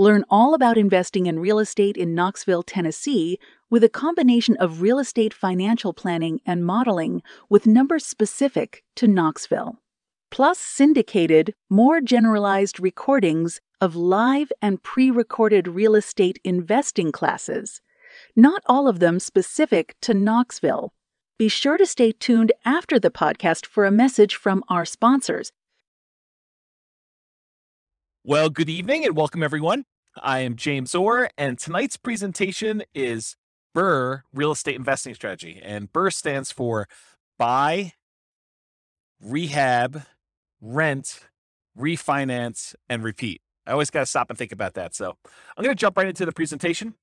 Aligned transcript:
Learn 0.00 0.24
all 0.30 0.54
about 0.54 0.78
investing 0.78 1.26
in 1.26 1.40
real 1.40 1.58
estate 1.58 1.98
in 1.98 2.14
Knoxville, 2.14 2.62
Tennessee, 2.62 3.38
with 3.68 3.84
a 3.84 3.90
combination 3.90 4.56
of 4.56 4.80
real 4.80 4.98
estate 4.98 5.34
financial 5.34 5.92
planning 5.92 6.40
and 6.46 6.64
modeling 6.64 7.20
with 7.50 7.66
numbers 7.66 8.06
specific 8.06 8.82
to 8.96 9.06
Knoxville. 9.06 9.82
Plus, 10.30 10.58
syndicated, 10.58 11.52
more 11.68 12.00
generalized 12.00 12.80
recordings 12.80 13.60
of 13.78 13.94
live 13.94 14.50
and 14.62 14.82
pre 14.82 15.10
recorded 15.10 15.68
real 15.68 15.94
estate 15.94 16.38
investing 16.44 17.12
classes, 17.12 17.82
not 18.34 18.62
all 18.64 18.88
of 18.88 19.00
them 19.00 19.20
specific 19.20 19.96
to 20.00 20.14
Knoxville. 20.14 20.94
Be 21.38 21.48
sure 21.48 21.76
to 21.76 21.84
stay 21.84 22.12
tuned 22.12 22.52
after 22.64 22.98
the 22.98 23.10
podcast 23.10 23.66
for 23.66 23.84
a 23.84 23.90
message 23.90 24.34
from 24.34 24.64
our 24.70 24.86
sponsors. 24.86 25.52
Well, 28.22 28.50
good 28.50 28.68
evening 28.68 29.06
and 29.06 29.16
welcome 29.16 29.42
everyone. 29.42 29.86
I 30.14 30.40
am 30.40 30.54
James 30.54 30.94
Orr, 30.94 31.30
and 31.38 31.58
tonight's 31.58 31.96
presentation 31.96 32.82
is 32.94 33.34
BRRRR 33.74 34.24
Real 34.34 34.52
Estate 34.52 34.76
Investing 34.76 35.14
Strategy. 35.14 35.58
And 35.64 35.90
BRRRR 35.90 36.12
stands 36.12 36.52
for 36.52 36.86
Buy, 37.38 37.94
Rehab, 39.22 40.02
Rent, 40.60 41.20
Refinance, 41.74 42.74
and 42.90 43.02
Repeat. 43.02 43.40
I 43.66 43.72
always 43.72 43.88
got 43.88 44.00
to 44.00 44.06
stop 44.06 44.28
and 44.28 44.38
think 44.38 44.52
about 44.52 44.74
that. 44.74 44.94
So 44.94 45.16
I'm 45.56 45.64
going 45.64 45.74
to 45.74 45.80
jump 45.80 45.96
right 45.96 46.06
into 46.06 46.26
the 46.26 46.32
presentation. 46.32 46.96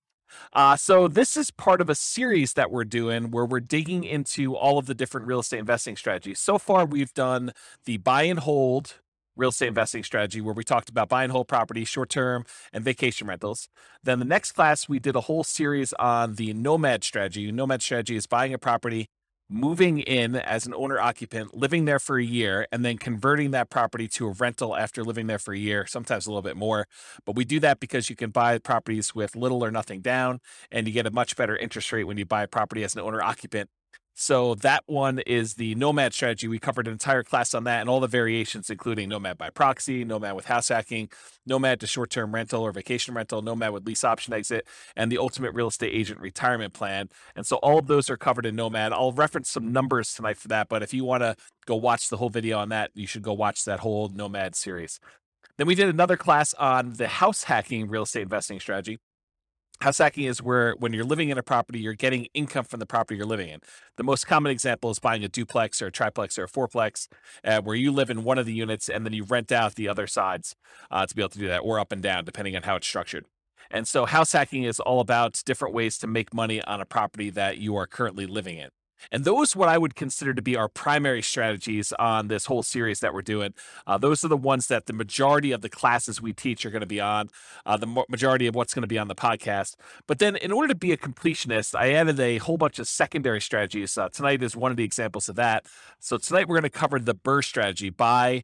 Uh, 0.53 0.75
so 0.75 1.07
this 1.07 1.35
is 1.35 1.49
part 1.49 1.81
of 1.81 1.89
a 1.89 1.95
series 1.95 2.53
that 2.53 2.69
we're 2.69 2.83
doing 2.83 3.31
where 3.31 3.45
we're 3.45 3.59
digging 3.59 4.03
into 4.03 4.55
all 4.55 4.77
of 4.77 4.85
the 4.85 4.93
different 4.93 5.25
real 5.25 5.39
estate 5.39 5.57
investing 5.57 5.95
strategies. 5.95 6.37
So 6.37 6.59
far, 6.59 6.85
we've 6.85 7.13
done 7.15 7.53
the 7.85 7.97
buy 7.97 8.23
and 8.23 8.37
hold, 8.37 8.99
real 9.37 9.49
estate 9.49 9.67
investing 9.67 10.03
strategy 10.03 10.41
where 10.41 10.53
we 10.53 10.63
talked 10.63 10.89
about 10.89 11.09
buy 11.09 11.23
and 11.23 11.31
hold 11.31 11.47
property, 11.47 11.85
short 11.85 12.09
term, 12.09 12.43
and 12.73 12.83
vacation 12.83 13.27
rentals. 13.27 13.69
Then 14.03 14.19
the 14.19 14.25
next 14.25 14.53
class, 14.53 14.89
we 14.89 14.99
did 14.99 15.15
a 15.15 15.21
whole 15.21 15.43
series 15.43 15.93
on 15.93 16.35
the 16.35 16.53
nomad 16.53 17.03
strategy. 17.03 17.51
Nomad 17.51 17.81
strategy 17.81 18.15
is 18.15 18.27
buying 18.27 18.53
a 18.53 18.57
property, 18.57 19.07
moving 19.49 19.99
in 19.99 20.35
as 20.35 20.65
an 20.65 20.73
owner 20.73 20.99
occupant, 20.99 21.55
living 21.55 21.85
there 21.85 21.99
for 21.99 22.17
a 22.17 22.23
year, 22.23 22.67
and 22.71 22.83
then 22.83 22.97
converting 22.97 23.51
that 23.51 23.69
property 23.69 24.07
to 24.07 24.27
a 24.27 24.31
rental 24.31 24.75
after 24.75 25.03
living 25.03 25.27
there 25.27 25.39
for 25.39 25.53
a 25.53 25.57
year, 25.57 25.85
sometimes 25.87 26.25
a 26.25 26.29
little 26.29 26.41
bit 26.41 26.57
more. 26.57 26.85
But 27.25 27.35
we 27.35 27.45
do 27.45 27.59
that 27.61 27.79
because 27.79 28.09
you 28.09 28.15
can 28.15 28.31
buy 28.31 28.57
properties 28.57 29.15
with 29.15 29.35
little 29.35 29.63
or 29.63 29.71
nothing 29.71 30.01
down, 30.01 30.39
and 30.71 30.87
you 30.87 30.93
get 30.93 31.05
a 31.05 31.11
much 31.11 31.35
better 31.35 31.55
interest 31.55 31.91
rate 31.91 32.05
when 32.05 32.17
you 32.17 32.25
buy 32.25 32.43
a 32.43 32.47
property 32.47 32.83
as 32.83 32.95
an 32.95 33.01
owner 33.01 33.21
occupant 33.21 33.69
so 34.19 34.55
that 34.55 34.83
one 34.87 35.19
is 35.19 35.53
the 35.53 35.75
Nomad 35.75 36.11
strategy. 36.11 36.47
We 36.47 36.57
covered 36.57 36.87
an 36.87 36.93
entire 36.93 37.21
class 37.21 37.53
on 37.53 37.65
that 37.65 37.81
and 37.81 37.89
all 37.89 37.99
the 37.99 38.07
variations, 38.07 38.71
including 38.71 39.09
Nomad 39.09 39.37
by 39.37 39.51
proxy, 39.51 40.03
Nomad 40.03 40.35
with 40.35 40.45
house 40.45 40.69
hacking, 40.69 41.09
Nomad 41.45 41.79
to 41.81 41.87
short 41.87 42.09
term 42.09 42.33
rental 42.33 42.63
or 42.63 42.71
vacation 42.71 43.13
rental, 43.13 43.43
Nomad 43.43 43.73
with 43.73 43.85
lease 43.85 44.03
option 44.03 44.33
exit, 44.33 44.65
and 44.95 45.11
the 45.11 45.19
ultimate 45.19 45.53
real 45.53 45.67
estate 45.67 45.93
agent 45.93 46.19
retirement 46.19 46.73
plan. 46.73 47.09
And 47.35 47.45
so 47.45 47.57
all 47.57 47.77
of 47.77 47.85
those 47.85 48.09
are 48.09 48.17
covered 48.17 48.47
in 48.47 48.55
Nomad. 48.55 48.91
I'll 48.91 49.11
reference 49.11 49.51
some 49.51 49.71
numbers 49.71 50.11
tonight 50.15 50.37
for 50.37 50.47
that, 50.47 50.67
but 50.67 50.81
if 50.81 50.95
you 50.95 51.05
want 51.05 51.21
to 51.21 51.35
go 51.67 51.75
watch 51.75 52.09
the 52.09 52.17
whole 52.17 52.31
video 52.31 52.57
on 52.57 52.69
that, 52.69 52.89
you 52.95 53.05
should 53.05 53.21
go 53.21 53.33
watch 53.33 53.65
that 53.65 53.81
whole 53.81 54.09
Nomad 54.09 54.55
series. 54.55 54.99
Then 55.57 55.67
we 55.67 55.75
did 55.75 55.89
another 55.89 56.17
class 56.17 56.55
on 56.55 56.93
the 56.93 57.07
house 57.07 57.43
hacking 57.43 57.87
real 57.87 58.03
estate 58.03 58.23
investing 58.23 58.59
strategy. 58.59 58.97
House 59.79 59.99
hacking 59.99 60.23
is 60.23 60.41
where 60.41 60.73
when 60.79 60.91
you're 60.91 61.05
living 61.05 61.29
in 61.29 61.37
a 61.37 61.43
property, 61.43 61.79
you're 61.79 61.93
getting 61.93 62.25
income 62.33 62.65
from 62.65 62.79
the 62.79 62.85
property 62.87 63.15
you're 63.17 63.27
living 63.27 63.49
in. 63.49 63.59
The 63.95 64.03
most 64.03 64.25
common 64.25 64.51
example 64.51 64.89
is 64.89 64.97
buying 64.97 65.23
a 65.23 65.27
duplex 65.27 65.81
or 65.81 65.87
a 65.87 65.91
triplex 65.91 66.39
or 66.39 66.45
a 66.45 66.47
fourplex, 66.47 67.07
uh, 67.43 67.61
where 67.61 67.75
you 67.75 67.91
live 67.91 68.09
in 68.09 68.23
one 68.23 68.39
of 68.39 68.47
the 68.47 68.53
units 68.53 68.89
and 68.89 69.05
then 69.05 69.13
you 69.13 69.23
rent 69.23 69.51
out 69.51 69.75
the 69.75 69.87
other 69.87 70.07
sides 70.07 70.55
uh, 70.89 71.05
to 71.05 71.15
be 71.15 71.21
able 71.21 71.29
to 71.29 71.39
do 71.39 71.47
that, 71.47 71.59
or 71.59 71.79
up 71.79 71.91
and 71.91 72.01
down, 72.01 72.25
depending 72.25 72.55
on 72.55 72.63
how 72.63 72.75
it's 72.75 72.87
structured. 72.87 73.25
And 73.69 73.87
so, 73.87 74.05
house 74.05 74.31
hacking 74.31 74.63
is 74.63 74.79
all 74.79 74.99
about 74.99 75.41
different 75.45 75.75
ways 75.75 75.97
to 75.99 76.07
make 76.07 76.33
money 76.33 76.61
on 76.63 76.81
a 76.81 76.85
property 76.85 77.29
that 77.31 77.57
you 77.57 77.75
are 77.75 77.85
currently 77.85 78.25
living 78.25 78.57
in. 78.57 78.69
And 79.11 79.25
those 79.25 79.55
what 79.55 79.69
I 79.69 79.77
would 79.77 79.95
consider 79.95 80.33
to 80.33 80.41
be 80.41 80.55
our 80.55 80.67
primary 80.67 81.21
strategies 81.21 81.93
on 81.93 82.27
this 82.27 82.45
whole 82.45 82.63
series 82.63 82.99
that 82.99 83.13
we're 83.13 83.21
doing. 83.21 83.53
Uh, 83.85 83.97
those 83.97 84.23
are 84.23 84.27
the 84.27 84.37
ones 84.37 84.67
that 84.67 84.85
the 84.85 84.93
majority 84.93 85.51
of 85.51 85.61
the 85.61 85.69
classes 85.69 86.21
we 86.21 86.33
teach 86.33 86.65
are 86.65 86.69
going 86.69 86.81
to 86.81 86.87
be 86.87 86.99
on, 86.99 87.29
uh, 87.65 87.77
the 87.77 88.03
majority 88.09 88.47
of 88.47 88.55
what's 88.55 88.73
going 88.73 88.81
to 88.81 88.87
be 88.87 88.97
on 88.97 89.07
the 89.07 89.15
podcast. 89.15 89.75
But 90.07 90.19
then, 90.19 90.35
in 90.35 90.51
order 90.51 90.69
to 90.69 90.75
be 90.75 90.91
a 90.91 90.97
completionist, 90.97 91.75
I 91.77 91.93
added 91.93 92.19
a 92.19 92.37
whole 92.37 92.57
bunch 92.57 92.79
of 92.79 92.87
secondary 92.87 93.41
strategies. 93.41 93.97
Uh, 93.97 94.09
tonight 94.09 94.43
is 94.43 94.55
one 94.55 94.71
of 94.71 94.77
the 94.77 94.83
examples 94.83 95.29
of 95.29 95.35
that. 95.35 95.65
So 95.99 96.17
tonight 96.17 96.47
we're 96.47 96.59
going 96.59 96.63
to 96.63 96.69
cover 96.69 96.99
the 96.99 97.15
BRRRR 97.15 97.43
strategy: 97.43 97.89
buy, 97.89 98.43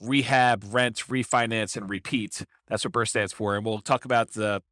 rehab, 0.00 0.64
rent, 0.70 1.04
refinance, 1.08 1.76
and 1.76 1.88
repeat. 1.88 2.44
That's 2.68 2.84
what 2.84 2.92
BRRRR 2.92 3.08
stands 3.08 3.32
for, 3.32 3.56
and 3.56 3.64
we'll 3.64 3.80
talk 3.80 4.04
about 4.04 4.32
the 4.32 4.62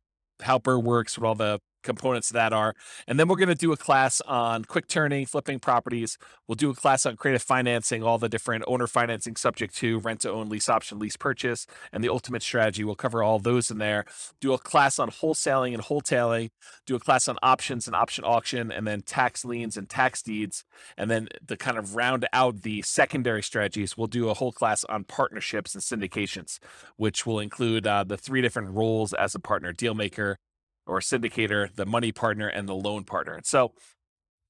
how 0.42 0.58
BRRRR 0.58 0.82
works, 0.82 1.18
what 1.18 1.26
all 1.26 1.34
the 1.34 1.60
components 1.82 2.30
that 2.30 2.52
are. 2.52 2.74
And 3.06 3.18
then 3.18 3.28
we're 3.28 3.36
going 3.36 3.48
to 3.48 3.54
do 3.54 3.72
a 3.72 3.76
class 3.76 4.20
on 4.22 4.64
quick 4.64 4.88
turning, 4.88 5.26
flipping 5.26 5.58
properties. 5.58 6.18
We'll 6.46 6.56
do 6.56 6.70
a 6.70 6.74
class 6.74 7.06
on 7.06 7.16
creative 7.16 7.42
financing, 7.42 8.02
all 8.02 8.18
the 8.18 8.28
different 8.28 8.64
owner 8.66 8.86
financing 8.86 9.36
subject 9.36 9.74
to 9.76 9.98
rent 10.00 10.20
to 10.20 10.30
own, 10.30 10.48
lease 10.48 10.68
option, 10.68 10.98
lease 10.98 11.16
purchase, 11.16 11.66
and 11.92 12.02
the 12.02 12.08
ultimate 12.08 12.42
strategy. 12.42 12.84
We'll 12.84 12.94
cover 12.94 13.22
all 13.22 13.38
those 13.38 13.70
in 13.70 13.78
there. 13.78 14.04
Do 14.40 14.52
a 14.52 14.58
class 14.58 14.98
on 14.98 15.10
wholesaling 15.10 15.74
and 15.74 15.82
wholetailing. 15.82 16.50
Do 16.86 16.94
a 16.94 17.00
class 17.00 17.28
on 17.28 17.38
options 17.42 17.86
and 17.86 17.96
option 17.96 18.24
auction, 18.24 18.70
and 18.70 18.86
then 18.86 19.02
tax 19.02 19.44
liens 19.44 19.76
and 19.76 19.88
tax 19.88 20.22
deeds. 20.22 20.64
And 20.96 21.10
then 21.10 21.28
to 21.48 21.56
kind 21.56 21.78
of 21.78 21.94
round 21.96 22.26
out 22.32 22.62
the 22.62 22.82
secondary 22.82 23.42
strategies, 23.42 23.96
we'll 23.96 24.06
do 24.06 24.28
a 24.28 24.34
whole 24.34 24.52
class 24.52 24.84
on 24.84 25.04
partnerships 25.04 25.74
and 25.74 25.82
syndications, 25.82 26.58
which 26.96 27.26
will 27.26 27.40
include 27.40 27.86
uh, 27.86 28.04
the 28.04 28.16
three 28.16 28.42
different 28.42 28.70
roles 28.70 29.12
as 29.12 29.34
a 29.34 29.40
partner 29.40 29.72
deal 29.72 29.94
maker, 29.94 30.38
or 30.86 31.00
syndicator, 31.00 31.74
the 31.74 31.86
money 31.86 32.12
partner, 32.12 32.48
and 32.48 32.68
the 32.68 32.74
loan 32.74 33.04
partner. 33.04 33.40
So 33.44 33.72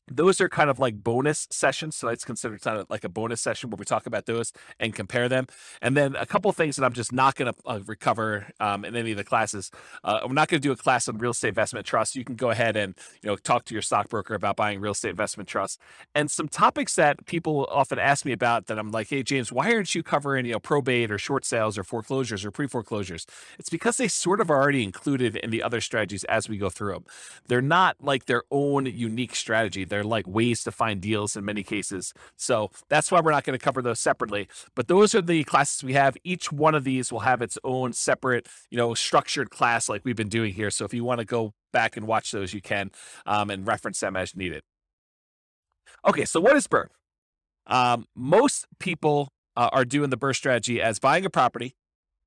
those 0.09 0.41
are 0.41 0.49
kind 0.49 0.69
of 0.69 0.79
like 0.79 1.03
bonus 1.03 1.47
sessions. 1.51 1.97
So 1.97 2.09
it's 2.09 2.25
considered 2.25 2.61
kind 2.61 2.79
of 2.79 2.91
like 2.91 3.05
a 3.05 3.09
bonus 3.09 3.41
session 3.41 3.71
where 3.71 3.77
we 3.77 3.85
talk 3.85 4.07
about 4.07 4.27
those 4.27 4.53
and 4.81 4.95
compare 4.95 5.29
them. 5.29 5.47
And 5.81 5.97
then 5.97 6.17
a 6.17 6.27
couple 6.27 6.51
things 6.53 6.77
that 6.77 6.85
I'm 6.85 6.93
just 6.93 7.13
not 7.13 7.37
going 7.37 7.53
to 7.53 7.59
uh, 7.67 7.81
recover 7.87 8.49
um, 8.61 8.85
in 8.85 8.97
any 8.97 9.13
of 9.13 9.17
the 9.17 9.25
classes. 9.25 9.71
Uh, 10.03 10.21
I'm 10.23 10.35
not 10.35 10.49
going 10.49 10.61
to 10.61 10.67
do 10.67 10.73
a 10.73 10.77
class 10.77 11.09
on 11.09 11.19
real 11.19 11.31
estate 11.31 11.49
investment 11.49 11.87
trust. 11.87 12.17
You 12.17 12.25
can 12.25 12.35
go 12.35 12.51
ahead 12.51 12.77
and 12.77 12.95
you 13.23 13.29
know 13.29 13.37
talk 13.37 13.65
to 13.67 13.75
your 13.75 13.83
stockbroker 13.83 14.35
about 14.35 14.57
buying 14.57 14.81
real 14.81 14.93
estate 14.93 15.11
investment 15.11 15.49
trust. 15.49 15.79
And 16.15 16.31
some 16.31 16.49
topics 16.49 16.97
that 16.97 17.25
people 17.27 17.69
often 17.71 17.99
ask 17.99 18.25
me 18.25 18.33
about 18.33 18.67
that 18.67 18.79
I'm 18.79 18.91
like, 18.91 19.09
hey 19.09 19.23
James, 19.23 19.53
why 19.53 19.73
aren't 19.73 19.95
you 19.95 20.03
covering 20.03 20.47
you 20.47 20.53
know 20.53 20.61
probate 20.61 21.11
or 21.11 21.19
short 21.19 21.45
sales 21.45 21.79
or 21.79 21.84
foreclosures 21.84 22.45
or 22.45 22.51
pre 22.51 22.67
foreclosures? 22.67 23.27
It's 23.59 23.71
because 23.71 23.97
they 23.97 24.09
sort 24.09 24.41
of 24.41 24.51
are 24.51 24.61
already 24.61 24.83
included 24.83 25.37
in 25.37 25.51
the 25.51 25.63
other 25.63 25.81
strategies 25.81 26.25
as 26.25 26.49
we 26.49 26.59
go 26.59 26.71
through 26.71 26.95
them. 26.95 27.05
They're 27.47 27.63
not 27.63 27.97
like 28.01 28.27
their 28.27 28.43
own 28.51 28.87
unique 28.87 29.37
strategy. 29.37 29.84
They're 29.92 30.03
like 30.03 30.26
ways 30.26 30.64
to 30.64 30.72
find 30.72 31.03
deals 31.03 31.36
in 31.36 31.44
many 31.44 31.62
cases. 31.62 32.14
So 32.36 32.70
that's 32.88 33.12
why 33.12 33.20
we're 33.20 33.30
not 33.30 33.44
going 33.44 33.58
to 33.58 33.62
cover 33.62 33.82
those 33.82 34.00
separately. 34.00 34.48
But 34.75 34.88
those 34.88 35.14
are 35.14 35.20
the 35.20 35.44
classes 35.44 35.84
we 35.84 35.92
have. 35.92 36.16
Each 36.25 36.50
one 36.50 36.75
of 36.75 36.84
these 36.84 37.12
will 37.12 37.20
have 37.20 37.42
its 37.42 37.58
own 37.62 37.92
separate, 37.92 38.48
you 38.70 38.78
know, 38.78 38.94
structured 38.94 39.50
class 39.50 39.91
like 39.91 40.00
we've 40.03 40.16
been 40.16 40.30
doing 40.30 40.54
here. 40.54 40.70
So 40.70 40.86
if 40.86 40.94
you 40.94 41.04
want 41.04 41.19
to 41.19 41.26
go 41.26 41.53
back 41.75 41.98
and 41.98 42.06
watch 42.06 42.32
those, 42.32 42.54
you 42.54 42.62
can 42.62 42.91
um, 43.27 43.50
and 43.50 43.66
reference 43.66 44.00
them 44.00 44.16
as 44.16 44.34
needed. 44.34 44.62
Okay, 46.06 46.24
so 46.24 46.41
what 46.41 46.56
is 46.56 46.66
BRRRR? 46.66 46.86
Um, 47.66 48.06
most 48.16 48.66
people 48.78 49.28
uh, 49.59 49.68
are 49.74 49.84
doing 49.84 50.09
the 50.09 50.16
BRRRR 50.16 50.36
strategy 50.36 50.80
as 50.80 50.98
buying 50.98 51.27
a 51.27 51.30
property, 51.30 51.77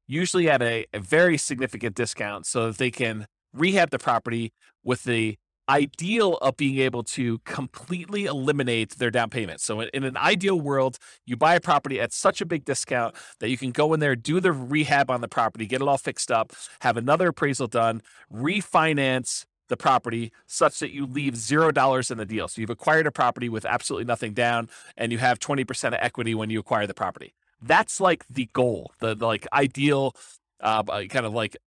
usually 0.05 0.47
at 0.47 0.61
a, 0.61 0.85
a 0.93 0.99
very 0.99 1.37
significant 1.39 1.95
discount, 1.95 2.45
so 2.45 2.67
that 2.67 2.77
they 2.77 2.91
can 2.91 3.25
rehab 3.53 3.89
the 3.89 3.97
property 3.97 4.53
with 4.83 5.03
the 5.03 5.37
ideal 5.67 6.35
of 6.37 6.57
being 6.57 6.77
able 6.79 7.03
to 7.03 7.39
completely 7.39 8.25
eliminate 8.25 8.97
their 8.97 9.11
down 9.11 9.29
payment. 9.29 9.61
So 9.61 9.81
in, 9.81 10.03
an 10.03 10.17
ideal 10.17 10.59
world, 10.59 10.97
you 11.25 11.35
buy 11.35 11.55
a 11.55 11.61
property 11.61 11.99
at 11.99 12.13
such 12.13 12.41
a 12.41 12.45
big 12.45 12.65
discount 12.65 13.15
that 13.39 13.49
you 13.49 13.57
can 13.57 13.71
go 13.71 13.93
in 13.93 13.99
there, 13.99 14.15
do 14.15 14.39
the 14.39 14.51
rehab 14.51 15.09
on 15.09 15.21
the 15.21 15.27
property, 15.27 15.65
get 15.65 15.81
it 15.81 15.87
all 15.87 15.97
fixed 15.97 16.31
up, 16.31 16.53
have 16.81 16.97
another 16.97 17.29
appraisal 17.29 17.67
done, 17.67 18.01
refinance 18.31 19.45
the 19.67 19.77
property 19.77 20.31
such 20.45 20.79
that 20.79 20.91
you 20.91 21.07
leave 21.07 21.35
zero 21.35 21.71
dollars 21.71 22.11
in 22.11 22.19
the 22.19 22.25
deal. 22.25 22.47
So 22.47 22.61
you've 22.61 22.69
acquired 22.69 23.07
a 23.07 23.11
property 23.11 23.49
with 23.49 23.65
absolutely 23.65 24.05
nothing 24.05 24.33
down 24.33 24.69
and 24.95 25.11
you 25.11 25.17
have 25.17 25.39
20% 25.39 25.87
of 25.87 25.93
equity 25.95 26.35
when 26.35 26.51
you 26.51 26.59
acquire 26.59 26.85
the 26.85 26.93
property. 26.93 27.33
That's 27.61 27.99
like 27.99 28.27
the 28.29 28.47
goal, 28.53 28.91
the, 28.99 29.15
the 29.15 29.25
like 29.25 29.47
ideal 29.51 30.15
uh, 30.61 30.83
kind 30.83 31.25
of 31.25 31.33
like 31.33 31.57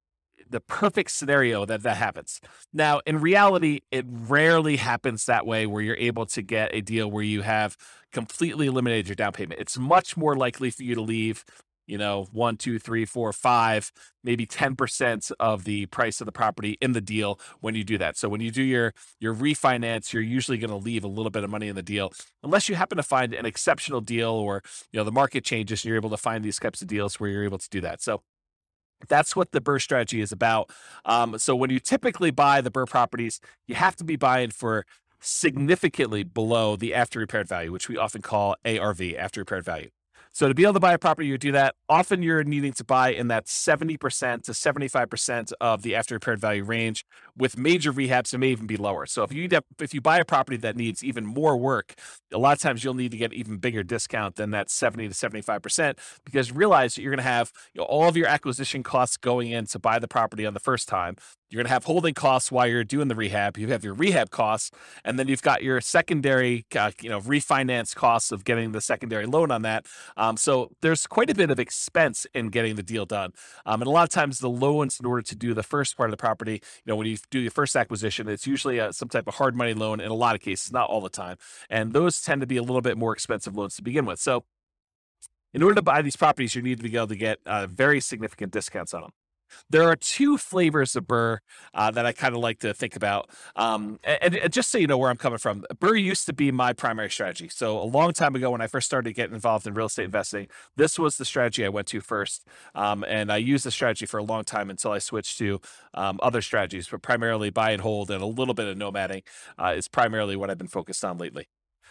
the 0.51 0.61
perfect 0.61 1.11
scenario 1.11 1.65
that 1.67 1.83
that 1.83 1.97
happens. 1.97 2.41
Now, 2.73 3.01
in 3.07 3.21
reality, 3.21 3.81
it 3.91 4.05
rarely 4.09 4.77
happens 4.77 5.27
that 5.27 5.47
way 5.47 5.67
where 5.67 5.83
you're 5.83 5.97
able 5.97 6.27
to 6.27 6.43
get 6.43 6.75
a 6.75 6.81
deal 6.81 7.11
where 7.11 7.25
you 7.25 7.43
have 7.43 7.77
completely 8.13 8.67
eliminated 8.67 9.09
your 9.09 9.17
down 9.17 9.33
payment. 9.33 9.61
It's 9.61 9.79
much 9.79 10.17
more 10.17 10.37
likely 10.37 10.71
for 10.71 10.83
you 10.83 10.95
to 10.95 11.03
leave 11.03 11.45
you 11.89 11.97
know, 11.97 12.29
one, 12.33 12.59
two, 12.59 12.79
three, 12.79 13.07
four, 13.07 13.33
five, 13.33 13.91
maybe 14.23 14.47
10% 14.47 15.33
of 15.41 15.65
the 15.65 15.87
price 15.87 16.21
of 16.21 16.27
the 16.27 16.33
property 16.33 16.77
in 16.83 16.93
the 16.93 17.01
deal 17.01 17.41
when 17.61 17.75
you 17.75 17.83
do 17.83 17.97
that. 17.97 18.17
So 18.17 18.29
when 18.29 18.43
you 18.43 18.51
do 18.51 18.63
your 18.63 18.93
your 19.19 19.35
refinance, 19.35 20.13
you're 20.13 20.23
usually 20.23 20.59
going 20.59 20.71
to 20.71 20.77
leave 20.77 21.03
a 21.03 21.09
little 21.09 21.31
bit 21.31 21.45
of 21.45 21.51
money 21.51 21.67
in 21.67 21.75
the 21.75 21.83
deal, 21.83 22.13
unless 22.43 22.69
you 22.69 22.75
happen 22.75 22.99
to 22.99 23.03
find 23.03 23.33
an 23.33 23.47
exceptional 23.47 24.03
deal 24.03 24.31
or 24.31 24.63
you 24.93 25.01
know 25.01 25.05
the 25.05 25.11
market 25.11 25.45
changes 25.45 25.83
and 25.83 25.89
you're 25.89 25.97
able 25.97 26.11
to 26.11 26.19
find 26.19 26.45
these 26.45 26.59
types 26.59 26.83
of 26.83 26.89
deals 26.89 27.19
where 27.19 27.31
you're 27.31 27.45
able 27.45 27.59
to 27.59 27.71
do 27.71 27.81
that. 27.81 28.03
So 28.03 28.23
that's 29.07 29.37
what 29.37 29.53
the 29.53 29.61
BRRRR 29.61 29.81
strategy 29.81 30.21
is 30.21 30.33
about. 30.33 30.71
Um, 31.05 31.39
so 31.39 31.55
when 31.55 31.71
you 31.71 31.79
typically 31.79 32.31
buy 32.31 32.61
the 32.61 32.71
BRRRR 32.71 32.89
properties, 32.89 33.41
you 33.67 33.75
have 33.75 33.97
to 33.97 34.05
be 34.05 34.17
buying 34.17 34.51
for 34.51 34.85
significantly 35.21 36.23
below 36.23 36.77
the 36.77 36.95
after 36.95 37.19
repaired 37.19 37.49
value, 37.49 37.73
which 37.73 37.89
we 37.89 37.97
often 37.97 38.23
call 38.23 38.57
ARV, 38.65 39.01
after 39.19 39.41
repaired 39.41 39.65
value. 39.65 39.91
So 40.33 40.47
to 40.47 40.55
be 40.55 40.63
able 40.63 40.75
to 40.75 40.81
buy 40.81 40.93
a 40.93 40.99
property, 40.99 41.27
you 41.27 41.39
do 41.39 41.53
that. 41.53 41.75
Often 41.89 42.23
you're 42.23 42.45
needing 42.45 42.73
to 42.75 42.85
buy 42.85 43.11
in 43.11 43.29
that 43.29 43.47
70% 43.47 43.99
to 44.45 44.53
75% 44.53 45.53
of 45.61 45.83
the 45.83 45.97
after 45.97 46.15
repaired 46.15 46.39
value 46.39 46.65
range. 46.65 47.05
With 47.39 47.57
major 47.57 47.93
rehabs, 47.93 48.35
it 48.35 48.39
may 48.39 48.49
even 48.49 48.67
be 48.67 48.77
lower. 48.77 49.07
So 49.07 49.23
if 49.23 49.33
you 49.33 49.49
if 49.81 49.95
you 49.95 50.01
buy 50.01 50.19
a 50.19 50.25
property 50.25 50.57
that 50.59 50.77
needs 50.77 51.05
even 51.05 51.25
more 51.25 51.57
work, 51.57 51.95
a 52.33 52.39
lot 52.39 52.53
of 52.53 52.61
times 52.61 52.85
you'll 52.85 52.95
need 52.95 53.13
to 53.13 53.17
get 53.17 53.33
even 53.33 53.59
bigger 53.59 53.83
discount 53.83 54.37
than 54.37 54.51
that 54.51 54.71
70 54.71 55.09
to 55.09 55.15
75% 55.15 55.99
because 56.25 56.53
realize 56.53 56.95
that 56.95 57.03
you're 57.03 57.13
going 57.13 57.19
to 57.19 57.23
have 57.23 57.53
you 57.73 57.81
know, 57.81 57.85
all 57.85 58.09
of 58.09 58.17
your 58.17 58.27
acquisition 58.27 58.83
costs 58.83 59.17
going 59.17 59.51
in 59.51 59.67
to 59.67 59.79
buy 59.79 59.99
the 59.99 60.09
property 60.09 60.45
on 60.45 60.55
the 60.55 60.61
first 60.61 60.89
time. 60.89 61.17
You're 61.51 61.61
going 61.61 61.69
to 61.69 61.73
have 61.73 61.85
holding 61.85 62.13
costs 62.13 62.53
while 62.53 62.67
you're 62.67 62.85
doing 62.85 63.09
the 63.09 63.15
rehab. 63.15 63.57
You 63.57 63.69
have 63.69 63.83
your 63.83 63.95
rehab 63.95 64.29
costs, 64.29 64.71
and 65.03 65.19
then 65.19 65.29
you've 65.29 65.41
got 65.41 65.63
your 65.63 65.81
secondary, 65.81 66.67
uh, 66.77 66.91
you 67.01 67.09
know, 67.09 67.23
refinance 67.23 67.95
costs 67.95 68.31
of 68.31 68.45
getting 68.45 68.73
the 68.73 68.83
secondary 68.83 69.25
loan 69.25 69.51
on 69.51 69.63
that. 69.63 69.87
Um, 70.19 70.37
so 70.37 70.73
there's 70.83 71.07
quite 71.07 71.31
a 71.31 71.35
bit 71.35 71.51
of 71.51 71.59
expense 71.59 72.27
in 72.35 72.51
getting 72.51 72.77
the 72.77 72.83
deal 72.83 73.07
done. 73.07 73.33
Um, 73.65 73.81
and 73.81 73.89
a 73.89 73.91
lot 73.91 74.03
of 74.03 74.11
times 74.11 74.41
the 74.41 74.51
loans, 74.51 75.01
in 75.01 75.07
order 75.07 75.23
to 75.23 75.35
do 75.35 75.55
the 75.55 75.63
first 75.63 75.97
part 75.97 76.11
of 76.11 76.13
the 76.13 76.19
property, 76.19 76.53
you 76.53 76.83
know, 76.87 76.97
when 76.97 77.07
you 77.07 77.17
do 77.31 77.39
your 77.39 77.51
first 77.51 77.77
acquisition, 77.77 78.29
it's 78.29 78.47
usually 78.47 78.79
a, 78.79 78.93
some 78.93 79.09
type 79.09 79.27
of 79.27 79.35
hard 79.35 79.55
money 79.55 79.75
loan 79.75 80.01
in 80.01 80.11
a 80.11 80.15
lot 80.15 80.35
of 80.35 80.41
cases, 80.41 80.73
not 80.73 80.89
all 80.89 81.01
the 81.01 81.09
time. 81.09 81.37
And 81.69 81.93
those 81.93 82.21
tend 82.21 82.41
to 82.41 82.47
be 82.47 82.57
a 82.57 82.63
little 82.63 82.81
bit 82.81 82.97
more 82.97 83.13
expensive 83.13 83.57
loans 83.57 83.77
to 83.77 83.83
begin 83.83 84.07
with. 84.07 84.19
So 84.19 84.45
in 85.55 85.63
order 85.63 85.77
to 85.77 85.83
buy 85.83 86.03
these 86.03 86.17
properties, 86.17 86.55
you 86.55 86.63
need 86.63 86.79
to 86.79 86.89
be 86.89 86.97
able 86.97 87.09
to 87.09 87.17
get 87.17 87.39
uh, 87.47 87.67
very 87.67 88.01
significant 88.01 88.53
discounts 88.53 88.95
on 88.95 89.03
them. 89.03 89.11
There 89.71 89.85
are 89.85 89.97
two 89.97 90.37
flavors 90.39 90.97
of 90.97 91.05
BRRRR 91.05 91.39
uh, 91.75 91.91
that 91.91 92.07
I 92.07 92.13
kind 92.13 92.35
of 92.35 92.41
like 92.41 92.61
to 92.61 92.75
think 92.75 92.97
about. 92.97 93.31
Um, 93.57 93.99
and, 94.05 94.37
and, 94.37 94.53
just 94.53 94.71
so 94.71 94.79
you 94.79 94.87
know 94.87 94.99
where 94.99 95.11
I'm 95.11 95.17
coming 95.17 95.39
from, 95.39 95.65
BRRRR 95.75 96.03
used 96.03 96.27
to 96.27 96.33
be 96.33 96.51
my 96.51 96.73
primary 96.73 97.11
strategy. 97.11 97.49
So 97.49 97.81
a 97.81 97.85
long 97.85 98.13
time 98.13 98.35
ago, 98.35 98.51
when 98.51 98.61
I 98.61 98.67
first 98.67 98.87
started 98.87 99.13
getting 99.13 99.35
involved 99.35 99.67
in 99.67 99.75
real 99.75 99.87
estate 99.87 100.05
investing, 100.05 100.49
this 100.77 100.99
was 100.99 101.17
the 101.17 101.25
strategy 101.25 101.65
I 101.65 101.69
went 101.69 101.87
to 101.89 102.01
first. 102.01 102.47
Um, 102.75 103.05
and 103.09 103.31
I 103.33 103.37
used 103.37 103.65
the 103.65 103.71
strategy 103.71 104.07
for 104.07 104.19
a 104.19 104.25
long 104.25 104.45
time 104.45 104.71
until 104.71 104.93
I 104.93 104.99
switched 104.99 105.39
to 105.39 105.61
um, 105.95 106.19
other 106.23 106.43
strategies, 106.43 106.89
but 106.89 107.03
primarily 107.03 107.51
buy 107.51 107.73
and 107.73 107.83
hold 107.83 108.11
and 108.11 108.23
a 108.23 108.27
little 108.27 108.55
bit 108.55 108.67
of 108.67 108.77
nomading 108.77 109.23
uh, 109.59 109.75
is 109.77 109.89
primarily 109.89 110.37
what 110.37 110.51
I've 110.51 110.59
been 110.59 110.69
focused 110.69 111.05
on 111.05 111.19
lately. 111.19 111.49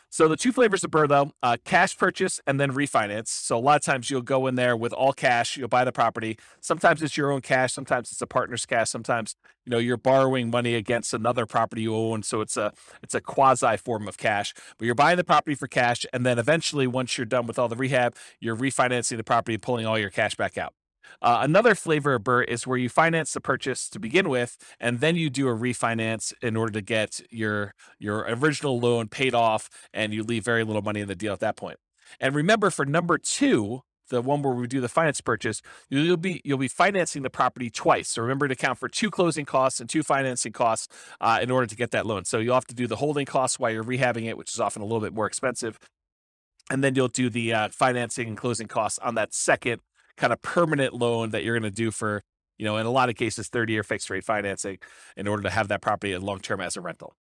So 0.09 0.27
the 0.27 0.37
two 0.37 0.51
flavors 0.51 0.83
of 0.83 0.91
BRRRR 0.91 1.07
though, 1.09 1.31
uh, 1.43 1.57
cash 1.65 1.97
purchase 1.97 2.39
and 2.47 2.59
then 2.59 2.71
refinance. 2.71 3.27
So 3.27 3.57
a 3.57 3.59
lot 3.59 3.75
of 3.75 3.81
times 3.83 4.09
you'll 4.09 4.21
go 4.21 4.47
in 4.47 4.55
there 4.55 4.75
with 4.75 4.93
all 4.93 5.13
cash, 5.13 5.57
you'll 5.57 5.67
buy 5.67 5.83
the 5.83 5.91
property. 5.91 6.37
Sometimes 6.61 7.03
it's 7.03 7.17
your 7.17 7.31
own 7.31 7.41
cash, 7.41 7.73
sometimes 7.73 8.11
it's 8.11 8.21
a 8.21 8.27
partner's 8.27 8.65
cash, 8.65 8.89
sometimes 8.89 9.35
you 9.65 9.71
know 9.71 9.77
you're 9.77 9.97
borrowing 9.97 10.49
money 10.49 10.75
against 10.75 11.13
another 11.13 11.45
property 11.45 11.81
you 11.83 11.95
own. 11.95 12.23
So 12.23 12.41
it's 12.41 12.55
a 12.55 12.71
it's 13.03 13.15
a 13.15 13.21
quasi 13.21 13.77
form 13.77 14.07
of 14.07 14.17
cash. 14.17 14.53
But 14.77 14.85
you're 14.85 14.95
buying 14.95 15.17
the 15.17 15.23
property 15.23 15.55
for 15.55 15.67
cash, 15.67 16.05
and 16.13 16.25
then 16.25 16.39
eventually 16.39 16.87
once 16.87 17.17
you're 17.17 17.25
done 17.25 17.45
with 17.45 17.59
all 17.59 17.67
the 17.67 17.75
rehab, 17.75 18.15
you're 18.39 18.55
refinancing 18.55 19.17
the 19.17 19.23
property 19.23 19.57
pulling 19.57 19.85
all 19.85 19.99
your 19.99 20.09
cash 20.09 20.35
back 20.35 20.57
out. 20.57 20.73
Uh, 21.21 21.39
another 21.41 21.75
flavor 21.75 22.15
of 22.15 22.23
BRRRR 22.23 22.47
is 22.47 22.67
where 22.67 22.77
you 22.77 22.89
finance 22.89 23.33
the 23.33 23.41
purchase 23.41 23.89
to 23.89 23.99
begin 23.99 24.29
with, 24.29 24.57
and 24.79 24.99
then 24.99 25.15
you 25.15 25.29
do 25.29 25.47
a 25.47 25.55
refinance 25.55 26.33
in 26.41 26.55
order 26.55 26.71
to 26.73 26.81
get 26.81 27.21
your 27.29 27.73
your 27.99 28.25
original 28.27 28.79
loan 28.79 29.07
paid 29.07 29.33
off, 29.33 29.69
and 29.93 30.13
you 30.13 30.23
leave 30.23 30.43
very 30.43 30.63
little 30.63 30.81
money 30.81 31.01
in 31.01 31.07
the 31.07 31.15
deal 31.15 31.33
at 31.33 31.39
that 31.39 31.55
point. 31.55 31.77
And 32.19 32.35
remember, 32.35 32.69
for 32.69 32.85
number 32.85 33.17
two, 33.17 33.81
the 34.09 34.21
one 34.21 34.41
where 34.41 34.53
we 34.53 34.67
do 34.67 34.81
the 34.81 34.89
finance 34.89 35.21
purchase, 35.21 35.61
you'll 35.89 36.17
be 36.17 36.41
you'll 36.43 36.57
be 36.57 36.67
financing 36.67 37.23
the 37.23 37.29
property 37.29 37.69
twice. 37.69 38.09
So 38.09 38.21
remember 38.21 38.47
to 38.47 38.53
account 38.53 38.79
for 38.79 38.89
two 38.89 39.11
closing 39.11 39.45
costs 39.45 39.79
and 39.79 39.89
two 39.89 40.03
financing 40.03 40.53
costs 40.53 40.87
uh, 41.19 41.39
in 41.41 41.51
order 41.51 41.67
to 41.67 41.75
get 41.75 41.91
that 41.91 42.05
loan. 42.05 42.25
So 42.25 42.39
you'll 42.39 42.55
have 42.55 42.65
to 42.67 42.75
do 42.75 42.87
the 42.87 42.97
holding 42.97 43.25
costs 43.25 43.59
while 43.59 43.71
you're 43.71 43.83
rehabbing 43.83 44.25
it, 44.25 44.37
which 44.37 44.53
is 44.53 44.59
often 44.59 44.81
a 44.81 44.85
little 44.85 45.01
bit 45.01 45.13
more 45.13 45.27
expensive, 45.27 45.77
and 46.69 46.83
then 46.83 46.95
you'll 46.95 47.07
do 47.07 47.29
the 47.29 47.53
uh, 47.53 47.69
financing 47.69 48.27
and 48.27 48.37
closing 48.37 48.67
costs 48.67 48.99
on 48.99 49.15
that 49.15 49.33
second 49.33 49.81
kind 50.17 50.33
of 50.33 50.41
permanent 50.41 50.93
loan 50.93 51.29
that 51.31 51.43
you're 51.43 51.57
going 51.57 51.71
to 51.71 51.75
do 51.75 51.91
for, 51.91 52.23
you 52.57 52.65
know, 52.65 52.77
in 52.77 52.85
a 52.85 52.91
lot 52.91 53.09
of 53.09 53.15
cases, 53.15 53.47
30 53.47 53.73
year 53.73 53.83
fixed 53.83 54.09
rate 54.09 54.23
financing 54.23 54.79
in 55.15 55.27
order 55.27 55.43
to 55.43 55.49
have 55.49 55.67
that 55.69 55.81
property 55.81 56.17
long 56.17 56.39
term 56.39 56.59
as 56.59 56.75
a 56.75 56.81
rental. 56.81 57.15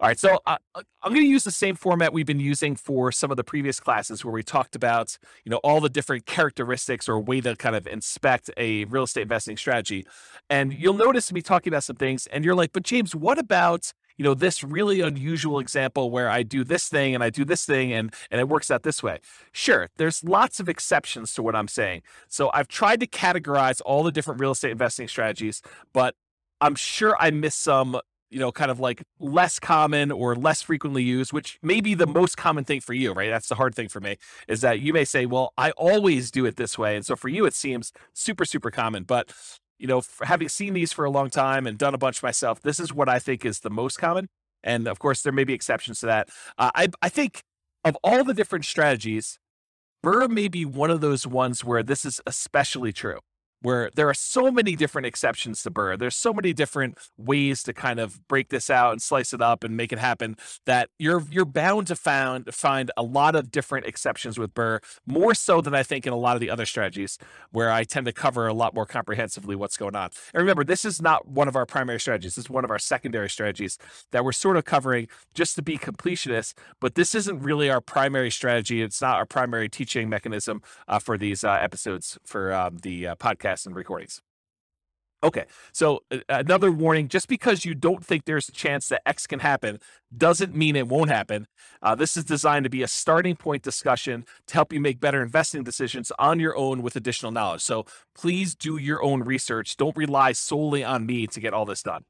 All 0.00 0.08
right, 0.08 0.18
so 0.18 0.40
uh, 0.44 0.56
uh 0.74 0.82
I'm 1.02 1.12
going 1.12 1.24
to 1.24 1.28
use 1.28 1.44
the 1.44 1.52
same 1.52 1.76
format 1.76 2.12
we've 2.12 2.26
been 2.26 2.40
using 2.40 2.74
for 2.74 3.12
some 3.12 3.30
of 3.30 3.36
the 3.36 3.44
previous 3.44 3.78
classes 3.78 4.24
where 4.24 4.32
we 4.32 4.42
talked 4.42 4.74
about, 4.74 5.16
you 5.44 5.50
know, 5.50 5.58
all 5.58 5.80
the 5.80 5.88
different 5.88 6.26
characteristics 6.26 7.08
or 7.08 7.20
way 7.20 7.40
to 7.42 7.54
kind 7.54 7.76
of 7.76 7.86
inspect 7.86 8.50
a 8.56 8.84
real 8.86 9.04
estate 9.04 9.22
investing 9.22 9.56
strategy. 9.56 10.04
And 10.50 10.72
you'll 10.72 10.94
notice 10.94 11.32
me 11.32 11.42
talking 11.42 11.72
about 11.72 11.84
some 11.84 11.96
things 11.96 12.26
and 12.26 12.44
you're 12.44 12.56
like, 12.56 12.72
"But 12.72 12.82
James, 12.82 13.14
what 13.14 13.38
about 13.38 13.92
you 14.16 14.24
know, 14.24 14.34
this 14.34 14.62
really 14.62 15.00
unusual 15.00 15.58
example 15.58 16.10
where 16.10 16.28
I 16.28 16.42
do 16.42 16.64
this 16.64 16.88
thing 16.88 17.14
and 17.14 17.24
I 17.24 17.30
do 17.30 17.44
this 17.44 17.64
thing 17.64 17.92
and 17.92 18.12
and 18.30 18.40
it 18.40 18.48
works 18.48 18.70
out 18.70 18.82
this 18.82 19.02
way. 19.02 19.18
Sure, 19.52 19.90
there's 19.96 20.22
lots 20.24 20.60
of 20.60 20.68
exceptions 20.68 21.34
to 21.34 21.42
what 21.42 21.54
I'm 21.54 21.68
saying. 21.68 22.02
So 22.28 22.50
I've 22.54 22.68
tried 22.68 23.00
to 23.00 23.06
categorize 23.06 23.80
all 23.84 24.02
the 24.02 24.12
different 24.12 24.40
real 24.40 24.52
estate 24.52 24.70
investing 24.70 25.08
strategies, 25.08 25.62
but 25.92 26.14
I'm 26.60 26.74
sure 26.74 27.16
I 27.18 27.30
missed 27.30 27.62
some 27.62 28.00
you 28.34 28.40
know, 28.40 28.50
kind 28.50 28.70
of 28.70 28.80
like 28.80 29.04
less 29.20 29.60
common 29.60 30.10
or 30.10 30.34
less 30.34 30.60
frequently 30.60 31.04
used, 31.04 31.32
which 31.32 31.56
may 31.62 31.80
be 31.80 31.94
the 31.94 32.06
most 32.06 32.36
common 32.36 32.64
thing 32.64 32.80
for 32.80 32.92
you, 32.92 33.12
right? 33.12 33.30
That's 33.30 33.48
the 33.48 33.54
hard 33.54 33.76
thing 33.76 33.88
for 33.88 34.00
me 34.00 34.16
is 34.48 34.60
that 34.62 34.80
you 34.80 34.92
may 34.92 35.04
say, 35.04 35.24
well, 35.24 35.52
I 35.56 35.70
always 35.72 36.32
do 36.32 36.44
it 36.44 36.56
this 36.56 36.76
way. 36.76 36.96
And 36.96 37.06
so 37.06 37.14
for 37.14 37.28
you, 37.28 37.46
it 37.46 37.54
seems 37.54 37.92
super, 38.12 38.44
super 38.44 38.72
common. 38.72 39.04
But 39.04 39.32
you 39.78 39.86
know, 39.86 40.02
having 40.22 40.48
seen 40.48 40.74
these 40.74 40.92
for 40.92 41.04
a 41.04 41.10
long 41.10 41.30
time 41.30 41.66
and 41.66 41.76
done 41.78 41.94
a 41.94 41.98
bunch 41.98 42.22
myself, 42.22 42.60
this 42.62 42.78
is 42.80 42.92
what 42.92 43.08
I 43.08 43.18
think 43.18 43.44
is 43.44 43.60
the 43.60 43.70
most 43.70 43.98
common. 43.98 44.28
And 44.62 44.88
of 44.88 44.98
course, 44.98 45.22
there 45.22 45.32
may 45.32 45.44
be 45.44 45.52
exceptions 45.52 46.00
to 46.00 46.06
that. 46.06 46.28
Uh, 46.56 46.70
I, 46.74 46.88
I 47.02 47.08
think 47.08 47.42
of 47.84 47.96
all 48.02 48.24
the 48.24 48.34
different 48.34 48.64
strategies, 48.64 49.38
BRRRR 50.04 50.30
may 50.30 50.48
be 50.48 50.64
one 50.64 50.90
of 50.90 51.00
those 51.00 51.26
ones 51.26 51.64
where 51.64 51.82
this 51.82 52.04
is 52.04 52.20
especially 52.26 52.92
true 52.92 53.18
where 53.64 53.90
there 53.94 54.10
are 54.10 54.14
so 54.14 54.50
many 54.50 54.76
different 54.76 55.06
exceptions 55.06 55.62
to 55.62 55.70
BRRRR. 55.70 55.98
There's 55.98 56.14
so 56.14 56.34
many 56.34 56.52
different 56.52 56.98
ways 57.16 57.62
to 57.62 57.72
kind 57.72 57.98
of 57.98 58.28
break 58.28 58.50
this 58.50 58.68
out 58.68 58.92
and 58.92 59.00
slice 59.00 59.32
it 59.32 59.40
up 59.40 59.64
and 59.64 59.74
make 59.74 59.90
it 59.90 59.98
happen 59.98 60.36
that 60.66 60.90
you're 60.98 61.22
you're 61.30 61.46
bound 61.46 61.86
to 61.86 61.96
find 61.96 62.54
find 62.54 62.90
a 62.98 63.02
lot 63.02 63.34
of 63.34 63.50
different 63.50 63.86
exceptions 63.86 64.38
with 64.38 64.52
BRRRR, 64.52 64.80
more 65.06 65.34
so 65.34 65.62
than 65.62 65.74
I 65.74 65.82
think 65.82 66.06
in 66.06 66.12
a 66.12 66.16
lot 66.16 66.36
of 66.36 66.40
the 66.40 66.50
other 66.50 66.66
strategies 66.66 67.16
where 67.52 67.70
I 67.70 67.84
tend 67.84 68.04
to 68.04 68.12
cover 68.12 68.46
a 68.46 68.52
lot 68.52 68.74
more 68.74 68.84
comprehensively 68.84 69.56
what's 69.56 69.78
going 69.78 69.96
on. 69.96 70.10
And 70.34 70.42
remember, 70.42 70.62
this 70.62 70.84
is 70.84 71.00
not 71.00 71.26
one 71.26 71.48
of 71.48 71.56
our 71.56 71.64
primary 71.64 72.00
strategies. 72.00 72.34
This 72.34 72.44
is 72.44 72.50
one 72.50 72.64
of 72.64 72.70
our 72.70 72.78
secondary 72.78 73.30
strategies 73.30 73.78
that 74.10 74.26
we're 74.26 74.32
sort 74.32 74.58
of 74.58 74.66
covering 74.66 75.08
just 75.32 75.54
to 75.56 75.62
be 75.62 75.78
completionist, 75.78 76.52
but 76.80 76.96
this 76.96 77.14
isn't 77.14 77.40
really 77.40 77.70
our 77.70 77.80
primary 77.80 78.30
strategy. 78.30 78.82
It's 78.82 79.00
not 79.00 79.16
our 79.16 79.24
primary 79.24 79.70
teaching 79.70 80.10
mechanism 80.10 80.60
uh, 80.86 80.98
for 80.98 81.16
these 81.16 81.44
uh, 81.44 81.52
episodes 81.52 82.18
for 82.24 82.52
um, 82.52 82.76
the 82.82 83.06
uh, 83.06 83.14
podcast 83.14 83.53
podcasts 83.54 83.66
and 83.66 83.76
recordings. 83.76 84.20
Okay, 85.22 85.46
so 85.72 86.00
uh, 86.10 86.18
another 86.28 86.70
warning 86.70 87.08
just 87.08 87.28
because 87.28 87.64
you 87.64 87.74
don't 87.74 88.04
think 88.04 88.26
there's 88.26 88.50
a 88.50 88.52
chance 88.52 88.88
that 88.88 89.00
X 89.06 89.26
can 89.26 89.38
happen 89.38 89.80
doesn't 90.14 90.54
mean 90.54 90.76
it 90.76 90.86
won't 90.86 91.08
happen. 91.08 91.46
Uh, 91.80 91.94
this 91.94 92.14
is 92.14 92.24
designed 92.24 92.64
to 92.64 92.70
be 92.70 92.82
a 92.82 92.88
starting 92.88 93.34
point 93.34 93.62
discussion 93.62 94.26
to 94.46 94.54
help 94.54 94.70
you 94.70 94.80
make 94.80 95.00
better 95.00 95.22
investing 95.22 95.64
decisions 95.64 96.12
on 96.18 96.40
your 96.40 96.54
own 96.56 96.82
with 96.82 96.94
additional 96.94 97.32
knowledge. 97.32 97.62
So 97.62 97.86
please 98.14 98.54
do 98.54 98.76
your 98.76 99.02
own 99.02 99.22
research. 99.22 99.78
Don't 99.78 99.96
rely 99.96 100.32
solely 100.32 100.84
on 100.84 101.06
me 101.06 101.26
to 101.28 101.40
get 101.40 101.54
all 101.54 101.64
this 101.64 101.82
done. 101.82 102.04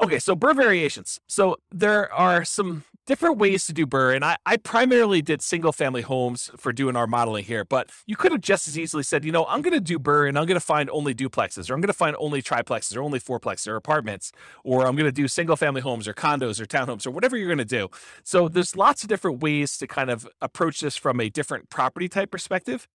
Okay, 0.00 0.20
so 0.20 0.36
BRRRR 0.36 0.56
variations. 0.56 1.20
So 1.26 1.56
there 1.72 2.12
are 2.12 2.44
some 2.44 2.84
different 3.06 3.38
ways 3.38 3.66
to 3.66 3.72
do 3.72 3.86
BRRRR, 3.86 4.16
and 4.16 4.24
I, 4.24 4.36
I 4.44 4.56
primarily 4.56 5.22
did 5.22 5.40
single 5.40 5.72
family 5.72 6.02
homes 6.02 6.50
for 6.56 6.72
doing 6.72 6.96
our 6.96 7.06
modeling 7.06 7.44
here, 7.44 7.64
but 7.64 7.90
you 8.06 8.16
could 8.16 8.32
have 8.32 8.40
just 8.40 8.66
as 8.68 8.78
easily 8.78 9.02
said, 9.02 9.24
you 9.24 9.32
know, 9.32 9.46
I'm 9.46 9.62
going 9.62 9.74
to 9.74 9.80
do 9.80 9.98
BRRRR 9.98 10.28
and 10.28 10.38
I'm 10.38 10.46
going 10.46 10.58
to 10.58 10.64
find 10.64 10.90
only 10.90 11.14
duplexes, 11.14 11.70
or 11.70 11.74
I'm 11.74 11.80
going 11.80 11.88
to 11.88 11.92
find 11.92 12.16
only 12.18 12.42
triplexes, 12.42 12.96
or 12.96 13.02
only 13.02 13.20
fourplexes, 13.20 13.68
or 13.68 13.76
apartments, 13.76 14.32
or 14.64 14.86
I'm 14.86 14.96
going 14.96 15.06
to 15.06 15.12
do 15.12 15.28
single 15.28 15.56
family 15.56 15.80
homes, 15.80 16.08
or 16.08 16.14
condos, 16.14 16.60
or 16.60 16.66
townhomes, 16.66 17.06
or 17.06 17.10
whatever 17.10 17.36
you're 17.36 17.48
going 17.48 17.58
to 17.58 17.64
do. 17.64 17.88
So 18.24 18.48
there's 18.48 18.76
lots 18.76 19.02
of 19.02 19.08
different 19.08 19.40
ways 19.40 19.78
to 19.78 19.86
kind 19.86 20.10
of 20.10 20.28
approach 20.40 20.80
this 20.80 20.96
from 20.96 21.20
a 21.20 21.30
different 21.30 21.70
property 21.70 22.08
type 22.08 22.30
perspective. 22.30 22.88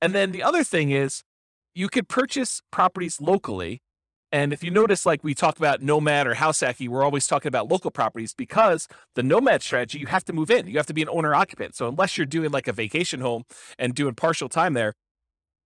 And 0.00 0.14
then 0.14 0.32
the 0.32 0.42
other 0.42 0.64
thing 0.64 0.90
is, 0.90 1.22
you 1.74 1.88
could 1.88 2.08
purchase 2.08 2.60
properties 2.70 3.20
locally. 3.20 3.82
And 4.32 4.52
if 4.52 4.62
you 4.62 4.70
notice, 4.70 5.04
like 5.04 5.24
we 5.24 5.34
talk 5.34 5.58
about 5.58 5.82
nomad 5.82 6.26
or 6.26 6.34
house 6.34 6.60
hacking, 6.60 6.90
we're 6.90 7.02
always 7.02 7.26
talking 7.26 7.48
about 7.48 7.68
local 7.68 7.90
properties 7.90 8.32
because 8.32 8.86
the 9.14 9.22
nomad 9.22 9.62
strategy, 9.62 9.98
you 9.98 10.06
have 10.06 10.24
to 10.26 10.32
move 10.32 10.50
in. 10.50 10.68
You 10.68 10.76
have 10.76 10.86
to 10.86 10.94
be 10.94 11.02
an 11.02 11.08
owner 11.08 11.34
occupant. 11.34 11.74
So 11.74 11.88
unless 11.88 12.16
you're 12.16 12.26
doing 12.26 12.50
like 12.50 12.68
a 12.68 12.72
vacation 12.72 13.20
home 13.20 13.44
and 13.78 13.94
doing 13.94 14.14
partial 14.14 14.48
time 14.48 14.74
there, 14.74 14.94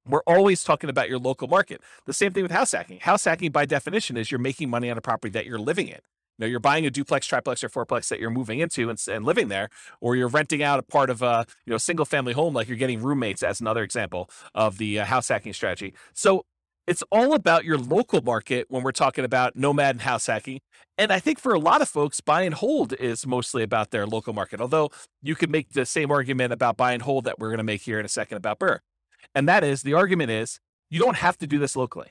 we're 0.09 0.23
always 0.26 0.64
talking 0.64 0.90
about 0.90 1.09
your 1.09 1.18
local 1.18 1.49
market. 1.49 1.80
The 2.06 2.12
same 2.12 2.33
thing 2.33 2.42
with 2.42 2.52
house 2.52 2.73
hacking. 2.73 3.00
House 3.00 3.25
hacking, 3.25 3.52
by 3.52 3.64
definition, 3.64 4.16
is 4.16 4.30
you're 4.30 4.38
making 4.38 4.71
money 4.71 4.90
on 4.90 4.99
a 4.99 5.02
property 5.02 5.33
that 5.33 5.47
you're 5.47 5.59
living 5.59 5.88
in. 5.88 6.00
You 6.38 6.47
know, 6.47 6.47
you're 6.47 6.61
buying 6.61 6.85
a 6.85 6.90
duplex, 6.90 7.26
triplex, 7.26 7.62
or 7.62 7.68
fourplex 7.68 8.09
that 8.09 8.18
you're 8.18 8.30
moving 8.30 8.59
into 8.59 8.90
and, 8.90 9.00
and 9.09 9.25
living 9.25 9.49
there, 9.49 9.68
or 10.00 10.16
you're 10.16 10.28
renting 10.28 10.62
out 10.62 10.78
a 10.78 10.83
part 10.83 11.09
of 11.09 11.23
a 11.23 11.47
you 11.64 11.71
know 11.71 11.78
single 11.78 12.04
family 12.04 12.33
home, 12.33 12.54
like 12.54 12.68
you're 12.68 12.76
getting 12.76 13.02
roommates, 13.02 13.42
as 13.42 13.61
another 13.61 13.83
example 13.83 14.28
of 14.54 14.78
the 14.78 14.99
uh, 14.99 15.04
house 15.04 15.28
hacking 15.28 15.52
strategy. 15.52 15.94
So 16.12 16.44
it's 16.87 17.03
all 17.11 17.35
about 17.35 17.64
your 17.64 17.79
local 17.79 18.21
market 18.23 18.67
when 18.69 18.83
we're 18.83 18.93
talking 18.93 19.25
about 19.25 19.57
nomad 19.57 19.97
and 19.97 20.03
house 20.03 20.26
hacking. 20.26 20.61
And 20.99 21.12
I 21.12 21.19
think 21.19 21.38
for 21.38 21.55
a 21.55 21.59
lot 21.59 21.83
of 21.83 21.88
folks, 21.88 22.21
buy 22.21 22.43
and 22.43 22.55
hold 22.55 22.93
is 22.95 23.26
mostly 23.26 23.62
about 23.62 23.91
their 23.91 24.07
local 24.07 24.33
market. 24.33 24.61
Although 24.61 24.91
you 25.23 25.35
could 25.35 25.50
make 25.50 25.73
the 25.73 25.87
same 25.87 26.11
argument 26.11 26.53
about 26.53 26.76
buy 26.76 26.93
and 26.93 27.03
hold 27.03 27.25
that 27.25 27.38
we're 27.38 27.49
going 27.49 27.59
to 27.59 27.64
make 27.64 27.83
here 27.83 27.99
in 27.99 28.05
a 28.05 28.09
second 28.09 28.37
about 28.37 28.59
BRRRR. 28.59 28.79
And 29.35 29.49
that 29.49 29.64
is 29.64 29.83
the 29.83 29.95
argument 29.95 30.31
is 30.31 30.61
you 30.91 31.00
don't 31.00 31.17
have 31.17 31.38
to 31.38 31.47
do 31.47 31.59
this 31.59 31.75
locally. 31.75 32.11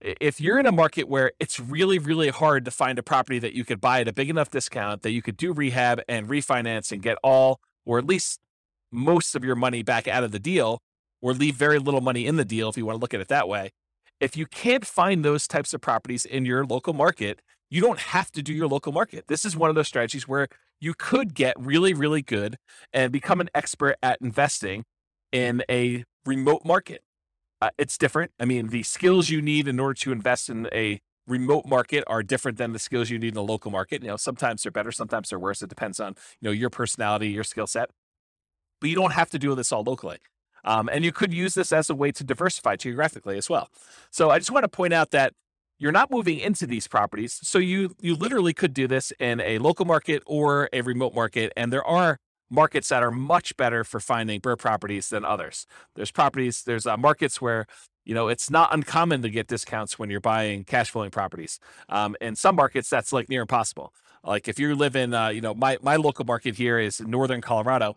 If 0.00 0.40
you're 0.40 0.58
in 0.58 0.66
a 0.66 0.72
market 0.72 1.08
where 1.08 1.32
it's 1.38 1.60
really, 1.60 1.98
really 1.98 2.28
hard 2.28 2.64
to 2.64 2.70
find 2.70 2.98
a 2.98 3.02
property 3.02 3.38
that 3.38 3.54
you 3.54 3.64
could 3.64 3.80
buy 3.80 4.00
at 4.00 4.08
a 4.08 4.12
big 4.12 4.28
enough 4.28 4.50
discount 4.50 5.02
that 5.02 5.12
you 5.12 5.22
could 5.22 5.36
do 5.36 5.52
rehab 5.52 6.00
and 6.08 6.28
refinance 6.28 6.92
and 6.92 7.02
get 7.02 7.16
all, 7.22 7.60
or 7.86 7.98
at 7.98 8.06
least 8.06 8.40
most 8.90 9.34
of 9.34 9.44
your 9.44 9.54
money 9.54 9.82
back 9.82 10.08
out 10.08 10.24
of 10.24 10.32
the 10.32 10.38
deal, 10.38 10.80
or 11.22 11.32
leave 11.32 11.54
very 11.54 11.78
little 11.78 12.00
money 12.00 12.26
in 12.26 12.36
the 12.36 12.44
deal 12.44 12.68
if 12.68 12.76
you 12.76 12.84
want 12.84 12.96
to 12.96 13.00
look 13.00 13.14
at 13.14 13.20
it 13.20 13.28
that 13.28 13.48
way. 13.48 13.70
If 14.24 14.38
you 14.38 14.46
can't 14.46 14.86
find 14.86 15.22
those 15.22 15.46
types 15.46 15.74
of 15.74 15.82
properties 15.82 16.24
in 16.24 16.46
your 16.46 16.64
local 16.64 16.94
market, 16.94 17.42
you 17.68 17.82
don't 17.82 17.98
have 17.98 18.32
to 18.32 18.42
do 18.42 18.54
your 18.54 18.66
local 18.66 18.90
market. 18.90 19.26
This 19.28 19.44
is 19.44 19.54
one 19.54 19.68
of 19.68 19.76
those 19.76 19.86
strategies 19.86 20.26
where 20.26 20.48
you 20.80 20.94
could 20.94 21.34
get 21.34 21.54
really, 21.60 21.92
really 21.92 22.22
good 22.22 22.56
and 22.90 23.12
become 23.12 23.38
an 23.42 23.50
expert 23.54 23.96
at 24.02 24.18
investing 24.22 24.84
in 25.30 25.62
a 25.68 26.04
remote 26.24 26.64
market. 26.64 27.02
Uh, 27.60 27.68
it's 27.76 27.98
different. 27.98 28.30
I 28.40 28.46
mean, 28.46 28.68
the 28.68 28.82
skills 28.82 29.28
you 29.28 29.42
need 29.42 29.68
in 29.68 29.78
order 29.78 29.92
to 29.92 30.12
invest 30.12 30.48
in 30.48 30.70
a 30.72 31.02
remote 31.26 31.66
market 31.66 32.02
are 32.06 32.22
different 32.22 32.56
than 32.56 32.72
the 32.72 32.78
skills 32.78 33.10
you 33.10 33.18
need 33.18 33.34
in 33.34 33.38
a 33.38 33.42
local 33.42 33.70
market. 33.70 34.00
You 34.00 34.08
know, 34.08 34.16
sometimes 34.16 34.62
they're 34.62 34.72
better, 34.72 34.90
sometimes 34.90 35.28
they're 35.28 35.38
worse. 35.38 35.60
It 35.60 35.68
depends 35.68 36.00
on 36.00 36.14
you 36.40 36.48
know 36.48 36.50
your 36.50 36.70
personality, 36.70 37.28
your 37.28 37.44
skill 37.44 37.66
set. 37.66 37.90
But 38.80 38.88
you 38.88 38.96
don't 38.96 39.12
have 39.12 39.28
to 39.30 39.38
do 39.38 39.54
this 39.54 39.70
all 39.70 39.82
locally. 39.82 40.16
Um, 40.64 40.88
and 40.92 41.04
you 41.04 41.12
could 41.12 41.32
use 41.32 41.54
this 41.54 41.72
as 41.72 41.90
a 41.90 41.94
way 41.94 42.12
to 42.12 42.24
diversify 42.24 42.76
geographically 42.76 43.36
as 43.36 43.50
well. 43.50 43.68
So 44.10 44.30
I 44.30 44.38
just 44.38 44.50
want 44.50 44.64
to 44.64 44.68
point 44.68 44.94
out 44.94 45.10
that 45.10 45.32
you're 45.78 45.92
not 45.92 46.10
moving 46.10 46.38
into 46.38 46.66
these 46.66 46.86
properties. 46.88 47.38
So 47.42 47.58
you 47.58 47.94
you 48.00 48.14
literally 48.14 48.54
could 48.54 48.74
do 48.74 48.86
this 48.86 49.12
in 49.18 49.40
a 49.40 49.58
local 49.58 49.84
market 49.84 50.22
or 50.26 50.68
a 50.72 50.80
remote 50.82 51.14
market. 51.14 51.52
And 51.56 51.72
there 51.72 51.84
are 51.84 52.18
markets 52.50 52.88
that 52.88 53.02
are 53.02 53.10
much 53.10 53.56
better 53.56 53.84
for 53.84 54.00
finding 54.00 54.40
BRRRR 54.40 54.58
properties 54.58 55.08
than 55.08 55.24
others. 55.24 55.66
There's 55.94 56.12
properties, 56.12 56.62
there's 56.62 56.86
uh, 56.86 56.96
markets 56.96 57.40
where 57.40 57.66
you 58.04 58.14
know 58.14 58.28
it's 58.28 58.50
not 58.50 58.72
uncommon 58.72 59.22
to 59.22 59.30
get 59.30 59.48
discounts 59.48 59.98
when 59.98 60.10
you're 60.10 60.20
buying 60.20 60.64
cash 60.64 60.90
flowing 60.90 61.10
properties. 61.10 61.58
Um, 61.88 62.16
in 62.20 62.36
some 62.36 62.56
markets, 62.56 62.88
that's 62.88 63.12
like 63.12 63.28
near 63.28 63.42
impossible. 63.42 63.92
Like 64.22 64.48
if 64.48 64.58
you 64.58 64.74
live 64.74 64.96
in, 64.96 65.12
uh, 65.12 65.28
you 65.28 65.40
know, 65.40 65.54
my 65.54 65.78
my 65.82 65.96
local 65.96 66.24
market 66.24 66.56
here 66.56 66.78
is 66.78 67.00
northern 67.00 67.40
Colorado. 67.40 67.96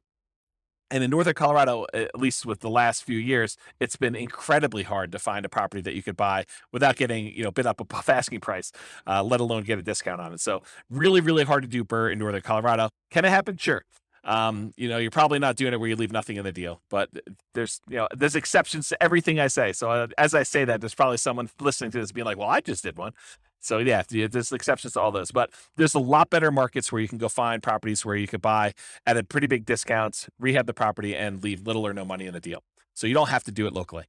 And 0.89 1.03
in 1.03 1.10
northern 1.10 1.34
Colorado, 1.34 1.86
at 1.94 2.17
least 2.17 2.46
with 2.46 2.62
the 2.62 2.70
last 2.70 3.03
few 3.03 3.17
years, 3.17 3.58
it's 3.79 3.98
been 3.98 4.15
incredibly 4.15 4.84
hard 4.84 5.12
to 5.12 5.20
find 5.20 5.46
a 5.46 5.50
property 5.50 5.82
that 5.82 5.96
you 5.96 6.01
could 6.01 6.15
buy 6.15 6.46
without 6.72 6.96
getting, 6.96 7.25
you 7.34 7.44
know, 7.44 7.51
bid 7.51 7.65
up 7.65 7.82
above 7.82 8.08
asking 8.10 8.39
price, 8.39 8.72
uh, 9.06 9.24
let 9.24 9.39
alone 9.39 9.63
get 9.63 9.79
a 9.79 9.82
discount 9.82 10.22
on 10.22 10.34
it. 10.34 10.39
So 10.39 10.63
really, 10.89 11.22
really 11.22 11.44
hard 11.44 11.63
to 11.63 11.67
do 11.67 11.84
BRRRR 11.84 12.13
in 12.13 12.20
northern 12.20 12.41
Colorado. 12.41 12.89
Can 13.12 13.25
it 13.25 13.29
happen? 13.29 13.58
Sure. 13.58 13.84
Um, 14.24 14.74
you 14.75 14.89
know, 14.89 14.98
you're 14.98 15.10
probably 15.10 15.39
not 15.39 15.56
doing 15.56 15.72
it 15.72 15.79
where 15.79 15.88
you 15.88 15.96
leave 15.96 16.12
nothing 16.12 16.36
in 16.36 16.44
the 16.44 16.51
deal, 16.51 16.82
but 16.89 17.10
there's, 17.53 17.79
you 17.88 17.96
know, 17.96 18.10
there's 18.15 18.36
exceptions 18.36 18.89
to 18.89 19.01
everything 19.01 19.39
I 19.39 19.48
say. 19.48 19.72
So 19.72 19.89
uh, 19.89 20.08
as 20.17 20.34
I 20.34 20.44
say 20.44 20.65
that, 20.65 20.82
there's 20.82 20.96
probably 20.96 21.15
someone 21.15 21.50
listening 21.62 21.91
to 21.91 22.00
this 22.00 22.12
being 22.12 22.25
like, 22.25 22.38
well, 22.38 22.50
I 22.50 22.60
just 22.60 22.84
did 22.84 22.98
one. 22.98 23.13
So 23.59 23.79
yeah, 23.79 24.03
there's 24.07 24.51
exceptions 24.51 24.93
to 24.93 25.01
all 25.01 25.11
those, 25.11 25.31
but 25.31 25.51
there's 25.75 25.95
a 25.95 25.99
lot 25.99 26.29
better 26.29 26.51
markets 26.51 26.91
where 26.91 27.01
you 27.01 27.07
can 27.07 27.17
go 27.17 27.27
find 27.29 27.61
properties 27.61 28.05
where 28.05 28.15
you 28.15 28.27
could 28.27 28.41
buy 28.41 28.73
at 29.05 29.17
a 29.17 29.23
pretty 29.23 29.47
big 29.47 29.65
discounts, 29.65 30.29
rehab 30.39 30.67
the 30.67 30.73
property, 30.73 31.15
and 31.15 31.43
leave 31.43 31.65
little 31.65 31.85
or 31.85 31.93
no 31.93 32.05
money 32.05 32.25
in 32.25 32.33
the 32.33 32.39
deal. 32.39 32.63
So 32.93 33.07
you 33.07 33.13
don't 33.13 33.29
have 33.29 33.43
to 33.45 33.51
do 33.51 33.67
it 33.67 33.73
locally. 33.73 34.05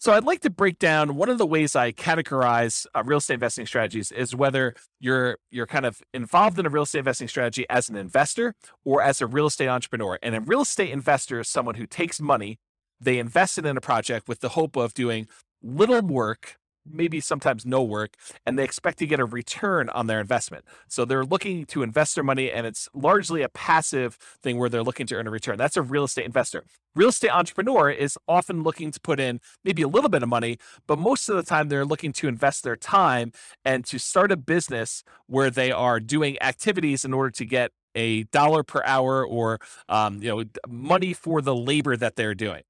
So 0.00 0.12
I'd 0.12 0.22
like 0.22 0.42
to 0.42 0.50
break 0.50 0.78
down 0.78 1.16
one 1.16 1.28
of 1.28 1.38
the 1.38 1.46
ways 1.46 1.74
I 1.74 1.90
categorize 1.90 2.86
uh, 2.94 3.02
real 3.04 3.18
estate 3.18 3.34
investing 3.34 3.66
strategies 3.66 4.12
is 4.12 4.32
whether 4.32 4.74
you're 5.00 5.38
you're 5.50 5.66
kind 5.66 5.84
of 5.84 6.00
involved 6.14 6.56
in 6.56 6.66
a 6.66 6.68
real 6.68 6.84
estate 6.84 7.00
investing 7.00 7.26
strategy 7.26 7.66
as 7.68 7.88
an 7.88 7.96
investor 7.96 8.54
or 8.84 9.02
as 9.02 9.20
a 9.20 9.26
real 9.26 9.46
estate 9.46 9.66
entrepreneur. 9.66 10.16
And 10.22 10.36
a 10.36 10.40
real 10.40 10.62
estate 10.62 10.90
investor 10.90 11.40
is 11.40 11.48
someone 11.48 11.74
who 11.74 11.86
takes 11.86 12.20
money, 12.20 12.58
they 13.00 13.18
invest 13.18 13.58
it 13.58 13.66
in 13.66 13.76
a 13.76 13.80
project 13.80 14.28
with 14.28 14.38
the 14.38 14.50
hope 14.50 14.76
of 14.76 14.94
doing 14.94 15.26
little 15.62 16.00
work 16.02 16.58
maybe 16.90 17.20
sometimes 17.20 17.64
no 17.64 17.82
work, 17.82 18.14
and 18.46 18.58
they 18.58 18.64
expect 18.64 18.98
to 18.98 19.06
get 19.06 19.20
a 19.20 19.24
return 19.24 19.88
on 19.90 20.06
their 20.06 20.20
investment. 20.20 20.64
So 20.88 21.04
they're 21.04 21.24
looking 21.24 21.64
to 21.66 21.82
invest 21.82 22.14
their 22.14 22.24
money, 22.24 22.50
and 22.50 22.66
it's 22.66 22.88
largely 22.94 23.42
a 23.42 23.48
passive 23.48 24.16
thing 24.42 24.58
where 24.58 24.68
they're 24.68 24.82
looking 24.82 25.06
to 25.06 25.16
earn 25.16 25.26
a 25.26 25.30
return. 25.30 25.58
That's 25.58 25.76
a 25.76 25.82
real 25.82 26.04
estate 26.04 26.26
investor. 26.26 26.64
Real 26.94 27.10
estate 27.10 27.30
entrepreneur 27.30 27.90
is 27.90 28.18
often 28.26 28.62
looking 28.62 28.90
to 28.90 29.00
put 29.00 29.20
in 29.20 29.40
maybe 29.64 29.82
a 29.82 29.88
little 29.88 30.10
bit 30.10 30.22
of 30.22 30.28
money, 30.28 30.58
but 30.86 30.98
most 30.98 31.28
of 31.28 31.36
the 31.36 31.42
time 31.42 31.68
they're 31.68 31.84
looking 31.84 32.12
to 32.14 32.28
invest 32.28 32.64
their 32.64 32.76
time 32.76 33.32
and 33.64 33.84
to 33.86 33.98
start 33.98 34.32
a 34.32 34.36
business 34.36 35.04
where 35.26 35.50
they 35.50 35.70
are 35.70 36.00
doing 36.00 36.40
activities 36.42 37.04
in 37.04 37.14
order 37.14 37.30
to 37.30 37.44
get 37.44 37.72
a 37.94 38.24
dollar 38.24 38.62
per 38.62 38.82
hour 38.84 39.24
or 39.26 39.58
um, 39.88 40.22
you 40.22 40.28
know 40.28 40.44
money 40.68 41.12
for 41.12 41.40
the 41.40 41.54
labor 41.54 41.96
that 41.96 42.16
they're 42.16 42.34
doing. 42.34 42.62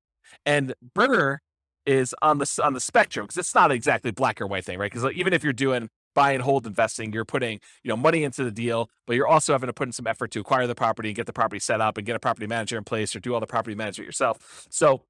And 0.44 0.74
BRRRR 0.94 1.38
is 1.88 2.14
on 2.20 2.36
the 2.36 2.60
on 2.62 2.74
the 2.74 2.80
spectrum 2.80 3.24
because 3.24 3.38
it's 3.38 3.54
not 3.54 3.72
exactly 3.72 4.10
black 4.10 4.40
or 4.42 4.46
white 4.46 4.64
thing, 4.64 4.78
right? 4.78 4.92
Because 4.92 5.10
even 5.14 5.32
if 5.32 5.42
you're 5.42 5.54
doing 5.54 5.88
buy 6.14 6.32
and 6.32 6.42
hold 6.42 6.66
investing, 6.66 7.14
you're 7.14 7.24
putting 7.24 7.60
you 7.82 7.88
know 7.88 7.96
money 7.96 8.24
into 8.24 8.44
the 8.44 8.50
deal, 8.50 8.90
but 9.06 9.16
you're 9.16 9.26
also 9.26 9.52
having 9.52 9.68
to 9.68 9.72
put 9.72 9.88
in 9.88 9.92
some 9.92 10.06
effort 10.06 10.30
to 10.32 10.40
acquire 10.40 10.66
the 10.66 10.74
property 10.74 11.08
and 11.08 11.16
get 11.16 11.24
the 11.24 11.32
property 11.32 11.58
set 11.58 11.80
up 11.80 11.96
and 11.96 12.06
get 12.06 12.14
a 12.14 12.18
property 12.18 12.46
manager 12.46 12.76
in 12.76 12.84
place 12.84 13.16
or 13.16 13.20
do 13.20 13.32
all 13.32 13.40
the 13.40 13.46
property 13.46 13.74
management 13.74 14.06
yourself. 14.06 14.66
So 14.68 15.02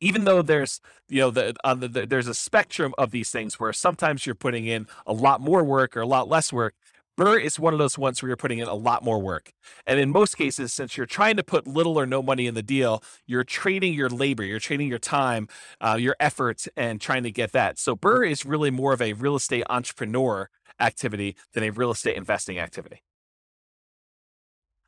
even 0.00 0.22
though 0.24 0.40
there's 0.40 0.80
you 1.08 1.20
know 1.20 1.30
the, 1.32 1.56
on 1.64 1.80
the, 1.80 1.88
the, 1.88 2.06
there's 2.06 2.28
a 2.28 2.34
spectrum 2.34 2.94
of 2.96 3.10
these 3.10 3.30
things 3.30 3.58
where 3.58 3.72
sometimes 3.72 4.24
you're 4.24 4.36
putting 4.36 4.66
in 4.66 4.86
a 5.04 5.12
lot 5.12 5.40
more 5.40 5.64
work 5.64 5.96
or 5.96 6.00
a 6.00 6.06
lot 6.06 6.28
less 6.28 6.52
work 6.52 6.74
BRRRR 7.18 7.42
is 7.42 7.58
one 7.58 7.72
of 7.72 7.80
those 7.80 7.98
ones 7.98 8.22
where 8.22 8.28
you're 8.28 8.36
putting 8.36 8.60
in 8.60 8.68
a 8.68 8.74
lot 8.74 9.02
more 9.02 9.20
work. 9.20 9.52
And 9.86 9.98
in 9.98 10.10
most 10.10 10.36
cases, 10.36 10.72
since 10.72 10.96
you're 10.96 11.04
trying 11.04 11.36
to 11.36 11.42
put 11.42 11.66
little 11.66 11.98
or 11.98 12.06
no 12.06 12.22
money 12.22 12.46
in 12.46 12.54
the 12.54 12.62
deal, 12.62 13.02
you're 13.26 13.42
trading 13.42 13.92
your 13.92 14.08
labor, 14.08 14.44
you're 14.44 14.60
trading 14.60 14.86
your 14.86 15.00
time, 15.00 15.48
uh, 15.80 15.96
your 15.98 16.14
effort, 16.20 16.66
and 16.76 17.00
trying 17.00 17.24
to 17.24 17.32
get 17.32 17.50
that. 17.52 17.76
So 17.76 17.96
BRRRR 17.96 18.30
is 18.30 18.46
really 18.46 18.70
more 18.70 18.92
of 18.92 19.02
a 19.02 19.14
real 19.14 19.34
estate 19.34 19.64
entrepreneur 19.68 20.48
activity 20.78 21.34
than 21.54 21.64
a 21.64 21.70
real 21.70 21.90
estate 21.90 22.16
investing 22.16 22.60
activity. 22.60 23.02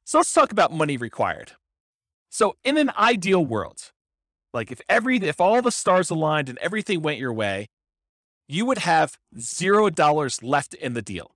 So 0.04 0.18
let's 0.18 0.32
talk 0.32 0.52
about 0.52 0.72
money 0.72 0.96
required. 0.96 1.52
So 2.28 2.54
in 2.62 2.78
an 2.78 2.92
ideal 2.96 3.44
world, 3.44 3.90
like 4.54 4.70
if 4.70 4.80
every 4.88 5.16
if 5.16 5.40
all 5.40 5.60
the 5.62 5.72
stars 5.72 6.10
aligned 6.10 6.48
and 6.48 6.58
everything 6.58 7.02
went 7.02 7.18
your 7.18 7.32
way, 7.32 7.66
you 8.46 8.66
would 8.66 8.78
have 8.78 9.18
zero 9.38 9.90
dollars 9.90 10.44
left 10.44 10.74
in 10.74 10.94
the 10.94 11.02
deal 11.02 11.32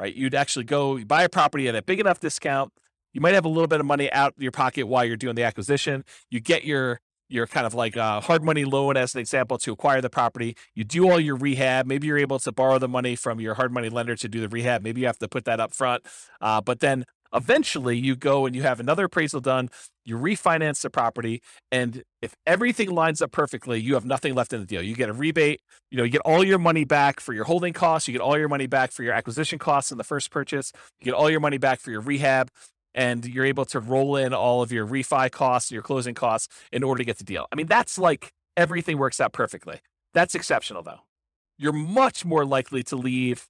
right? 0.00 0.14
You'd 0.14 0.34
actually 0.34 0.64
go 0.64 0.96
you 0.96 1.04
buy 1.04 1.22
a 1.22 1.28
property 1.28 1.68
at 1.68 1.76
a 1.76 1.82
big 1.82 2.00
enough 2.00 2.18
discount. 2.20 2.72
You 3.12 3.20
might 3.20 3.34
have 3.34 3.44
a 3.44 3.48
little 3.48 3.68
bit 3.68 3.80
of 3.80 3.86
money 3.86 4.10
out 4.12 4.34
of 4.36 4.42
your 4.42 4.52
pocket 4.52 4.84
while 4.84 5.04
you're 5.04 5.16
doing 5.16 5.34
the 5.34 5.42
acquisition. 5.42 6.04
You 6.30 6.40
get 6.40 6.64
your 6.64 7.00
your 7.28 7.46
kind 7.46 7.64
of 7.64 7.74
like 7.74 7.94
a 7.94 8.20
hard 8.20 8.42
money 8.42 8.64
loan 8.64 8.96
as 8.96 9.14
an 9.14 9.20
example 9.20 9.56
to 9.58 9.72
acquire 9.72 10.00
the 10.00 10.10
property. 10.10 10.56
You 10.74 10.82
do 10.82 11.08
all 11.08 11.20
your 11.20 11.36
rehab. 11.36 11.86
Maybe 11.86 12.08
you're 12.08 12.18
able 12.18 12.40
to 12.40 12.50
borrow 12.50 12.78
the 12.78 12.88
money 12.88 13.14
from 13.14 13.40
your 13.40 13.54
hard 13.54 13.72
money 13.72 13.88
lender 13.88 14.16
to 14.16 14.28
do 14.28 14.40
the 14.40 14.48
rehab. 14.48 14.82
Maybe 14.82 15.02
you 15.02 15.06
have 15.06 15.18
to 15.18 15.28
put 15.28 15.44
that 15.44 15.60
up 15.60 15.72
front. 15.72 16.04
Uh, 16.40 16.60
but 16.60 16.80
then 16.80 17.04
eventually 17.32 17.96
you 17.96 18.16
go 18.16 18.46
and 18.46 18.54
you 18.54 18.62
have 18.62 18.80
another 18.80 19.04
appraisal 19.04 19.40
done 19.40 19.68
you 20.04 20.16
refinance 20.16 20.82
the 20.82 20.90
property 20.90 21.42
and 21.70 22.02
if 22.20 22.34
everything 22.46 22.90
lines 22.90 23.22
up 23.22 23.30
perfectly 23.30 23.80
you 23.80 23.94
have 23.94 24.04
nothing 24.04 24.34
left 24.34 24.52
in 24.52 24.60
the 24.60 24.66
deal. 24.66 24.82
You 24.82 24.94
get 24.94 25.08
a 25.08 25.12
rebate 25.12 25.60
you 25.90 25.98
know 25.98 26.04
you 26.04 26.10
get 26.10 26.22
all 26.22 26.44
your 26.44 26.58
money 26.58 26.84
back 26.84 27.20
for 27.20 27.32
your 27.32 27.44
holding 27.44 27.72
costs 27.72 28.08
you 28.08 28.12
get 28.12 28.20
all 28.20 28.38
your 28.38 28.48
money 28.48 28.66
back 28.66 28.92
for 28.92 29.02
your 29.02 29.12
acquisition 29.12 29.58
costs 29.58 29.92
in 29.92 29.98
the 29.98 30.04
first 30.04 30.30
purchase 30.30 30.72
you 31.00 31.04
get 31.04 31.14
all 31.14 31.30
your 31.30 31.40
money 31.40 31.58
back 31.58 31.80
for 31.80 31.90
your 31.90 32.00
rehab 32.00 32.50
and 32.94 33.24
you're 33.24 33.44
able 33.44 33.64
to 33.66 33.78
roll 33.78 34.16
in 34.16 34.34
all 34.34 34.62
of 34.62 34.72
your 34.72 34.86
refi 34.86 35.30
costs 35.30 35.70
your 35.70 35.82
closing 35.82 36.14
costs 36.14 36.48
in 36.72 36.82
order 36.82 36.98
to 36.98 37.04
get 37.04 37.18
the 37.18 37.24
deal. 37.24 37.46
I 37.52 37.56
mean 37.56 37.66
that's 37.66 37.98
like 37.98 38.32
everything 38.56 38.98
works 38.98 39.20
out 39.20 39.32
perfectly. 39.32 39.80
That's 40.14 40.34
exceptional 40.34 40.82
though. 40.82 41.00
You're 41.58 41.72
much 41.72 42.24
more 42.24 42.44
likely 42.44 42.82
to 42.84 42.96
leave 42.96 43.46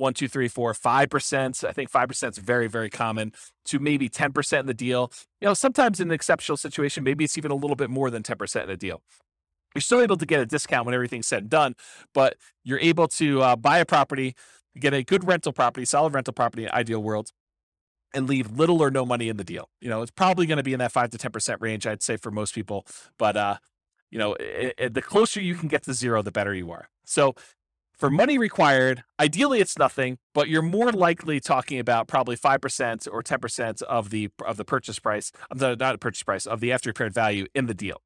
one, 0.00 0.14
two, 0.14 0.28
three, 0.28 0.48
four, 0.48 0.72
five 0.74 1.10
percent. 1.10 1.62
I 1.62 1.72
think 1.72 1.90
five 1.90 2.08
percent 2.08 2.36
is 2.36 2.42
very, 2.42 2.66
very 2.68 2.90
common. 2.90 3.32
To 3.66 3.78
maybe 3.78 4.08
ten 4.08 4.32
percent 4.32 4.60
in 4.60 4.66
the 4.66 4.74
deal. 4.74 5.12
You 5.40 5.48
know, 5.48 5.54
sometimes 5.54 6.00
in 6.00 6.08
an 6.08 6.14
exceptional 6.14 6.56
situation, 6.56 7.04
maybe 7.04 7.24
it's 7.24 7.38
even 7.38 7.50
a 7.50 7.54
little 7.54 7.76
bit 7.76 7.90
more 7.90 8.10
than 8.10 8.22
ten 8.22 8.36
percent 8.36 8.64
in 8.64 8.70
a 8.70 8.76
deal. 8.76 9.02
you're 9.74 9.82
still 9.82 10.00
able 10.00 10.16
to 10.16 10.26
get 10.26 10.40
a 10.40 10.46
discount 10.46 10.86
when 10.86 10.94
everything's 10.94 11.26
said 11.26 11.42
and 11.42 11.50
done, 11.50 11.74
but 12.14 12.36
you're 12.64 12.80
able 12.80 13.08
to 13.08 13.42
uh, 13.42 13.56
buy 13.56 13.78
a 13.78 13.84
property, 13.86 14.34
get 14.78 14.94
a 14.94 15.02
good 15.02 15.24
rental 15.24 15.52
property, 15.52 15.84
solid 15.84 16.14
rental 16.14 16.34
property 16.34 16.64
in 16.64 16.70
ideal 16.70 17.02
world, 17.02 17.30
and 18.14 18.28
leave 18.28 18.50
little 18.50 18.82
or 18.82 18.90
no 18.90 19.06
money 19.06 19.28
in 19.28 19.36
the 19.36 19.44
deal. 19.44 19.68
You 19.80 19.88
know, 19.90 20.02
it's 20.02 20.10
probably 20.10 20.46
going 20.46 20.56
to 20.56 20.64
be 20.64 20.72
in 20.72 20.80
that 20.80 20.92
five 20.92 21.10
to 21.10 21.18
ten 21.18 21.30
percent 21.30 21.60
range, 21.60 21.86
I'd 21.86 22.02
say 22.02 22.16
for 22.16 22.30
most 22.30 22.54
people. 22.54 22.86
But 23.18 23.36
uh, 23.36 23.58
you 24.10 24.18
know, 24.18 24.34
it, 24.34 24.74
it, 24.78 24.94
the 24.94 25.02
closer 25.02 25.40
you 25.40 25.54
can 25.54 25.68
get 25.68 25.84
to 25.84 25.94
zero, 25.94 26.22
the 26.22 26.32
better 26.32 26.54
you 26.54 26.70
are. 26.72 26.88
So 27.04 27.34
for 28.00 28.10
money 28.10 28.38
required, 28.38 29.04
ideally 29.20 29.60
it's 29.60 29.78
nothing, 29.78 30.16
but 30.32 30.48
you're 30.48 30.62
more 30.62 30.90
likely 30.90 31.38
talking 31.38 31.78
about 31.78 32.08
probably 32.08 32.34
five 32.34 32.62
percent 32.62 33.06
or 33.10 33.22
ten 33.22 33.38
percent 33.38 33.82
of 33.82 34.08
the 34.08 34.30
of 34.44 34.56
the 34.56 34.64
purchase 34.64 34.98
price, 34.98 35.30
of 35.50 35.58
the 35.58 35.76
not 35.76 36.00
purchase 36.00 36.22
price 36.22 36.46
of 36.46 36.60
the 36.60 36.72
after 36.72 36.88
repaired 36.88 37.12
value 37.12 37.46
in 37.54 37.66
the 37.66 37.74
deal. 37.74 38.00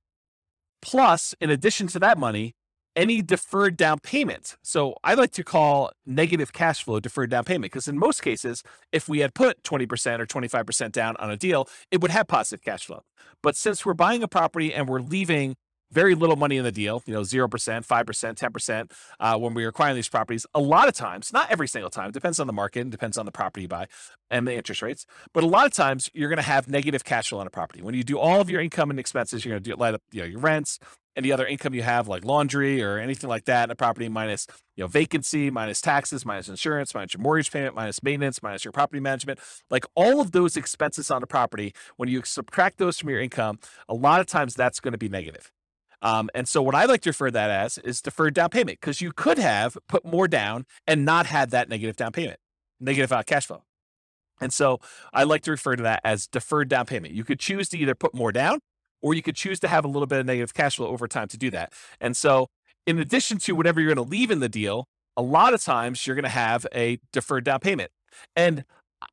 Plus, 0.82 1.34
in 1.40 1.48
addition 1.48 1.86
to 1.86 2.00
that 2.00 2.18
money, 2.18 2.54
any 2.96 3.22
deferred 3.22 3.76
down 3.76 3.98
payment. 4.00 4.56
So 4.62 4.96
I 5.04 5.14
like 5.14 5.30
to 5.32 5.44
call 5.44 5.92
negative 6.04 6.52
cash 6.52 6.82
flow 6.82 7.00
deferred 7.00 7.30
down 7.30 7.44
payment 7.44 7.72
because 7.72 7.88
in 7.88 7.98
most 7.98 8.20
cases, 8.20 8.62
if 8.92 9.08
we 9.08 9.20
had 9.20 9.34
put 9.34 9.62
20% 9.62 10.20
or 10.20 10.26
25% 10.26 10.92
down 10.92 11.16
on 11.16 11.30
a 11.30 11.36
deal, 11.36 11.68
it 11.90 12.00
would 12.00 12.10
have 12.10 12.28
positive 12.28 12.62
cash 12.64 12.84
flow. 12.84 13.02
But 13.42 13.56
since 13.56 13.84
we're 13.84 13.94
buying 13.94 14.22
a 14.22 14.28
property 14.28 14.72
and 14.72 14.88
we're 14.88 15.00
leaving 15.00 15.56
very 15.94 16.14
little 16.14 16.36
money 16.36 16.56
in 16.56 16.64
the 16.64 16.72
deal, 16.72 17.02
you 17.06 17.14
know, 17.14 17.20
0%, 17.20 17.48
5%, 17.48 18.34
10% 18.34 18.92
uh, 19.20 19.38
when 19.38 19.54
we're 19.54 19.68
acquiring 19.68 19.94
these 19.94 20.08
properties. 20.08 20.44
A 20.54 20.60
lot 20.60 20.88
of 20.88 20.94
times, 20.94 21.32
not 21.32 21.50
every 21.50 21.68
single 21.68 21.90
time, 21.90 22.10
depends 22.10 22.40
on 22.40 22.46
the 22.46 22.52
market, 22.52 22.80
and 22.80 22.90
depends 22.90 23.16
on 23.16 23.24
the 23.24 23.32
property 23.32 23.62
you 23.62 23.68
buy 23.68 23.86
and 24.30 24.46
the 24.46 24.54
interest 24.54 24.82
rates. 24.82 25.06
But 25.32 25.44
a 25.44 25.46
lot 25.46 25.66
of 25.66 25.72
times, 25.72 26.10
you're 26.12 26.28
going 26.28 26.36
to 26.36 26.42
have 26.42 26.68
negative 26.68 27.04
cash 27.04 27.28
flow 27.28 27.38
on 27.38 27.46
a 27.46 27.50
property. 27.50 27.80
When 27.80 27.94
you 27.94 28.02
do 28.02 28.18
all 28.18 28.40
of 28.40 28.50
your 28.50 28.60
income 28.60 28.90
and 28.90 28.98
expenses, 28.98 29.44
you're 29.44 29.52
going 29.52 29.62
to 29.62 29.70
do 29.70 29.76
light 29.76 29.94
up 29.94 30.02
you 30.10 30.20
know, 30.20 30.26
your 30.26 30.40
rents, 30.40 30.78
any 31.16 31.30
other 31.30 31.46
income 31.46 31.74
you 31.74 31.82
have, 31.82 32.08
like 32.08 32.24
laundry 32.24 32.82
or 32.82 32.98
anything 32.98 33.30
like 33.30 33.44
that 33.44 33.64
in 33.64 33.70
a 33.70 33.76
property, 33.76 34.08
minus 34.08 34.46
you 34.76 34.82
know 34.82 34.88
vacancy, 34.88 35.50
minus 35.50 35.80
taxes, 35.80 36.26
minus 36.26 36.48
insurance, 36.48 36.94
minus 36.94 37.14
your 37.14 37.22
mortgage 37.22 37.50
payment, 37.50 37.74
minus 37.74 38.02
maintenance, 38.02 38.42
minus 38.42 38.64
your 38.64 38.72
property 38.72 39.00
management, 39.00 39.38
like 39.70 39.84
all 39.94 40.20
of 40.20 40.32
those 40.32 40.56
expenses 40.56 41.10
on 41.10 41.22
a 41.22 41.26
property, 41.26 41.72
when 41.96 42.08
you 42.08 42.22
subtract 42.24 42.78
those 42.78 42.98
from 42.98 43.10
your 43.10 43.20
income, 43.20 43.58
a 43.88 43.94
lot 43.94 44.20
of 44.20 44.26
times 44.26 44.54
that's 44.54 44.80
going 44.80 44.92
to 44.92 44.98
be 44.98 45.08
negative. 45.08 45.52
Um, 46.04 46.28
and 46.34 46.46
so 46.46 46.62
what 46.62 46.74
I 46.74 46.84
like 46.84 47.00
to 47.02 47.10
refer 47.10 47.30
that 47.30 47.50
as 47.50 47.78
is 47.78 48.02
deferred 48.02 48.34
down 48.34 48.50
payment 48.50 48.78
because 48.80 49.00
you 49.00 49.10
could 49.10 49.38
have 49.38 49.78
put 49.88 50.04
more 50.04 50.28
down 50.28 50.66
and 50.86 51.04
not 51.04 51.26
had 51.26 51.50
that 51.50 51.68
negative 51.68 51.96
down 51.96 52.12
payment, 52.12 52.38
negative 52.78 53.10
uh, 53.10 53.22
cash 53.22 53.46
flow. 53.46 53.62
And 54.40 54.52
so 54.52 54.80
I 55.14 55.24
like 55.24 55.42
to 55.44 55.50
refer 55.50 55.76
to 55.76 55.82
that 55.82 56.02
as 56.04 56.26
deferred 56.26 56.68
down 56.68 56.86
payment. 56.86 57.14
You 57.14 57.24
could 57.24 57.40
choose 57.40 57.70
to 57.70 57.78
either 57.78 57.94
put 57.94 58.14
more 58.14 58.32
down 58.32 58.58
or 59.00 59.14
you 59.14 59.22
could 59.22 59.36
choose 59.36 59.58
to 59.60 59.68
have 59.68 59.84
a 59.84 59.88
little 59.88 60.06
bit 60.06 60.20
of 60.20 60.26
negative 60.26 60.52
cash 60.52 60.76
flow 60.76 60.88
over 60.88 61.08
time 61.08 61.28
to 61.28 61.38
do 61.38 61.50
that. 61.50 61.72
And 62.00 62.16
so 62.16 62.48
in 62.86 62.98
addition 62.98 63.38
to 63.38 63.54
whatever 63.54 63.80
you're 63.80 63.94
going 63.94 64.04
to 64.04 64.10
leave 64.10 64.30
in 64.30 64.40
the 64.40 64.48
deal, 64.48 64.86
a 65.16 65.22
lot 65.22 65.54
of 65.54 65.62
times 65.62 66.06
you're 66.06 66.16
going 66.16 66.24
to 66.24 66.28
have 66.28 66.66
a 66.74 66.98
deferred 67.12 67.44
down 67.44 67.60
payment. 67.60 67.90
And 68.36 68.64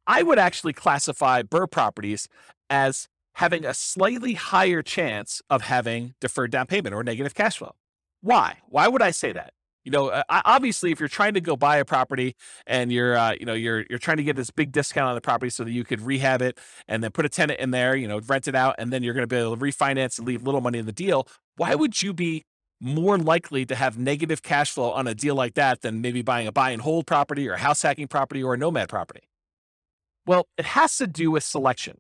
I 0.08 0.24
would 0.24 0.40
actually 0.40 0.74
classify 0.74 1.42
BRRRR 1.44 1.72
properties 1.72 2.28
as 2.70 3.08
having 3.36 3.66
a 3.66 3.74
slightly 3.74 4.34
higher 4.34 4.82
chance 4.82 5.42
of 5.50 5.64
having 5.64 6.14
deferred 6.20 6.52
down 6.52 6.68
payment 6.68 6.94
or 6.94 7.04
negative 7.04 7.34
cash 7.34 7.58
flow. 7.58 7.76
Why? 8.22 8.58
Why 8.68 8.88
would 8.88 9.02
I 9.02 9.12
say 9.12 9.32
that? 9.32 9.54
You 9.84 9.92
know, 9.92 10.10
uh, 10.10 10.24
obviously, 10.30 10.92
if 10.92 11.00
you're 11.00 11.10
trying 11.10 11.34
to 11.34 11.42
go 11.42 11.56
buy 11.56 11.78
a 11.78 11.86
property 11.86 12.36
and 12.68 12.92
you're, 12.92 13.18
uh, 13.18 13.34
you 13.40 13.48
know, 13.48 13.54
you're 13.54 13.84
you're 13.90 13.98
trying 13.98 14.18
to 14.18 14.24
get 14.24 14.36
this 14.36 14.52
big 14.52 14.72
discount 14.72 15.08
on 15.08 15.16
the 15.16 15.22
property 15.22 15.50
so 15.50 15.64
that 15.64 15.72
you 15.72 15.84
could 15.84 16.02
rehab 16.02 16.42
it 16.44 16.60
and 16.88 17.04
then 17.04 17.10
put 17.10 17.26
a 17.26 17.30
tenant 17.30 17.60
in 17.60 17.72
there, 17.72 17.96
you 17.96 18.08
know, 18.08 18.20
rent 18.28 18.48
it 18.48 18.54
out, 18.54 18.76
and 18.78 18.94
then 18.94 19.02
you're 19.02 19.16
going 19.16 19.24
to 19.24 19.28
be 19.28 19.38
able 19.38 19.58
to 19.58 19.64
refinance 19.64 20.20
and 20.20 20.28
leave 20.28 20.44
little 20.44 20.62
money 20.62 20.78
in 20.78 20.86
the 20.86 20.92
deal. 20.92 21.28
Why 21.56 21.74
would 21.74 22.04
you 22.04 22.14
be 22.14 22.46
more 22.80 23.18
likely 23.18 23.66
to 23.66 23.76
have 23.76 23.98
negative 23.98 24.44
cash 24.44 24.72
flow 24.72 24.92
on 24.92 25.08
a 25.08 25.16
deal 25.16 25.36
like 25.36 25.56
that 25.56 25.82
than 25.82 26.02
maybe 26.02 26.22
buying 26.22 26.48
a 26.48 26.52
buy 26.52 26.72
and 26.72 26.82
hold 26.82 27.08
property 27.08 27.50
or 27.50 27.54
a 27.54 27.60
house 27.60 27.82
hacking 27.82 28.08
property 28.08 28.44
or 28.44 28.54
a 28.54 28.58
nomad 28.58 28.88
property? 28.88 29.22
Well, 30.28 30.48
it 30.60 30.66
has 30.66 30.98
to 30.98 31.08
do 31.08 31.32
with 31.32 31.44
selection 31.44 31.98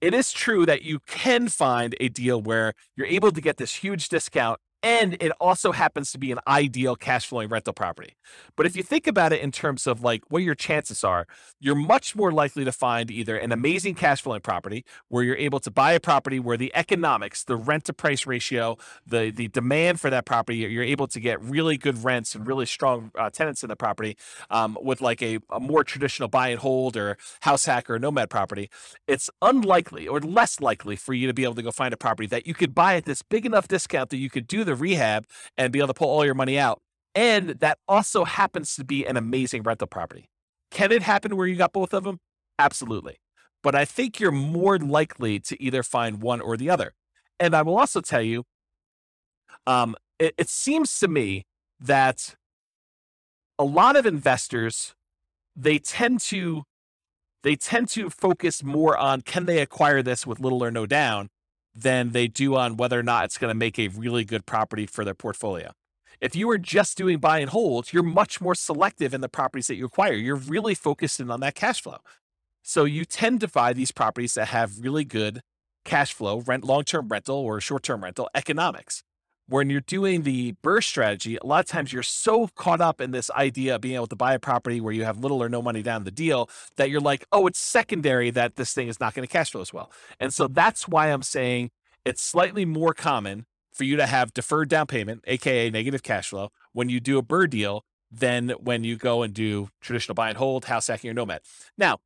it 0.00 0.14
is 0.14 0.32
true 0.32 0.64
that 0.66 0.82
you 0.82 1.00
can 1.06 1.48
find 1.48 1.96
a 2.00 2.08
deal 2.08 2.40
where 2.40 2.74
you're 2.96 3.06
able 3.06 3.32
to 3.32 3.40
get 3.40 3.56
this 3.56 3.76
huge 3.76 4.08
discount 4.08 4.60
and 4.82 5.16
it 5.20 5.32
also 5.40 5.72
happens 5.72 6.12
to 6.12 6.18
be 6.18 6.30
an 6.30 6.38
ideal 6.46 6.94
cash 6.94 7.26
flowing 7.26 7.48
rental 7.48 7.72
property. 7.72 8.16
But 8.54 8.66
if 8.66 8.76
you 8.76 8.82
think 8.84 9.06
about 9.08 9.32
it 9.32 9.40
in 9.40 9.50
terms 9.50 9.86
of 9.86 10.02
like 10.02 10.22
what 10.28 10.42
your 10.42 10.54
chances 10.54 11.02
are, 11.02 11.26
you're 11.58 11.74
much 11.74 12.14
more 12.14 12.30
likely 12.30 12.64
to 12.64 12.70
find 12.70 13.10
either 13.10 13.36
an 13.36 13.50
amazing 13.50 13.96
cash 13.96 14.22
flowing 14.22 14.40
property 14.40 14.84
where 15.08 15.24
you're 15.24 15.36
able 15.36 15.58
to 15.60 15.70
buy 15.70 15.92
a 15.92 16.00
property 16.00 16.38
where 16.38 16.56
the 16.56 16.70
economics, 16.76 17.42
the 17.42 17.56
rent 17.56 17.86
to 17.86 17.92
price 17.92 18.26
ratio, 18.26 18.76
the 19.04 19.30
the 19.30 19.48
demand 19.48 20.00
for 20.00 20.10
that 20.10 20.24
property, 20.24 20.58
you're 20.58 20.84
able 20.84 21.08
to 21.08 21.18
get 21.18 21.42
really 21.42 21.76
good 21.76 22.04
rents 22.04 22.36
and 22.36 22.46
really 22.46 22.66
strong 22.66 23.10
uh, 23.18 23.30
tenants 23.30 23.64
in 23.64 23.68
the 23.68 23.76
property 23.76 24.16
um, 24.50 24.78
with 24.80 25.00
like 25.00 25.20
a, 25.22 25.38
a 25.50 25.58
more 25.58 25.82
traditional 25.82 26.28
buy 26.28 26.48
and 26.48 26.60
hold 26.60 26.96
or 26.96 27.16
house 27.40 27.64
hack 27.64 27.90
or 27.90 27.98
nomad 27.98 28.30
property. 28.30 28.70
It's 29.08 29.28
unlikely 29.42 30.06
or 30.06 30.20
less 30.20 30.60
likely 30.60 30.94
for 30.94 31.14
you 31.14 31.26
to 31.26 31.34
be 31.34 31.42
able 31.42 31.56
to 31.56 31.62
go 31.62 31.72
find 31.72 31.92
a 31.92 31.96
property 31.96 32.28
that 32.28 32.46
you 32.46 32.54
could 32.54 32.74
buy 32.74 32.94
at 32.94 33.06
this 33.06 33.22
big 33.22 33.44
enough 33.44 33.66
discount 33.66 34.10
that 34.10 34.18
you 34.18 34.30
could 34.30 34.46
do 34.46 34.64
the 34.68 34.76
rehab 34.76 35.26
and 35.56 35.72
be 35.72 35.78
able 35.78 35.88
to 35.88 35.94
pull 35.94 36.08
all 36.08 36.24
your 36.24 36.34
money 36.34 36.58
out. 36.58 36.80
And 37.14 37.50
that 37.60 37.78
also 37.88 38.24
happens 38.24 38.76
to 38.76 38.84
be 38.84 39.04
an 39.04 39.16
amazing 39.16 39.62
rental 39.62 39.86
property. 39.86 40.28
Can 40.70 40.92
it 40.92 41.02
happen 41.02 41.36
where 41.36 41.46
you 41.46 41.56
got 41.56 41.72
both 41.72 41.92
of 41.92 42.04
them? 42.04 42.18
Absolutely. 42.58 43.16
But 43.62 43.74
I 43.74 43.84
think 43.84 44.20
you're 44.20 44.30
more 44.30 44.78
likely 44.78 45.40
to 45.40 45.60
either 45.62 45.82
find 45.82 46.22
one 46.22 46.40
or 46.40 46.56
the 46.56 46.70
other. 46.70 46.92
And 47.40 47.54
I 47.54 47.62
will 47.62 47.78
also 47.78 48.00
tell 48.00 48.22
you, 48.22 48.44
um, 49.66 49.96
it, 50.18 50.34
it 50.38 50.48
seems 50.48 50.98
to 51.00 51.08
me 51.08 51.44
that 51.80 52.36
a 53.58 53.64
lot 53.64 53.96
of 53.96 54.06
investors 54.06 54.94
they 55.56 55.78
tend 55.78 56.20
to 56.20 56.62
they 57.42 57.56
tend 57.56 57.88
to 57.88 58.10
focus 58.10 58.62
more 58.62 58.96
on 58.96 59.22
can 59.22 59.46
they 59.46 59.60
acquire 59.60 60.02
this 60.02 60.26
with 60.26 60.40
little 60.40 60.62
or 60.62 60.70
no 60.70 60.86
down 60.86 61.28
than 61.80 62.10
they 62.12 62.26
do 62.26 62.56
on 62.56 62.76
whether 62.76 62.98
or 62.98 63.02
not 63.02 63.24
it's 63.24 63.38
going 63.38 63.50
to 63.50 63.58
make 63.58 63.78
a 63.78 63.88
really 63.88 64.24
good 64.24 64.46
property 64.46 64.86
for 64.86 65.04
their 65.04 65.14
portfolio. 65.14 65.72
If 66.20 66.34
you 66.34 66.50
are 66.50 66.58
just 66.58 66.98
doing 66.98 67.18
buy 67.18 67.38
and 67.38 67.50
hold, 67.50 67.92
you're 67.92 68.02
much 68.02 68.40
more 68.40 68.54
selective 68.54 69.14
in 69.14 69.20
the 69.20 69.28
properties 69.28 69.68
that 69.68 69.76
you 69.76 69.86
acquire. 69.86 70.14
You're 70.14 70.36
really 70.36 70.74
focused 70.74 71.20
in 71.20 71.30
on 71.30 71.40
that 71.40 71.54
cash 71.54 71.80
flow. 71.80 71.98
So 72.62 72.84
you 72.84 73.04
tend 73.04 73.40
to 73.40 73.48
buy 73.48 73.72
these 73.72 73.92
properties 73.92 74.34
that 74.34 74.48
have 74.48 74.80
really 74.80 75.04
good 75.04 75.40
cash 75.84 76.12
flow, 76.12 76.40
rent 76.40 76.64
long-term 76.64 77.08
rental 77.08 77.36
or 77.36 77.60
short-term 77.60 78.02
rental 78.02 78.28
economics. 78.34 79.04
When 79.50 79.70
you're 79.70 79.80
doing 79.80 80.24
the 80.24 80.52
BRRRR 80.62 80.84
strategy, 80.84 81.38
a 81.40 81.46
lot 81.46 81.60
of 81.60 81.66
times 81.66 81.90
you're 81.90 82.02
so 82.02 82.48
caught 82.48 82.82
up 82.82 83.00
in 83.00 83.12
this 83.12 83.30
idea 83.30 83.76
of 83.76 83.80
being 83.80 83.94
able 83.94 84.06
to 84.08 84.16
buy 84.16 84.34
a 84.34 84.38
property 84.38 84.78
where 84.78 84.92
you 84.92 85.04
have 85.04 85.20
little 85.20 85.42
or 85.42 85.48
no 85.48 85.62
money 85.62 85.82
down 85.82 86.04
the 86.04 86.10
deal 86.10 86.50
that 86.76 86.90
you're 86.90 87.00
like, 87.00 87.24
oh, 87.32 87.46
it's 87.46 87.58
secondary 87.58 88.30
that 88.30 88.56
this 88.56 88.74
thing 88.74 88.88
is 88.88 89.00
not 89.00 89.14
going 89.14 89.26
to 89.26 89.32
cash 89.32 89.52
flow 89.52 89.62
as 89.62 89.72
well. 89.72 89.90
And 90.20 90.34
so 90.34 90.48
that's 90.48 90.86
why 90.86 91.06
I'm 91.06 91.22
saying 91.22 91.70
it's 92.04 92.22
slightly 92.22 92.66
more 92.66 92.92
common 92.92 93.46
for 93.72 93.84
you 93.84 93.96
to 93.96 94.06
have 94.06 94.34
deferred 94.34 94.68
down 94.68 94.86
payment, 94.86 95.24
aka 95.26 95.70
negative 95.70 96.02
cash 96.02 96.28
flow, 96.28 96.50
when 96.74 96.90
you 96.90 97.00
do 97.00 97.16
a 97.16 97.22
BRRRR 97.22 97.48
deal 97.48 97.84
than 98.10 98.50
when 98.50 98.84
you 98.84 98.96
go 98.96 99.22
and 99.22 99.32
do 99.32 99.70
traditional 99.80 100.14
buy 100.14 100.28
and 100.28 100.36
hold, 100.36 100.66
house 100.66 100.88
hacking, 100.88 101.08
or 101.08 101.14
nomad. 101.14 101.40
Now, 101.78 102.00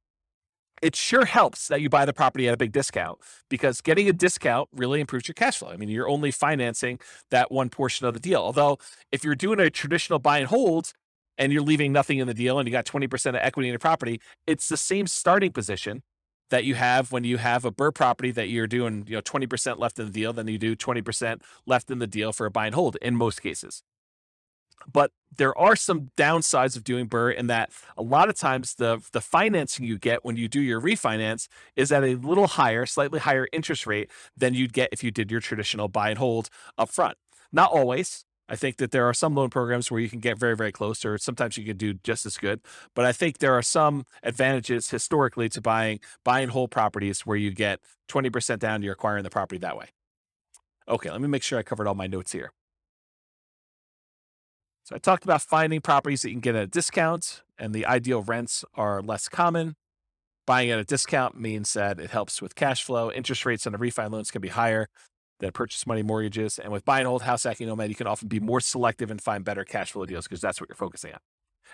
it 0.83 0.97
sure 0.97 1.25
helps 1.25 1.69
that 1.69 1.81
you 1.81 1.89
buy 1.89 2.05
the 2.05 2.13
property 2.13 2.49
at 2.49 2.55
a 2.55 2.57
big 2.57 2.73
discount 2.73 3.21
because 3.49 3.81
getting 3.81 4.09
a 4.09 4.13
discount 4.13 4.69
really 4.73 5.01
improves 5.01 5.29
your 5.29 5.35
cash 5.35 5.59
flow. 5.59 5.71
I 5.71 5.77
mean, 5.77 5.89
you're 5.89 6.09
only 6.09 6.33
financing 6.33 6.99
that 7.31 7.53
one 7.53 7.71
portion 7.71 8.07
of 8.07 8.15
the 8.15 8.21
deal. 8.21 8.41
Although, 8.41 8.79
if 9.13 9.23
you're 9.23 9.37
doing 9.37 9.61
a 9.61 9.71
traditional 9.71 10.19
buy 10.19 10.39
and 10.39 10.49
hold 10.49 10.93
and 11.39 11.53
you're 11.53 11.63
leaving 11.63 11.93
nothing 11.93 12.19
in 12.19 12.27
the 12.27 12.35
deal 12.35 12.59
and 12.59 12.69
you 12.69 12.73
got 12.73 12.85
20% 12.85 13.27
of 13.31 13.37
equity 13.37 13.69
in 13.69 13.75
the 13.75 13.79
property, 13.79 14.21
it's 14.47 14.69
the 14.69 14.77
same 14.77 15.07
starting 15.07 15.53
position 15.53 16.03
that 16.51 16.65
you 16.65 16.75
have 16.75 17.13
when 17.13 17.25
you 17.25 17.39
have 17.39 17.65
a 17.65 17.73
BRRRR 17.73 17.95
property 17.95 18.31
that 18.33 18.49
you're 18.49 18.67
doing, 18.67 19.05
you 19.07 19.15
know, 19.15 19.23
20% 19.23 19.79
left 19.79 19.99
in 19.99 20.07
the 20.07 20.13
deal, 20.13 20.33
then 20.33 20.49
you 20.49 20.59
do 20.59 20.77
20% 20.77 21.41
left 21.65 21.91
in 21.91 21.99
the 21.99 22.07
deal 22.07 22.33
for 22.33 22.45
a 22.45 22.51
buy 22.51 22.67
and 22.67 22.75
hold 22.75 22.97
in 23.01 23.17
most 23.17 23.41
cases. 23.41 23.83
But 24.91 25.11
there 25.37 25.57
are 25.59 25.77
some 25.77 26.11
downsides 26.17 26.77
of 26.77 26.85
doing 26.85 27.09
BRRRR 27.09 27.37
in 27.37 27.47
that 27.47 27.71
a 27.97 28.03
lot 28.03 28.29
of 28.29 28.37
times 28.37 28.75
the 28.75 29.03
the 29.13 29.21
financing 29.21 29.87
you 29.87 29.99
get 29.99 30.25
when 30.25 30.37
you 30.37 30.49
do 30.49 30.61
your 30.61 30.81
refinance 30.81 31.49
is 31.77 31.91
at 31.91 32.05
a 32.05 32.15
little 32.17 32.47
higher, 32.47 32.87
slightly 32.87 33.19
higher 33.19 33.49
interest 33.53 33.87
rate 33.87 34.11
than 34.37 34.55
you'd 34.55 34.73
get 34.73 34.91
if 34.93 35.03
you 35.03 35.11
did 35.11 35.31
your 35.31 35.41
traditional 35.41 35.89
buy 35.89 36.11
and 36.11 36.19
hold 36.19 36.49
up 36.77 36.91
front. 36.91 37.17
Not 37.53 37.71
always. 37.71 38.25
I 38.49 38.57
think 38.57 38.77
that 38.79 38.91
there 38.91 39.09
are 39.09 39.15
some 39.15 39.35
loan 39.35 39.49
programs 39.49 39.91
where 39.91 40.01
you 40.01 40.11
can 40.11 40.19
get 40.19 40.39
very, 40.39 40.57
very 40.57 40.73
close, 40.73 41.05
or 41.07 41.17
sometimes 41.17 41.57
you 41.57 41.65
can 41.65 41.77
do 41.77 41.95
just 41.95 42.27
as 42.27 42.37
good. 42.37 42.61
But 42.95 43.07
I 43.07 43.13
think 43.13 43.39
there 43.39 43.55
are 43.55 43.63
some 43.63 44.05
advantages 44.23 44.91
historically 44.91 45.49
to 45.51 45.61
buying 45.63 46.01
buy 46.23 46.41
and 46.41 46.51
hold 46.51 46.71
properties 46.71 47.25
where 47.25 47.37
you 47.37 47.51
get 47.51 47.81
20% 48.11 48.59
down, 48.59 48.83
you're 48.83 48.93
acquiring 48.93 49.23
the 49.23 49.31
property 49.31 49.59
that 49.61 49.79
way. 49.79 49.87
Okay, 50.87 51.11
let 51.11 51.21
me 51.21 51.29
make 51.29 51.43
sure 51.43 51.59
I 51.59 51.63
covered 51.63 51.87
all 51.87 51.95
my 51.95 52.07
notes 52.07 52.33
here. 52.33 52.53
So 54.85 54.97
I 54.97 54.99
talked 54.99 55.25
about 55.25 55.43
finding 55.43 55.81
properties 55.81 56.23
that 56.23 56.31
you 56.31 56.35
can 56.35 56.41
get 56.41 56.57
at 56.57 56.65
a 56.65 56.67
discount, 56.67 57.43
and 57.59 57.73
the 57.73 57.87
ideal 57.87 58.23
rents 58.23 58.65
are 58.75 59.01
less 59.01 59.29
common. 59.29 59.77
Buying 60.45 60.71
at 60.71 60.79
a 60.81 60.85
discount 60.85 61.39
means 61.39 61.73
that 61.75 62.01
it 62.01 62.11
helps 62.11 62.43
with 62.43 62.57
cash 62.57 62.83
flow. 62.83 63.11
Interest 63.13 63.47
rates 63.47 63.67
on 63.67 63.73
the 63.73 63.79
refi 63.79 64.11
loans 64.11 64.33
can 64.33 64.41
be 64.41 64.49
higher 64.49 64.89
than 65.39 65.53
purchase 65.53 65.87
money 65.87 66.03
mortgages. 66.03 66.59
And 66.59 66.73
with 66.73 66.85
buy 66.85 66.99
and 66.99 67.07
hold 67.07 67.23
house 67.23 67.45
hacking 67.45 67.69
nomad, 67.69 67.91
you 67.91 67.95
can 67.95 68.09
often 68.09 68.27
be 68.27 68.41
more 68.41 68.61
selective 68.61 69.11
and 69.11 69.23
find 69.23 69.45
better 69.45 69.65
cash 69.65 69.93
flow 69.93 70.05
deals 70.05 70.27
because 70.27 70.41
that's 70.41 70.61
what 70.61 70.69
you're 70.69 70.77
focusing 70.77 71.13
on. 71.13 71.21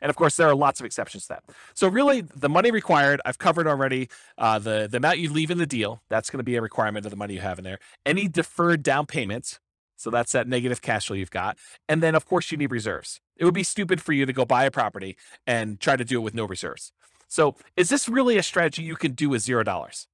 And 0.02 0.10
of 0.10 0.16
course, 0.16 0.36
there 0.36 0.48
are 0.48 0.54
lots 0.54 0.80
of 0.80 0.86
exceptions 0.86 1.24
to 1.24 1.28
that. 1.34 1.44
So 1.74 1.88
really, 1.88 2.20
the 2.20 2.48
money 2.48 2.70
required, 2.70 3.20
I've 3.24 3.38
covered 3.38 3.66
already. 3.66 4.08
Uh, 4.36 4.58
the 4.58 4.86
the 4.90 4.98
amount 4.98 5.18
you 5.18 5.32
leave 5.32 5.50
in 5.50 5.58
the 5.58 5.66
deal, 5.66 6.02
that's 6.08 6.30
going 6.30 6.38
to 6.38 6.44
be 6.44 6.56
a 6.56 6.62
requirement 6.62 7.06
of 7.06 7.10
the 7.10 7.16
money 7.16 7.34
you 7.34 7.40
have 7.40 7.58
in 7.58 7.64
there. 7.64 7.78
Any 8.06 8.28
deferred 8.28 8.82
down 8.82 9.06
payments, 9.06 9.58
so 9.98 10.08
that's 10.10 10.32
that 10.32 10.48
negative 10.48 10.80
cash 10.80 11.06
flow 11.06 11.16
you've 11.16 11.30
got. 11.30 11.58
And 11.88 12.02
then, 12.02 12.14
of 12.14 12.24
course, 12.24 12.50
you 12.50 12.56
need 12.56 12.70
reserves. 12.70 13.20
It 13.36 13.44
would 13.44 13.52
be 13.52 13.62
stupid 13.62 14.00
for 14.00 14.12
you 14.12 14.24
to 14.24 14.32
go 14.32 14.46
buy 14.46 14.64
a 14.64 14.70
property 14.70 15.16
and 15.46 15.78
try 15.78 15.96
to 15.96 16.04
do 16.04 16.18
it 16.20 16.22
with 16.22 16.34
no 16.34 16.46
reserves. 16.46 16.92
So, 17.28 17.56
is 17.76 17.90
this 17.90 18.08
really 18.08 18.38
a 18.38 18.42
strategy 18.42 18.82
you 18.82 18.96
can 18.96 19.12
do 19.12 19.28
with 19.28 19.42
zero 19.42 19.62
dollars? 19.62 20.08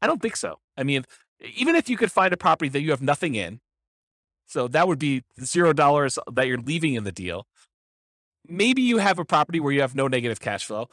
I 0.00 0.06
don't 0.06 0.22
think 0.22 0.36
so. 0.36 0.60
I 0.76 0.84
mean, 0.84 1.04
even 1.56 1.74
if 1.74 1.88
you 1.88 1.96
could 1.96 2.12
find 2.12 2.32
a 2.32 2.36
property 2.36 2.68
that 2.68 2.82
you 2.82 2.90
have 2.90 3.02
nothing 3.02 3.34
in, 3.34 3.60
so 4.46 4.68
that 4.68 4.86
would 4.86 5.00
be 5.00 5.24
zero 5.42 5.72
dollars 5.72 6.18
that 6.32 6.46
you're 6.46 6.58
leaving 6.58 6.94
in 6.94 7.02
the 7.02 7.12
deal 7.12 7.46
maybe 8.48 8.82
you 8.82 8.98
have 8.98 9.18
a 9.18 9.24
property 9.24 9.60
where 9.60 9.72
you 9.72 9.80
have 9.80 9.94
no 9.94 10.08
negative 10.08 10.40
cash 10.40 10.64
flow, 10.64 10.88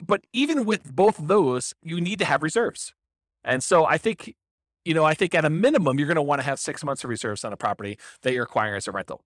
but 0.00 0.22
even 0.32 0.64
with 0.64 0.94
both 0.94 1.16
those, 1.18 1.74
you 1.82 2.00
need 2.00 2.18
to 2.18 2.24
have 2.24 2.42
reserves. 2.42 2.92
And 3.44 3.62
so 3.62 3.84
I 3.84 3.98
think, 3.98 4.34
you 4.90 4.94
know, 4.94 5.04
I 5.04 5.14
think 5.14 5.36
at 5.36 5.44
a 5.44 5.50
minimum, 5.50 6.00
you're 6.00 6.08
going 6.08 6.16
to 6.16 6.22
want 6.22 6.40
to 6.40 6.44
have 6.44 6.58
six 6.58 6.82
months 6.82 7.04
of 7.04 7.10
reserves 7.10 7.44
on 7.44 7.52
a 7.52 7.56
property 7.56 7.96
that 8.22 8.32
you're 8.32 8.42
acquiring 8.42 8.74
as 8.74 8.88
a 8.88 8.90
rental. 8.90 9.20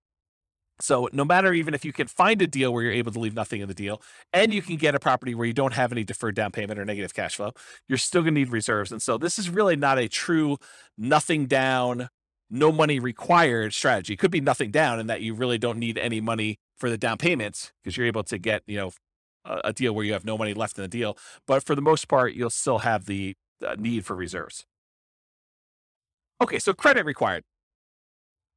So 0.78 1.08
no 1.10 1.24
matter 1.24 1.54
even 1.54 1.72
if 1.72 1.86
you 1.86 1.92
can 1.94 2.06
find 2.06 2.42
a 2.42 2.46
deal 2.46 2.70
where 2.70 2.82
you're 2.82 2.92
able 2.92 3.12
to 3.12 3.18
leave 3.18 3.32
nothing 3.32 3.62
in 3.62 3.68
the 3.68 3.72
deal 3.72 4.02
and 4.34 4.52
you 4.52 4.60
can 4.60 4.76
get 4.76 4.94
a 4.94 5.00
property 5.00 5.34
where 5.34 5.46
you 5.46 5.54
don't 5.54 5.72
have 5.72 5.90
any 5.90 6.04
deferred 6.04 6.34
down 6.34 6.50
payment 6.50 6.78
or 6.78 6.84
negative 6.84 7.14
cash 7.14 7.36
flow, 7.36 7.52
you're 7.88 7.96
still 7.96 8.20
going 8.20 8.34
to 8.34 8.40
need 8.42 8.50
reserves. 8.50 8.92
And 8.92 9.00
so 9.00 9.16
this 9.16 9.38
is 9.38 9.48
really 9.48 9.74
not 9.74 9.98
a 9.98 10.06
true 10.06 10.58
nothing 10.98 11.46
down, 11.46 12.10
no 12.50 12.70
money 12.70 13.00
required 13.00 13.72
strategy. 13.72 14.12
It 14.12 14.18
could 14.18 14.30
be 14.30 14.42
nothing 14.42 14.70
down 14.70 15.00
in 15.00 15.06
that 15.06 15.22
you 15.22 15.32
really 15.32 15.56
don't 15.56 15.78
need 15.78 15.96
any 15.96 16.20
money 16.20 16.58
for 16.76 16.90
the 16.90 16.98
down 16.98 17.16
payments 17.16 17.72
because 17.82 17.96
you're 17.96 18.06
able 18.06 18.24
to 18.24 18.36
get, 18.36 18.64
you 18.66 18.76
know, 18.76 18.90
a, 19.46 19.72
deal 19.72 19.94
where 19.94 20.04
you 20.04 20.12
have 20.12 20.26
no 20.26 20.36
money 20.36 20.52
left 20.52 20.76
in 20.76 20.82
the 20.82 20.88
deal. 20.88 21.16
But 21.46 21.64
for 21.64 21.74
the 21.74 21.80
most 21.80 22.06
part, 22.06 22.34
you'll 22.34 22.50
still 22.50 22.80
have 22.80 23.06
the 23.06 23.34
need 23.78 24.04
for 24.04 24.14
reserves. 24.14 24.66
Okay, 26.42 26.58
so 26.58 26.72
credit 26.72 27.04
required. 27.04 27.44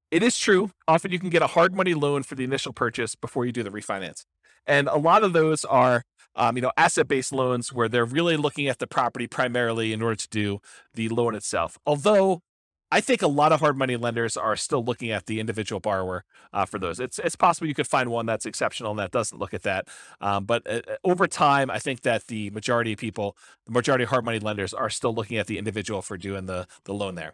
It 0.10 0.24
is 0.24 0.38
true. 0.38 0.72
Often 0.88 1.12
you 1.12 1.20
can 1.20 1.30
get 1.30 1.42
a 1.42 1.48
hard 1.48 1.76
money 1.76 1.94
loan 1.94 2.24
for 2.24 2.36
the 2.36 2.44
initial 2.44 2.74
purchase 2.74 3.16
before 3.16 3.46
you 3.46 3.52
do 3.52 3.64
the 3.64 3.70
refinance. 3.70 4.24
And 4.66 4.88
a 4.88 4.98
lot 4.98 5.24
of 5.24 5.34
those 5.34 5.66
are 5.66 6.04
um, 6.38 6.56
you 6.56 6.62
know, 6.62 6.72
asset-based 6.78 7.34
loans 7.34 7.74
where 7.74 7.90
they're 7.90 8.06
really 8.06 8.38
looking 8.38 8.68
at 8.68 8.80
the 8.80 8.88
property 8.88 9.28
primarily 9.28 9.92
in 9.92 10.02
order 10.02 10.16
to 10.16 10.30
do 10.30 10.60
the 10.94 11.10
loan 11.10 11.36
itself. 11.36 11.78
Although 11.86 12.42
I 12.90 13.02
think 13.02 13.22
a 13.22 13.28
lot 13.28 13.52
of 13.52 13.60
hard 13.60 13.76
money 13.76 13.98
lenders 13.98 14.38
are 14.38 14.56
still 14.56 14.84
looking 14.84 15.12
at 15.12 15.26
the 15.26 15.42
individual 15.42 15.82
borrower 15.82 16.24
uh, 16.54 16.66
for 16.66 16.80
those. 16.80 17.02
It's 17.02 17.20
it's 17.20 17.36
possible 17.36 17.68
you 17.68 17.74
could 17.74 17.88
find 17.88 18.10
one 18.10 18.26
that's 18.26 18.46
exceptional 18.46 18.92
and 18.92 19.00
that 19.00 19.12
doesn't 19.12 19.38
look 19.38 19.54
at 19.54 19.64
that. 19.64 19.90
Um, 20.22 20.46
but 20.46 20.66
uh, 20.66 20.82
uh, 20.88 20.96
over 21.04 21.28
time, 21.28 21.70
I 21.70 21.80
think 21.80 22.02
that 22.02 22.28
the 22.28 22.50
majority 22.52 22.94
of 22.94 23.00
people, 23.00 23.36
the 23.66 23.74
majority 23.74 24.04
of 24.06 24.12
hard 24.12 24.24
money 24.24 24.40
lenders, 24.40 24.74
are 24.74 24.90
still 24.90 25.14
looking 25.14 25.38
at 25.38 25.48
the 25.48 25.58
individual 25.58 26.02
for 26.02 26.18
doing 26.18 26.46
the 26.46 26.66
the 26.86 26.94
loan 26.94 27.16
there. 27.16 27.34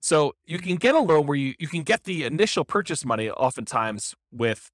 So 0.00 0.34
you 0.46 0.58
can 0.58 0.76
get 0.76 0.94
a 0.94 1.00
loan 1.00 1.26
where 1.26 1.36
you, 1.36 1.54
you 1.58 1.68
can 1.68 1.82
get 1.82 2.04
the 2.04 2.24
initial 2.24 2.64
purchase 2.64 3.04
money 3.04 3.30
oftentimes 3.30 4.14
with 4.32 4.70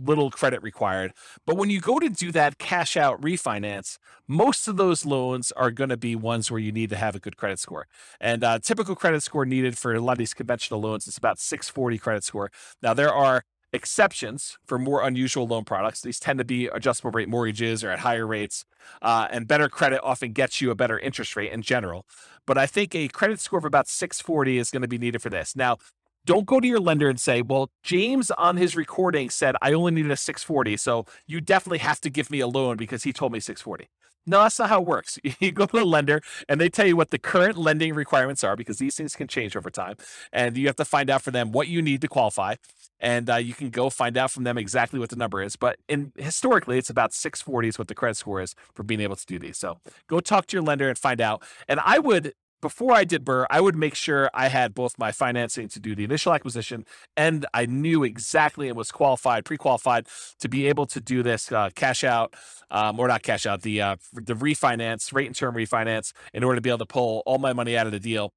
little 0.00 0.30
credit 0.30 0.62
required. 0.62 1.12
But 1.44 1.56
when 1.56 1.70
you 1.70 1.80
go 1.80 1.98
to 1.98 2.08
do 2.08 2.30
that 2.32 2.58
cash 2.58 2.96
out 2.96 3.20
refinance, 3.20 3.98
most 4.26 4.68
of 4.68 4.76
those 4.76 5.04
loans 5.04 5.52
are 5.52 5.70
going 5.70 5.90
to 5.90 5.96
be 5.96 6.14
ones 6.14 6.50
where 6.50 6.60
you 6.60 6.72
need 6.72 6.90
to 6.90 6.96
have 6.96 7.16
a 7.16 7.18
good 7.18 7.36
credit 7.36 7.58
score. 7.58 7.86
And 8.20 8.44
uh, 8.44 8.58
typical 8.60 8.94
credit 8.94 9.22
score 9.22 9.44
needed 9.44 9.76
for 9.76 9.94
a 9.94 10.00
lot 10.00 10.12
of 10.12 10.18
these 10.18 10.34
conventional 10.34 10.80
loans 10.80 11.06
is 11.06 11.16
about 11.16 11.38
640 11.38 11.98
credit 11.98 12.24
score. 12.24 12.50
Now, 12.82 12.94
there 12.94 13.12
are 13.12 13.44
exceptions 13.72 14.58
for 14.66 14.78
more 14.78 15.02
unusual 15.02 15.46
loan 15.46 15.64
products. 15.64 16.00
These 16.00 16.20
tend 16.20 16.38
to 16.38 16.44
be 16.44 16.66
adjustable 16.66 17.10
rate 17.10 17.28
mortgages 17.28 17.84
or 17.84 17.90
at 17.90 18.00
higher 18.00 18.26
rates, 18.26 18.64
uh, 19.02 19.28
and 19.30 19.46
better 19.46 19.68
credit 19.68 20.00
often 20.02 20.32
gets 20.32 20.60
you 20.60 20.70
a 20.70 20.74
better 20.74 20.98
interest 20.98 21.36
rate 21.36 21.52
in 21.52 21.62
general. 21.62 22.06
But 22.46 22.58
I 22.58 22.66
think 22.66 22.94
a 22.94 23.08
credit 23.08 23.40
score 23.40 23.58
of 23.58 23.64
about 23.64 23.88
640 23.88 24.58
is 24.58 24.70
going 24.70 24.82
to 24.82 24.88
be 24.88 24.98
needed 24.98 25.20
for 25.20 25.30
this. 25.30 25.54
Now, 25.54 25.78
don't 26.24 26.46
go 26.46 26.60
to 26.60 26.66
your 26.66 26.80
lender 26.80 27.08
and 27.08 27.18
say, 27.18 27.40
well, 27.40 27.70
James 27.82 28.30
on 28.32 28.58
his 28.58 28.76
recording 28.76 29.30
said 29.30 29.56
I 29.62 29.72
only 29.72 29.92
needed 29.92 30.10
a 30.10 30.16
640. 30.16 30.76
So 30.76 31.06
you 31.26 31.40
definitely 31.40 31.78
have 31.78 32.00
to 32.02 32.10
give 32.10 32.30
me 32.30 32.40
a 32.40 32.46
loan 32.46 32.76
because 32.76 33.04
he 33.04 33.12
told 33.12 33.32
me 33.32 33.40
640. 33.40 33.88
No, 34.28 34.42
that's 34.42 34.58
not 34.58 34.68
how 34.68 34.82
it 34.82 34.86
works. 34.86 35.18
You 35.40 35.52
go 35.52 35.66
to 35.66 35.78
the 35.78 35.84
lender 35.84 36.20
and 36.48 36.60
they 36.60 36.68
tell 36.68 36.86
you 36.86 36.96
what 36.96 37.10
the 37.10 37.18
current 37.18 37.56
lending 37.56 37.94
requirements 37.94 38.42
are 38.42 38.56
because 38.56 38.78
these 38.78 38.96
things 38.96 39.14
can 39.14 39.28
change 39.28 39.56
over 39.56 39.70
time. 39.70 39.96
And 40.32 40.56
you 40.56 40.66
have 40.66 40.76
to 40.76 40.84
find 40.84 41.08
out 41.10 41.22
for 41.22 41.30
them 41.30 41.52
what 41.52 41.68
you 41.68 41.80
need 41.80 42.00
to 42.00 42.08
qualify. 42.08 42.56
And 42.98 43.30
uh, 43.30 43.36
you 43.36 43.54
can 43.54 43.70
go 43.70 43.88
find 43.88 44.16
out 44.16 44.30
from 44.32 44.44
them 44.44 44.58
exactly 44.58 44.98
what 44.98 45.10
the 45.10 45.16
number 45.16 45.40
is. 45.40 45.54
But 45.54 45.78
in 45.88 46.12
historically, 46.16 46.76
it's 46.76 46.90
about 46.90 47.14
640 47.14 47.68
is 47.68 47.78
what 47.78 47.88
the 47.88 47.94
credit 47.94 48.16
score 48.16 48.40
is 48.40 48.54
for 48.74 48.82
being 48.82 49.00
able 49.00 49.16
to 49.16 49.26
do 49.26 49.38
these. 49.38 49.56
So 49.58 49.78
go 50.08 50.20
talk 50.20 50.46
to 50.46 50.56
your 50.56 50.64
lender 50.64 50.88
and 50.88 50.98
find 50.98 51.20
out. 51.20 51.42
And 51.68 51.80
I 51.84 51.98
would 51.98 52.34
before 52.60 52.92
I 52.92 53.04
did 53.04 53.24
BRRRR, 53.24 53.46
I 53.50 53.60
would 53.60 53.76
make 53.76 53.94
sure 53.94 54.30
I 54.34 54.48
had 54.48 54.74
both 54.74 54.98
my 54.98 55.12
financing 55.12 55.68
to 55.68 55.80
do 55.80 55.94
the 55.94 56.04
initial 56.04 56.32
acquisition 56.32 56.84
and 57.16 57.46
I 57.54 57.66
knew 57.66 58.04
exactly 58.04 58.68
and 58.68 58.76
was 58.76 58.90
qualified, 58.90 59.44
pre-qualified 59.44 60.06
to 60.40 60.48
be 60.48 60.66
able 60.66 60.86
to 60.86 61.00
do 61.00 61.22
this 61.22 61.52
uh, 61.52 61.70
cash 61.74 62.04
out 62.04 62.34
um, 62.70 62.98
or 62.98 63.08
not 63.08 63.22
cash 63.22 63.46
out, 63.46 63.62
the 63.62 63.80
uh, 63.80 63.96
the 64.12 64.34
refinance, 64.34 65.12
rate 65.12 65.26
and 65.26 65.36
term 65.36 65.54
refinance 65.54 66.12
in 66.34 66.44
order 66.44 66.56
to 66.56 66.60
be 66.60 66.70
able 66.70 66.78
to 66.78 66.86
pull 66.86 67.22
all 67.26 67.38
my 67.38 67.52
money 67.52 67.76
out 67.76 67.86
of 67.86 67.92
the 67.92 68.00
deal 68.00 68.32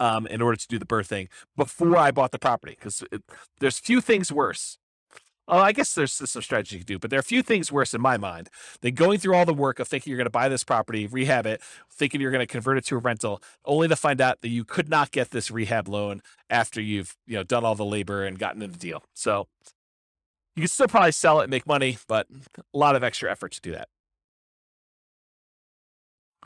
um, 0.00 0.26
in 0.26 0.40
order 0.40 0.56
to 0.56 0.68
do 0.68 0.78
the 0.78 0.86
BRRRR 0.86 1.06
thing 1.06 1.28
before 1.56 1.96
I 1.96 2.10
bought 2.10 2.32
the 2.32 2.38
property. 2.38 2.76
Because 2.78 3.02
there's 3.60 3.78
few 3.78 4.00
things 4.00 4.30
worse 4.30 4.78
Oh, 5.48 5.58
I 5.58 5.72
guess 5.72 5.94
there's 5.94 6.12
some 6.12 6.40
strategy 6.40 6.76
you 6.76 6.80
can 6.80 6.86
do, 6.86 6.98
but 7.00 7.10
there 7.10 7.18
are 7.18 7.20
a 7.20 7.24
few 7.24 7.42
things 7.42 7.72
worse 7.72 7.94
in 7.94 8.00
my 8.00 8.16
mind 8.16 8.48
than 8.80 8.94
going 8.94 9.18
through 9.18 9.34
all 9.34 9.44
the 9.44 9.52
work 9.52 9.80
of 9.80 9.88
thinking 9.88 10.10
you're 10.10 10.16
going 10.16 10.26
to 10.26 10.30
buy 10.30 10.48
this 10.48 10.62
property, 10.62 11.08
rehab 11.08 11.46
it, 11.46 11.60
thinking 11.90 12.20
you're 12.20 12.30
going 12.30 12.46
to 12.46 12.46
convert 12.46 12.78
it 12.78 12.84
to 12.86 12.94
a 12.94 12.98
rental, 12.98 13.42
only 13.64 13.88
to 13.88 13.96
find 13.96 14.20
out 14.20 14.40
that 14.42 14.50
you 14.50 14.64
could 14.64 14.88
not 14.88 15.10
get 15.10 15.30
this 15.30 15.50
rehab 15.50 15.88
loan 15.88 16.22
after 16.48 16.80
you've 16.80 17.16
you 17.26 17.34
know 17.34 17.42
done 17.42 17.64
all 17.64 17.74
the 17.74 17.84
labor 17.84 18.24
and 18.24 18.38
gotten 18.38 18.62
in 18.62 18.70
the 18.70 18.78
deal. 18.78 19.02
So 19.14 19.48
you 20.54 20.62
can 20.62 20.68
still 20.68 20.86
probably 20.86 21.12
sell 21.12 21.40
it 21.40 21.44
and 21.44 21.50
make 21.50 21.66
money, 21.66 21.98
but 22.06 22.28
a 22.56 22.78
lot 22.78 22.94
of 22.94 23.02
extra 23.02 23.30
effort 23.30 23.52
to 23.52 23.60
do 23.60 23.72
that. 23.72 23.88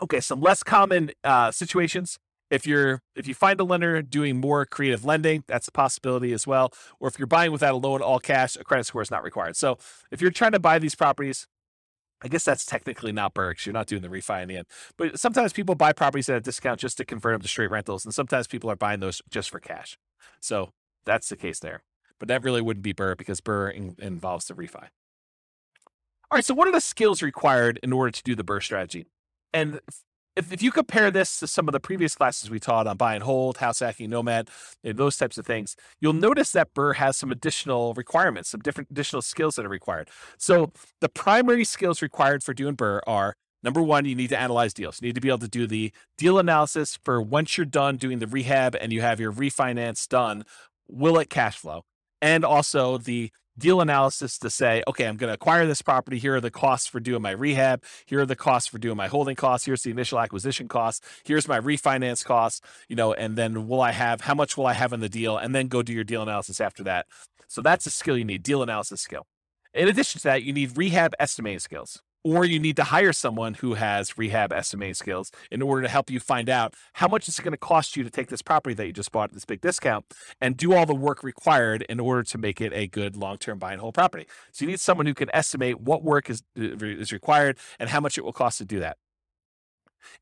Okay, 0.02 0.20
some 0.20 0.40
less 0.40 0.62
common 0.62 1.11
uh, 1.22 1.50
situations 1.50 2.18
if 2.50 2.66
you're 2.66 3.02
if 3.14 3.26
you 3.26 3.35
find 3.35 3.59
a 3.61 3.64
lender 3.64 4.00
doing 4.02 4.40
more 4.40 4.64
creative 4.64 5.04
lending 5.04 5.44
that's 5.48 5.68
a 5.68 5.72
possibility 5.72 6.32
as 6.32 6.46
well 6.46 6.72
or 7.00 7.09
if 7.09 7.18
you're 7.18 7.26
buying 7.26 7.52
without 7.52 7.74
a 7.74 7.76
loan 7.76 8.00
all 8.00 8.20
cash 8.20 8.56
a 8.56 8.64
credit 8.64 8.85
score 8.85 9.02
is 9.02 9.11
not 9.11 9.22
required 9.22 9.56
so 9.56 9.78
if 10.11 10.20
you're 10.20 10.30
trying 10.30 10.52
to 10.52 10.61
buy 10.61 10.78
these 10.78 10.94
properties 10.94 11.46
I 12.22 12.28
guess 12.28 12.44
that's 12.44 12.64
technically 12.64 13.12
not 13.12 13.35
Berks. 13.35 13.66
You're 13.66 13.74
not 13.74 13.87
doing 13.87 14.02
the 14.02 14.09
refi 14.09 14.42
in 14.42 14.48
the 14.48 14.56
end. 14.56 14.66
But 14.96 15.20
sometimes 15.20 15.52
people 15.52 15.74
buy 15.74 15.92
properties 15.92 16.28
at 16.28 16.37
a 16.37 16.40
discount 16.40 16.80
just 16.80 16.96
to 16.96 17.04
convert 17.04 17.35
them 17.35 17.42
to 17.42 17.48
straight 17.48 17.70
rentals. 17.70 18.04
And 18.04 18.14
sometimes 18.14 18.46
people 18.46 18.70
are 18.70 18.76
buying 18.76 19.00
those 19.00 19.20
just 19.30 19.50
for 19.50 19.61
cash. 19.61 19.98
So 20.40 20.70
that's 21.04 21.28
the 21.28 21.37
case 21.37 21.59
there. 21.59 21.82
But 22.18 22.28
that 22.28 22.42
really 22.42 22.62
wouldn't 22.62 22.82
be 22.82 22.94
BRRRR 22.94 23.18
because 23.18 23.40
BRRRR 23.42 23.74
in- 23.74 23.96
involves 23.98 24.46
the 24.46 24.54
refi. 24.54 24.88
All 26.30 26.37
right. 26.37 26.44
So 26.44 26.54
what 26.54 26.66
are 26.68 26.72
the 26.72 26.80
skills 26.80 27.22
required 27.22 27.78
in 27.82 27.92
order 27.92 28.11
to 28.11 28.22
do 28.22 28.35
the 28.35 28.44
BRRRR 28.44 28.62
strategy? 28.62 29.06
And 29.52 29.80
if, 30.37 30.53
if 30.53 30.62
you 30.62 30.70
compare 30.70 31.11
this 31.11 31.40
to 31.40 31.46
some 31.46 31.66
of 31.66 31.72
the 31.72 31.81
previous 31.81 32.14
classes 32.14 32.51
we 32.51 32.61
taught 32.61 32.87
on 32.87 32.96
buy 32.96 33.14
and 33.14 33.25
hold, 33.25 33.57
house 33.57 33.81
hacking, 33.81 34.11
nomad, 34.11 34.49
those 34.85 35.16
types 35.16 35.38
of 35.38 35.46
things, 35.46 35.75
you'll 36.01 36.12
notice 36.12 36.53
that 36.53 36.75
BRRRR 36.75 36.96
has 36.96 37.16
some 37.16 37.33
additional 37.33 37.94
requirements, 37.94 38.51
some 38.51 38.61
different 38.61 38.90
additional 38.90 39.22
skills 39.22 39.57
that 39.57 39.64
are 39.64 39.70
required. 39.70 40.11
So 40.38 40.72
the 41.01 41.09
primary 41.09 41.64
skills 41.64 42.03
required 42.03 42.44
for 42.44 42.55
doing 42.55 42.77
BRRRR 42.77 43.01
are 43.07 43.35
number 43.62 43.83
one, 43.83 44.05
you 44.05 44.14
need 44.14 44.29
to 44.29 44.38
analyze 44.38 44.75
deals. 44.75 45.01
You 45.01 45.09
need 45.09 45.14
to 45.14 45.20
be 45.20 45.29
able 45.29 45.38
to 45.38 45.49
do 45.49 45.66
the 45.66 45.92
deal 46.18 46.38
analysis 46.38 46.99
for 47.03 47.20
once 47.20 47.57
you're 47.57 47.64
done 47.64 47.96
doing 47.96 48.18
the 48.18 48.27
rehab 48.27 48.77
and 48.77 48.92
you 48.92 49.01
have 49.01 49.18
your 49.18 49.33
refinance 49.33 50.07
done, 50.07 50.44
will 50.87 51.18
it 51.18 51.31
cash 51.31 51.57
flow? 51.57 51.83
And 52.20 52.44
also 52.44 52.99
the 52.99 53.31
deal 53.58 53.80
analysis 53.80 54.38
to 54.38 54.50
say, 54.50 54.82
okay, 54.88 55.06
I'm 55.06 55.16
going 55.16 55.28
to 55.28 55.34
acquire 55.34 55.66
this 55.66 55.82
property. 55.82 56.18
Here 56.18 56.36
are 56.36 56.40
the 56.40 56.50
costs 56.50 56.86
for 56.86 57.00
doing 57.00 57.22
my 57.22 57.30
rehab. 57.30 57.82
Here 58.06 58.20
are 58.20 58.26
the 58.26 58.36
costs 58.36 58.68
for 58.68 58.78
doing 58.78 58.96
my 58.96 59.08
holding 59.08 59.36
costs. 59.36 59.66
Here's 59.66 59.82
the 59.82 59.90
initial 59.90 60.18
acquisition 60.18 60.68
costs. 60.68 61.04
Here's 61.24 61.48
my 61.48 61.60
refinance 61.60 62.24
costs, 62.24 62.60
you 62.88 62.96
know, 62.96 63.12
and 63.12 63.36
then 63.36 63.68
will 63.68 63.80
I 63.80 63.92
have, 63.92 64.22
how 64.22 64.34
much 64.34 64.56
will 64.56 64.66
I 64.66 64.74
have 64.74 64.92
in 64.92 65.00
the 65.00 65.08
deal? 65.08 65.36
And 65.36 65.54
then 65.54 65.68
go 65.68 65.82
do 65.82 65.92
your 65.92 66.04
deal 66.04 66.22
analysis 66.22 66.60
after 66.60 66.82
that. 66.84 67.06
So 67.48 67.62
that's 67.62 67.86
a 67.86 67.90
skill 67.90 68.18
you 68.18 68.24
need, 68.24 68.42
deal 68.42 68.62
analysis 68.62 69.00
skill. 69.00 69.26
In 69.72 69.88
addition 69.88 70.20
to 70.20 70.24
that, 70.24 70.42
you 70.42 70.52
need 70.52 70.76
rehab 70.76 71.14
estimating 71.18 71.58
skills 71.60 72.02
or 72.26 72.44
you 72.44 72.58
need 72.58 72.74
to 72.74 72.82
hire 72.82 73.12
someone 73.12 73.54
who 73.54 73.74
has 73.74 74.18
rehab 74.18 74.52
estimating 74.52 74.94
skills 74.94 75.30
in 75.52 75.62
order 75.62 75.82
to 75.82 75.88
help 75.88 76.10
you 76.10 76.18
find 76.18 76.50
out 76.50 76.74
how 76.94 77.06
much 77.06 77.28
is 77.28 77.38
it 77.38 77.42
going 77.42 77.52
to 77.52 77.56
cost 77.56 77.96
you 77.96 78.02
to 78.02 78.10
take 78.10 78.26
this 78.26 78.42
property 78.42 78.74
that 78.74 78.84
you 78.84 78.92
just 78.92 79.12
bought 79.12 79.30
at 79.30 79.32
this 79.32 79.44
big 79.44 79.60
discount 79.60 80.04
and 80.40 80.56
do 80.56 80.74
all 80.74 80.84
the 80.86 80.94
work 80.94 81.22
required 81.22 81.82
in 81.82 82.00
order 82.00 82.24
to 82.24 82.36
make 82.36 82.60
it 82.60 82.72
a 82.72 82.88
good 82.88 83.16
long-term 83.16 83.60
buy 83.60 83.70
and 83.70 83.80
hold 83.80 83.94
property. 83.94 84.26
So 84.50 84.64
you 84.64 84.70
need 84.72 84.80
someone 84.80 85.06
who 85.06 85.14
can 85.14 85.30
estimate 85.32 85.80
what 85.80 86.02
work 86.02 86.28
is 86.28 86.42
uh, 86.58 86.74
is 86.84 87.12
required 87.12 87.58
and 87.78 87.90
how 87.90 88.00
much 88.00 88.18
it 88.18 88.24
will 88.24 88.32
cost 88.32 88.58
to 88.58 88.64
do 88.64 88.80
that. 88.80 88.96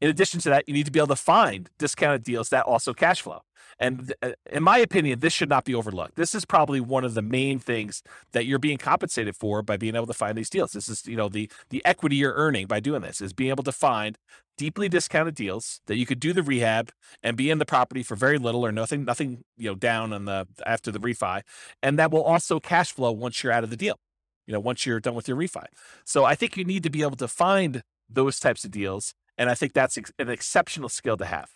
In 0.00 0.08
addition 0.08 0.40
to 0.40 0.48
that, 0.50 0.68
you 0.68 0.74
need 0.74 0.86
to 0.86 0.92
be 0.92 0.98
able 0.98 1.08
to 1.08 1.16
find 1.16 1.70
discounted 1.78 2.22
deals 2.22 2.48
that 2.50 2.64
also 2.64 2.94
cash 2.94 3.22
flow. 3.22 3.40
And 3.78 4.14
uh, 4.22 4.32
in 4.50 4.62
my 4.62 4.78
opinion, 4.78 5.20
this 5.20 5.32
should 5.32 5.48
not 5.48 5.64
be 5.64 5.74
overlooked. 5.74 6.14
This 6.16 6.34
is 6.34 6.44
probably 6.44 6.80
one 6.80 7.04
of 7.04 7.14
the 7.14 7.22
main 7.22 7.58
things 7.58 8.02
that 8.32 8.46
you're 8.46 8.58
being 8.58 8.78
compensated 8.78 9.34
for 9.36 9.62
by 9.62 9.76
being 9.76 9.96
able 9.96 10.06
to 10.06 10.14
find 10.14 10.36
these 10.36 10.50
deals. 10.50 10.72
This 10.72 10.88
is, 10.88 11.06
you 11.06 11.16
know, 11.16 11.28
the 11.28 11.50
the 11.70 11.84
equity 11.84 12.16
you're 12.16 12.34
earning 12.34 12.66
by 12.66 12.80
doing 12.80 13.02
this 13.02 13.20
is 13.20 13.32
being 13.32 13.50
able 13.50 13.64
to 13.64 13.72
find 13.72 14.18
deeply 14.56 14.88
discounted 14.88 15.34
deals 15.34 15.80
that 15.86 15.96
you 15.96 16.06
could 16.06 16.20
do 16.20 16.32
the 16.32 16.42
rehab 16.42 16.92
and 17.22 17.36
be 17.36 17.50
in 17.50 17.58
the 17.58 17.66
property 17.66 18.02
for 18.02 18.14
very 18.14 18.38
little 18.38 18.64
or 18.64 18.70
nothing, 18.70 19.04
nothing, 19.04 19.44
you 19.56 19.68
know, 19.68 19.74
down 19.74 20.12
on 20.12 20.24
the 20.26 20.46
after 20.64 20.90
the 20.90 21.00
refi, 21.00 21.42
and 21.82 21.98
that 21.98 22.10
will 22.10 22.22
also 22.22 22.60
cash 22.60 22.92
flow 22.92 23.10
once 23.10 23.42
you're 23.42 23.52
out 23.52 23.64
of 23.64 23.70
the 23.70 23.76
deal. 23.76 23.98
You 24.46 24.52
know, 24.52 24.60
once 24.60 24.84
you're 24.84 25.00
done 25.00 25.14
with 25.14 25.26
your 25.26 25.38
refi. 25.38 25.64
So 26.04 26.24
I 26.24 26.34
think 26.34 26.56
you 26.58 26.64
need 26.64 26.82
to 26.82 26.90
be 26.90 27.00
able 27.00 27.16
to 27.16 27.28
find 27.28 27.82
those 28.10 28.38
types 28.38 28.64
of 28.64 28.70
deals, 28.70 29.14
and 29.36 29.50
I 29.50 29.54
think 29.54 29.72
that's 29.72 29.96
an 29.96 30.28
exceptional 30.28 30.88
skill 30.88 31.16
to 31.16 31.24
have. 31.24 31.50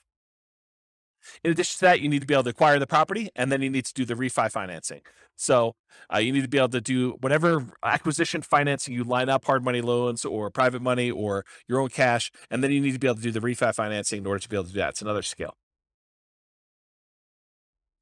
In 1.42 1.50
addition 1.50 1.78
to 1.78 1.84
that, 1.84 2.00
you 2.00 2.08
need 2.08 2.20
to 2.20 2.26
be 2.26 2.34
able 2.34 2.44
to 2.44 2.50
acquire 2.50 2.78
the 2.78 2.86
property 2.86 3.28
and 3.34 3.50
then 3.50 3.60
you 3.62 3.70
need 3.70 3.84
to 3.86 3.94
do 3.94 4.04
the 4.04 4.14
refi 4.14 4.50
financing. 4.50 5.00
So 5.36 5.74
uh, 6.12 6.18
you 6.18 6.32
need 6.32 6.42
to 6.42 6.48
be 6.48 6.58
able 6.58 6.68
to 6.70 6.80
do 6.80 7.16
whatever 7.20 7.66
acquisition 7.84 8.42
financing 8.42 8.94
you 8.94 9.04
line 9.04 9.28
up, 9.28 9.44
hard 9.44 9.64
money 9.64 9.80
loans 9.80 10.24
or 10.24 10.50
private 10.50 10.82
money 10.82 11.10
or 11.10 11.44
your 11.66 11.80
own 11.80 11.88
cash. 11.88 12.30
And 12.50 12.62
then 12.62 12.70
you 12.70 12.80
need 12.80 12.92
to 12.92 12.98
be 12.98 13.06
able 13.06 13.16
to 13.16 13.22
do 13.22 13.32
the 13.32 13.40
refi 13.40 13.74
financing 13.74 14.18
in 14.18 14.26
order 14.26 14.40
to 14.40 14.48
be 14.48 14.56
able 14.56 14.64
to 14.64 14.72
do 14.72 14.78
that. 14.78 14.90
It's 14.90 15.02
another 15.02 15.22
skill. 15.22 15.54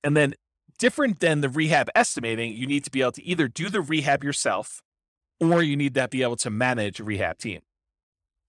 And 0.05 0.17
then 0.17 0.35
different 0.79 1.21
than 1.21 1.41
the 1.41 1.49
rehab 1.49 1.89
estimating, 1.95 2.53
you 2.53 2.67
need 2.67 2.85
to 2.85 2.91
be 2.91 3.01
able 3.01 3.13
to 3.13 3.25
either 3.25 3.49
do 3.49 3.69
the 3.69 3.81
rehab 3.81 4.23
yourself 4.23 4.83
or 5.41 5.63
you 5.63 5.77
need 5.77 5.95
to 5.95 6.09
be 6.09 6.23
able 6.23 6.37
to 6.37 6.51
manage 6.51 7.01
a 7.01 7.05
rehab 7.05 7.39
team. 7.39 7.61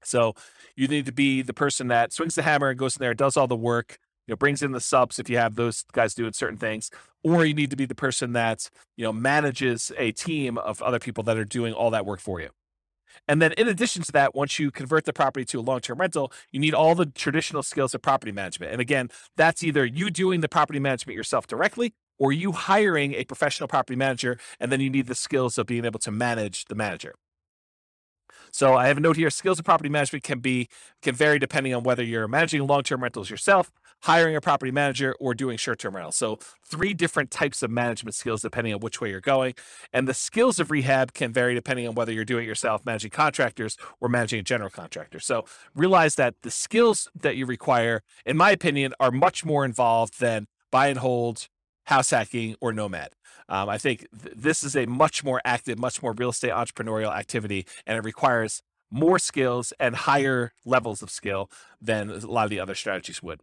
So 0.07 0.33
you 0.75 0.87
need 0.87 1.05
to 1.05 1.11
be 1.11 1.41
the 1.41 1.53
person 1.53 1.87
that 1.89 2.13
swings 2.13 2.35
the 2.35 2.41
hammer 2.41 2.69
and 2.69 2.79
goes 2.79 2.95
in 2.95 3.01
there, 3.01 3.13
does 3.13 3.37
all 3.37 3.47
the 3.47 3.55
work, 3.55 3.99
you 4.27 4.33
know, 4.33 4.37
brings 4.37 4.61
in 4.61 4.71
the 4.71 4.79
subs 4.79 5.19
if 5.19 5.29
you 5.29 5.37
have 5.37 5.55
those 5.55 5.83
guys 5.93 6.13
doing 6.13 6.33
certain 6.33 6.57
things, 6.57 6.89
or 7.23 7.45
you 7.45 7.53
need 7.53 7.69
to 7.69 7.77
be 7.77 7.85
the 7.85 7.95
person 7.95 8.33
that, 8.33 8.69
you 8.95 9.03
know, 9.03 9.13
manages 9.13 9.91
a 9.97 10.11
team 10.11 10.57
of 10.57 10.81
other 10.81 10.99
people 10.99 11.23
that 11.23 11.37
are 11.37 11.45
doing 11.45 11.73
all 11.73 11.91
that 11.91 12.05
work 12.05 12.19
for 12.19 12.39
you. 12.39 12.49
And 13.27 13.41
then 13.41 13.53
in 13.53 13.67
addition 13.67 14.03
to 14.03 14.11
that, 14.11 14.35
once 14.35 14.59
you 14.59 14.69
convert 14.69 15.05
the 15.05 15.13
property 15.13 15.45
to 15.45 15.59
a 15.59 15.61
long-term 15.61 15.97
rental, 15.97 16.31
you 16.51 16.59
need 16.59 16.73
all 16.73 16.93
the 16.93 17.05
traditional 17.05 17.63
skills 17.63 17.95
of 17.95 18.01
property 18.01 18.31
management. 18.31 18.71
And 18.71 18.81
again, 18.81 19.09
that's 19.35 19.63
either 19.63 19.85
you 19.85 20.09
doing 20.09 20.41
the 20.41 20.49
property 20.49 20.79
management 20.79 21.15
yourself 21.15 21.47
directly 21.47 21.93
or 22.19 22.31
you 22.31 22.51
hiring 22.51 23.13
a 23.13 23.23
professional 23.23 23.67
property 23.67 23.95
manager, 23.95 24.39
and 24.59 24.71
then 24.71 24.81
you 24.81 24.89
need 24.89 25.07
the 25.07 25.15
skills 25.15 25.57
of 25.57 25.67
being 25.67 25.85
able 25.85 25.99
to 25.99 26.11
manage 26.11 26.65
the 26.65 26.75
manager. 26.75 27.15
So 28.57 28.73
I 28.73 28.87
have 28.87 28.97
a 28.97 28.99
note 28.99 29.17
here: 29.17 29.29
skills 29.29 29.59
of 29.59 29.65
property 29.65 29.87
management 29.87 30.23
can 30.23 30.39
be 30.39 30.67
can 31.03 31.13
vary 31.13 31.37
depending 31.37 31.75
on 31.75 31.83
whether 31.83 32.01
you're 32.01 32.27
managing 32.27 32.65
long-term 32.65 33.03
rentals 33.03 33.29
yourself, 33.29 33.71
hiring 34.01 34.35
a 34.35 34.41
property 34.41 34.71
manager, 34.71 35.15
or 35.19 35.35
doing 35.35 35.57
short-term 35.57 35.95
rentals. 35.95 36.15
So 36.15 36.39
three 36.65 36.95
different 36.95 37.29
types 37.29 37.61
of 37.61 37.69
management 37.69 38.15
skills 38.15 38.41
depending 38.41 38.73
on 38.73 38.79
which 38.79 38.99
way 38.99 39.11
you're 39.11 39.21
going. 39.21 39.53
And 39.93 40.07
the 40.07 40.15
skills 40.15 40.59
of 40.59 40.71
rehab 40.71 41.13
can 41.13 41.31
vary 41.31 41.53
depending 41.53 41.87
on 41.87 41.93
whether 41.93 42.11
you're 42.11 42.25
doing 42.25 42.45
it 42.45 42.47
yourself, 42.47 42.83
managing 42.83 43.11
contractors, 43.11 43.77
or 44.01 44.09
managing 44.09 44.39
a 44.39 44.43
general 44.43 44.71
contractor. 44.71 45.19
So 45.19 45.45
realize 45.75 46.15
that 46.15 46.33
the 46.41 46.49
skills 46.49 47.07
that 47.13 47.35
you 47.35 47.45
require, 47.45 48.01
in 48.25 48.37
my 48.37 48.49
opinion, 48.49 48.95
are 48.99 49.11
much 49.11 49.45
more 49.45 49.65
involved 49.65 50.19
than 50.19 50.47
buy 50.71 50.87
and 50.87 50.97
hold, 50.97 51.47
house 51.83 52.09
hacking, 52.09 52.55
or 52.59 52.73
nomad. 52.73 53.09
Um, 53.49 53.69
I 53.69 53.77
think 53.77 54.07
th- 54.21 54.35
this 54.35 54.63
is 54.63 54.75
a 54.75 54.85
much 54.85 55.23
more 55.23 55.41
active, 55.45 55.79
much 55.79 56.01
more 56.01 56.13
real 56.13 56.29
estate 56.29 56.51
entrepreneurial 56.51 57.15
activity, 57.15 57.65
and 57.85 57.97
it 57.97 58.03
requires 58.03 58.61
more 58.89 59.19
skills 59.19 59.73
and 59.79 59.95
higher 59.95 60.53
levels 60.65 61.01
of 61.01 61.09
skill 61.09 61.49
than 61.81 62.09
a 62.09 62.17
lot 62.25 62.45
of 62.45 62.49
the 62.49 62.59
other 62.59 62.75
strategies 62.75 63.21
would. 63.21 63.41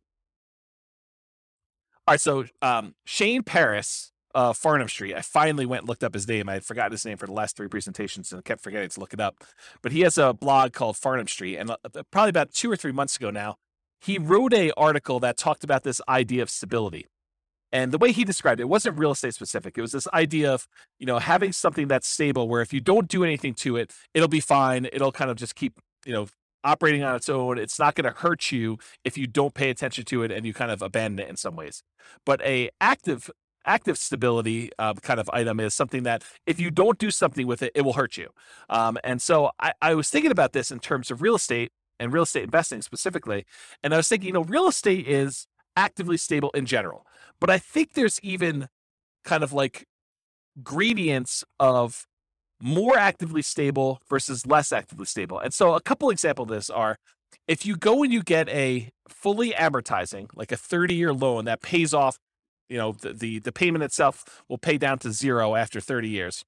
All 2.06 2.12
right, 2.12 2.20
so 2.20 2.44
um, 2.60 2.94
Shane 3.04 3.42
Parrish, 3.42 4.10
uh, 4.34 4.52
Farnam 4.52 4.90
Street. 4.90 5.14
I 5.14 5.22
finally 5.22 5.64
went 5.64 5.82
and 5.82 5.88
looked 5.88 6.04
up 6.04 6.12
his 6.12 6.28
name. 6.28 6.48
I 6.48 6.54
had 6.54 6.64
forgotten 6.64 6.92
his 6.92 7.04
name 7.04 7.16
for 7.16 7.26
the 7.26 7.32
last 7.32 7.56
three 7.56 7.68
presentations 7.68 8.32
and 8.32 8.44
kept 8.44 8.62
forgetting 8.62 8.90
to 8.90 9.00
look 9.00 9.14
it 9.14 9.20
up. 9.20 9.42
But 9.80 9.92
he 9.92 10.00
has 10.00 10.18
a 10.18 10.34
blog 10.34 10.72
called 10.72 10.96
Farnam 10.96 11.28
Street, 11.28 11.56
and 11.56 11.70
uh, 11.70 11.76
probably 12.10 12.30
about 12.30 12.52
two 12.52 12.70
or 12.70 12.76
three 12.76 12.92
months 12.92 13.16
ago 13.16 13.30
now, 13.30 13.56
he 14.00 14.18
wrote 14.18 14.52
a 14.52 14.70
article 14.72 15.18
that 15.20 15.38
talked 15.38 15.64
about 15.64 15.82
this 15.82 16.00
idea 16.08 16.42
of 16.42 16.50
stability. 16.50 17.06
And 17.74 17.90
the 17.90 17.98
way 17.98 18.12
he 18.12 18.24
described 18.24 18.60
it, 18.60 18.62
it 18.62 18.68
wasn't 18.68 18.96
real 18.96 19.10
estate 19.10 19.34
specific. 19.34 19.76
It 19.76 19.80
was 19.80 19.90
this 19.90 20.06
idea 20.14 20.54
of, 20.54 20.68
you 21.00 21.06
know, 21.06 21.18
having 21.18 21.50
something 21.50 21.88
that's 21.88 22.06
stable 22.06 22.48
where 22.48 22.62
if 22.62 22.72
you 22.72 22.80
don't 22.80 23.08
do 23.08 23.24
anything 23.24 23.52
to 23.54 23.76
it, 23.76 23.92
it'll 24.14 24.28
be 24.28 24.38
fine. 24.38 24.86
It'll 24.92 25.10
kind 25.10 25.28
of 25.28 25.36
just 25.36 25.56
keep, 25.56 25.80
you 26.06 26.12
know, 26.12 26.28
operating 26.62 27.02
on 27.02 27.16
its 27.16 27.28
own. 27.28 27.58
It's 27.58 27.80
not 27.80 27.96
going 27.96 28.10
to 28.10 28.16
hurt 28.16 28.52
you 28.52 28.78
if 29.04 29.18
you 29.18 29.26
don't 29.26 29.54
pay 29.54 29.70
attention 29.70 30.04
to 30.04 30.22
it 30.22 30.30
and 30.30 30.46
you 30.46 30.54
kind 30.54 30.70
of 30.70 30.82
abandon 30.82 31.26
it 31.26 31.28
in 31.28 31.36
some 31.36 31.56
ways. 31.56 31.82
But 32.24 32.40
a 32.42 32.70
active 32.80 33.28
active 33.66 33.98
stability 33.98 34.70
uh, 34.78 34.94
kind 34.94 35.18
of 35.18 35.28
item 35.32 35.58
is 35.58 35.74
something 35.74 36.04
that 36.04 36.22
if 36.46 36.60
you 36.60 36.70
don't 36.70 36.98
do 36.98 37.10
something 37.10 37.46
with 37.46 37.60
it, 37.60 37.72
it 37.74 37.82
will 37.82 37.94
hurt 37.94 38.16
you. 38.16 38.28
Um, 38.70 38.98
and 39.02 39.20
so 39.20 39.50
I, 39.58 39.72
I 39.82 39.94
was 39.94 40.10
thinking 40.10 40.30
about 40.30 40.52
this 40.52 40.70
in 40.70 40.78
terms 40.78 41.10
of 41.10 41.22
real 41.22 41.34
estate 41.34 41.72
and 41.98 42.12
real 42.12 42.22
estate 42.22 42.44
investing 42.44 42.82
specifically. 42.82 43.46
And 43.82 43.92
I 43.94 43.96
was 43.96 44.06
thinking, 44.06 44.28
you 44.28 44.32
know, 44.34 44.44
real 44.44 44.68
estate 44.68 45.08
is 45.08 45.48
actively 45.76 46.16
stable 46.16 46.50
in 46.54 46.66
general. 46.66 47.06
But 47.40 47.50
I 47.50 47.58
think 47.58 47.92
there's 47.92 48.20
even 48.22 48.68
kind 49.24 49.42
of 49.42 49.52
like 49.52 49.86
gradients 50.62 51.44
of 51.58 52.06
more 52.60 52.96
actively 52.96 53.42
stable 53.42 54.00
versus 54.08 54.46
less 54.46 54.72
actively 54.72 55.06
stable. 55.06 55.38
And 55.38 55.52
so 55.52 55.74
a 55.74 55.80
couple 55.80 56.10
examples 56.10 56.50
of 56.50 56.56
this 56.56 56.70
are 56.70 56.96
if 57.46 57.66
you 57.66 57.76
go 57.76 58.02
and 58.02 58.12
you 58.12 58.22
get 58.22 58.48
a 58.48 58.90
fully 59.08 59.50
amortizing, 59.50 60.28
like 60.34 60.52
a 60.52 60.56
30 60.56 60.94
year 60.94 61.12
loan 61.12 61.44
that 61.44 61.60
pays 61.60 61.92
off, 61.92 62.18
you 62.68 62.78
know, 62.78 62.92
the, 62.92 63.12
the, 63.12 63.38
the 63.40 63.52
payment 63.52 63.84
itself 63.84 64.42
will 64.48 64.58
pay 64.58 64.78
down 64.78 64.98
to 65.00 65.12
zero 65.12 65.54
after 65.54 65.80
30 65.80 66.08
years. 66.08 66.44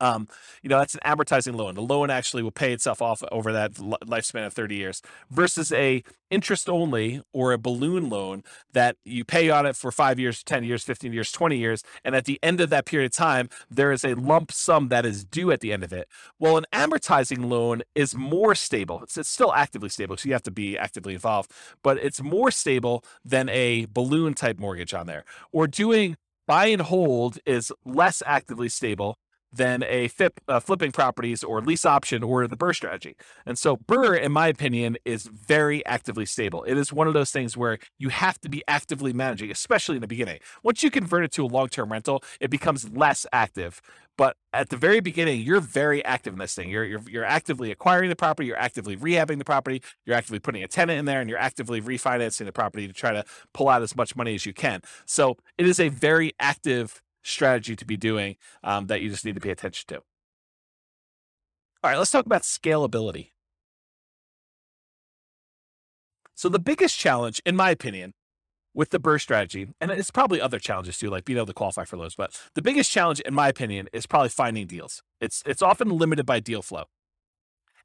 Um, 0.00 0.28
you 0.62 0.68
know, 0.68 0.78
that's 0.78 0.94
an 0.94 1.00
amortizing 1.04 1.54
loan. 1.54 1.74
The 1.74 1.82
loan 1.82 2.10
actually 2.10 2.42
will 2.42 2.50
pay 2.50 2.72
itself 2.72 3.00
off 3.00 3.22
over 3.30 3.52
that 3.52 3.72
lifespan 3.74 4.46
of 4.46 4.52
30 4.52 4.74
years 4.74 5.02
versus 5.30 5.72
a 5.72 6.02
interest 6.30 6.68
only 6.68 7.22
or 7.32 7.52
a 7.52 7.58
balloon 7.58 8.08
loan 8.08 8.42
that 8.72 8.96
you 9.04 9.24
pay 9.24 9.50
on 9.50 9.66
it 9.66 9.76
for 9.76 9.92
five 9.92 10.18
years, 10.18 10.42
10 10.42 10.64
years, 10.64 10.82
15 10.82 11.12
years, 11.12 11.30
20 11.30 11.56
years. 11.56 11.82
And 12.04 12.16
at 12.16 12.24
the 12.24 12.40
end 12.42 12.60
of 12.60 12.70
that 12.70 12.86
period 12.86 13.12
of 13.12 13.16
time, 13.16 13.48
there 13.70 13.92
is 13.92 14.04
a 14.04 14.14
lump 14.14 14.50
sum 14.50 14.88
that 14.88 15.06
is 15.06 15.24
due 15.24 15.52
at 15.52 15.60
the 15.60 15.72
end 15.72 15.84
of 15.84 15.92
it. 15.92 16.08
Well, 16.38 16.56
an 16.56 16.66
amortizing 16.72 17.48
loan 17.48 17.82
is 17.94 18.14
more 18.14 18.54
stable. 18.54 19.00
It's, 19.02 19.16
it's 19.16 19.28
still 19.28 19.54
actively 19.54 19.88
stable, 19.88 20.16
so 20.16 20.26
you 20.26 20.32
have 20.32 20.42
to 20.42 20.50
be 20.50 20.76
actively 20.76 21.14
involved, 21.14 21.52
but 21.82 21.98
it's 21.98 22.20
more 22.20 22.50
stable 22.50 23.04
than 23.24 23.48
a 23.48 23.86
balloon 23.86 24.34
type 24.34 24.58
mortgage 24.58 24.92
on 24.92 25.06
there. 25.06 25.24
Or 25.52 25.66
doing 25.66 26.16
buy 26.46 26.66
and 26.66 26.82
hold 26.82 27.38
is 27.46 27.72
less 27.84 28.22
actively 28.26 28.68
stable 28.68 29.16
than 29.54 29.82
a 29.84 30.10
uh, 30.48 30.60
flipping 30.60 30.92
properties 30.92 31.44
or 31.44 31.60
lease 31.60 31.86
option 31.86 32.22
or 32.22 32.46
the 32.46 32.56
BRRRR 32.56 32.74
strategy. 32.74 33.16
And 33.46 33.58
so 33.58 33.76
BRRRR, 33.76 34.20
in 34.20 34.32
my 34.32 34.48
opinion, 34.48 34.96
is 35.04 35.26
very 35.26 35.84
actively 35.86 36.26
stable. 36.26 36.64
It 36.64 36.76
is 36.76 36.92
one 36.92 37.06
of 37.06 37.14
those 37.14 37.30
things 37.30 37.56
where 37.56 37.78
you 37.98 38.08
have 38.08 38.40
to 38.40 38.48
be 38.48 38.62
actively 38.66 39.12
managing, 39.12 39.50
especially 39.50 39.96
in 39.96 40.00
the 40.00 40.08
beginning. 40.08 40.40
Once 40.62 40.82
you 40.82 40.90
convert 40.90 41.24
it 41.24 41.32
to 41.32 41.44
a 41.44 41.46
long-term 41.46 41.92
rental, 41.92 42.22
it 42.40 42.50
becomes 42.50 42.90
less 42.90 43.26
active. 43.32 43.80
But 44.16 44.36
at 44.52 44.68
the 44.68 44.76
very 44.76 45.00
beginning, 45.00 45.40
you're 45.40 45.60
very 45.60 46.04
active 46.04 46.32
in 46.32 46.38
this 46.38 46.54
thing. 46.54 46.70
You're, 46.70 46.84
you're, 46.84 47.02
you're 47.08 47.24
actively 47.24 47.72
acquiring 47.72 48.10
the 48.10 48.16
property, 48.16 48.46
you're 48.46 48.56
actively 48.56 48.96
rehabbing 48.96 49.38
the 49.38 49.44
property, 49.44 49.82
you're 50.06 50.16
actively 50.16 50.38
putting 50.38 50.62
a 50.62 50.68
tenant 50.68 50.98
in 51.00 51.04
there, 51.04 51.20
and 51.20 51.28
you're 51.28 51.38
actively 51.38 51.80
refinancing 51.80 52.46
the 52.46 52.52
property 52.52 52.86
to 52.86 52.92
try 52.92 53.12
to 53.12 53.24
pull 53.52 53.68
out 53.68 53.82
as 53.82 53.96
much 53.96 54.14
money 54.14 54.34
as 54.34 54.46
you 54.46 54.52
can. 54.52 54.80
So 55.04 55.36
it 55.58 55.66
is 55.66 55.80
a 55.80 55.88
very 55.88 56.32
active 56.38 57.02
strategy 57.24 57.74
to 57.74 57.84
be 57.84 57.96
doing 57.96 58.36
um, 58.62 58.86
that 58.86 59.00
you 59.00 59.10
just 59.10 59.24
need 59.24 59.34
to 59.34 59.40
pay 59.40 59.50
attention 59.50 59.84
to. 59.88 59.96
All 61.82 61.90
right, 61.90 61.98
let's 61.98 62.10
talk 62.10 62.26
about 62.26 62.42
scalability. 62.42 63.30
So, 66.34 66.48
the 66.48 66.58
biggest 66.58 66.98
challenge, 66.98 67.40
in 67.44 67.56
my 67.56 67.70
opinion, 67.70 68.14
with 68.74 68.90
the 68.90 68.98
BRRRR 68.98 69.20
strategy, 69.20 69.68
and 69.80 69.90
it's 69.90 70.10
probably 70.10 70.40
other 70.40 70.58
challenges 70.58 70.98
too, 70.98 71.08
like 71.08 71.24
being 71.24 71.36
able 71.36 71.46
to 71.46 71.52
qualify 71.52 71.84
for 71.84 71.96
loans, 71.96 72.14
but 72.16 72.40
the 72.54 72.62
biggest 72.62 72.90
challenge, 72.90 73.20
in 73.20 73.32
my 73.34 73.48
opinion, 73.48 73.88
is 73.92 74.06
probably 74.06 74.30
finding 74.30 74.66
deals. 74.66 75.02
It's 75.20 75.42
it's 75.46 75.62
often 75.62 75.90
limited 75.90 76.26
by 76.26 76.40
deal 76.40 76.62
flow. 76.62 76.84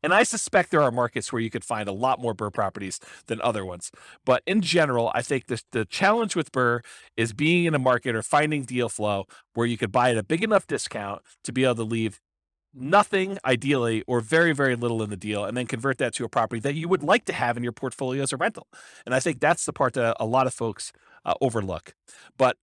And 0.01 0.13
I 0.13 0.23
suspect 0.23 0.71
there 0.71 0.81
are 0.81 0.91
markets 0.91 1.31
where 1.31 1.41
you 1.41 1.49
could 1.49 1.63
find 1.63 1.89
a 1.89 1.91
lot 1.91 2.19
more 2.19 2.33
BRRRR 2.33 2.53
properties 2.53 2.99
than 3.27 3.41
other 3.41 3.65
ones. 3.65 3.91
But 4.25 4.43
in 4.45 4.61
general, 4.61 5.11
I 5.13 5.21
think 5.21 5.47
the, 5.47 5.61
the 5.71 5.85
challenge 5.85 6.35
with 6.35 6.51
BRRRR 6.51 6.81
is 7.17 7.33
being 7.33 7.65
in 7.65 7.75
a 7.75 7.79
market 7.79 8.15
or 8.15 8.21
finding 8.21 8.63
deal 8.63 8.89
flow 8.89 9.25
where 9.53 9.67
you 9.67 9.77
could 9.77 9.91
buy 9.91 10.11
at 10.11 10.17
a 10.17 10.23
big 10.23 10.43
enough 10.43 10.67
discount 10.67 11.21
to 11.43 11.51
be 11.51 11.63
able 11.63 11.75
to 11.75 11.83
leave 11.83 12.21
nothing 12.73 13.37
ideally 13.45 14.03
or 14.07 14.21
very 14.21 14.53
very 14.53 14.75
little 14.75 15.01
in 15.01 15.09
the 15.09 15.17
deal 15.17 15.43
and 15.43 15.57
then 15.57 15.65
convert 15.65 15.97
that 15.97 16.13
to 16.13 16.23
a 16.23 16.29
property 16.29 16.59
that 16.59 16.75
you 16.75 16.87
would 16.87 17.01
like 17.01 17.25
to 17.25 17.33
have 17.33 17.57
in 17.57 17.63
your 17.63 17.71
portfolio 17.71 18.21
as 18.21 18.31
a 18.31 18.37
rental 18.37 18.67
and 19.07 19.15
i 19.15 19.19
think 19.19 19.39
that's 19.39 19.65
the 19.65 19.73
part 19.73 19.93
that 19.93 20.15
a 20.19 20.25
lot 20.25 20.45
of 20.45 20.53
folks 20.53 20.93
uh, 21.25 21.33
overlook 21.41 21.95
but 22.37 22.57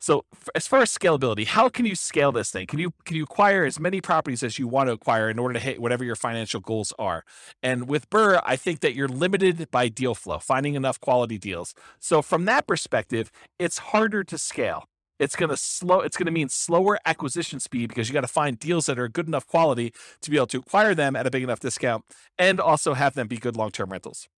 So 0.00 0.24
as 0.54 0.66
far 0.66 0.80
as 0.80 0.96
scalability, 0.96 1.46
how 1.46 1.68
can 1.68 1.84
you 1.84 1.94
scale 1.94 2.32
this 2.32 2.50
thing? 2.50 2.66
Can 2.66 2.78
you 2.78 2.92
can 3.04 3.16
you 3.16 3.24
acquire 3.24 3.64
as 3.64 3.78
many 3.78 4.00
properties 4.00 4.42
as 4.42 4.58
you 4.58 4.66
want 4.66 4.88
to 4.88 4.92
acquire 4.92 5.28
in 5.28 5.38
order 5.38 5.54
to 5.54 5.60
hit 5.60 5.80
whatever 5.80 6.04
your 6.04 6.16
financial 6.16 6.60
goals 6.60 6.94
are? 6.98 7.22
And 7.62 7.86
with 7.86 8.08
BRRRR, 8.08 8.40
I 8.44 8.56
think 8.56 8.80
that 8.80 8.94
you're 8.94 9.08
limited 9.08 9.70
by 9.70 9.88
deal 9.88 10.14
flow, 10.14 10.38
finding 10.38 10.74
enough 10.74 10.98
quality 11.00 11.36
deals. 11.36 11.74
So 11.98 12.22
from 12.22 12.46
that 12.46 12.66
perspective, 12.66 13.30
it's 13.58 13.78
harder 13.78 14.24
to 14.24 14.38
scale. 14.38 14.84
It's 15.18 15.36
going 15.36 15.50
to 15.50 15.56
slow 15.56 16.00
it's 16.00 16.16
going 16.16 16.26
to 16.26 16.32
mean 16.32 16.48
slower 16.48 16.98
acquisition 17.04 17.60
speed 17.60 17.90
because 17.90 18.08
you 18.08 18.14
got 18.14 18.22
to 18.22 18.26
find 18.26 18.58
deals 18.58 18.86
that 18.86 18.98
are 18.98 19.06
good 19.06 19.28
enough 19.28 19.46
quality 19.46 19.92
to 20.22 20.30
be 20.30 20.38
able 20.38 20.46
to 20.46 20.58
acquire 20.60 20.94
them 20.94 21.14
at 21.14 21.26
a 21.26 21.30
big 21.30 21.42
enough 21.42 21.60
discount 21.60 22.06
and 22.38 22.58
also 22.58 22.94
have 22.94 23.12
them 23.12 23.28
be 23.28 23.36
good 23.36 23.54
long-term 23.54 23.92
rentals. 23.92 24.28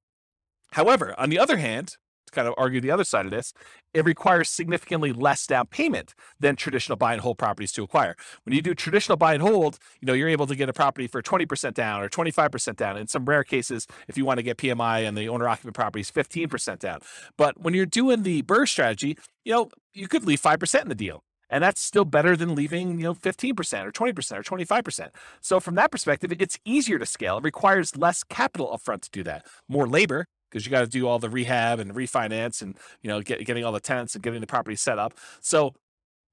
However, 0.73 1.15
on 1.19 1.31
the 1.31 1.39
other 1.39 1.59
hand, 1.59 1.99
kind 2.33 2.49
of 2.49 2.55
argue 2.59 2.81
the 2.81 2.91
other 2.91 3.05
side 3.05 3.25
of 3.25 3.31
this, 3.31 3.53
it 3.95 4.05
requires 4.05 4.49
significantly 4.49 5.13
less 5.13 5.47
down 5.47 5.67
payment 5.67 6.15
than 6.41 6.57
traditional 6.57 6.97
buy 6.97 7.13
and 7.13 7.23
hold 7.23 7.39
properties 7.39 7.73
to 7.73 7.83
acquire. 7.83 8.17
When 8.45 8.55
you 8.55 8.63
do 8.63 8.75
traditional 8.75 9.17
buy 9.17 9.35
and 9.35 9.43
hold, 9.43 9.79
you 10.01 10.07
know, 10.07 10.13
you're 10.13 10.29
able 10.29 10.47
to 10.47 10.57
get 10.57 10.69
a 10.69 10.73
property 10.73 11.07
for 11.07 11.23
20% 11.23 11.75
down 11.75 12.03
or 12.03 12.09
25% 12.09 12.77
down. 12.77 12.97
In 12.97 13.07
some 13.07 13.25
rare 13.25 13.45
cases, 13.45 13.87
if 14.09 14.17
you 14.17 14.25
want 14.25 14.39
to 14.39 14.43
get 14.43 14.57
PMI 14.57 15.07
and 15.07 15.17
the 15.17 15.29
owner 15.29 15.49
occupant 15.49 15.75
properties, 15.75 16.11
15% 16.11 16.79
down. 16.79 17.01
But 17.37 17.61
when 17.61 17.75
you're 17.75 17.87
doing 17.87 18.23
the 18.23 18.43
BRRRR 18.43 18.69
strategy, 18.69 19.19
you 19.45 19.53
know, 19.53 19.71
you 19.93 20.09
could 20.09 20.25
leave 20.25 20.41
5% 20.41 20.83
in 20.83 20.89
the 20.89 20.95
deal. 20.95 21.23
And 21.53 21.63
that's 21.63 21.83
still 21.83 22.07
better 22.07 22.35
than 22.35 22.55
leaving, 22.55 22.99
you 22.99 23.05
know, 23.05 23.15
15% 23.15 23.85
or 23.85 23.93
20% 23.93 24.39
or 24.39 24.43
25%. 24.43 25.09
So 25.43 25.61
from 25.61 25.75
that 25.75 25.91
perspective, 25.91 26.33
it's 26.41 26.59
easier 26.65 26.99
to 26.99 27.05
scale. 27.05 27.37
It 27.37 27.45
requires 27.45 27.95
less 27.95 28.25
capital 28.25 28.69
upfront 28.75 29.03
to 29.03 29.11
do 29.11 29.23
that. 29.25 29.45
More 29.69 29.87
labor, 29.87 30.25
because 30.53 30.67
you 30.67 30.71
got 30.71 30.81
to 30.81 30.87
do 30.87 31.09
all 31.09 31.19
the 31.19 31.31
rehab 31.31 31.81
and 31.81 31.95
refinance 31.95 32.61
and 32.61 32.77
you 33.01 33.09
know 33.09 33.23
get, 33.23 33.45
getting 33.47 33.65
all 33.65 33.73
the 33.73 33.81
tenants 33.81 34.15
and 34.15 34.23
getting 34.23 34.41
the 34.41 34.47
property 34.47 34.77
set 34.77 34.99
up. 34.99 35.15
So 35.41 35.75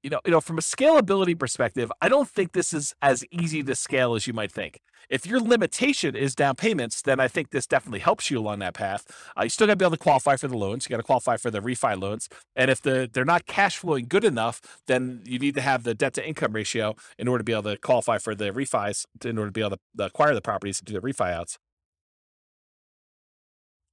you 0.02 0.10
know, 0.10 0.20
you 0.24 0.30
know, 0.30 0.40
from 0.40 0.58
a 0.58 0.62
scalability 0.62 1.38
perspective, 1.38 1.92
I 2.00 2.08
don't 2.08 2.28
think 2.28 2.52
this 2.52 2.72
is 2.72 2.94
as 3.02 3.24
easy 3.30 3.62
to 3.62 3.74
scale 3.74 4.14
as 4.14 4.26
you 4.26 4.32
might 4.32 4.50
think. 4.50 4.80
If 5.08 5.26
your 5.26 5.40
limitation 5.40 6.14
is 6.14 6.34
down 6.34 6.54
payments, 6.54 7.02
then 7.02 7.20
I 7.20 7.28
think 7.28 7.50
this 7.50 7.66
definitely 7.66 7.98
helps 7.98 8.30
you 8.30 8.38
along 8.38 8.60
that 8.60 8.74
path. 8.74 9.06
Uh, 9.36 9.42
you 9.42 9.48
still 9.50 9.66
got 9.66 9.74
to 9.74 9.76
be 9.76 9.84
able 9.84 9.96
to 9.96 10.02
qualify 10.02 10.36
for 10.36 10.48
the 10.48 10.56
loans. 10.56 10.86
You 10.86 10.90
got 10.90 10.98
to 10.98 11.02
qualify 11.02 11.36
for 11.36 11.50
the 11.50 11.60
refi 11.60 12.00
loans, 12.00 12.28
and 12.56 12.70
if 12.70 12.80
the 12.80 13.10
they're 13.12 13.24
not 13.24 13.46
cash 13.46 13.78
flowing 13.78 14.06
good 14.08 14.24
enough, 14.24 14.60
then 14.86 15.22
you 15.24 15.38
need 15.38 15.54
to 15.56 15.60
have 15.60 15.82
the 15.82 15.94
debt 15.94 16.14
to 16.14 16.26
income 16.26 16.52
ratio 16.52 16.94
in 17.18 17.28
order 17.28 17.40
to 17.40 17.44
be 17.44 17.52
able 17.52 17.64
to 17.64 17.76
qualify 17.76 18.18
for 18.18 18.34
the 18.34 18.50
refis, 18.50 19.04
in 19.24 19.36
order 19.36 19.48
to 19.48 19.52
be 19.52 19.60
able 19.60 19.76
to 19.96 20.04
acquire 20.04 20.34
the 20.34 20.40
properties 20.40 20.78
and 20.78 20.86
do 20.86 20.94
the 20.94 21.00
refi 21.00 21.32
outs. 21.32 21.58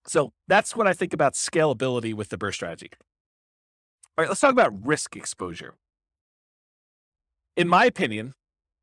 So 0.08 0.32
that's 0.48 0.76
what 0.76 0.88
I 0.88 0.94
think 0.94 1.14
about 1.14 1.34
scalability 1.34 2.14
with 2.14 2.30
the 2.30 2.38
BRRRR 2.38 2.54
strategy. 2.54 2.90
All 4.18 4.24
right, 4.24 4.30
let's 4.30 4.42
talk 4.42 4.52
about 4.52 4.86
risk 4.86 5.16
exposure. 5.16 5.76
In 7.56 7.68
my 7.68 7.86
opinion, 7.86 8.34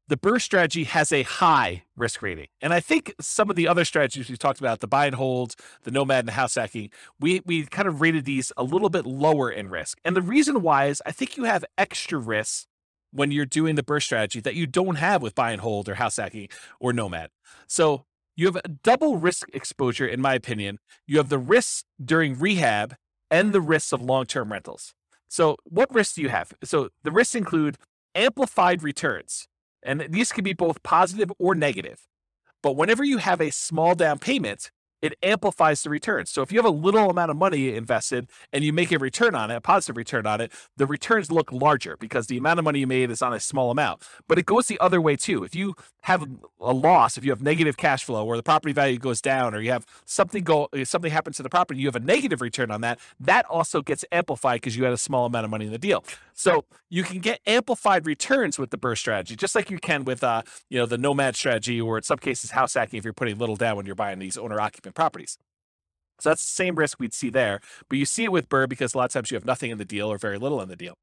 the 0.06 0.16
BRRRR 0.18 0.42
strategy 0.42 0.84
has 0.84 1.12
a 1.12 1.22
high 1.22 1.84
risk 1.96 2.20
rating. 2.20 2.48
And 2.60 2.74
I 2.74 2.80
think 2.80 3.14
some 3.20 3.48
of 3.48 3.56
the 3.56 3.66
other 3.66 3.86
strategies 3.86 4.28
we 4.28 4.36
talked 4.36 4.60
about, 4.60 4.80
the 4.80 4.86
buy 4.86 5.06
and 5.06 5.14
hold, 5.14 5.54
the 5.84 5.90
nomad 5.90 6.20
and 6.20 6.28
the 6.28 6.32
house 6.32 6.56
hacking, 6.56 6.90
we, 7.18 7.40
we 7.46 7.64
kind 7.64 7.88
of 7.88 8.02
rated 8.02 8.26
these 8.26 8.52
a 8.56 8.62
little 8.62 8.90
bit 8.90 9.06
lower 9.06 9.50
in 9.50 9.70
risk. 9.70 9.98
And 10.04 10.14
the 10.14 10.22
reason 10.22 10.60
why 10.60 10.86
is 10.86 11.02
I 11.06 11.12
think 11.12 11.36
you 11.36 11.44
have 11.44 11.64
extra 11.78 12.18
risks 12.18 12.66
when 13.12 13.30
you're 13.30 13.46
doing 13.46 13.76
the 13.76 13.82
BRRRR 13.82 14.02
strategy 14.02 14.40
that 14.40 14.56
you 14.56 14.66
don't 14.66 14.96
have 14.96 15.22
with 15.22 15.34
buy 15.34 15.52
and 15.52 15.60
hold 15.62 15.88
or 15.88 15.94
house 15.94 16.16
hacking 16.16 16.48
or 16.80 16.92
nomad. 16.92 17.30
So 17.66 18.04
you 18.36 18.46
have 18.46 18.56
a 18.56 18.68
double 18.68 19.16
risk 19.16 19.48
exposure, 19.52 20.06
in 20.06 20.20
my 20.20 20.34
opinion. 20.34 20.78
You 21.06 21.18
have 21.18 21.28
the 21.28 21.38
risks 21.38 21.84
during 22.02 22.38
rehab 22.38 22.96
and 23.30 23.52
the 23.52 23.60
risks 23.60 23.92
of 23.92 24.02
long 24.02 24.26
term 24.26 24.52
rentals. 24.52 24.94
So, 25.28 25.56
what 25.64 25.92
risks 25.94 26.14
do 26.14 26.22
you 26.22 26.28
have? 26.28 26.52
So, 26.62 26.90
the 27.02 27.10
risks 27.10 27.34
include 27.34 27.76
amplified 28.14 28.82
returns, 28.82 29.46
and 29.82 30.06
these 30.08 30.32
can 30.32 30.44
be 30.44 30.52
both 30.52 30.82
positive 30.82 31.32
or 31.38 31.54
negative. 31.54 32.06
But 32.62 32.76
whenever 32.76 33.04
you 33.04 33.18
have 33.18 33.40
a 33.40 33.50
small 33.50 33.94
down 33.94 34.18
payment, 34.18 34.70
it 35.04 35.18
amplifies 35.22 35.82
the 35.82 35.90
returns. 35.90 36.30
So 36.30 36.40
if 36.40 36.50
you 36.50 36.56
have 36.56 36.64
a 36.64 36.70
little 36.70 37.10
amount 37.10 37.30
of 37.30 37.36
money 37.36 37.74
invested 37.74 38.26
and 38.54 38.64
you 38.64 38.72
make 38.72 38.90
a 38.90 38.98
return 38.98 39.34
on 39.34 39.50
it, 39.50 39.56
a 39.56 39.60
positive 39.60 39.98
return 39.98 40.26
on 40.26 40.40
it, 40.40 40.50
the 40.78 40.86
returns 40.86 41.30
look 41.30 41.52
larger 41.52 41.98
because 41.98 42.26
the 42.26 42.38
amount 42.38 42.58
of 42.58 42.64
money 42.64 42.78
you 42.78 42.86
made 42.86 43.10
is 43.10 43.20
on 43.20 43.34
a 43.34 43.38
small 43.38 43.70
amount. 43.70 44.02
But 44.26 44.38
it 44.38 44.46
goes 44.46 44.66
the 44.66 44.80
other 44.80 45.02
way 45.02 45.14
too. 45.16 45.44
If 45.44 45.54
you 45.54 45.74
have 46.04 46.26
a 46.58 46.72
loss, 46.72 47.18
if 47.18 47.24
you 47.24 47.32
have 47.32 47.42
negative 47.42 47.76
cash 47.76 48.02
flow 48.02 48.24
or 48.24 48.38
the 48.38 48.42
property 48.42 48.72
value 48.72 48.98
goes 48.98 49.20
down 49.20 49.54
or 49.54 49.60
you 49.60 49.72
have 49.72 49.84
something 50.06 50.42
go 50.42 50.70
something 50.84 51.10
happens 51.10 51.36
to 51.36 51.42
the 51.42 51.50
property, 51.50 51.80
you 51.80 51.86
have 51.86 51.96
a 51.96 52.00
negative 52.00 52.40
return 52.40 52.70
on 52.70 52.80
that, 52.80 52.98
that 53.20 53.44
also 53.44 53.82
gets 53.82 54.06
amplified 54.10 54.62
because 54.62 54.74
you 54.74 54.84
had 54.84 54.94
a 54.94 54.98
small 54.98 55.26
amount 55.26 55.44
of 55.44 55.50
money 55.50 55.66
in 55.66 55.72
the 55.72 55.78
deal. 55.78 56.02
So 56.32 56.64
you 56.88 57.02
can 57.02 57.18
get 57.18 57.40
amplified 57.46 58.06
returns 58.06 58.58
with 58.58 58.70
the 58.70 58.78
BRRRR 58.78 58.96
strategy, 58.96 59.36
just 59.36 59.54
like 59.54 59.70
you 59.70 59.78
can 59.78 60.04
with 60.04 60.24
uh, 60.24 60.42
you 60.70 60.78
know, 60.78 60.86
the 60.86 60.96
nomad 60.96 61.36
strategy 61.36 61.78
or 61.78 61.98
in 61.98 62.02
some 62.04 62.18
cases 62.18 62.52
house 62.52 62.72
hacking 62.74 62.98
if 62.98 63.04
you're 63.04 63.12
putting 63.12 63.36
little 63.36 63.56
down 63.56 63.76
when 63.76 63.84
you're 63.84 63.94
buying 63.94 64.18
these 64.18 64.38
owner 64.38 64.60
occupant 64.60 64.93
properties. 64.94 65.38
So 66.20 66.30
that's 66.30 66.42
the 66.42 66.50
same 66.50 66.76
risk 66.76 67.00
we'd 67.00 67.14
see 67.14 67.30
there. 67.30 67.60
But 67.88 67.98
you 67.98 68.04
see 68.04 68.24
it 68.24 68.32
with 68.32 68.48
BRRRR 68.48 68.68
because 68.68 68.94
a 68.94 68.98
lot 68.98 69.06
of 69.06 69.12
times 69.12 69.30
you 69.30 69.34
have 69.36 69.44
nothing 69.44 69.70
in 69.70 69.78
the 69.78 69.84
deal 69.84 70.10
or 70.10 70.18
very 70.18 70.38
little 70.38 70.60
in 70.60 70.68
the 70.68 70.76
deal. 70.76 70.94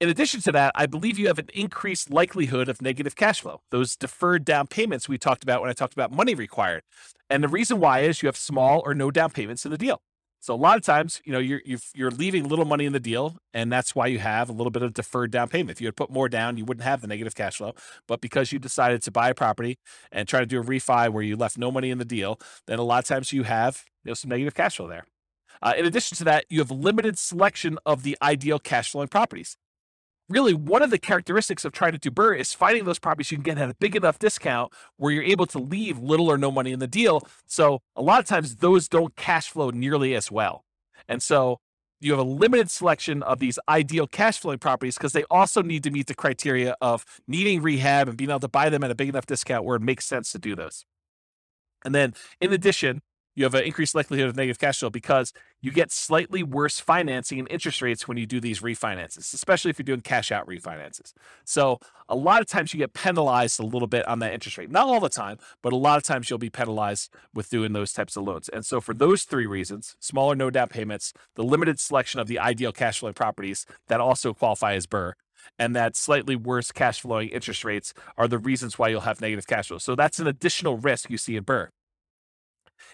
In 0.00 0.08
addition 0.08 0.40
to 0.42 0.52
that, 0.52 0.72
I 0.74 0.86
believe 0.86 1.18
you 1.18 1.28
have 1.28 1.38
an 1.38 1.48
increased 1.54 2.10
likelihood 2.10 2.68
of 2.68 2.82
negative 2.82 3.14
cash 3.14 3.40
flow. 3.40 3.60
Those 3.70 3.96
deferred 3.96 4.44
down 4.44 4.66
payments 4.66 5.08
we 5.08 5.16
talked 5.16 5.44
about 5.44 5.60
when 5.60 5.70
I 5.70 5.74
talked 5.74 5.92
about 5.92 6.10
money 6.10 6.34
required. 6.34 6.82
And 7.30 7.44
the 7.44 7.48
reason 7.48 7.78
why 7.78 8.00
is 8.00 8.20
you 8.20 8.26
have 8.26 8.36
small 8.36 8.82
or 8.84 8.94
no 8.94 9.10
down 9.12 9.30
payments 9.30 9.64
in 9.64 9.70
the 9.70 9.78
deal. 9.78 10.02
So 10.42 10.52
a 10.52 10.56
lot 10.56 10.76
of 10.76 10.82
times, 10.82 11.22
you 11.24 11.32
know, 11.32 11.38
you're 11.38 11.60
you're 11.94 12.10
leaving 12.10 12.48
little 12.48 12.64
money 12.64 12.84
in 12.84 12.92
the 12.92 12.98
deal, 12.98 13.36
and 13.54 13.70
that's 13.70 13.94
why 13.94 14.08
you 14.08 14.18
have 14.18 14.48
a 14.48 14.52
little 14.52 14.72
bit 14.72 14.82
of 14.82 14.92
deferred 14.92 15.30
down 15.30 15.48
payment. 15.48 15.70
If 15.70 15.80
you 15.80 15.86
had 15.86 15.94
put 15.94 16.10
more 16.10 16.28
down, 16.28 16.56
you 16.56 16.64
wouldn't 16.64 16.82
have 16.82 17.00
the 17.00 17.06
negative 17.06 17.36
cash 17.36 17.58
flow. 17.58 17.74
But 18.08 18.20
because 18.20 18.50
you 18.50 18.58
decided 18.58 19.02
to 19.04 19.12
buy 19.12 19.30
a 19.30 19.34
property 19.36 19.78
and 20.10 20.26
try 20.26 20.40
to 20.40 20.46
do 20.46 20.60
a 20.60 20.64
refi 20.64 21.08
where 21.12 21.22
you 21.22 21.36
left 21.36 21.58
no 21.58 21.70
money 21.70 21.90
in 21.90 21.98
the 21.98 22.04
deal, 22.04 22.40
then 22.66 22.80
a 22.80 22.82
lot 22.82 22.98
of 22.98 23.04
times 23.04 23.32
you 23.32 23.44
have 23.44 23.84
you 24.02 24.10
know 24.10 24.14
some 24.14 24.30
negative 24.30 24.52
cash 24.52 24.78
flow 24.78 24.88
there. 24.88 25.04
Uh, 25.62 25.74
in 25.76 25.86
addition 25.86 26.16
to 26.16 26.24
that, 26.24 26.44
you 26.50 26.58
have 26.58 26.72
limited 26.72 27.20
selection 27.20 27.78
of 27.86 28.02
the 28.02 28.18
ideal 28.20 28.58
cash 28.58 28.90
flowing 28.90 29.06
properties 29.06 29.56
really 30.28 30.54
one 30.54 30.82
of 30.82 30.90
the 30.90 30.98
characteristics 30.98 31.64
of 31.64 31.72
trying 31.72 31.92
to 31.92 31.98
do 31.98 32.10
BRRRR 32.10 32.38
is 32.38 32.54
finding 32.54 32.84
those 32.84 32.98
properties 32.98 33.30
you 33.30 33.36
can 33.36 33.42
get 33.42 33.58
at 33.58 33.70
a 33.70 33.74
big 33.74 33.96
enough 33.96 34.18
discount 34.18 34.72
where 34.96 35.12
you're 35.12 35.22
able 35.22 35.46
to 35.46 35.58
leave 35.58 35.98
little 35.98 36.30
or 36.30 36.38
no 36.38 36.50
money 36.50 36.72
in 36.72 36.78
the 36.78 36.86
deal. 36.86 37.22
So 37.46 37.80
a 37.96 38.02
lot 38.02 38.20
of 38.20 38.26
times 38.26 38.56
those 38.56 38.88
don't 38.88 39.14
cash 39.16 39.50
flow 39.50 39.70
nearly 39.70 40.14
as 40.14 40.30
well. 40.30 40.64
And 41.08 41.22
so 41.22 41.58
you 42.00 42.12
have 42.12 42.20
a 42.20 42.28
limited 42.28 42.70
selection 42.70 43.22
of 43.22 43.38
these 43.38 43.58
ideal 43.68 44.06
cash 44.06 44.40
flowing 44.40 44.58
properties 44.58 44.96
because 44.96 45.12
they 45.12 45.24
also 45.24 45.62
need 45.62 45.84
to 45.84 45.90
meet 45.90 46.08
the 46.08 46.14
criteria 46.14 46.74
of 46.80 47.04
needing 47.28 47.62
rehab 47.62 48.08
and 48.08 48.16
being 48.16 48.30
able 48.30 48.40
to 48.40 48.48
buy 48.48 48.68
them 48.68 48.82
at 48.82 48.90
a 48.90 48.94
big 48.94 49.08
enough 49.08 49.26
discount 49.26 49.64
where 49.64 49.76
it 49.76 49.82
makes 49.82 50.04
sense 50.04 50.32
to 50.32 50.38
do 50.38 50.56
those. 50.56 50.84
And 51.84 51.94
then 51.94 52.14
in 52.40 52.52
addition, 52.52 53.02
you 53.34 53.44
have 53.44 53.54
an 53.54 53.64
increased 53.64 53.94
likelihood 53.94 54.28
of 54.28 54.36
negative 54.36 54.58
cash 54.58 54.80
flow 54.80 54.90
because 54.90 55.32
you 55.60 55.70
get 55.70 55.90
slightly 55.90 56.42
worse 56.42 56.80
financing 56.80 57.38
and 57.38 57.50
interest 57.50 57.80
rates 57.80 58.06
when 58.06 58.18
you 58.18 58.26
do 58.26 58.40
these 58.40 58.60
refinances, 58.60 59.32
especially 59.32 59.70
if 59.70 59.78
you're 59.78 59.84
doing 59.84 60.00
cash 60.00 60.30
out 60.30 60.46
refinances. 60.46 61.12
So, 61.44 61.78
a 62.08 62.16
lot 62.16 62.42
of 62.42 62.46
times 62.46 62.74
you 62.74 62.78
get 62.78 62.92
penalized 62.92 63.58
a 63.58 63.64
little 63.64 63.88
bit 63.88 64.06
on 64.06 64.18
that 64.18 64.34
interest 64.34 64.58
rate. 64.58 64.70
Not 64.70 64.86
all 64.86 65.00
the 65.00 65.08
time, 65.08 65.38
but 65.62 65.72
a 65.72 65.76
lot 65.76 65.96
of 65.96 66.02
times 66.02 66.28
you'll 66.28 66.38
be 66.38 66.50
penalized 66.50 67.10
with 67.32 67.48
doing 67.48 67.72
those 67.72 67.92
types 67.92 68.16
of 68.16 68.24
loans. 68.24 68.50
And 68.50 68.66
so, 68.66 68.80
for 68.80 68.92
those 68.92 69.24
three 69.24 69.46
reasons 69.46 69.96
smaller 70.00 70.34
no 70.34 70.50
down 70.50 70.68
payments, 70.68 71.12
the 71.36 71.44
limited 71.44 71.80
selection 71.80 72.20
of 72.20 72.26
the 72.26 72.38
ideal 72.38 72.72
cash 72.72 72.98
flow 72.98 73.12
properties 73.12 73.64
that 73.88 74.00
also 74.00 74.34
qualify 74.34 74.74
as 74.74 74.86
BRRRR, 74.86 75.12
and 75.58 75.74
that 75.74 75.96
slightly 75.96 76.36
worse 76.36 76.70
cash 76.70 77.00
flowing 77.00 77.28
interest 77.28 77.64
rates 77.64 77.94
are 78.18 78.28
the 78.28 78.38
reasons 78.38 78.78
why 78.78 78.88
you'll 78.88 79.00
have 79.02 79.20
negative 79.20 79.46
cash 79.46 79.68
flow. 79.68 79.78
So, 79.78 79.94
that's 79.94 80.18
an 80.18 80.26
additional 80.26 80.76
risk 80.76 81.08
you 81.08 81.16
see 81.16 81.36
in 81.36 81.44
BRRRR. 81.44 81.68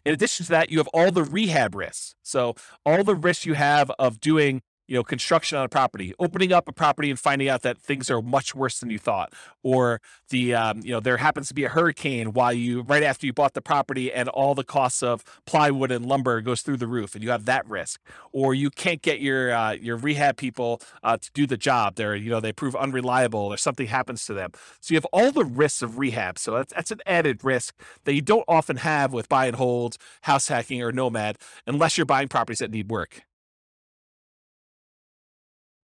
In 0.04 0.12
addition 0.12 0.46
to 0.46 0.52
that, 0.52 0.70
you 0.70 0.78
have 0.78 0.88
all 0.88 1.10
the 1.10 1.24
rehab 1.24 1.74
risks. 1.74 2.14
So 2.22 2.54
all 2.84 3.04
the 3.04 3.14
risks 3.14 3.46
you 3.46 3.54
have 3.54 3.90
of 3.98 4.20
doing 4.20 4.62
you 4.88 4.96
know, 4.96 5.04
construction 5.04 5.58
on 5.58 5.64
a 5.64 5.68
property, 5.68 6.14
opening 6.18 6.52
up 6.52 6.66
a 6.66 6.72
property 6.72 7.10
and 7.10 7.18
finding 7.18 7.48
out 7.48 7.60
that 7.62 7.78
things 7.78 8.10
are 8.10 8.22
much 8.22 8.54
worse 8.54 8.80
than 8.80 8.88
you 8.88 8.98
thought, 8.98 9.32
or 9.62 10.00
the, 10.30 10.54
um, 10.54 10.80
you 10.82 10.90
know, 10.90 10.98
there 10.98 11.18
happens 11.18 11.48
to 11.48 11.54
be 11.54 11.64
a 11.64 11.68
hurricane 11.68 12.32
while 12.32 12.52
you, 12.52 12.80
right 12.80 13.02
after 13.02 13.26
you 13.26 13.32
bought 13.32 13.52
the 13.52 13.60
property 13.60 14.10
and 14.10 14.28
all 14.30 14.54
the 14.54 14.64
costs 14.64 15.02
of 15.02 15.22
plywood 15.44 15.92
and 15.92 16.06
lumber 16.06 16.40
goes 16.40 16.62
through 16.62 16.78
the 16.78 16.86
roof 16.86 17.14
and 17.14 17.22
you 17.22 17.30
have 17.30 17.44
that 17.44 17.68
risk, 17.68 18.00
or 18.32 18.54
you 18.54 18.70
can't 18.70 19.02
get 19.02 19.20
your, 19.20 19.52
uh, 19.52 19.72
your 19.72 19.96
rehab 19.96 20.38
people 20.38 20.80
uh, 21.02 21.18
to 21.18 21.30
do 21.32 21.46
the 21.46 21.58
job. 21.58 21.96
They're, 21.96 22.16
you 22.16 22.30
know, 22.30 22.40
they 22.40 22.52
prove 22.52 22.74
unreliable 22.74 23.40
or 23.40 23.58
something 23.58 23.86
happens 23.86 24.24
to 24.24 24.32
them. 24.34 24.52
So 24.80 24.94
you 24.94 24.96
have 24.96 25.06
all 25.12 25.30
the 25.30 25.44
risks 25.44 25.82
of 25.82 25.98
rehab. 25.98 26.38
So 26.38 26.52
that's, 26.52 26.72
that's 26.72 26.90
an 26.90 27.00
added 27.04 27.44
risk 27.44 27.74
that 28.04 28.14
you 28.14 28.22
don't 28.22 28.44
often 28.48 28.78
have 28.78 29.12
with 29.12 29.28
buy 29.28 29.46
and 29.46 29.56
hold, 29.56 29.98
house 30.22 30.48
hacking, 30.48 30.82
or 30.82 30.92
nomad, 30.92 31.36
unless 31.66 31.98
you're 31.98 32.06
buying 32.06 32.28
properties 32.28 32.60
that 32.60 32.70
need 32.70 32.90
work. 32.90 33.22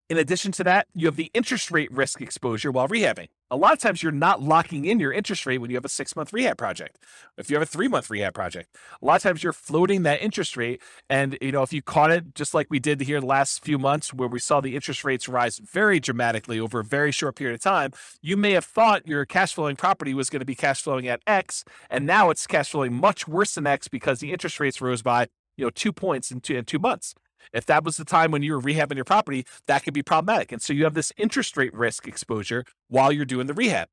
In 0.09 0.19
addition 0.19 0.53
to 0.53 0.65
that, 0.65 0.87
you 0.95 1.07
have 1.07 1.17
the 1.17 1.33
interest 1.35 1.73
rate 1.73 1.91
risk 1.91 2.21
exposure 2.21 2.71
while 2.71 2.87
rehabbing. 2.87 3.27
A 3.51 3.57
lot 3.57 3.73
of 3.73 3.81
times 3.81 4.05
you're 4.05 4.13
not 4.13 4.41
locking 4.41 4.85
in 4.85 5.01
your 5.01 5.13
interest 5.13 5.47
rate 5.47 5.59
when 5.59 5.69
you 5.69 5.77
have 5.77 5.85
a 5.85 5.89
six 5.89 6.15
month 6.15 6.33
rehab 6.33 6.57
project. 6.57 6.99
If 7.37 7.51
you 7.51 7.57
have 7.57 7.63
a 7.65 7.67
three 7.67 7.89
month 7.89 8.09
rehab 8.09 8.33
project, 8.33 8.77
a 9.03 9.05
lot 9.05 9.17
of 9.17 9.23
times 9.23 9.43
you're 9.43 9.53
floating 9.53 10.05
that 10.05 10.23
interest 10.23 10.57
rate. 10.57 10.81
And, 11.11 11.37
you 11.43 11.51
know, 11.51 11.65
if 11.65 11.73
you 11.73 11.83
caught 11.83 12.13
it 12.13 12.37
just 12.37 12.55
like 12.55 12.69
we 12.71 12.79
did 12.79 13.01
here 13.01 13.21
the 13.21 13.27
last 13.27 13.65
few 13.65 13.79
months 13.79 14.15
where 14.15 14.29
we 14.29 14.39
saw 14.39 14.61
the 14.61 14.77
interest 14.77 15.03
rates 15.03 15.29
rise 15.29 15.59
very 15.59 15.99
dramatically 15.99 16.61
over 16.61 16.79
a 16.81 16.85
very 16.85 17.11
short 17.11 17.35
period 17.35 17.57
of 17.57 17.61
time, 17.61 17.91
you 18.23 18.37
may 18.37 18.53
have 18.53 18.65
thought 18.65 19.09
your 19.09 19.25
cash 19.25 19.55
flowing 19.55 19.75
property 19.75 20.15
was 20.15 20.31
going 20.31 20.41
to 20.41 20.47
be 20.47 20.55
cash 20.55 20.83
flowing 20.83 21.09
at 21.09 21.21
X. 21.27 21.65
And 21.91 22.07
now 22.07 22.31
it's 22.31 22.47
cash 22.47 22.71
flowing 22.71 22.95
much 22.95 23.27
worse 23.27 23.57
than 23.57 23.67
X 23.67 23.89
because 23.89 24.21
the 24.21 24.33
interest 24.33 24.61
rates 24.61 24.81
rose 24.81 25.03
by, 25.03 25.27
you 25.57 25.65
know, 25.65 25.71
two 25.71 25.93
points 25.93 26.31
in 26.31 26.41
two, 26.41 26.55
in 26.55 26.65
two 26.65 26.79
months. 26.79 27.13
If 27.53 27.67
that 27.67 27.85
was 27.85 27.97
the 27.97 28.05
time 28.05 28.31
when 28.31 28.43
you 28.43 28.53
were 28.55 28.61
rehabbing 28.61 28.97
your 28.97 29.05
property, 29.05 29.47
that 29.67 29.85
could 29.85 29.95
be 29.95 30.03
problematic. 30.03 30.53
And 30.53 30.63
so 30.63 30.73
you 30.73 30.85
have 30.85 30.95
this 30.95 31.13
interest 31.17 31.57
rate 31.57 31.75
risk 31.75 32.07
exposure 32.07 32.65
while 32.89 33.13
you're 33.13 33.25
doing 33.25 33.47
the 33.47 33.55
rehab. 33.55 33.89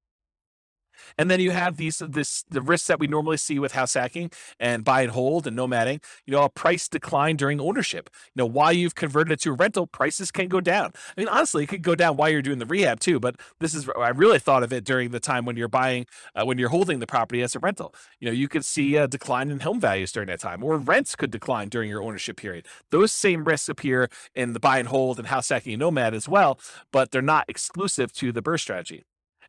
And 1.17 1.29
then 1.29 1.39
you 1.39 1.51
have 1.51 1.77
these 1.77 2.01
this 2.07 2.43
the 2.49 2.61
risks 2.61 2.87
that 2.87 2.99
we 2.99 3.07
normally 3.07 3.37
see 3.37 3.59
with 3.59 3.73
house 3.73 3.93
hacking 3.93 4.31
and 4.59 4.83
buy 4.83 5.01
and 5.01 5.11
hold 5.11 5.47
and 5.47 5.57
nomading. 5.57 6.03
You 6.25 6.33
know, 6.33 6.43
a 6.43 6.49
price 6.49 6.87
decline 6.87 7.35
during 7.35 7.59
ownership. 7.59 8.09
You 8.35 8.41
know, 8.41 8.45
while 8.45 8.73
you've 8.73 8.95
converted 8.95 9.33
it 9.33 9.41
to 9.41 9.51
a 9.51 9.53
rental, 9.53 9.87
prices 9.87 10.31
can 10.31 10.47
go 10.47 10.61
down. 10.61 10.91
I 11.17 11.21
mean, 11.21 11.27
honestly, 11.27 11.63
it 11.63 11.67
could 11.67 11.81
go 11.81 11.95
down 11.95 12.17
while 12.17 12.29
you're 12.29 12.41
doing 12.41 12.59
the 12.59 12.65
rehab 12.65 12.99
too. 12.99 13.19
But 13.19 13.35
this 13.59 13.73
is 13.73 13.89
I 13.97 14.09
really 14.09 14.39
thought 14.39 14.63
of 14.63 14.73
it 14.73 14.83
during 14.83 15.11
the 15.11 15.19
time 15.19 15.45
when 15.45 15.55
you're 15.55 15.67
buying 15.67 16.05
uh, 16.35 16.45
when 16.45 16.57
you're 16.57 16.69
holding 16.69 16.99
the 16.99 17.07
property 17.07 17.41
as 17.41 17.55
a 17.55 17.59
rental. 17.59 17.93
You 18.19 18.27
know, 18.27 18.33
you 18.33 18.47
could 18.47 18.65
see 18.65 18.95
a 18.95 19.07
decline 19.07 19.49
in 19.51 19.59
home 19.61 19.79
values 19.79 20.11
during 20.11 20.27
that 20.27 20.39
time, 20.39 20.63
or 20.63 20.77
rents 20.77 21.15
could 21.15 21.31
decline 21.31 21.69
during 21.69 21.89
your 21.89 22.01
ownership 22.01 22.37
period. 22.37 22.65
Those 22.91 23.11
same 23.11 23.43
risks 23.43 23.69
appear 23.69 24.09
in 24.35 24.53
the 24.53 24.59
buy 24.59 24.79
and 24.79 24.87
hold 24.87 25.19
and 25.19 25.27
house 25.27 25.49
hacking 25.49 25.73
and 25.73 25.79
nomad 25.79 26.13
as 26.13 26.27
well, 26.27 26.59
but 26.91 27.11
they're 27.11 27.21
not 27.21 27.45
exclusive 27.47 28.11
to 28.13 28.31
the 28.31 28.41
BRRRR 28.41 28.59
strategy. 28.59 29.03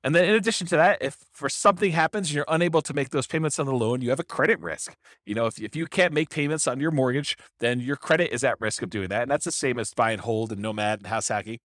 And 0.04 0.14
then 0.14 0.26
in 0.26 0.34
addition 0.34 0.66
to 0.66 0.76
that, 0.76 0.98
if 1.00 1.16
for 1.32 1.48
something 1.48 1.90
happens 1.90 2.28
and 2.28 2.36
you're 2.36 2.44
unable 2.46 2.82
to 2.82 2.92
make 2.92 3.08
those 3.08 3.26
payments 3.26 3.58
on 3.58 3.64
the 3.64 3.72
loan, 3.72 4.02
you 4.02 4.10
have 4.10 4.20
a 4.20 4.24
credit 4.24 4.60
risk. 4.60 4.94
You 5.24 5.34
know, 5.34 5.46
if, 5.46 5.58
if 5.58 5.74
you 5.74 5.86
can't 5.86 6.12
make 6.12 6.28
payments 6.28 6.66
on 6.68 6.78
your 6.78 6.90
mortgage, 6.90 7.38
then 7.58 7.80
your 7.80 7.96
credit 7.96 8.30
is 8.30 8.44
at 8.44 8.60
risk 8.60 8.82
of 8.82 8.90
doing 8.90 9.08
that. 9.08 9.22
And 9.22 9.30
that's 9.30 9.46
the 9.46 9.52
same 9.52 9.78
as 9.78 9.94
buy 9.94 10.10
and 10.12 10.20
hold 10.20 10.52
and 10.52 10.60
nomad 10.60 11.00
and 11.00 11.06
house 11.06 11.28
hacking. 11.28 11.58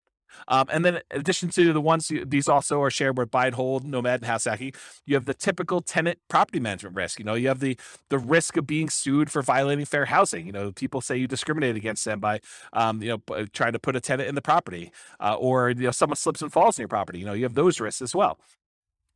Um, 0.46 0.66
and 0.70 0.84
then, 0.84 0.96
in 1.10 1.20
addition 1.20 1.48
to 1.50 1.72
the 1.72 1.80
ones 1.80 2.10
these 2.26 2.48
also 2.48 2.82
are 2.82 2.90
shared 2.90 3.18
with 3.18 3.30
buy 3.30 3.46
and 3.46 3.54
hold, 3.54 3.84
nomad, 3.84 4.20
and 4.20 4.26
house 4.26 4.44
hacking, 4.44 4.72
you 5.06 5.14
have 5.14 5.24
the 5.24 5.34
typical 5.34 5.80
tenant 5.80 6.18
property 6.28 6.60
management 6.60 6.96
risk. 6.96 7.18
You 7.18 7.24
know, 7.24 7.34
you 7.34 7.48
have 7.48 7.60
the 7.60 7.78
the 8.08 8.18
risk 8.18 8.56
of 8.56 8.66
being 8.66 8.88
sued 8.88 9.30
for 9.30 9.42
violating 9.42 9.84
fair 9.84 10.06
housing. 10.06 10.46
You 10.46 10.52
know, 10.52 10.72
people 10.72 11.00
say 11.00 11.16
you 11.16 11.26
discriminate 11.26 11.76
against 11.76 12.04
them 12.04 12.20
by, 12.20 12.40
um, 12.72 13.02
you 13.02 13.20
know, 13.28 13.46
trying 13.52 13.72
to 13.72 13.78
put 13.78 13.96
a 13.96 14.00
tenant 14.00 14.28
in 14.28 14.34
the 14.34 14.42
property, 14.42 14.92
uh, 15.20 15.34
or 15.34 15.70
you 15.70 15.74
know, 15.74 15.90
someone 15.90 16.16
slips 16.16 16.42
and 16.42 16.52
falls 16.52 16.78
in 16.78 16.82
your 16.82 16.88
property. 16.88 17.18
You 17.18 17.26
know, 17.26 17.32
you 17.32 17.44
have 17.44 17.54
those 17.54 17.80
risks 17.80 18.02
as 18.02 18.14
well. 18.14 18.38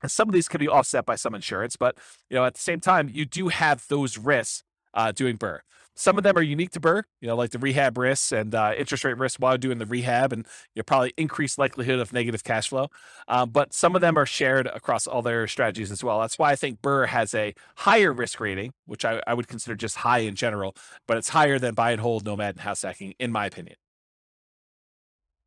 And 0.02 0.10
some 0.10 0.28
of 0.28 0.34
these 0.34 0.48
can 0.48 0.58
be 0.58 0.68
offset 0.68 1.06
by 1.06 1.14
some 1.14 1.34
insurance, 1.34 1.76
but 1.76 1.96
you 2.28 2.36
know, 2.36 2.44
at 2.44 2.54
the 2.54 2.60
same 2.60 2.80
time, 2.80 3.08
you 3.12 3.24
do 3.24 3.48
have 3.48 3.86
those 3.88 4.18
risks 4.18 4.64
uh, 4.94 5.12
doing 5.12 5.38
BRRRR. 5.38 5.60
Some 5.94 6.16
of 6.16 6.24
them 6.24 6.36
are 6.38 6.42
unique 6.42 6.70
to 6.70 6.80
BRRRR, 6.80 7.02
you 7.20 7.28
know, 7.28 7.36
like 7.36 7.50
the 7.50 7.58
rehab 7.58 7.98
risks 7.98 8.32
and 8.32 8.54
uh, 8.54 8.72
interest 8.76 9.04
rate 9.04 9.18
risk 9.18 9.38
while 9.38 9.58
doing 9.58 9.78
the 9.78 9.86
rehab, 9.86 10.32
and 10.32 10.46
you 10.74 10.82
probably 10.82 11.12
increased 11.16 11.58
likelihood 11.58 11.98
of 11.98 12.12
negative 12.12 12.44
cash 12.44 12.68
flow. 12.68 12.88
Um, 13.28 13.50
but 13.50 13.74
some 13.74 13.94
of 13.94 14.00
them 14.00 14.16
are 14.16 14.26
shared 14.26 14.66
across 14.66 15.06
all 15.06 15.22
their 15.22 15.46
strategies 15.46 15.90
as 15.90 16.02
well. 16.02 16.20
That's 16.20 16.38
why 16.38 16.52
I 16.52 16.56
think 16.56 16.80
BRRRR 16.80 17.08
has 17.08 17.34
a 17.34 17.54
higher 17.76 18.12
risk 18.12 18.40
rating, 18.40 18.72
which 18.86 19.04
I, 19.04 19.22
I 19.26 19.34
would 19.34 19.48
consider 19.48 19.74
just 19.74 19.96
high 19.96 20.20
in 20.20 20.34
general, 20.34 20.74
but 21.06 21.18
it's 21.18 21.30
higher 21.30 21.58
than 21.58 21.74
buy 21.74 21.92
and 21.92 22.00
hold, 22.00 22.24
nomad, 22.24 22.54
and 22.54 22.60
house 22.60 22.82
hacking, 22.82 23.14
in 23.18 23.30
my 23.30 23.46
opinion. 23.46 23.76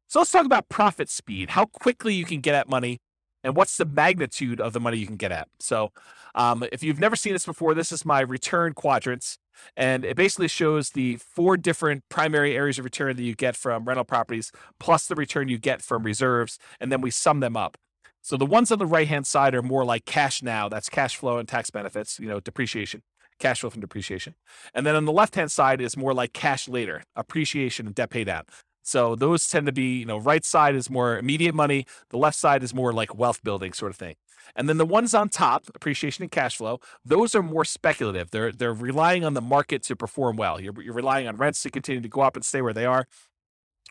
So 0.07 0.19
let's 0.19 0.31
talk 0.31 0.45
about 0.45 0.69
profit 0.69 1.09
speed, 1.09 1.51
how 1.51 1.65
quickly 1.65 2.13
you 2.13 2.25
can 2.25 2.39
get 2.39 2.55
at 2.55 2.69
money 2.69 2.99
and 3.43 3.55
what's 3.55 3.77
the 3.77 3.85
magnitude 3.85 4.59
of 4.59 4.73
the 4.73 4.79
money 4.79 4.97
you 4.97 5.05
can 5.05 5.17
get 5.17 5.31
at. 5.31 5.47
So, 5.59 5.91
um, 6.33 6.65
if 6.71 6.83
you've 6.83 6.99
never 6.99 7.15
seen 7.15 7.33
this 7.33 7.45
before, 7.45 7.73
this 7.73 7.91
is 7.91 8.03
my 8.03 8.19
return 8.19 8.73
quadrants, 8.73 9.37
and 9.75 10.05
it 10.05 10.15
basically 10.15 10.47
shows 10.47 10.91
the 10.91 11.17
four 11.17 11.57
different 11.57 12.03
primary 12.09 12.55
areas 12.55 12.79
of 12.79 12.85
return 12.85 13.15
that 13.15 13.23
you 13.23 13.35
get 13.35 13.55
from 13.55 13.85
rental 13.85 14.05
properties, 14.05 14.51
plus 14.79 15.07
the 15.07 15.15
return 15.15 15.47
you 15.47 15.57
get 15.57 15.81
from 15.81 16.03
reserves, 16.03 16.57
and 16.79 16.91
then 16.91 17.01
we 17.01 17.11
sum 17.11 17.39
them 17.39 17.57
up. 17.57 17.77
So 18.21 18.37
the 18.37 18.45
ones 18.45 18.71
on 18.71 18.79
the 18.79 18.87
right 18.87 19.07
hand 19.07 19.27
side 19.27 19.53
are 19.53 19.61
more 19.61 19.85
like 19.85 20.05
cash 20.05 20.41
now, 20.41 20.67
that's 20.67 20.89
cash 20.89 21.15
flow 21.15 21.37
and 21.37 21.47
tax 21.47 21.69
benefits, 21.69 22.19
you 22.19 22.27
know, 22.27 22.39
depreciation 22.39 23.01
cash 23.39 23.61
flow 23.61 23.69
from 23.69 23.81
depreciation. 23.81 24.35
And 24.73 24.85
then 24.85 24.95
on 24.95 25.05
the 25.05 25.11
left 25.11 25.35
hand 25.35 25.51
side 25.51 25.81
is 25.81 25.97
more 25.97 26.13
like 26.13 26.33
cash 26.33 26.67
later, 26.67 27.03
appreciation 27.15 27.85
and 27.85 27.95
debt 27.95 28.09
pay 28.09 28.23
down. 28.23 28.43
So 28.85 29.15
those 29.15 29.47
tend 29.47 29.65
to 29.65 29.71
be, 29.71 29.97
you 29.97 30.05
know, 30.05 30.17
right 30.17 30.45
side 30.45 30.75
is 30.75 30.91
more 30.91 31.17
immediate 31.17 31.55
money, 31.55 31.87
the 32.09 32.17
left 32.17 32.37
side 32.37 32.61
is 32.61 32.71
more 32.71 32.93
like 32.93 33.15
wealth 33.15 33.43
building 33.43 33.73
sort 33.73 33.91
of 33.91 33.97
thing. 33.97 34.15
And 34.55 34.69
then 34.69 34.77
the 34.77 34.85
ones 34.85 35.15
on 35.15 35.29
top, 35.29 35.63
appreciation 35.73 36.21
and 36.21 36.31
cash 36.31 36.57
flow, 36.57 36.79
those 37.03 37.33
are 37.33 37.41
more 37.41 37.65
speculative. 37.65 38.29
They're 38.29 38.51
they're 38.51 38.75
relying 38.75 39.25
on 39.25 39.33
the 39.33 39.41
market 39.41 39.81
to 39.83 39.95
perform 39.95 40.37
well. 40.37 40.61
You're, 40.61 40.79
you're 40.83 40.93
relying 40.93 41.27
on 41.27 41.35
rents 41.35 41.63
to 41.63 41.71
continue 41.71 41.99
to 41.99 42.07
go 42.07 42.21
up 42.21 42.35
and 42.35 42.45
stay 42.45 42.61
where 42.61 42.73
they 42.73 42.85
are 42.85 43.07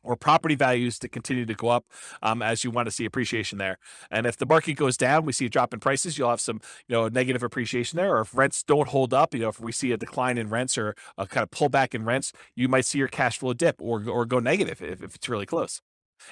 or 0.04 0.16
property 0.16 0.54
values 0.54 0.98
to 1.00 1.08
continue 1.08 1.46
to 1.46 1.54
go 1.54 1.68
up 1.68 1.86
um, 2.22 2.42
as 2.42 2.62
you 2.64 2.70
want 2.70 2.86
to 2.86 2.92
see 2.92 3.04
appreciation 3.04 3.58
there. 3.58 3.78
And 4.10 4.26
if 4.26 4.36
the 4.36 4.46
market 4.46 4.74
goes 4.74 4.96
down, 4.96 5.24
we 5.24 5.32
see 5.32 5.46
a 5.46 5.50
drop 5.50 5.74
in 5.74 5.80
prices, 5.80 6.18
you'll 6.18 6.30
have 6.30 6.40
some 6.40 6.60
you 6.86 6.94
know 6.94 7.08
negative 7.08 7.42
appreciation 7.42 7.96
there. 7.96 8.16
Or 8.16 8.20
if 8.20 8.36
rents 8.36 8.62
don't 8.62 8.88
hold 8.88 9.12
up, 9.12 9.34
you 9.34 9.40
know 9.40 9.48
if 9.48 9.60
we 9.60 9.72
see 9.72 9.92
a 9.92 9.96
decline 9.96 10.38
in 10.38 10.50
rents 10.50 10.78
or 10.78 10.94
a 11.18 11.26
kind 11.26 11.42
of 11.42 11.50
pullback 11.50 11.94
in 11.94 12.04
rents, 12.04 12.32
you 12.54 12.68
might 12.68 12.84
see 12.84 12.98
your 12.98 13.08
cash 13.08 13.38
flow 13.38 13.52
dip 13.52 13.76
or 13.80 14.08
or 14.08 14.24
go 14.26 14.38
negative 14.38 14.82
if, 14.82 15.02
if 15.02 15.14
it's 15.14 15.28
really 15.28 15.46
close. 15.46 15.80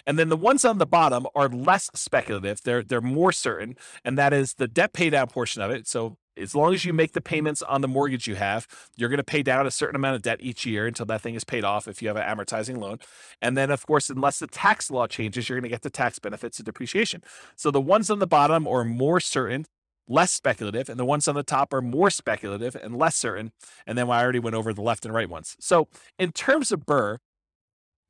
And 0.07 0.19
then 0.19 0.29
the 0.29 0.37
ones 0.37 0.65
on 0.65 0.79
the 0.79 0.87
bottom 0.87 1.27
are 1.35 1.49
less 1.49 1.91
speculative. 1.95 2.63
They're 2.63 2.83
they're 2.83 3.01
more 3.01 3.33
certain, 3.33 3.77
and 4.05 4.17
that 4.19 4.33
is 4.33 4.55
the 4.55 4.69
debt 4.69 4.93
paydown 4.93 5.31
portion 5.31 5.63
of 5.63 5.71
it. 5.71 5.87
So 5.87 6.17
as 6.37 6.55
long 6.55 6.73
as 6.73 6.85
you 6.85 6.93
make 6.93 7.13
the 7.13 7.21
payments 7.21 7.63
on 7.63 7.81
the 7.81 7.89
mortgage 7.89 8.27
you 8.27 8.35
have, 8.35 8.67
you're 8.97 9.09
going 9.09 9.19
to 9.19 9.25
pay 9.25 9.43
down 9.43 9.67
a 9.67 9.71
certain 9.71 9.97
amount 9.97 10.17
of 10.17 10.23
debt 10.23 10.39
each 10.41 10.65
year 10.65 10.87
until 10.87 11.07
that 11.07 11.21
thing 11.21 11.35
is 11.35 11.45
paid 11.45 11.65
off 11.65 11.87
if 11.87 12.01
you 12.01 12.09
have 12.09 12.17
an 12.17 12.25
amortizing 12.25 12.79
loan. 12.79 12.99
And 13.41 13.57
then, 13.57 13.71
of 13.71 13.87
course, 13.87 14.11
unless 14.11 14.39
the 14.39 14.47
tax 14.47 14.91
law 14.91 15.07
changes, 15.07 15.49
you're 15.49 15.59
going 15.59 15.69
to 15.69 15.75
get 15.75 15.83
the 15.83 15.91
tax 15.91 16.19
benefits 16.19 16.59
of 16.59 16.65
depreciation. 16.65 17.23
So 17.57 17.71
the 17.71 17.81
ones 17.81 18.11
on 18.11 18.19
the 18.19 18.27
bottom 18.27 18.67
are 18.67 18.85
more 18.85 19.21
certain, 19.21 19.67
less 20.09 20.33
speculative, 20.33 20.89
and 20.89 20.99
the 20.99 21.05
ones 21.05 21.29
on 21.29 21.35
the 21.35 21.43
top 21.43 21.73
are 21.73 21.83
more 21.83 22.11
speculative 22.11 22.75
and 22.77 22.97
less 22.97 23.17
certain. 23.17 23.53
And 23.87 23.99
then 23.99 24.11
I 24.11 24.23
already 24.23 24.39
went 24.39 24.57
over 24.57 24.73
the 24.73 24.83
left 24.83 25.05
and 25.05 25.15
right 25.15 25.29
ones. 25.29 25.57
So 25.61 25.89
in 26.19 26.33
terms 26.33 26.73
of 26.73 26.87
BRRRR, 26.87 27.19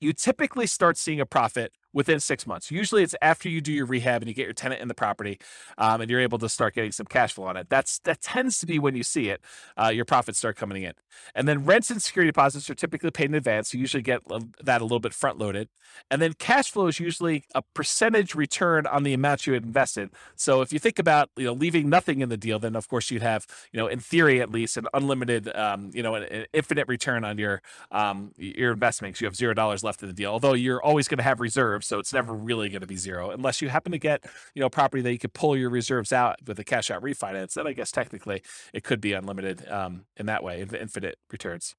you 0.00 0.12
typically 0.12 0.66
start 0.66 0.96
seeing 0.96 1.20
a 1.20 1.26
profit 1.26 1.72
within 1.92 2.20
six 2.20 2.46
months. 2.46 2.70
Usually 2.70 3.02
it's 3.02 3.14
after 3.20 3.48
you 3.48 3.60
do 3.60 3.72
your 3.72 3.86
rehab 3.86 4.22
and 4.22 4.28
you 4.28 4.34
get 4.34 4.44
your 4.44 4.54
tenant 4.54 4.80
in 4.80 4.88
the 4.88 4.94
property 4.94 5.38
um, 5.78 6.00
and 6.00 6.10
you're 6.10 6.20
able 6.20 6.38
to 6.38 6.48
start 6.48 6.74
getting 6.74 6.92
some 6.92 7.06
cash 7.06 7.32
flow 7.32 7.46
on 7.46 7.56
it. 7.56 7.68
That's 7.68 7.98
That 8.00 8.20
tends 8.20 8.58
to 8.60 8.66
be 8.66 8.78
when 8.78 8.94
you 8.94 9.02
see 9.02 9.28
it, 9.28 9.40
uh, 9.76 9.88
your 9.88 10.04
profits 10.04 10.38
start 10.38 10.56
coming 10.56 10.82
in. 10.82 10.92
And 11.34 11.46
then 11.46 11.64
rents 11.64 11.90
and 11.90 12.00
security 12.00 12.28
deposits 12.28 12.68
are 12.70 12.74
typically 12.74 13.10
paid 13.10 13.26
in 13.26 13.34
advance. 13.34 13.74
You 13.74 13.80
usually 13.80 14.02
get 14.02 14.22
that 14.62 14.80
a 14.80 14.84
little 14.84 15.00
bit 15.00 15.12
front 15.12 15.38
loaded. 15.38 15.68
And 16.10 16.22
then 16.22 16.32
cash 16.34 16.70
flow 16.70 16.86
is 16.86 16.98
usually 16.98 17.44
a 17.54 17.62
percentage 17.74 18.34
return 18.34 18.86
on 18.86 19.02
the 19.02 19.12
amount 19.12 19.46
you 19.46 19.52
had 19.52 19.64
invested. 19.64 20.10
So 20.36 20.62
if 20.62 20.72
you 20.72 20.78
think 20.78 20.98
about, 20.98 21.30
you 21.36 21.44
know, 21.44 21.52
leaving 21.52 21.88
nothing 21.88 22.20
in 22.20 22.28
the 22.28 22.36
deal, 22.36 22.58
then 22.58 22.76
of 22.76 22.88
course 22.88 23.10
you'd 23.10 23.22
have, 23.22 23.46
you 23.72 23.78
know, 23.78 23.86
in 23.86 24.00
theory 24.00 24.40
at 24.40 24.50
least, 24.50 24.76
an 24.76 24.86
unlimited, 24.94 25.54
um, 25.54 25.90
you 25.92 26.02
know, 26.02 26.14
an, 26.14 26.24
an, 26.24 26.46
infinite 26.52 26.88
return 26.88 27.24
on 27.24 27.38
your 27.38 27.62
um, 27.90 28.32
your 28.36 28.72
investments. 28.72 29.20
You 29.20 29.26
have 29.26 29.36
zero 29.36 29.54
dollars 29.54 29.82
left 29.82 30.02
in 30.02 30.08
the 30.08 30.14
deal, 30.14 30.30
although 30.30 30.54
you're 30.54 30.82
always 30.82 31.08
going 31.08 31.18
to 31.18 31.24
have 31.24 31.40
reserves 31.40 31.81
so 31.82 31.98
it's 31.98 32.12
never 32.12 32.32
really 32.32 32.68
going 32.68 32.80
to 32.80 32.86
be 32.86 32.96
zero 32.96 33.30
unless 33.30 33.60
you 33.60 33.68
happen 33.68 33.92
to 33.92 33.98
get 33.98 34.24
you 34.54 34.60
know 34.60 34.70
property 34.70 35.02
that 35.02 35.12
you 35.12 35.18
could 35.18 35.32
pull 35.32 35.56
your 35.56 35.70
reserves 35.70 36.12
out 36.12 36.36
with 36.46 36.58
a 36.58 36.64
cash 36.64 36.90
out 36.90 37.02
refinance. 37.02 37.54
Then 37.54 37.66
I 37.66 37.72
guess 37.72 37.90
technically 37.90 38.42
it 38.72 38.84
could 38.84 39.00
be 39.00 39.12
unlimited 39.12 39.68
um, 39.68 40.04
in 40.16 40.26
that 40.26 40.42
way, 40.42 40.60
infinite 40.60 41.18
returns. 41.30 41.74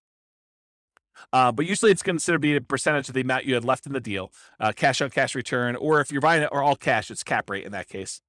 Uh, 1.31 1.51
but 1.51 1.65
usually 1.65 1.91
it's 1.91 2.03
considered 2.03 2.37
to 2.37 2.39
be 2.39 2.55
a 2.55 2.61
percentage 2.61 3.07
of 3.07 3.13
the 3.13 3.21
amount 3.21 3.45
you 3.45 3.53
had 3.53 3.63
left 3.63 3.85
in 3.85 3.93
the 3.93 3.99
deal, 3.99 4.31
uh, 4.59 4.71
cash 4.75 5.01
on 5.01 5.09
cash 5.09 5.35
return, 5.35 5.75
or 5.75 6.01
if 6.01 6.11
you're 6.11 6.21
buying 6.21 6.41
it 6.41 6.49
or 6.51 6.63
all 6.63 6.75
cash, 6.75 7.11
it's 7.11 7.23
cap 7.23 7.49
rate 7.49 7.65
in 7.65 7.71
that 7.71 7.87
case. 7.87 8.21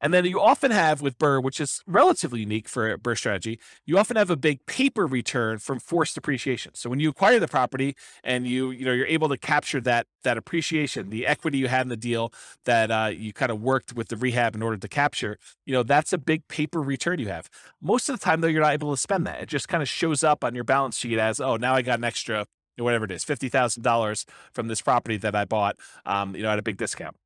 And 0.00 0.12
then 0.12 0.24
you 0.24 0.40
often 0.40 0.70
have 0.70 1.00
with 1.00 1.18
BRRRR, 1.18 1.42
which 1.42 1.60
is 1.60 1.82
relatively 1.86 2.40
unique 2.40 2.68
for 2.68 2.90
a 2.90 2.98
BRRRR 2.98 3.18
strategy, 3.18 3.58
you 3.86 3.98
often 3.98 4.16
have 4.16 4.30
a 4.30 4.36
big 4.36 4.64
paper 4.66 5.06
return 5.06 5.58
from 5.58 5.78
forced 5.80 6.16
appreciation. 6.16 6.74
So 6.74 6.90
when 6.90 7.00
you 7.00 7.08
acquire 7.08 7.40
the 7.40 7.48
property 7.48 7.96
and 8.22 8.46
you 8.46 8.70
you 8.70 8.84
know 8.84 8.92
you're 8.92 9.06
able 9.06 9.28
to 9.28 9.38
capture 9.38 9.80
that 9.82 10.06
that 10.22 10.36
appreciation, 10.36 11.10
the 11.10 11.26
equity 11.26 11.58
you 11.58 11.68
had 11.68 11.82
in 11.82 11.88
the 11.88 11.96
deal 11.96 12.32
that 12.64 12.90
uh, 12.90 13.10
you 13.14 13.32
kind 13.32 13.50
of 13.50 13.62
worked 13.62 13.94
with 13.94 14.08
the 14.08 14.16
rehab 14.16 14.54
in 14.54 14.62
order 14.62 14.76
to 14.76 14.88
capture, 14.88 15.38
you 15.64 15.72
know 15.72 15.82
that's 15.82 16.12
a 16.12 16.18
big 16.18 16.46
paper 16.48 16.82
return 16.82 17.18
you 17.18 17.28
have. 17.28 17.48
Most 17.80 18.08
of 18.08 18.18
the 18.18 18.24
time 18.24 18.40
though, 18.40 18.48
you're 18.48 18.62
not 18.62 18.74
able 18.74 18.94
to 18.94 19.00
spend 19.00 19.26
that. 19.26 19.40
It 19.40 19.48
just 19.48 19.68
kind 19.68 19.82
of 19.82 19.88
shows 19.88 20.22
up 20.22 20.44
on 20.44 20.54
your 20.54 20.64
balance 20.64 20.98
sheet 20.98 21.18
as 21.18 21.40
oh 21.40 21.56
now 21.56 21.74
I 21.74 21.82
got 21.82 21.98
an 21.98 22.04
extra 22.04 22.46
whatever 22.78 23.06
it 23.06 23.10
is, 23.10 23.24
fifty 23.24 23.48
thousand 23.48 23.82
dollars 23.82 24.26
from 24.52 24.68
this 24.68 24.82
property 24.82 25.16
that 25.18 25.34
I 25.34 25.44
bought, 25.46 25.76
um, 26.04 26.36
you 26.36 26.42
know, 26.42 26.50
at 26.50 26.58
a 26.58 26.62
big 26.62 26.76
discount. 26.76 27.16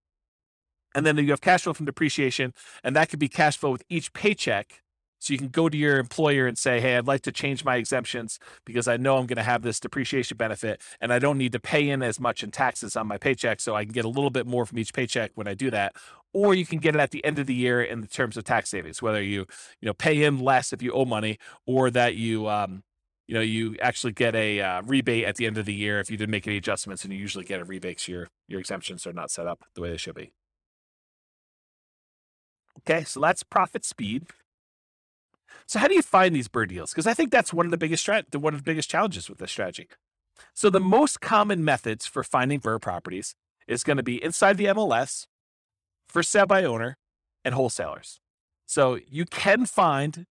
And 0.95 1.07
then 1.07 1.17
you 1.19 1.31
have 1.31 1.41
cash 1.41 1.63
flow 1.63 1.73
from 1.75 1.87
depreciation, 1.87 2.53
and 2.83 2.97
that 2.97 3.09
could 3.11 3.19
be 3.21 3.29
cash 3.29 3.57
flow 3.57 3.71
with 3.71 3.85
each 3.89 4.13
paycheck 4.13 4.83
So 5.23 5.35
you 5.35 5.39
can 5.39 5.49
go 5.49 5.69
to 5.69 5.77
your 5.77 5.99
employer 5.99 6.47
and 6.47 6.57
say, 6.57 6.81
"Hey, 6.81 6.97
I'd 6.97 7.07
like 7.07 7.21
to 7.23 7.33
change 7.33 7.63
my 7.65 7.77
exemptions 7.77 8.39
because 8.65 8.89
I 8.89 8.97
know 8.97 9.19
I'm 9.19 9.27
going 9.27 9.37
to 9.37 9.43
have 9.43 9.63
this 9.63 9.79
depreciation 9.79 10.37
benefit 10.39 10.81
and 11.01 11.13
I 11.13 11.19
don't 11.19 11.37
need 11.37 11.53
to 11.53 11.61
pay 11.61 11.91
in 11.91 12.03
as 12.03 12.19
much 12.19 12.43
in 12.43 12.51
taxes 12.51 12.97
on 12.97 13.07
my 13.07 13.19
paycheck 13.19 13.61
so 13.61 13.75
I 13.77 13.85
can 13.85 13.93
get 13.93 14.07
a 14.07 14.09
little 14.09 14.31
bit 14.31 14.47
more 14.47 14.65
from 14.65 14.79
each 14.79 14.95
paycheck 14.95 15.33
when 15.35 15.47
I 15.47 15.55
do 15.55 15.71
that." 15.71 15.95
Or 16.33 16.55
you 16.55 16.65
can 16.65 16.79
get 16.79 16.95
it 16.95 17.01
at 17.01 17.11
the 17.11 17.25
end 17.25 17.39
of 17.41 17.47
the 17.47 17.55
year 17.55 17.83
in 17.83 18.01
the 18.03 18.07
terms 18.07 18.37
of 18.37 18.45
tax 18.45 18.71
savings, 18.71 19.03
whether 19.03 19.21
you, 19.23 19.41
you 19.81 19.87
know, 19.87 19.95
pay 19.95 20.23
in 20.23 20.39
less 20.39 20.73
if 20.73 20.81
you 20.81 20.93
owe 20.93 21.05
money 21.05 21.39
or 21.67 21.91
that 21.91 22.15
you 22.15 22.49
um, 22.49 22.83
you 23.27 23.35
know, 23.35 23.41
you 23.41 23.77
actually 23.83 24.13
get 24.13 24.35
a 24.35 24.61
uh, 24.61 24.83
rebate 24.83 25.25
at 25.25 25.37
the 25.37 25.47
end 25.47 25.59
of 25.59 25.67
the 25.67 25.75
year 25.75 26.01
if 26.01 26.11
you 26.11 26.17
didn't 26.17 26.31
make 26.31 26.47
any 26.47 26.57
adjustments, 26.57 27.05
and 27.05 27.13
you 27.13 27.19
usually 27.19 27.45
get 27.45 27.61
a 27.61 27.65
rebate 27.65 27.97
because 27.97 28.09
your 28.09 28.29
your 28.49 28.61
exemptions 28.61 29.07
are 29.07 29.13
not 29.13 29.31
set 29.31 29.47
up 29.47 29.65
the 29.75 29.81
way 29.83 29.91
they 29.91 29.97
should 29.97 30.15
be. 30.15 30.33
Okay, 32.79 33.05
so 33.05 33.21
that's 33.21 33.43
profit 33.43 33.85
speed. 33.85 34.27
So 35.67 35.79
how 35.79 35.89
do 35.89 35.95
you 35.95 36.03
find 36.03 36.35
these 36.35 36.49
BRRRR 36.49 36.69
deals? 36.69 36.91
Because 36.91 37.07
I 37.07 37.15
think 37.15 37.31
that's 37.31 37.53
one 37.53 37.67
of 37.67 37.71
the 37.71 37.79
biggest 37.79 38.09
one 38.09 38.55
of 38.55 38.61
the 38.61 38.65
biggest 38.65 38.91
challenges 38.91 39.29
with 39.29 39.39
this 39.39 39.51
strategy. 39.51 39.89
So 40.55 40.71
the 40.71 40.81
most 40.81 41.21
common 41.21 41.65
methods 41.65 42.07
for 42.07 42.23
finding 42.25 42.61
BRRRR 42.61 42.81
properties 42.81 43.35
is 43.69 43.85
going 43.85 43.97
to 43.97 44.03
be 44.03 44.23
inside 44.23 44.57
the 44.57 44.67
MLS, 44.67 45.27
for 46.09 46.23
sale 46.23 46.47
by 46.47 46.65
owner, 46.65 46.97
and 47.45 47.55
wholesalers. 47.55 48.21
So 48.67 48.99
you 49.09 49.25
can 49.25 49.67
find 49.67 50.27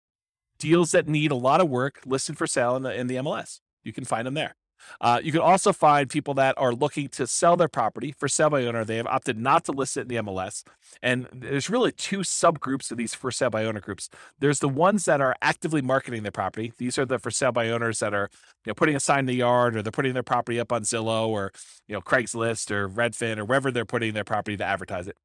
deals 0.59 0.91
that 0.91 1.07
need 1.07 1.31
a 1.31 1.35
lot 1.35 1.61
of 1.61 1.69
work 1.69 2.01
listed 2.05 2.37
for 2.37 2.47
sale 2.47 2.75
in 2.75 2.83
the 2.83 2.93
in 2.93 3.07
the 3.07 3.15
MLS. 3.15 3.59
You 3.83 3.93
can 3.93 4.05
find 4.05 4.27
them 4.27 4.33
there. 4.33 4.55
Uh, 5.01 5.19
you 5.23 5.31
can 5.31 5.41
also 5.41 5.71
find 5.73 6.09
people 6.09 6.33
that 6.35 6.55
are 6.57 6.73
looking 6.73 7.07
to 7.09 7.27
sell 7.27 7.55
their 7.55 7.67
property 7.67 8.11
for 8.11 8.27
sale 8.27 8.49
by 8.49 8.65
owner. 8.65 8.83
They 8.83 8.97
have 8.97 9.07
opted 9.07 9.37
not 9.37 9.65
to 9.65 9.71
list 9.71 9.97
it 9.97 10.01
in 10.01 10.07
the 10.07 10.15
MLS. 10.15 10.63
And 11.01 11.27
there's 11.31 11.69
really 11.69 11.91
two 11.91 12.19
subgroups 12.19 12.91
of 12.91 12.97
these 12.97 13.13
for 13.13 13.31
sale 13.31 13.49
by 13.49 13.65
owner 13.65 13.79
groups. 13.79 14.09
There's 14.39 14.59
the 14.59 14.69
ones 14.69 15.05
that 15.05 15.21
are 15.21 15.35
actively 15.41 15.81
marketing 15.81 16.23
their 16.23 16.31
property. 16.31 16.73
These 16.77 16.97
are 16.97 17.05
the 17.05 17.19
for 17.19 17.31
sale 17.31 17.51
by 17.51 17.69
owners 17.69 17.99
that 17.99 18.13
are 18.13 18.29
you 18.65 18.71
know 18.71 18.73
putting 18.73 18.95
a 18.95 18.99
sign 18.99 19.19
in 19.19 19.25
the 19.25 19.35
yard 19.35 19.75
or 19.75 19.81
they're 19.81 19.91
putting 19.91 20.13
their 20.13 20.23
property 20.23 20.59
up 20.59 20.71
on 20.71 20.83
Zillow 20.83 21.27
or 21.27 21.51
you 21.87 21.93
know 21.93 22.01
Craigslist 22.01 22.71
or 22.71 22.89
Redfin 22.89 23.37
or 23.37 23.45
wherever 23.45 23.71
they're 23.71 23.85
putting 23.85 24.13
their 24.13 24.23
property 24.23 24.57
to 24.57 24.65
advertise 24.65 25.07
it. 25.07 25.17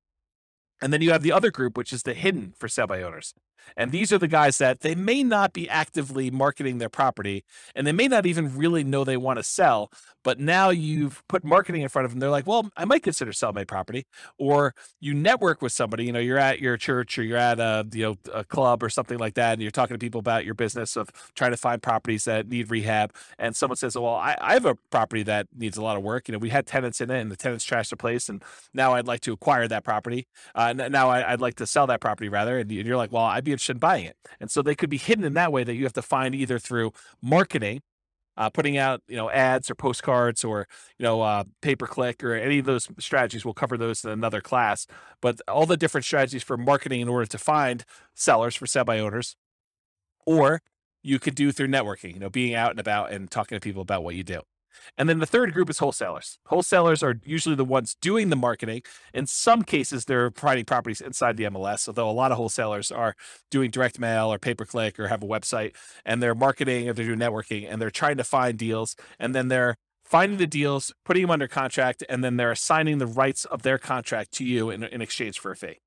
And 0.80 0.92
then 0.92 1.00
you 1.00 1.12
have 1.12 1.22
the 1.22 1.32
other 1.32 1.52
group, 1.52 1.76
which 1.76 1.92
is 1.92 2.02
the 2.02 2.12
hidden 2.12 2.54
for 2.58 2.68
sale 2.68 2.88
by 2.88 3.02
owners. 3.02 3.34
And 3.76 3.92
these 3.92 4.12
are 4.12 4.18
the 4.18 4.28
guys 4.28 4.58
that 4.58 4.80
they 4.80 4.94
may 4.94 5.22
not 5.22 5.52
be 5.52 5.68
actively 5.68 6.30
marketing 6.30 6.78
their 6.78 6.88
property 6.88 7.44
and 7.74 7.86
they 7.86 7.92
may 7.92 8.08
not 8.08 8.26
even 8.26 8.56
really 8.56 8.84
know 8.84 9.04
they 9.04 9.16
want 9.16 9.38
to 9.38 9.42
sell, 9.42 9.90
but 10.24 10.38
now 10.38 10.70
you've 10.70 11.22
put 11.28 11.44
marketing 11.44 11.82
in 11.82 11.88
front 11.88 12.04
of 12.04 12.12
them. 12.12 12.20
They're 12.20 12.30
like, 12.30 12.46
well, 12.46 12.70
I 12.76 12.84
might 12.84 13.02
consider 13.02 13.32
selling 13.32 13.54
my 13.54 13.64
property. 13.64 14.06
Or 14.38 14.74
you 15.00 15.14
network 15.14 15.62
with 15.62 15.72
somebody, 15.72 16.04
you 16.04 16.12
know, 16.12 16.20
you're 16.20 16.38
at 16.38 16.60
your 16.60 16.76
church 16.76 17.18
or 17.18 17.22
you're 17.24 17.38
at 17.38 17.58
a, 17.58 17.86
you 17.92 18.04
know, 18.04 18.16
a 18.32 18.44
club 18.44 18.82
or 18.82 18.88
something 18.88 19.18
like 19.18 19.34
that. 19.34 19.54
And 19.54 19.62
you're 19.62 19.70
talking 19.70 19.94
to 19.94 19.98
people 19.98 20.20
about 20.20 20.44
your 20.44 20.54
business 20.54 20.96
of 20.96 21.10
trying 21.34 21.50
to 21.50 21.56
find 21.56 21.82
properties 21.82 22.24
that 22.24 22.48
need 22.48 22.70
rehab. 22.70 23.12
And 23.38 23.56
someone 23.56 23.76
says, 23.76 23.96
well, 23.96 24.14
I, 24.14 24.36
I 24.40 24.54
have 24.54 24.66
a 24.66 24.76
property 24.90 25.22
that 25.24 25.48
needs 25.56 25.76
a 25.76 25.82
lot 25.82 25.96
of 25.96 26.02
work. 26.02 26.28
You 26.28 26.32
know, 26.32 26.38
we 26.38 26.50
had 26.50 26.66
tenants 26.66 27.00
in 27.00 27.10
it 27.10 27.20
and 27.20 27.30
the 27.30 27.36
tenants 27.36 27.66
trashed 27.66 27.90
the 27.90 27.96
place. 27.96 28.28
And 28.28 28.42
now 28.72 28.94
I'd 28.94 29.06
like 29.06 29.20
to 29.22 29.32
acquire 29.32 29.66
that 29.68 29.84
property. 29.84 30.28
Uh, 30.54 30.72
now 30.72 31.10
I, 31.10 31.32
would 31.32 31.40
like 31.40 31.56
to 31.56 31.66
sell 31.66 31.86
that 31.88 32.00
property 32.00 32.28
rather. 32.28 32.58
And 32.58 32.70
you're 32.70 32.96
like, 32.96 33.12
well, 33.12 33.24
I'd 33.24 33.44
be 33.44 33.51
interested 33.52 33.76
in 33.76 33.78
buying 33.78 34.04
it. 34.04 34.16
And 34.40 34.50
so 34.50 34.62
they 34.62 34.74
could 34.74 34.90
be 34.90 34.98
hidden 34.98 35.24
in 35.24 35.34
that 35.34 35.52
way 35.52 35.64
that 35.64 35.74
you 35.74 35.84
have 35.84 35.92
to 35.94 36.02
find 36.02 36.34
either 36.34 36.58
through 36.58 36.92
marketing, 37.22 37.82
uh, 38.36 38.50
putting 38.50 38.76
out 38.78 39.02
you 39.08 39.16
know 39.16 39.30
ads 39.30 39.70
or 39.70 39.74
postcards 39.74 40.44
or 40.44 40.66
you 40.98 41.04
know 41.04 41.22
uh, 41.22 41.44
pay 41.60 41.76
per 41.76 41.86
click 41.86 42.24
or 42.24 42.34
any 42.34 42.58
of 42.58 42.66
those 42.66 42.88
strategies. 42.98 43.44
We'll 43.44 43.54
cover 43.54 43.76
those 43.76 44.04
in 44.04 44.10
another 44.10 44.40
class. 44.40 44.86
But 45.20 45.40
all 45.48 45.66
the 45.66 45.76
different 45.76 46.04
strategies 46.04 46.42
for 46.42 46.56
marketing 46.56 47.00
in 47.00 47.08
order 47.08 47.26
to 47.26 47.38
find 47.38 47.84
sellers 48.14 48.56
for 48.56 48.66
semi 48.66 48.98
owners, 48.98 49.36
or 50.26 50.62
you 51.02 51.18
could 51.18 51.34
do 51.34 51.52
through 51.52 51.68
networking. 51.68 52.14
You 52.14 52.20
know, 52.20 52.30
being 52.30 52.54
out 52.54 52.70
and 52.70 52.80
about 52.80 53.12
and 53.12 53.30
talking 53.30 53.56
to 53.56 53.60
people 53.60 53.82
about 53.82 54.04
what 54.04 54.14
you 54.14 54.24
do. 54.24 54.42
And 54.96 55.08
then 55.08 55.18
the 55.18 55.26
third 55.26 55.52
group 55.52 55.70
is 55.70 55.78
wholesalers. 55.78 56.38
Wholesalers 56.46 57.02
are 57.02 57.20
usually 57.24 57.54
the 57.54 57.64
ones 57.64 57.96
doing 58.00 58.30
the 58.30 58.36
marketing. 58.36 58.82
In 59.12 59.26
some 59.26 59.62
cases, 59.62 60.04
they're 60.04 60.30
providing 60.30 60.64
properties 60.64 61.00
inside 61.00 61.36
the 61.36 61.44
MLS, 61.44 61.88
although 61.88 62.08
a 62.08 62.12
lot 62.12 62.30
of 62.30 62.36
wholesalers 62.36 62.90
are 62.90 63.14
doing 63.50 63.70
direct 63.70 63.98
mail 63.98 64.32
or 64.32 64.38
pay 64.38 64.54
per 64.54 64.64
click 64.64 64.98
or 64.98 65.08
have 65.08 65.22
a 65.22 65.26
website 65.26 65.74
and 66.04 66.22
they're 66.22 66.34
marketing 66.34 66.88
or 66.88 66.92
they're 66.92 67.06
doing 67.06 67.18
networking 67.18 67.66
and 67.70 67.80
they're 67.80 67.90
trying 67.90 68.16
to 68.16 68.24
find 68.24 68.58
deals. 68.58 68.96
And 69.18 69.34
then 69.34 69.48
they're 69.48 69.76
finding 70.04 70.38
the 70.38 70.46
deals, 70.46 70.92
putting 71.04 71.22
them 71.22 71.30
under 71.30 71.48
contract, 71.48 72.04
and 72.08 72.22
then 72.22 72.36
they're 72.36 72.52
assigning 72.52 72.98
the 72.98 73.06
rights 73.06 73.44
of 73.46 73.62
their 73.62 73.78
contract 73.78 74.32
to 74.32 74.44
you 74.44 74.68
in, 74.70 74.82
in 74.82 75.00
exchange 75.00 75.38
for 75.38 75.52
a 75.52 75.56
fee. 75.56 75.78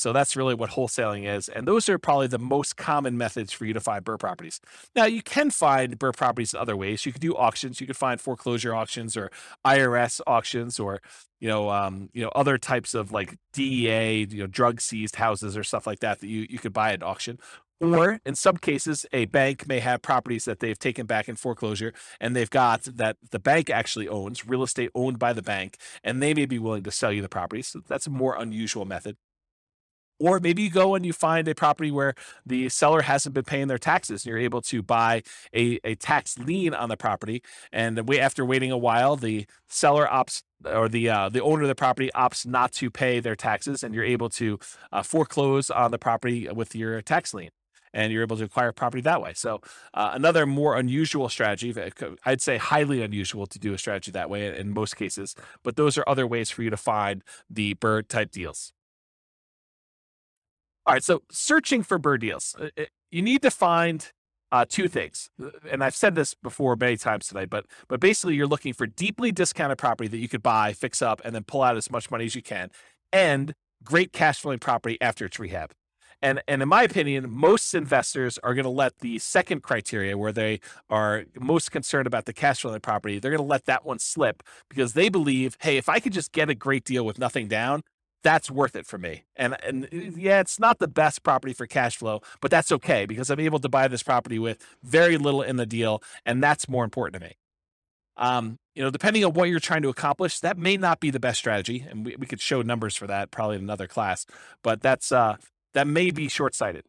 So 0.00 0.14
that's 0.14 0.34
really 0.34 0.54
what 0.54 0.70
wholesaling 0.70 1.26
is. 1.26 1.50
And 1.50 1.68
those 1.68 1.86
are 1.90 1.98
probably 1.98 2.26
the 2.26 2.38
most 2.38 2.78
common 2.78 3.18
methods 3.18 3.52
for 3.52 3.66
you 3.66 3.74
to 3.74 3.80
find 3.80 4.02
BRRRR 4.02 4.18
properties. 4.18 4.58
Now, 4.96 5.04
you 5.04 5.22
can 5.22 5.50
find 5.50 5.98
BRRRR 5.98 6.16
properties 6.16 6.54
other 6.54 6.74
ways. 6.74 7.04
You 7.04 7.12
could 7.12 7.20
do 7.20 7.34
auctions. 7.34 7.82
You 7.82 7.86
could 7.86 7.98
find 7.98 8.18
foreclosure 8.18 8.74
auctions 8.74 9.14
or 9.14 9.30
IRS 9.62 10.22
auctions 10.26 10.80
or, 10.80 11.02
you 11.38 11.48
know, 11.48 11.68
um, 11.68 12.08
you 12.14 12.22
know, 12.22 12.30
other 12.34 12.56
types 12.56 12.94
of 12.94 13.12
like 13.12 13.36
DEA, 13.52 14.26
you 14.30 14.38
know, 14.38 14.46
drug 14.46 14.80
seized 14.80 15.16
houses 15.16 15.54
or 15.54 15.62
stuff 15.62 15.86
like 15.86 16.00
that 16.00 16.20
that 16.20 16.28
you, 16.28 16.46
you 16.48 16.58
could 16.58 16.72
buy 16.72 16.92
at 16.94 17.02
auction. 17.02 17.38
Or 17.82 18.20
in 18.24 18.34
some 18.34 18.56
cases, 18.56 19.04
a 19.12 19.26
bank 19.26 19.68
may 19.68 19.80
have 19.80 20.00
properties 20.00 20.46
that 20.46 20.60
they've 20.60 20.78
taken 20.78 21.04
back 21.04 21.28
in 21.28 21.36
foreclosure 21.36 21.92
and 22.18 22.34
they've 22.34 22.48
got 22.48 22.84
that 22.84 23.18
the 23.32 23.38
bank 23.38 23.68
actually 23.68 24.08
owns, 24.08 24.46
real 24.46 24.62
estate 24.62 24.90
owned 24.94 25.18
by 25.18 25.34
the 25.34 25.42
bank, 25.42 25.76
and 26.02 26.22
they 26.22 26.32
may 26.32 26.46
be 26.46 26.58
willing 26.58 26.84
to 26.84 26.90
sell 26.90 27.12
you 27.12 27.20
the 27.20 27.28
property. 27.28 27.60
So 27.60 27.82
that's 27.86 28.06
a 28.06 28.10
more 28.10 28.34
unusual 28.36 28.86
method. 28.86 29.18
Or 30.20 30.38
maybe 30.38 30.62
you 30.62 30.70
go 30.70 30.94
and 30.94 31.04
you 31.04 31.12
find 31.12 31.48
a 31.48 31.54
property 31.54 31.90
where 31.90 32.14
the 32.44 32.68
seller 32.68 33.02
hasn't 33.02 33.34
been 33.34 33.44
paying 33.44 33.68
their 33.68 33.78
taxes 33.78 34.24
and 34.24 34.30
you're 34.30 34.38
able 34.38 34.60
to 34.62 34.82
buy 34.82 35.22
a, 35.54 35.80
a 35.82 35.94
tax 35.94 36.38
lien 36.38 36.74
on 36.74 36.90
the 36.90 36.96
property. 36.96 37.42
And 37.72 38.06
wait, 38.06 38.20
after 38.20 38.44
waiting 38.44 38.70
a 38.70 38.78
while, 38.78 39.16
the 39.16 39.46
seller 39.68 40.06
opts 40.06 40.42
or 40.64 40.90
the 40.90 41.08
uh, 41.08 41.28
the 41.30 41.42
owner 41.42 41.62
of 41.62 41.68
the 41.68 41.74
property 41.74 42.10
opts 42.14 42.46
not 42.46 42.70
to 42.72 42.90
pay 42.90 43.18
their 43.18 43.34
taxes 43.34 43.82
and 43.82 43.94
you're 43.94 44.04
able 44.04 44.28
to 44.28 44.58
uh, 44.92 45.02
foreclose 45.02 45.70
on 45.70 45.90
the 45.90 45.98
property 45.98 46.48
with 46.48 46.74
your 46.74 47.00
tax 47.00 47.32
lien 47.32 47.50
and 47.92 48.12
you're 48.12 48.22
able 48.22 48.36
to 48.36 48.44
acquire 48.44 48.72
property 48.72 49.00
that 49.02 49.20
way. 49.20 49.32
So 49.34 49.60
uh, 49.94 50.10
another 50.14 50.46
more 50.46 50.76
unusual 50.76 51.28
strategy, 51.28 51.74
I'd 52.24 52.40
say 52.40 52.56
highly 52.56 53.02
unusual 53.02 53.46
to 53.46 53.58
do 53.58 53.72
a 53.72 53.78
strategy 53.78 54.10
that 54.12 54.30
way 54.30 54.56
in 54.56 54.72
most 54.72 54.96
cases, 54.96 55.34
but 55.62 55.76
those 55.76 55.98
are 55.98 56.04
other 56.06 56.26
ways 56.26 56.50
for 56.50 56.62
you 56.62 56.70
to 56.70 56.76
find 56.76 57.24
the 57.48 57.74
BRRRR 57.74 58.08
type 58.08 58.30
deals. 58.30 58.72
All 60.86 60.94
right, 60.94 61.04
so 61.04 61.22
searching 61.30 61.82
for 61.82 61.98
BRRRR 61.98 62.20
deals, 62.20 62.56
uh, 62.58 62.68
uh, 62.78 62.84
you 63.10 63.22
need 63.22 63.42
to 63.42 63.50
find 63.50 64.10
uh, 64.50 64.64
two 64.68 64.88
things, 64.88 65.30
uh, 65.42 65.50
and 65.70 65.84
I've 65.84 65.94
said 65.94 66.14
this 66.14 66.34
before 66.34 66.74
many 66.74 66.96
times 66.96 67.28
today, 67.28 67.44
but 67.44 67.66
but 67.88 68.00
basically 68.00 68.34
you're 68.34 68.46
looking 68.46 68.72
for 68.72 68.86
deeply 68.86 69.30
discounted 69.30 69.78
property 69.78 70.08
that 70.08 70.18
you 70.18 70.28
could 70.28 70.42
buy, 70.42 70.72
fix 70.72 71.02
up, 71.02 71.20
and 71.24 71.34
then 71.34 71.44
pull 71.44 71.62
out 71.62 71.76
as 71.76 71.90
much 71.90 72.10
money 72.10 72.24
as 72.24 72.34
you 72.34 72.42
can, 72.42 72.70
and 73.12 73.54
great 73.84 74.12
cash 74.12 74.40
flowing 74.40 74.58
property 74.58 74.98
after 75.00 75.26
it's 75.26 75.38
rehab. 75.38 75.72
And 76.22 76.42
and 76.48 76.62
in 76.62 76.68
my 76.68 76.82
opinion, 76.82 77.30
most 77.30 77.74
investors 77.74 78.38
are 78.42 78.54
going 78.54 78.64
to 78.64 78.70
let 78.70 78.98
the 78.98 79.18
second 79.18 79.62
criteria, 79.62 80.18
where 80.18 80.32
they 80.32 80.60
are 80.88 81.24
most 81.38 81.70
concerned 81.70 82.06
about 82.06 82.24
the 82.24 82.32
cash 82.32 82.62
flowing 82.62 82.80
property, 82.80 83.18
they're 83.18 83.30
going 83.30 83.38
to 83.38 83.44
let 83.44 83.66
that 83.66 83.84
one 83.84 83.98
slip 83.98 84.42
because 84.68 84.94
they 84.94 85.08
believe, 85.08 85.56
hey, 85.60 85.76
if 85.76 85.88
I 85.88 86.00
could 86.00 86.12
just 86.12 86.32
get 86.32 86.50
a 86.50 86.54
great 86.54 86.84
deal 86.84 87.04
with 87.06 87.18
nothing 87.18 87.48
down, 87.48 87.82
that's 88.22 88.50
worth 88.50 88.76
it 88.76 88.86
for 88.86 88.98
me. 88.98 89.24
And 89.36 89.56
and 89.64 89.84
uh, 89.86 89.88
yeah, 90.16 90.40
it's 90.40 90.58
not 90.58 90.78
the 90.78 90.88
best 90.88 91.22
property 91.22 91.52
for 91.52 91.66
cash 91.66 91.96
flow, 91.96 92.20
but 92.40 92.50
that's 92.50 92.72
okay 92.72 93.06
because 93.06 93.30
I'm 93.30 93.40
able 93.40 93.58
to 93.60 93.68
buy 93.68 93.88
this 93.88 94.02
property 94.02 94.38
with 94.38 94.58
very 94.82 95.16
little 95.16 95.42
in 95.42 95.56
the 95.56 95.66
deal, 95.66 96.02
and 96.24 96.42
that's 96.42 96.68
more 96.68 96.84
important 96.84 97.22
to 97.22 97.28
me. 97.28 97.36
Um, 98.16 98.58
you 98.74 98.82
know, 98.82 98.90
depending 98.90 99.24
on 99.24 99.32
what 99.32 99.48
you're 99.48 99.60
trying 99.60 99.82
to 99.82 99.88
accomplish, 99.88 100.40
that 100.40 100.58
may 100.58 100.76
not 100.76 101.00
be 101.00 101.10
the 101.10 101.20
best 101.20 101.38
strategy, 101.38 101.86
and 101.88 102.04
we, 102.04 102.16
we 102.16 102.26
could 102.26 102.40
show 102.40 102.62
numbers 102.62 102.94
for 102.94 103.06
that 103.06 103.30
probably 103.30 103.56
in 103.56 103.62
another 103.62 103.86
class, 103.86 104.26
but 104.62 104.82
that's 104.82 105.12
uh 105.12 105.36
that 105.74 105.86
may 105.86 106.10
be 106.10 106.28
short 106.28 106.54
sighted. 106.54 106.84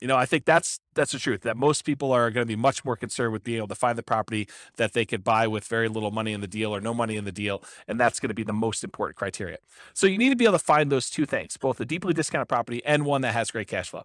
You 0.00 0.08
know, 0.08 0.16
I 0.16 0.26
think 0.26 0.44
that's 0.44 0.78
that's 0.94 1.12
the 1.12 1.18
truth. 1.18 1.42
That 1.42 1.56
most 1.56 1.84
people 1.84 2.12
are 2.12 2.30
going 2.30 2.46
to 2.46 2.48
be 2.48 2.56
much 2.56 2.84
more 2.84 2.96
concerned 2.96 3.32
with 3.32 3.42
being 3.42 3.58
able 3.58 3.68
to 3.68 3.74
find 3.74 3.96
the 3.96 4.02
property 4.02 4.46
that 4.76 4.92
they 4.92 5.06
could 5.06 5.24
buy 5.24 5.46
with 5.46 5.64
very 5.64 5.88
little 5.88 6.10
money 6.10 6.32
in 6.32 6.42
the 6.42 6.46
deal 6.46 6.74
or 6.74 6.80
no 6.80 6.92
money 6.92 7.16
in 7.16 7.24
the 7.24 7.32
deal, 7.32 7.62
and 7.88 7.98
that's 7.98 8.20
going 8.20 8.28
to 8.28 8.34
be 8.34 8.42
the 8.42 8.52
most 8.52 8.84
important 8.84 9.16
criteria. 9.16 9.58
So 9.94 10.06
you 10.06 10.18
need 10.18 10.30
to 10.30 10.36
be 10.36 10.44
able 10.44 10.58
to 10.58 10.64
find 10.64 10.92
those 10.92 11.08
two 11.08 11.24
things, 11.24 11.56
both 11.56 11.80
a 11.80 11.86
deeply 11.86 12.12
discounted 12.12 12.48
property 12.48 12.82
and 12.84 13.06
one 13.06 13.22
that 13.22 13.32
has 13.32 13.50
great 13.50 13.68
cash 13.68 13.88
flow. 13.88 14.04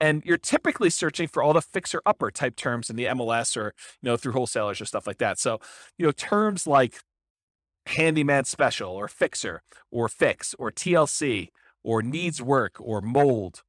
And 0.00 0.22
you're 0.24 0.38
typically 0.38 0.90
searching 0.90 1.26
for 1.26 1.42
all 1.42 1.52
the 1.52 1.62
fixer 1.62 2.00
upper 2.06 2.30
type 2.30 2.54
terms 2.54 2.88
in 2.88 2.94
the 2.94 3.06
MLS 3.06 3.56
or 3.56 3.74
you 4.00 4.10
know 4.10 4.16
through 4.16 4.32
wholesalers 4.32 4.80
or 4.80 4.84
stuff 4.84 5.08
like 5.08 5.18
that. 5.18 5.40
So 5.40 5.60
you 5.98 6.06
know 6.06 6.12
terms 6.12 6.68
like 6.68 7.00
handyman 7.86 8.44
special 8.44 8.92
or 8.92 9.08
fixer 9.08 9.62
or 9.90 10.08
fix 10.08 10.54
or 10.56 10.70
TLC 10.70 11.48
or 11.82 12.00
needs 12.00 12.40
work 12.40 12.76
or 12.78 13.00
mold 13.00 13.62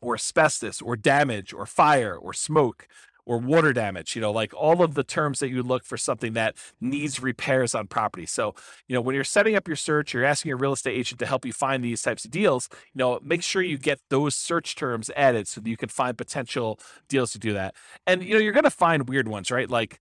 or 0.00 0.14
asbestos 0.14 0.80
or 0.82 0.96
damage 0.96 1.52
or 1.52 1.66
fire 1.66 2.16
or 2.16 2.32
smoke 2.32 2.88
or 3.26 3.38
water 3.38 3.72
damage, 3.72 4.14
you 4.14 4.20
know, 4.20 4.30
like 4.30 4.52
all 4.54 4.82
of 4.82 4.94
the 4.94 5.04
terms 5.04 5.38
that 5.38 5.48
you 5.48 5.62
look 5.62 5.84
for 5.84 5.96
something 5.96 6.34
that 6.34 6.54
needs 6.80 7.22
repairs 7.22 7.74
on 7.74 7.86
property. 7.86 8.26
So, 8.26 8.54
you 8.86 8.94
know, 8.94 9.00
when 9.00 9.14
you're 9.14 9.24
setting 9.24 9.56
up 9.56 9.66
your 9.66 9.76
search, 9.76 10.12
you're 10.12 10.24
asking 10.24 10.50
your 10.50 10.58
real 10.58 10.74
estate 10.74 10.96
agent 10.96 11.20
to 11.20 11.26
help 11.26 11.46
you 11.46 11.52
find 11.52 11.82
these 11.82 12.02
types 12.02 12.24
of 12.24 12.30
deals, 12.30 12.68
you 12.72 12.98
know, 12.98 13.18
make 13.22 13.42
sure 13.42 13.62
you 13.62 13.78
get 13.78 14.00
those 14.10 14.34
search 14.34 14.76
terms 14.76 15.10
added 15.16 15.48
so 15.48 15.60
that 15.60 15.70
you 15.70 15.76
can 15.76 15.88
find 15.88 16.18
potential 16.18 16.78
deals 17.08 17.32
to 17.32 17.38
do 17.38 17.54
that. 17.54 17.74
And, 18.06 18.22
you 18.22 18.34
know, 18.34 18.40
you're 18.40 18.52
going 18.52 18.64
to 18.64 18.70
find 18.70 19.08
weird 19.08 19.28
ones, 19.28 19.50
right? 19.50 19.70
Like, 19.70 20.00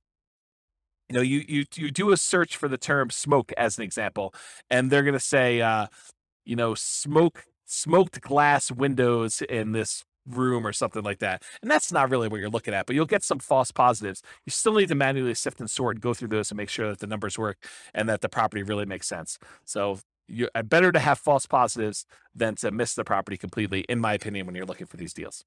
you 1.09 1.15
know, 1.15 1.21
you, 1.21 1.43
you, 1.47 1.65
you 1.75 1.91
do 1.91 2.11
a 2.11 2.17
search 2.17 2.57
for 2.57 2.67
the 2.67 2.77
term 2.77 3.09
smoke 3.09 3.51
as 3.57 3.77
an 3.77 3.83
example, 3.83 4.33
and 4.69 4.89
they're 4.89 5.03
going 5.03 5.13
to 5.13 5.19
say, 5.19 5.61
uh, 5.61 5.87
you 6.45 6.55
know, 6.55 6.75
smoke, 6.75 7.45
smoked 7.74 8.21
glass 8.21 8.71
windows 8.71 9.41
in 9.41 9.71
this 9.71 10.05
room 10.28 10.65
or 10.65 10.71
something 10.71 11.03
like 11.03 11.19
that. 11.19 11.43
And 11.61 11.69
that's 11.69 11.91
not 11.91 12.09
really 12.09 12.28
what 12.28 12.39
you're 12.39 12.49
looking 12.49 12.74
at, 12.74 12.86
but 12.86 12.95
you'll 12.95 13.05
get 13.05 13.24
some 13.24 13.39
false 13.39 13.71
positives. 13.71 14.21
You 14.45 14.51
still 14.51 14.76
need 14.76 14.89
to 14.89 14.95
manually 14.95 15.34
sift 15.34 15.59
and 15.59 15.69
sort 15.69 15.99
go 15.99 16.13
through 16.13 16.30
those 16.30 16.51
and 16.51 16.57
make 16.57 16.69
sure 16.69 16.89
that 16.89 16.99
the 16.99 17.07
numbers 17.07 17.38
work 17.38 17.57
and 17.93 18.07
that 18.07 18.21
the 18.21 18.30
property 18.30 18.63
really 18.63 18.86
makes 18.86 19.07
sense. 19.07 19.39
So 19.65 19.99
you 20.28 20.49
uh, 20.55 20.61
better 20.61 20.91
to 20.91 20.99
have 20.99 21.19
false 21.19 21.45
positives 21.45 22.05
than 22.34 22.55
to 22.55 22.71
miss 22.71 22.93
the 22.93 23.03
property 23.03 23.38
completely, 23.38 23.82
in 23.89 23.99
my 23.99 24.13
opinion, 24.13 24.45
when 24.45 24.55
you're 24.55 24.65
looking 24.65 24.88
for 24.88 24.97
these 24.97 25.13
deals. 25.13 25.43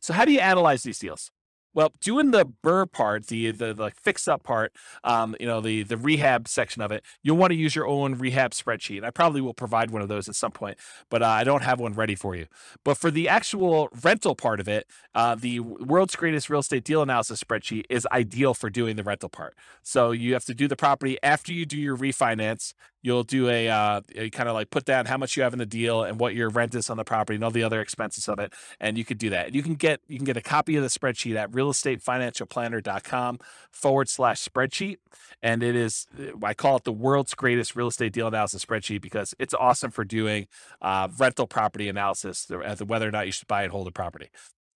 So 0.00 0.12
how 0.12 0.24
do 0.24 0.32
you 0.32 0.40
analyze 0.40 0.82
these 0.82 0.98
deals? 0.98 1.30
Well, 1.74 1.92
doing 2.00 2.30
the 2.30 2.46
BRRRR 2.46 2.92
part, 2.92 3.26
the 3.26 3.50
the 3.50 3.74
like 3.74 3.96
fix 3.96 4.28
up 4.28 4.44
part, 4.44 4.72
um, 5.02 5.34
you 5.40 5.46
know, 5.46 5.60
the 5.60 5.82
the 5.82 5.96
rehab 5.96 6.46
section 6.46 6.80
of 6.82 6.92
it, 6.92 7.04
you'll 7.22 7.36
want 7.36 7.50
to 7.50 7.56
use 7.56 7.74
your 7.74 7.86
own 7.86 8.14
rehab 8.14 8.52
spreadsheet. 8.52 9.04
I 9.04 9.10
probably 9.10 9.40
will 9.40 9.54
provide 9.54 9.90
one 9.90 10.00
of 10.00 10.08
those 10.08 10.28
at 10.28 10.36
some 10.36 10.52
point, 10.52 10.78
but 11.10 11.22
uh, 11.22 11.26
I 11.26 11.42
don't 11.44 11.62
have 11.62 11.80
one 11.80 11.92
ready 11.94 12.14
for 12.14 12.36
you. 12.36 12.46
But 12.84 12.96
for 12.96 13.10
the 13.10 13.28
actual 13.28 13.88
rental 14.02 14.36
part 14.36 14.60
of 14.60 14.68
it, 14.68 14.86
uh, 15.14 15.34
the 15.34 15.60
world's 15.60 16.14
greatest 16.14 16.48
real 16.48 16.60
estate 16.60 16.84
deal 16.84 17.02
analysis 17.02 17.42
spreadsheet 17.42 17.84
is 17.90 18.06
ideal 18.12 18.54
for 18.54 18.70
doing 18.70 18.94
the 18.96 19.02
rental 19.02 19.28
part. 19.28 19.54
So 19.82 20.12
you 20.12 20.32
have 20.34 20.44
to 20.44 20.54
do 20.54 20.68
the 20.68 20.76
property 20.76 21.18
after 21.22 21.52
you 21.52 21.66
do 21.66 21.78
your 21.78 21.96
refinance 21.96 22.72
you'll 23.04 23.22
do 23.22 23.50
a, 23.50 23.68
uh, 23.68 24.00
kind 24.32 24.48
of 24.48 24.54
like 24.54 24.70
put 24.70 24.86
down 24.86 25.04
how 25.04 25.18
much 25.18 25.36
you 25.36 25.42
have 25.42 25.52
in 25.52 25.58
the 25.58 25.66
deal 25.66 26.02
and 26.02 26.18
what 26.18 26.34
your 26.34 26.48
rent 26.48 26.74
is 26.74 26.88
on 26.88 26.96
the 26.96 27.04
property 27.04 27.34
and 27.34 27.44
all 27.44 27.50
the 27.50 27.62
other 27.62 27.80
expenses 27.80 28.28
of 28.28 28.38
it 28.38 28.52
and 28.80 28.96
you 28.96 29.04
could 29.04 29.18
do 29.18 29.30
that. 29.30 29.54
You 29.54 29.62
can 29.62 29.74
get 29.74 30.00
you 30.08 30.16
can 30.16 30.24
get 30.24 30.36
a 30.36 30.40
copy 30.40 30.74
of 30.76 30.82
the 30.82 30.88
spreadsheet 30.88 31.36
at 31.36 31.50
realestatefinancialplanner.com 31.50 33.38
forward 33.70 34.08
slash 34.08 34.42
spreadsheet 34.42 34.96
and 35.42 35.62
it 35.62 35.76
is 35.76 36.06
i 36.42 36.54
call 36.54 36.76
it 36.76 36.84
the 36.84 36.92
world's 36.92 37.34
greatest 37.34 37.76
real 37.76 37.88
estate 37.88 38.12
deal 38.12 38.26
analysis 38.26 38.64
spreadsheet 38.64 39.00
because 39.00 39.34
it's 39.38 39.52
awesome 39.54 39.90
for 39.90 40.04
doing 40.04 40.46
uh, 40.80 41.08
rental 41.18 41.46
property 41.46 41.88
analysis 41.88 42.46
to 42.46 42.84
whether 42.86 43.06
or 43.06 43.10
not 43.10 43.26
you 43.26 43.32
should 43.32 43.46
buy 43.46 43.62
and 43.62 43.72
hold 43.72 43.86
a 43.86 43.92
property 43.92 44.30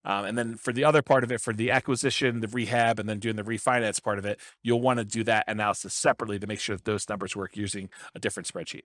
um, 0.08 0.24
and 0.24 0.38
then 0.38 0.56
for 0.56 0.72
the 0.72 0.84
other 0.84 1.02
part 1.02 1.22
of 1.22 1.30
it, 1.30 1.40
for 1.40 1.52
the 1.52 1.70
acquisition, 1.70 2.40
the 2.40 2.48
rehab, 2.48 2.98
and 2.98 3.06
then 3.06 3.18
doing 3.18 3.36
the 3.36 3.42
refinance 3.42 4.02
part 4.02 4.18
of 4.18 4.24
it, 4.24 4.40
you'll 4.62 4.80
want 4.80 4.98
to 4.98 5.04
do 5.04 5.22
that 5.24 5.44
analysis 5.46 5.92
separately 5.92 6.38
to 6.38 6.46
make 6.46 6.60
sure 6.60 6.74
that 6.76 6.86
those 6.86 7.06
numbers 7.10 7.36
work 7.36 7.56
using 7.56 7.90
a 8.14 8.18
different 8.18 8.48
spreadsheet. 8.48 8.84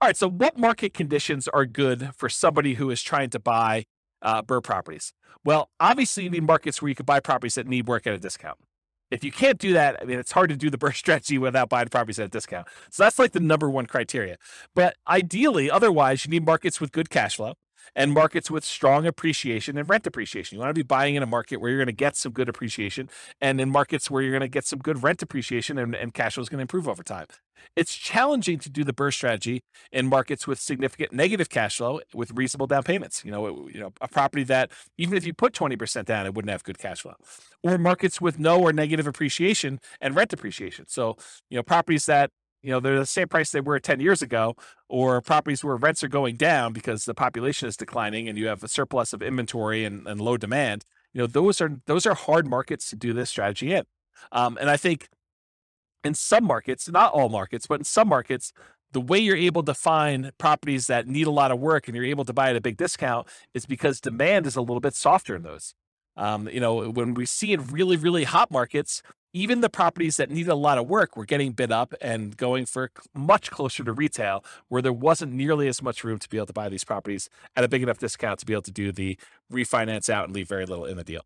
All 0.00 0.08
right, 0.08 0.16
so 0.16 0.30
what 0.30 0.56
market 0.56 0.94
conditions 0.94 1.48
are 1.48 1.66
good 1.66 2.10
for 2.16 2.28
somebody 2.28 2.74
who 2.74 2.88
is 2.90 3.02
trying 3.02 3.30
to 3.30 3.40
buy 3.40 3.84
uh, 4.22 4.42
BRRRR 4.42 4.62
properties? 4.62 5.12
Well, 5.44 5.70
obviously, 5.80 6.22
you 6.22 6.30
need 6.30 6.44
markets 6.44 6.80
where 6.80 6.88
you 6.88 6.94
can 6.94 7.06
buy 7.06 7.18
properties 7.18 7.56
that 7.56 7.66
need 7.66 7.88
work 7.88 8.06
at 8.06 8.14
a 8.14 8.18
discount. 8.18 8.58
If 9.10 9.24
you 9.24 9.32
can't 9.32 9.58
do 9.58 9.72
that, 9.72 10.00
I 10.00 10.04
mean, 10.04 10.20
it's 10.20 10.32
hard 10.32 10.50
to 10.50 10.56
do 10.56 10.70
the 10.70 10.78
BRRRR 10.78 10.94
strategy 10.96 11.36
without 11.36 11.68
buying 11.68 11.88
properties 11.88 12.20
at 12.20 12.26
a 12.26 12.30
discount. 12.30 12.68
So 12.90 13.02
that's 13.02 13.18
like 13.18 13.32
the 13.32 13.40
number 13.40 13.68
one 13.68 13.86
criteria. 13.86 14.36
But 14.72 14.96
ideally, 15.08 15.68
otherwise, 15.68 16.24
you 16.24 16.30
need 16.30 16.46
markets 16.46 16.80
with 16.80 16.92
good 16.92 17.10
cash 17.10 17.36
flow 17.36 17.54
and 17.94 18.12
markets 18.12 18.50
with 18.50 18.64
strong 18.64 19.06
appreciation 19.06 19.76
and 19.78 19.88
rent 19.88 20.06
appreciation. 20.06 20.56
You 20.56 20.60
want 20.60 20.70
to 20.70 20.78
be 20.78 20.82
buying 20.82 21.14
in 21.14 21.22
a 21.22 21.26
market 21.26 21.60
where 21.60 21.70
you're 21.70 21.78
going 21.78 21.86
to 21.86 21.92
get 21.92 22.16
some 22.16 22.32
good 22.32 22.48
appreciation 22.48 23.08
and 23.40 23.60
in 23.60 23.70
markets 23.70 24.10
where 24.10 24.22
you're 24.22 24.32
going 24.32 24.40
to 24.40 24.48
get 24.48 24.64
some 24.64 24.78
good 24.78 25.02
rent 25.02 25.22
appreciation 25.22 25.78
and, 25.78 25.94
and 25.94 26.14
cash 26.14 26.34
flow 26.34 26.42
is 26.42 26.48
going 26.48 26.58
to 26.58 26.62
improve 26.62 26.88
over 26.88 27.02
time. 27.02 27.26
It's 27.76 27.94
challenging 27.94 28.58
to 28.60 28.70
do 28.70 28.84
the 28.84 28.92
BRRRR 28.92 29.12
strategy 29.12 29.62
in 29.92 30.08
markets 30.08 30.46
with 30.46 30.58
significant 30.58 31.12
negative 31.12 31.48
cash 31.48 31.76
flow 31.76 32.00
with 32.14 32.32
reasonable 32.32 32.66
down 32.66 32.82
payments. 32.82 33.24
You 33.24 33.30
know, 33.30 33.68
you 33.72 33.80
know, 33.80 33.92
a 34.00 34.08
property 34.08 34.44
that 34.44 34.70
even 34.98 35.16
if 35.16 35.24
you 35.24 35.32
put 35.32 35.52
20% 35.52 36.04
down, 36.04 36.26
it 36.26 36.34
wouldn't 36.34 36.50
have 36.50 36.64
good 36.64 36.78
cash 36.78 37.02
flow. 37.02 37.14
Or 37.62 37.78
markets 37.78 38.20
with 38.20 38.38
no 38.38 38.60
or 38.60 38.72
negative 38.72 39.06
appreciation 39.06 39.78
and 40.00 40.16
rent 40.16 40.32
appreciation. 40.32 40.86
So, 40.88 41.16
you 41.50 41.56
know, 41.56 41.62
properties 41.62 42.06
that 42.06 42.30
you 42.62 42.70
know 42.70 42.80
they're 42.80 42.98
the 42.98 43.06
same 43.06 43.28
price 43.28 43.50
they 43.50 43.60
were 43.60 43.78
10 43.78 44.00
years 44.00 44.22
ago 44.22 44.54
or 44.88 45.20
properties 45.20 45.64
where 45.64 45.76
rents 45.76 46.02
are 46.02 46.08
going 46.08 46.36
down 46.36 46.72
because 46.72 47.04
the 47.04 47.14
population 47.14 47.68
is 47.68 47.76
declining 47.76 48.28
and 48.28 48.38
you 48.38 48.46
have 48.46 48.62
a 48.62 48.68
surplus 48.68 49.12
of 49.12 49.22
inventory 49.22 49.84
and, 49.84 50.06
and 50.06 50.20
low 50.20 50.36
demand 50.36 50.84
you 51.12 51.20
know 51.20 51.26
those 51.26 51.60
are 51.60 51.80
those 51.86 52.06
are 52.06 52.14
hard 52.14 52.46
markets 52.46 52.88
to 52.90 52.96
do 52.96 53.12
this 53.12 53.30
strategy 53.30 53.72
in. 53.72 53.84
Um, 54.30 54.56
and 54.60 54.70
i 54.70 54.76
think 54.76 55.08
in 56.04 56.14
some 56.14 56.44
markets 56.44 56.88
not 56.88 57.12
all 57.12 57.28
markets 57.28 57.66
but 57.66 57.80
in 57.80 57.84
some 57.84 58.08
markets 58.08 58.52
the 58.92 59.00
way 59.00 59.18
you're 59.18 59.36
able 59.36 59.62
to 59.62 59.74
find 59.74 60.36
properties 60.38 60.86
that 60.86 61.06
need 61.06 61.26
a 61.26 61.30
lot 61.30 61.50
of 61.50 61.58
work 61.58 61.88
and 61.88 61.96
you're 61.96 62.04
able 62.04 62.24
to 62.24 62.32
buy 62.32 62.50
at 62.50 62.56
a 62.56 62.60
big 62.60 62.76
discount 62.76 63.26
is 63.54 63.66
because 63.66 64.00
demand 64.00 64.46
is 64.46 64.56
a 64.56 64.60
little 64.60 64.80
bit 64.80 64.94
softer 64.94 65.34
in 65.34 65.42
those. 65.42 65.74
Um, 66.16 66.48
you 66.48 66.60
know, 66.60 66.90
when 66.90 67.14
we 67.14 67.24
see 67.24 67.54
in 67.54 67.66
really, 67.68 67.96
really 67.96 68.24
hot 68.24 68.50
markets, 68.50 69.02
even 69.32 69.60
the 69.60 69.70
properties 69.70 70.16
that 70.18 70.30
needed 70.30 70.50
a 70.50 70.54
lot 70.54 70.78
of 70.78 70.88
work 70.88 71.16
were 71.16 71.24
getting 71.24 71.52
bid 71.52 71.72
up 71.72 71.94
and 72.00 72.36
going 72.36 72.66
for 72.66 72.90
much 73.14 73.50
closer 73.50 73.82
to 73.82 73.92
retail, 73.92 74.44
where 74.68 74.82
there 74.82 74.92
wasn't 74.92 75.32
nearly 75.32 75.68
as 75.68 75.82
much 75.82 76.04
room 76.04 76.18
to 76.18 76.28
be 76.28 76.36
able 76.36 76.46
to 76.46 76.52
buy 76.52 76.68
these 76.68 76.84
properties 76.84 77.30
at 77.56 77.64
a 77.64 77.68
big 77.68 77.82
enough 77.82 77.98
discount 77.98 78.38
to 78.40 78.46
be 78.46 78.52
able 78.52 78.62
to 78.62 78.70
do 78.70 78.92
the 78.92 79.18
refinance 79.50 80.10
out 80.10 80.24
and 80.24 80.34
leave 80.34 80.48
very 80.48 80.66
little 80.66 80.84
in 80.84 80.96
the 80.96 81.04
deal. 81.04 81.22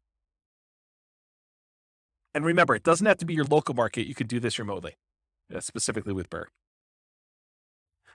And 2.35 2.45
remember, 2.45 2.75
it 2.75 2.83
doesn't 2.83 3.07
have 3.07 3.19
to 3.19 3.27
be 3.27 3.35
your 3.35 3.47
local 3.47 3.75
market. 3.75 4.07
You 4.07 4.15
could 4.15 4.29
do 4.29 4.39
this 4.39 4.59
remotely, 4.59 4.97
uh, 5.55 5.61
specifically 5.61 6.13
with 6.13 6.29
BRRRR. 6.31 6.47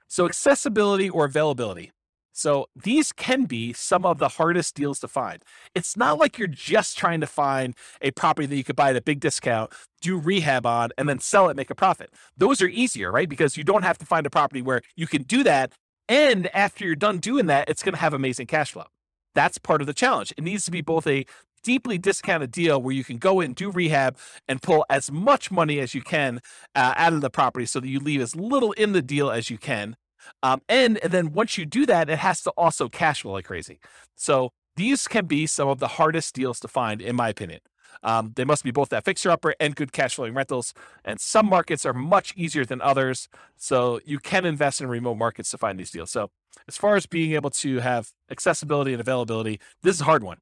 So, 0.08 0.26
accessibility 0.26 1.10
or 1.10 1.26
availability. 1.26 1.92
So 2.34 2.68
these 2.76 3.12
can 3.12 3.46
be 3.46 3.74
some 3.74 4.06
of 4.06 4.18
the 4.18 4.30
hardest 4.30 4.76
deals 4.76 5.00
to 5.00 5.08
find. 5.08 5.44
It's 5.76 5.98
not 5.98 6.18
like 6.18 6.38
you're 6.38 6.48
just 6.48 6.98
trying 6.98 7.22
to 7.22 7.28
find 7.28 7.76
a 8.02 8.12
property 8.12 8.46
that 8.46 8.56
you 8.56 8.64
could 8.64 8.76
buy 8.76 8.92
at 8.92 8.96
a 8.96 9.02
big 9.02 9.20
discount, 9.20 9.72
do 10.02 10.18
rehab 10.18 10.66
on, 10.66 10.92
and 10.98 11.08
then 11.10 11.20
sell 11.20 11.50
it, 11.50 11.58
make 11.58 11.70
a 11.70 11.76
profit. 11.76 12.10
Those 12.38 12.62
are 12.62 12.68
easier, 12.68 13.12
right? 13.12 13.30
Because 13.30 13.58
you 13.58 13.64
don't 13.64 13.84
have 13.84 13.98
to 14.00 14.06
find 14.06 14.26
a 14.26 14.30
property 14.30 14.62
where 14.62 14.82
you 14.96 15.08
can 15.08 15.24
do 15.24 15.44
that. 15.44 15.74
And 16.08 16.54
after 16.56 16.86
you're 16.86 16.96
done 16.96 17.20
doing 17.20 17.46
that, 17.48 17.70
it's 17.70 17.84
going 17.84 17.94
to 17.94 18.02
have 18.02 18.14
amazing 18.14 18.48
cash 18.48 18.72
flow. 18.72 18.86
That's 19.34 19.58
part 19.58 19.82
of 19.82 19.88
the 19.88 19.94
challenge. 19.94 20.34
It 20.38 20.44
needs 20.44 20.66
to 20.66 20.72
be 20.72 20.82
both 20.82 21.08
a 21.08 21.26
deeply 21.64 21.98
discounted 21.98 22.52
deal 22.52 22.82
where 22.82 22.94
you 22.94 23.04
can 23.04 23.18
go 23.18 23.40
in, 23.40 23.54
do 23.54 23.72
rehab, 23.72 24.18
and 24.48 24.62
pull 24.62 24.86
as 24.90 25.12
much 25.12 25.52
money 25.52 25.80
as 25.80 25.94
you 25.94 26.02
can 26.02 26.42
uh, 26.76 26.94
out 26.98 27.14
of 27.14 27.22
the 27.22 27.30
property 27.30 27.66
so 27.66 27.80
that 27.80 27.88
you 27.88 28.00
leave 28.00 28.20
as 28.20 28.36
little 28.36 28.72
in 28.74 28.94
the 28.94 29.02
deal 29.02 29.30
as 29.30 29.50
you 29.50 29.58
can 29.58 29.96
um, 30.44 30.62
and, 30.70 30.98
and 31.00 31.12
then 31.12 31.34
once 31.34 31.58
you 31.58 31.66
do 31.66 31.86
that, 31.86 32.10
it 32.10 32.20
has 32.20 32.42
to 32.44 32.52
also 32.52 32.90
cash 32.90 33.22
flow 33.22 33.34
like 33.34 33.46
crazy. 33.46 33.80
So 34.16 34.52
these 34.76 35.08
can 35.08 35.26
be 35.26 35.48
some 35.48 35.68
of 35.68 35.80
the 35.80 35.88
hardest 35.88 36.34
deals 36.36 36.60
to 36.62 36.68
find, 36.68 37.02
in 37.02 37.16
my 37.16 37.30
opinion. 37.30 37.60
Um, 38.04 38.34
they 38.36 38.46
must 38.46 38.64
be 38.64 38.72
both 38.72 38.90
that 38.90 39.06
fixer 39.06 39.30
upper 39.30 39.54
and 39.60 39.76
good 39.76 39.92
cash 39.92 40.16
flowing 40.16 40.34
rentals. 40.34 40.74
And 41.06 41.20
some 41.20 41.46
markets 41.46 41.86
are 41.86 41.94
much 41.94 42.34
easier 42.36 42.66
than 42.66 42.82
others. 42.82 43.30
So 43.58 44.00
you 44.06 44.18
can 44.20 44.46
invest 44.46 44.82
in 44.82 44.88
remote 44.88 45.16
markets 45.16 45.52
to 45.52 45.58
find 45.58 45.80
these 45.80 45.92
deals. 45.92 46.12
So 46.12 46.30
as 46.68 46.78
far 46.78 46.96
as 46.96 47.06
being 47.06 47.34
able 47.34 47.50
to 47.52 47.80
have 47.80 48.12
accessibility 48.30 48.94
and 48.94 49.02
availability, 49.02 49.60
this 49.84 49.96
is 49.96 50.02
a 50.02 50.06
hard 50.06 50.24
one. 50.24 50.38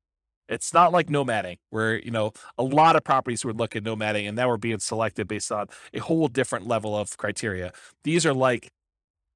It's 0.47 0.73
not 0.73 0.91
like 0.91 1.07
nomading, 1.07 1.57
where 1.69 1.99
you 1.99 2.09
know 2.09 2.31
a 2.57 2.63
lot 2.63 2.95
of 2.95 3.03
properties 3.03 3.45
would 3.45 3.59
look 3.59 3.75
at 3.75 3.83
nomading, 3.83 4.27
and 4.27 4.35
now 4.35 4.47
we're 4.47 4.57
being 4.57 4.79
selected 4.79 5.27
based 5.27 5.51
on 5.51 5.67
a 5.93 5.99
whole 5.99 6.27
different 6.27 6.67
level 6.67 6.97
of 6.97 7.15
criteria. 7.17 7.71
These 8.03 8.25
are 8.25 8.33
like 8.33 8.71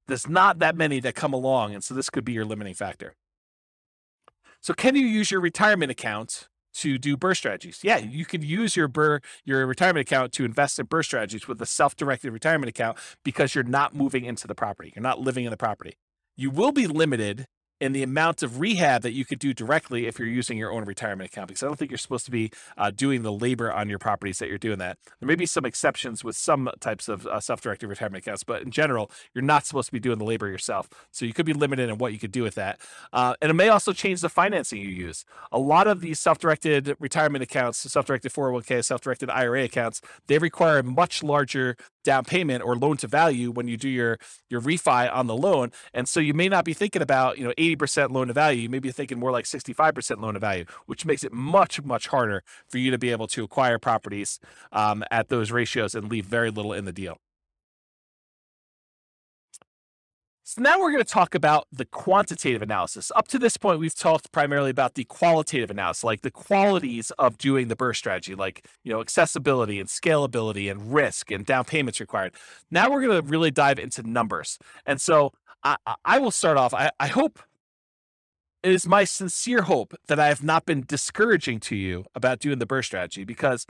there's 0.07 0.27
not 0.27 0.59
that 0.59 0.75
many 0.75 0.99
that 1.01 1.15
come 1.15 1.33
along. 1.33 1.73
And 1.73 1.83
so 1.83 1.93
this 1.93 2.09
could 2.09 2.25
be 2.25 2.33
your 2.33 2.45
limiting 2.45 2.73
factor. 2.73 3.15
So 4.61 4.73
can 4.73 4.95
you 4.95 5.05
use 5.05 5.31
your 5.31 5.41
retirement 5.41 5.91
account 5.91 6.47
to 6.75 6.97
do 6.97 7.17
BRRRR 7.17 7.37
strategies? 7.37 7.79
Yeah, 7.83 7.97
you 7.97 8.25
can 8.25 8.41
use 8.41 8.75
your 8.75 8.87
BRRRR, 8.87 9.23
your 9.43 9.65
retirement 9.65 10.07
account 10.07 10.31
to 10.33 10.45
invest 10.45 10.79
in 10.79 10.87
BRRRR 10.87 11.05
strategies 11.05 11.47
with 11.47 11.61
a 11.61 11.65
self-directed 11.65 12.31
retirement 12.31 12.69
account 12.69 12.97
because 13.23 13.55
you're 13.55 13.63
not 13.63 13.93
moving 13.93 14.25
into 14.25 14.47
the 14.47 14.55
property. 14.55 14.93
You're 14.95 15.03
not 15.03 15.19
living 15.19 15.45
in 15.45 15.51
the 15.51 15.57
property. 15.57 15.97
You 16.35 16.49
will 16.49 16.71
be 16.71 16.87
limited 16.87 17.45
in 17.84 17.91
the 17.91 18.01
amount 18.01 18.41
of 18.43 18.61
rehab 18.61 19.01
that 19.01 19.11
you 19.11 19.25
could 19.25 19.39
do 19.39 19.53
directly 19.53 20.07
if 20.07 20.17
you're 20.17 20.25
using 20.25 20.57
your 20.57 20.71
own 20.71 20.86
retirement 20.86 21.29
account 21.29 21.49
because 21.49 21.61
I 21.61 21.65
don't 21.65 21.75
think 21.77 21.91
you're 21.91 21.97
supposed 21.97 22.23
to 22.23 22.31
be 22.31 22.49
uh, 22.77 22.91
doing 22.91 23.23
the 23.23 23.31
labor 23.31 23.73
on 23.73 23.89
your 23.89 23.99
properties 23.99 24.39
that 24.39 24.47
you're 24.47 24.57
doing 24.57 24.79
that. 24.79 24.97
There 25.19 25.27
may 25.27 25.36
be 25.36 25.45
some 25.45 25.65
exceptions 25.65 26.23
with 26.23 26.38
some 26.38 26.69
types 26.79 27.09
of 27.09 27.27
uh, 27.27 27.41
self-directed 27.41 27.88
retirement 27.88 28.25
accounts, 28.25 28.45
but 28.45 28.61
in 28.61 28.71
general, 28.71 29.11
you're 29.34 29.43
not 29.43 29.65
supposed 29.65 29.88
to 29.88 29.91
be 29.91 29.99
doing 29.99 30.17
the 30.17 30.23
labor 30.23 30.47
yourself. 30.47 30.89
So 31.11 31.25
you 31.25 31.34
could 31.34 31.45
be 31.45 31.51
limited 31.51 31.89
in 31.89 31.97
what 31.97 32.13
you 32.13 32.19
could 32.19 32.31
do 32.31 32.41
with 32.41 32.55
that. 32.55 32.79
Uh, 33.11 33.36
and 33.41 33.49
it 33.49 33.55
may 33.55 33.67
also 33.67 33.91
change 33.91 34.21
the 34.21 34.29
financing 34.29 34.79
you 34.79 34.88
use. 34.88 35.25
A 35.51 35.59
lot 35.59 35.86
of 35.86 35.99
these 35.99 36.19
self-directed 36.19 36.95
retirement 37.01 37.43
accounts, 37.43 37.79
self-directed 37.79 38.31
401k, 38.31 38.86
self-directed 38.86 39.29
IRA 39.29 39.65
accounts, 39.65 39.99
they 40.27 40.38
require 40.38 40.77
a 40.77 40.84
much 40.84 41.21
larger 41.21 41.75
down 42.03 42.25
payment 42.25 42.63
or 42.63 42.75
loan 42.75 42.97
to 42.97 43.07
value 43.07 43.51
when 43.51 43.67
you 43.67 43.77
do 43.77 43.89
your 43.89 44.19
your 44.49 44.61
refi 44.61 45.13
on 45.13 45.27
the 45.27 45.36
loan 45.36 45.71
and 45.93 46.07
so 46.07 46.19
you 46.19 46.34
may 46.34 46.49
not 46.49 46.65
be 46.65 46.73
thinking 46.73 47.01
about 47.01 47.38
you 47.38 47.43
know 47.43 47.53
80% 47.57 47.72
loan 48.11 48.28
to 48.28 48.34
value, 48.34 48.61
you 48.61 48.69
may 48.69 48.80
be 48.80 48.91
thinking 48.91 49.19
more 49.19 49.32
like 49.32 49.45
65% 49.45 50.21
loan 50.21 50.34
to 50.34 50.39
value, 50.39 50.65
which 50.86 51.05
makes 51.05 51.24
it 51.24 51.34
much, 51.34 51.82
much 51.84 52.07
harder 52.07 52.43
for 52.67 52.78
you 52.78 52.91
to 52.91 52.97
be 52.97 53.11
able 53.11 53.28
to 53.28 53.43
acquire 53.43 53.80
properties 53.80 54.39
um, 54.71 55.03
at 55.11 55.30
those 55.30 55.51
ratios 55.51 55.95
and 55.95 56.09
leave 56.09 56.26
very 56.26 56.49
little 56.49 56.74
in 56.74 56.86
the 56.86 56.93
deal. 56.93 57.17
So 60.45 60.61
now 60.61 60.78
we're 60.78 60.91
going 60.91 61.03
to 61.03 61.09
talk 61.09 61.36
about 61.36 61.67
the 61.71 61.86
quantitative 61.86 62.61
analysis. 62.61 63.13
Up 63.15 63.30
to 63.30 63.39
this 63.39 63.55
point, 63.55 63.80
we've 63.80 63.95
talked 63.95 64.32
primarily 64.34 64.69
about 64.69 64.95
the 64.95 65.05
qualitative 65.05 65.71
analysis, 65.71 66.03
like 66.03 66.21
the 66.21 66.32
qualities 66.32 67.11
of 67.17 67.38
doing 67.38 67.69
the 67.69 67.78
BRRRR 67.78 67.95
strategy, 67.95 68.36
like 68.36 68.67
you 68.84 68.91
know 68.91 68.99
accessibility 68.99 69.80
and 69.80 69.88
scalability 69.88 70.69
and 70.69 70.93
risk 70.93 71.32
and 71.32 71.45
down 71.45 71.63
payments 71.63 72.01
required. 72.01 72.34
Now 72.69 72.91
we're 72.91 73.01
going 73.01 73.21
to 73.21 73.28
really 73.28 73.51
dive 73.51 73.80
into 73.80 74.03
numbers. 74.03 74.59
And 74.86 74.99
so 74.99 75.32
I, 75.63 75.78
I 76.03 76.19
will 76.19 76.30
start 76.30 76.57
off. 76.57 76.74
I, 76.74 76.91
I 76.99 77.07
hope 77.07 77.39
it 78.64 78.72
is 78.72 78.88
my 78.88 79.03
sincere 79.03 79.64
hope 79.64 79.93
that 80.07 80.20
I 80.20 80.28
have 80.28 80.41
not 80.41 80.66
been 80.66 80.86
discouraging 80.88 81.59
to 81.61 81.76
you 81.76 82.05
about 82.16 82.39
doing 82.39 82.59
the 82.59 82.66
BRRRR 82.66 82.86
strategy 82.86 83.24
because 83.26 83.66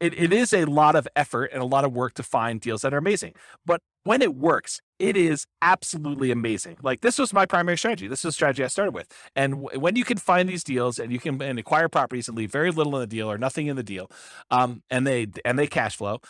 it, 0.00 0.14
it 0.16 0.32
is 0.32 0.52
a 0.52 0.64
lot 0.64 0.94
of 0.94 1.08
effort 1.16 1.50
and 1.52 1.60
a 1.60 1.66
lot 1.66 1.84
of 1.84 1.92
work 1.92 2.14
to 2.14 2.22
find 2.22 2.60
deals 2.60 2.82
that 2.82 2.94
are 2.94 2.98
amazing. 2.98 3.34
But 3.66 3.80
when 4.04 4.22
it 4.22 4.36
works, 4.36 4.80
it 4.98 5.16
is 5.16 5.46
absolutely 5.60 6.30
amazing. 6.30 6.76
Like 6.82 7.00
this 7.00 7.18
was 7.18 7.32
my 7.32 7.46
primary 7.46 7.76
strategy. 7.76 8.06
This 8.06 8.20
is 8.20 8.26
a 8.26 8.32
strategy 8.32 8.62
I 8.62 8.68
started 8.68 8.94
with. 8.94 9.12
And 9.34 9.62
w- 9.62 9.80
when 9.80 9.96
you 9.96 10.04
can 10.04 10.18
find 10.18 10.48
these 10.48 10.64
deals 10.64 10.98
and 10.98 11.12
you 11.12 11.18
can 11.18 11.42
and 11.42 11.58
acquire 11.58 11.88
properties 11.88 12.28
and 12.28 12.36
leave 12.36 12.52
very 12.52 12.70
little 12.70 12.94
in 12.94 13.00
the 13.00 13.06
deal 13.06 13.30
or 13.30 13.38
nothing 13.38 13.66
in 13.66 13.76
the 13.76 13.82
deal, 13.82 14.10
um, 14.50 14.82
and 14.88 15.06
they 15.06 15.26
and 15.44 15.58
they 15.58 15.66
cash 15.66 15.96
flow, 15.96 16.20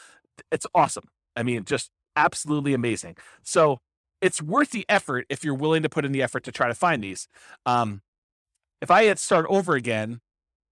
it's 0.50 0.66
awesome. 0.74 1.04
I 1.36 1.42
mean, 1.42 1.64
just 1.64 1.90
absolutely 2.16 2.74
amazing. 2.74 3.16
So 3.42 3.78
it's 4.20 4.42
worth 4.42 4.70
the 4.70 4.84
effort 4.88 5.26
if 5.28 5.44
you're 5.44 5.54
willing 5.54 5.82
to 5.82 5.88
put 5.88 6.04
in 6.04 6.12
the 6.12 6.22
effort 6.22 6.44
to 6.44 6.52
try 6.52 6.68
to 6.68 6.74
find 6.74 7.02
these. 7.02 7.28
Um, 7.66 8.02
if 8.80 8.90
I 8.90 9.04
had 9.04 9.18
start 9.18 9.46
over 9.48 9.74
again 9.74 10.20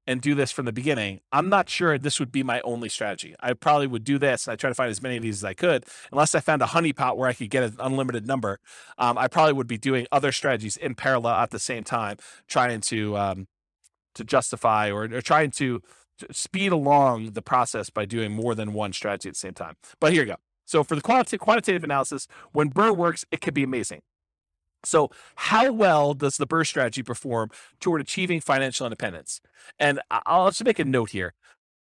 and 0.06 0.20
do 0.20 0.34
this 0.34 0.52
from 0.52 0.66
the 0.66 0.72
beginning, 0.72 1.20
I'm 1.32 1.48
not 1.48 1.68
sure 1.68 1.98
this 1.98 2.20
would 2.20 2.30
be 2.30 2.42
my 2.42 2.60
only 2.60 2.88
strategy. 2.88 3.34
I 3.40 3.52
probably 3.54 3.88
would 3.88 4.04
do 4.04 4.18
this. 4.18 4.46
I 4.46 4.54
try 4.54 4.70
to 4.70 4.74
find 4.74 4.90
as 4.90 5.02
many 5.02 5.16
of 5.16 5.22
these 5.22 5.38
as 5.38 5.44
I 5.44 5.54
could, 5.54 5.84
unless 6.12 6.34
I 6.34 6.40
found 6.40 6.62
a 6.62 6.66
honeypot 6.66 7.16
where 7.16 7.28
I 7.28 7.32
could 7.32 7.50
get 7.50 7.64
an 7.64 7.76
unlimited 7.80 8.26
number. 8.26 8.60
Um, 8.98 9.18
I 9.18 9.26
probably 9.26 9.54
would 9.54 9.66
be 9.66 9.78
doing 9.78 10.06
other 10.12 10.30
strategies 10.30 10.76
in 10.76 10.94
parallel 10.94 11.34
at 11.34 11.50
the 11.50 11.58
same 11.58 11.82
time, 11.82 12.18
trying 12.46 12.80
to 12.82 13.16
um, 13.16 13.48
to 14.16 14.24
justify 14.24 14.90
or, 14.90 15.04
or 15.04 15.20
trying 15.20 15.50
to, 15.52 15.80
to 16.18 16.26
speed 16.32 16.72
along 16.72 17.32
the 17.32 17.42
process 17.42 17.90
by 17.90 18.04
doing 18.04 18.32
more 18.32 18.54
than 18.54 18.72
one 18.72 18.92
strategy 18.92 19.28
at 19.28 19.34
the 19.34 19.38
same 19.38 19.54
time. 19.54 19.76
But 20.00 20.12
here 20.12 20.22
you 20.22 20.28
go. 20.28 20.36
So 20.66 20.84
for 20.84 20.96
the 20.96 21.00
quantitative, 21.00 21.40
quantitative 21.40 21.84
analysis, 21.84 22.28
when 22.52 22.70
BRRRR 22.70 22.96
works, 22.96 23.24
it 23.30 23.40
can 23.40 23.54
be 23.54 23.62
amazing. 23.62 24.02
So, 24.84 25.10
how 25.34 25.72
well 25.72 26.14
does 26.14 26.36
the 26.36 26.46
BRRRR 26.46 26.66
strategy 26.66 27.02
perform 27.02 27.50
toward 27.80 28.00
achieving 28.00 28.40
financial 28.40 28.86
independence? 28.86 29.40
And 29.78 30.00
I'll 30.10 30.50
just 30.50 30.64
make 30.64 30.78
a 30.78 30.84
note 30.84 31.10
here 31.10 31.34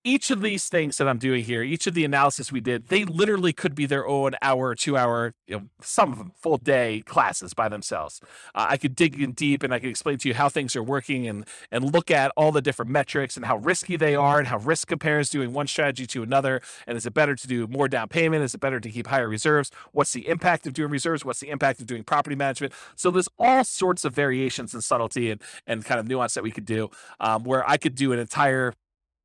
each 0.03 0.29
of 0.31 0.41
these 0.41 0.67
things 0.67 0.97
that 0.97 1.07
I'm 1.07 1.17
doing 1.17 1.45
here, 1.45 1.63
each 1.63 1.87
of 1.87 1.93
the 1.93 2.03
analysis 2.03 2.51
we 2.51 2.59
did, 2.59 2.87
they 2.89 3.05
literally 3.05 3.53
could 3.53 3.73
be 3.73 3.85
their 3.85 4.05
own 4.05 4.33
hour, 4.41 4.75
two 4.75 4.97
hour, 4.97 5.33
you 5.47 5.57
know, 5.57 5.63
some 5.81 6.11
of 6.11 6.17
them 6.17 6.33
full 6.35 6.57
day 6.57 7.03
classes 7.05 7.53
by 7.53 7.69
themselves. 7.69 8.19
Uh, 8.53 8.67
I 8.69 8.77
could 8.77 8.95
dig 8.95 9.19
in 9.21 9.31
deep 9.31 9.63
and 9.63 9.73
I 9.73 9.79
could 9.79 9.89
explain 9.89 10.17
to 10.19 10.27
you 10.27 10.33
how 10.33 10.49
things 10.49 10.75
are 10.75 10.83
working 10.83 11.27
and 11.27 11.45
and 11.71 11.93
look 11.93 12.11
at 12.11 12.31
all 12.35 12.51
the 12.51 12.61
different 12.61 12.91
metrics 12.91 13.37
and 13.37 13.45
how 13.45 13.57
risky 13.57 13.95
they 13.95 14.15
are 14.15 14.39
and 14.39 14.47
how 14.47 14.57
risk 14.57 14.89
compares 14.89 15.29
doing 15.29 15.53
one 15.53 15.67
strategy 15.67 16.05
to 16.07 16.23
another. 16.23 16.61
And 16.85 16.97
is 16.97 17.05
it 17.05 17.13
better 17.13 17.35
to 17.35 17.47
do 17.47 17.67
more 17.67 17.87
down 17.87 18.09
payment? 18.09 18.43
Is 18.43 18.53
it 18.53 18.59
better 18.59 18.81
to 18.81 18.89
keep 18.89 19.07
higher 19.07 19.29
reserves? 19.29 19.71
What's 19.93 20.11
the 20.11 20.27
impact 20.27 20.67
of 20.67 20.73
doing 20.73 20.91
reserves? 20.91 21.23
What's 21.23 21.39
the 21.39 21.49
impact 21.49 21.79
of 21.79 21.87
doing 21.87 22.03
property 22.03 22.35
management? 22.35 22.73
So 22.95 23.09
there's 23.09 23.29
all 23.39 23.63
sorts 23.63 24.03
of 24.03 24.13
variations 24.13 24.73
and 24.73 24.83
subtlety 24.83 25.31
and 25.31 25.41
and 25.65 25.85
kind 25.85 25.99
of 25.99 26.07
nuance 26.07 26.33
that 26.33 26.43
we 26.43 26.51
could 26.51 26.65
do 26.65 26.89
um, 27.21 27.43
where 27.45 27.67
I 27.69 27.77
could 27.77 27.95
do 27.95 28.11
an 28.11 28.19
entire 28.19 28.73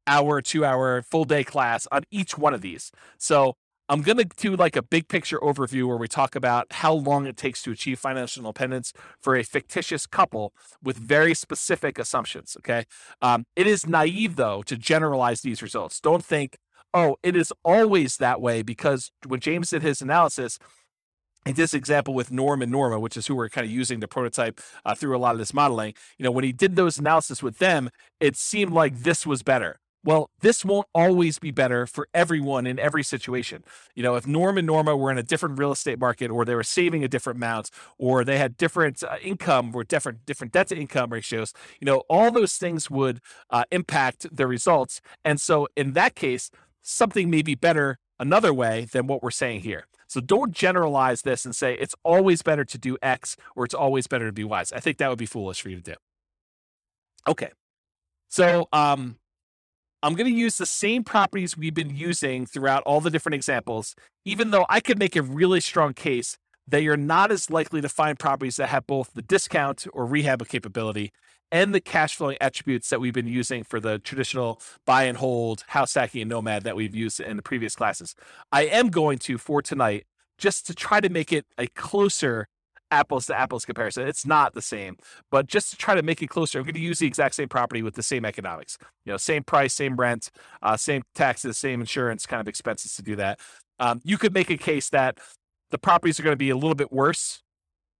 hour, 0.09 0.43
two 0.43 0.65
hour, 0.65 1.03
full 1.03 1.25
day 1.25 1.45
class 1.45 1.87
on 1.93 2.03
each 2.11 2.37
one 2.37 2.55
of 2.55 2.63
these. 2.63 2.91
So 3.19 3.55
I'm 3.91 4.03
going 4.03 4.19
to 4.19 4.25
do 4.25 4.55
like 4.55 4.77
a 4.77 4.83
big 4.83 5.09
picture 5.09 5.39
overview 5.39 5.87
where 5.89 5.97
we 5.97 6.09
talk 6.09 6.35
about 6.35 6.67
how 6.71 6.93
long 6.93 7.27
it 7.27 7.37
takes 7.37 7.63
to 7.63 7.71
achieve 7.71 7.99
financial 7.99 8.43
independence 8.43 8.93
for 9.21 9.35
a 9.35 9.43
fictitious 9.43 10.07
couple 10.07 10.53
with 10.83 10.97
very 10.99 11.33
specific 11.33 11.99
assumptions. 11.99 12.57
Okay. 12.59 12.85
Um, 13.23 13.47
it 13.57 13.67
is 13.67 13.87
naive, 13.87 14.37
though, 14.37 14.63
to 14.63 14.77
generalize 14.77 15.41
these 15.41 15.63
results. 15.63 16.01
Don't 16.01 16.25
think, 16.25 16.59
oh, 16.93 17.17
it 17.23 17.35
is 17.35 17.53
always 17.65 18.19
that 18.19 18.43
way 18.43 18.61
because 18.61 19.11
when 19.27 19.41
James 19.41 19.71
did 19.71 19.83
his 19.83 20.03
analysis, 20.03 20.59
in 21.47 21.55
this 21.55 21.73
example 21.73 22.13
with 22.13 22.31
Norm 22.31 22.61
and 22.61 22.71
Norma, 22.71 23.01
which 23.01 23.17
is 23.17 23.27
who 23.27 23.35
we're 23.35 23.49
kind 23.49 23.65
of 23.65 23.71
using 23.71 24.03
to 24.03 24.09
prototype 24.09 24.61
uh, 24.85 24.95
through 24.95 25.17
a 25.17 25.19
lot 25.19 25.33
of 25.33 25.39
this 25.39 25.55
modeling, 25.55 25.95
you 26.19 26.25
know, 26.25 26.31
when 26.31 26.45
he 26.45 26.53
did 26.53 26.77
those 26.77 26.99
analysis 26.99 27.43
with 27.43 27.57
them, 27.57 27.89
it 28.21 28.37
seemed 28.37 28.73
like 28.73 28.99
this 28.99 29.27
was 29.27 29.43
better. 29.43 29.81
Well, 30.05 30.31
this 30.41 30.65
won't 30.65 30.87
always 30.95 31.39
be 31.39 31.51
better 31.51 31.87
for 31.87 32.09
everyone 32.15 32.67
in 32.67 32.79
every 32.79 33.03
situation. 33.03 33.65
You 33.95 34.03
know, 34.03 34.15
if 34.15 34.27
Norm 34.27 34.57
and 34.57 34.67
Norma 34.67 34.97
were 34.97 35.11
in 35.11 35.19
a 35.19 35.23
different 35.23 35.59
real 35.59 35.73
estate 35.73 35.99
market, 35.99 36.31
or 36.31 36.45
they 36.45 36.55
were 36.55 36.63
saving 36.63 37.03
a 37.03 37.09
different 37.09 37.39
amount, 37.39 37.71
or 37.99 38.25
they 38.25 38.39
had 38.39 38.57
different 38.57 39.03
uh, 39.03 39.17
income 39.23 39.73
or 39.75 39.83
different 39.85 40.25
different 40.25 40.53
debt 40.53 40.69
to 40.69 40.77
income 40.77 41.11
ratios, 41.11 41.53
you 41.81 41.85
know, 41.85 41.99
all 42.09 42.31
those 42.31 42.57
things 42.57 42.91
would 42.91 43.21
uh, 43.51 43.65
impact 43.71 44.35
their 44.35 44.47
results. 44.47 45.01
And 45.25 45.41
so, 45.41 45.67
in 45.77 45.95
that 45.95 46.15
case, 46.15 46.51
something 46.81 47.29
may 47.29 47.43
be 47.43 47.55
better 47.55 47.99
another 48.19 48.55
way 48.55 48.87
than 48.93 49.07
what 49.07 49.23
we're 49.23 49.31
saying 49.31 49.61
here. 49.61 49.87
So 50.07 50.21
don't 50.21 50.53
generalize 50.53 51.23
this 51.23 51.45
and 51.45 51.55
say 51.55 51.75
it's 51.75 51.95
always 52.03 52.41
better 52.43 52.65
to 52.65 52.79
do 52.79 52.97
X 53.03 53.37
or 53.55 53.65
it's 53.65 53.75
always 53.75 54.07
better 54.07 54.27
to 54.27 54.33
be 54.33 54.45
wise. 54.45 54.73
I 54.73 54.81
think 54.81 54.97
that 54.99 55.11
would 55.11 55.19
be 55.19 55.27
foolish 55.27 55.61
for 55.61 55.69
you 55.69 55.77
to 55.77 55.83
do. 55.83 55.95
Okay. 57.27 57.51
So 58.29 58.69
um, 58.73 59.17
I'm 60.01 60.15
going 60.15 60.33
to 60.33 60.39
use 60.39 60.59
the 60.59 60.67
same 60.67 61.03
properties 61.03 61.57
we've 61.57 61.75
been 61.75 61.97
using 61.97 62.47
throughout 62.47 62.85
all 62.85 63.01
the 63.01 63.11
different 63.11 63.35
examples, 63.35 63.97
even 64.25 64.53
though 64.53 64.65
I 64.69 64.79
could 64.79 64.99
make 64.99 65.17
a 65.17 65.23
really 65.23 65.61
strong 65.61 65.93
case 65.93 66.39
that 66.69 66.83
you're 66.83 66.97
not 66.97 67.33
as 67.33 67.51
likely 67.51 67.81
to 67.81 67.89
find 67.89 68.17
properties 68.17 68.57
that 68.57 68.69
have 68.69 68.87
both 68.87 69.13
the 69.15 69.23
discount 69.23 69.87
or 69.93 70.07
rehab 70.07 70.47
capability 70.47 71.11
and 71.51 71.75
the 71.75 71.81
cash 71.81 72.15
flowing 72.15 72.37
attributes 72.41 72.91
that 72.91 73.01
we've 73.01 73.15
been 73.15 73.27
using 73.27 73.65
for 73.65 73.81
the 73.81 73.99
traditional 73.99 74.61
buy 74.87 75.05
and 75.05 75.19
hold, 75.19 75.65
house 75.69 75.95
hacking, 75.95 76.23
and 76.23 76.31
nomad 76.31 76.63
that 76.63 76.77
we've 76.77 76.95
used 76.95 77.19
in 77.19 77.37
the 77.37 77.43
previous 77.43 77.75
classes. 77.75 78.15
I 78.53 78.67
am 78.67 78.91
going 78.91 79.19
to, 79.21 79.37
for 79.37 79.63
tonight, 79.63 80.05
just 80.37 80.65
to 80.69 80.75
try 80.75 81.01
to 81.01 81.09
make 81.09 81.33
it 81.33 81.47
a 81.57 81.67
closer 81.69 82.47
apples 82.91 83.27
to 83.27 83.39
apples 83.39 83.65
comparison. 83.65 84.07
It's 84.07 84.27
not 84.27 84.55
the 84.55 84.63
same, 84.63 84.97
but 85.31 85.47
just 85.47 85.71
to 85.71 85.77
try 85.77 85.95
to 85.95 86.03
make 86.03 86.23
it 86.23 86.29
closer, 86.29 86.59
I'm 86.59 86.65
going 86.65 86.75
to 86.75 86.81
use 86.81 86.99
the 86.99 87.07
exact 87.07 87.35
same 87.35 87.49
property 87.49 87.83
with 87.83 87.95
the 87.95 88.03
same 88.03 88.25
economics. 88.25 88.79
You 89.05 89.13
know, 89.13 89.17
same 89.17 89.45
price, 89.45 89.75
same 89.75 89.97
rent, 89.97 90.31
uh, 90.63 90.77
same 90.77 91.03
taxes, 91.15 91.59
same 91.59 91.81
insurance 91.81 92.27
kind 92.27 92.41
of 92.41 92.49
expenses 92.49 92.95
to 92.97 93.03
do 93.03 93.17
that. 93.17 93.41
Um, 93.79 94.01
you 94.05 94.19
could 94.19 94.35
make 94.35 94.51
a 94.51 94.57
case 94.57 94.89
that 94.91 95.19
the 95.71 95.79
properties 95.79 96.19
are 96.19 96.23
going 96.23 96.33
to 96.33 96.37
be 96.37 96.51
a 96.51 96.57
little 96.57 96.75
bit 96.75 96.93
worse. 96.93 97.43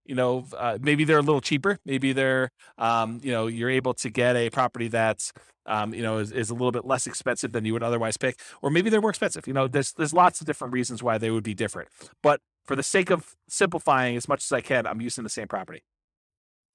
You 0.05 0.15
know, 0.15 0.47
uh, 0.57 0.79
maybe 0.81 1.05
they're 1.05 1.19
a 1.19 1.23
little 1.23 1.43
cheaper. 1.43 1.79
Maybe 1.85 2.15
they're, 2.15 2.51
um, 2.79 3.21
you 3.23 3.31
know, 3.31 3.47
you're 3.47 3.69
able 3.69 3.93
to 3.95 4.09
get 4.09 4.37
a 4.37 4.49
property 4.49 4.89
that's 4.89 5.33
um, 5.69 5.95
you 5.95 6.03
know, 6.03 6.19
is, 6.19 6.33
is 6.33 6.51
a 6.51 6.55
little 6.55 6.73
bit 6.73 6.87
less 6.87 7.07
expensive 7.07 7.53
than 7.53 7.65
you 7.65 7.75
would 7.75 7.83
otherwise 7.83 8.17
pick, 8.17 8.41
or 8.63 8.71
maybe 8.71 8.91
they're 8.91 9.03
more 9.03 9.11
expensive. 9.11 9.47
You 9.47 9.53
know, 9.53 9.69
there's 9.69 9.93
there's 9.93 10.15
lots 10.15 10.41
of 10.41 10.47
different 10.47 10.73
reasons 10.73 11.03
why 11.03 11.19
they 11.19 11.31
would 11.31 11.45
be 11.45 11.55
different. 11.55 11.89
But 12.23 12.41
for 12.69 12.77
the 12.77 12.83
sake 12.83 13.09
of 13.11 13.35
simplifying 13.49 14.15
as 14.15 14.29
much 14.29 14.45
as 14.45 14.53
I 14.53 14.61
can, 14.61 14.87
I'm 14.87 15.01
using 15.01 15.25
the 15.25 15.31
same 15.31 15.49
property. 15.49 15.83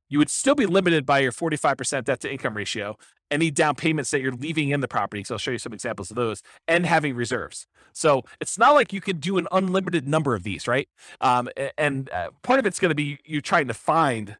You 0.10 0.18
would 0.18 0.32
still 0.32 0.56
be 0.56 0.66
limited 0.66 1.06
by 1.06 1.20
your 1.20 1.32
45% 1.32 2.04
debt 2.06 2.20
to 2.22 2.32
income 2.32 2.56
ratio, 2.56 2.98
any 3.30 3.52
down 3.52 3.76
payments 3.76 4.10
that 4.10 4.20
you're 4.20 4.34
leaving 4.34 4.70
in 4.70 4.82
the 4.82 4.88
property. 4.88 5.24
So 5.24 5.36
I'll 5.36 5.39
show 5.39 5.52
you 5.52 5.60
some 5.60 5.72
examples 5.72 6.10
of 6.10 6.16
those, 6.16 6.41
and 6.68 6.88
having 6.88 7.16
reserves. 7.16 7.68
So 7.94 8.24
it's 8.41 8.58
not 8.58 8.74
like 8.74 8.91
you 8.91 9.02
can 9.02 9.18
do 9.18 9.38
an 9.38 9.48
unlimited 9.52 10.08
number 10.08 10.34
of 10.34 10.41
these, 10.41 10.68
right? 10.68 10.89
Um, 11.22 11.48
and 11.78 12.10
uh, 12.10 12.30
part 12.41 12.60
of 12.60 12.66
it's 12.66 12.80
going 12.80 12.89
to 12.89 12.96
be 12.96 13.20
you 13.24 13.39
trying 13.39 13.68
to 13.68 13.74
find 13.76 14.38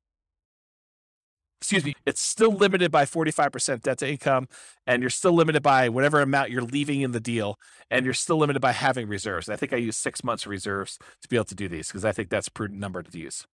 excuse 1.64 1.86
me, 1.86 1.95
it's 2.05 2.20
still 2.22 2.51
limited 2.51 2.91
by 2.91 3.05
45% 3.05 3.84
debt 3.84 3.97
to 3.99 4.09
income, 4.09 4.49
and 4.86 5.01
you're 5.01 5.09
still 5.09 5.32
limited 5.32 5.64
by 5.64 5.88
whatever 5.88 6.20
amount 6.20 6.51
you're 6.51 6.61
leaving 6.61 6.99
in 6.99 7.14
the 7.14 7.22
deal, 7.22 7.57
and 7.89 8.03
you're 8.03 8.14
still 8.14 8.36
limited 8.36 8.59
by 8.59 8.74
having 8.74 9.07
reserves. 9.07 9.47
I 9.47 9.55
think 9.55 9.72
I 9.72 9.78
use 9.78 9.95
six 9.95 10.26
months 10.26 10.45
reserves 10.45 10.99
to 11.22 11.30
be 11.30 11.38
able 11.38 11.45
to 11.45 11.55
do 11.55 11.70
these 11.70 11.88
because 11.88 12.03
I 12.03 12.11
think 12.11 12.28
that's 12.28 12.49
a 12.49 12.51
prudent 12.51 12.82
number 12.82 13.01
to 13.01 13.18
use. 13.18 13.47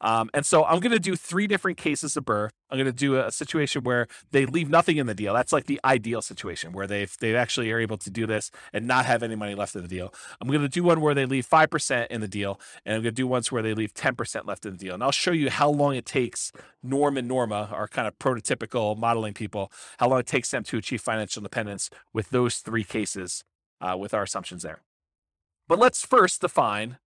Um, 0.00 0.30
and 0.32 0.46
so 0.46 0.64
I'm 0.64 0.80
going 0.80 0.92
to 0.92 0.98
do 0.98 1.16
three 1.16 1.46
different 1.46 1.76
cases 1.76 2.16
of 2.16 2.24
BRRRR. 2.24 2.50
I'm 2.70 2.78
going 2.78 2.86
to 2.86 2.92
do 2.92 3.16
a, 3.16 3.30
situation 3.30 3.82
where 3.82 4.06
they 4.32 4.44
leave 4.46 4.68
nothing 4.68 4.96
in 4.96 5.06
the 5.06 5.14
deal. 5.14 5.34
That's 5.34 5.52
like 5.52 5.66
the 5.66 5.80
ideal 5.84 6.20
situation 6.22 6.72
where 6.72 6.86
they've 6.86 7.14
they 7.20 7.34
actually 7.34 7.70
are 7.72 7.78
able 7.78 7.96
to 7.98 8.10
do 8.10 8.26
this 8.26 8.50
and 8.72 8.86
not 8.86 9.06
have 9.06 9.22
any 9.22 9.34
money 9.34 9.54
left 9.54 9.74
in 9.74 9.82
the 9.82 9.88
deal. 9.88 10.12
I'm 10.40 10.48
going 10.48 10.62
to 10.62 10.68
do 10.68 10.84
one 10.84 11.00
where 11.00 11.14
they 11.14 11.26
leave 11.26 11.46
five 11.46 11.70
percent 11.70 12.10
in 12.10 12.20
the 12.20 12.28
deal, 12.28 12.60
and 12.84 12.96
I'm 12.96 13.02
going 13.02 13.14
to 13.14 13.22
do 13.22 13.26
ones 13.26 13.50
where 13.50 13.62
they 13.62 13.74
leave 13.74 13.94
ten 13.94 14.14
percent 14.14 14.46
left 14.46 14.66
in 14.66 14.72
the 14.72 14.78
deal. 14.78 14.94
And 14.94 15.02
I'll 15.02 15.10
show 15.10 15.32
you 15.32 15.50
how 15.50 15.70
long 15.70 15.94
it 15.96 16.06
takes 16.06 16.52
Norm 16.82 17.16
and 17.16 17.28
Norma, 17.28 17.68
our 17.72 17.88
kind 17.88 18.06
of 18.06 18.18
prototypical 18.18 18.96
modeling 18.96 19.34
people, 19.34 19.72
how 19.98 20.08
long 20.08 20.20
it 20.20 20.26
takes 20.26 20.50
them 20.50 20.64
to 20.64 20.76
achieve 20.76 21.00
financial 21.00 21.40
independence 21.40 21.90
with 22.12 22.30
those 22.30 22.58
three 22.58 22.84
cases 22.84 23.44
uh, 23.80 23.96
with 23.96 24.12
our 24.12 24.24
assumptions 24.24 24.62
there. 24.62 24.80
But 25.68 25.78
let's 25.78 26.04
first 26.04 26.40
define 26.40 26.98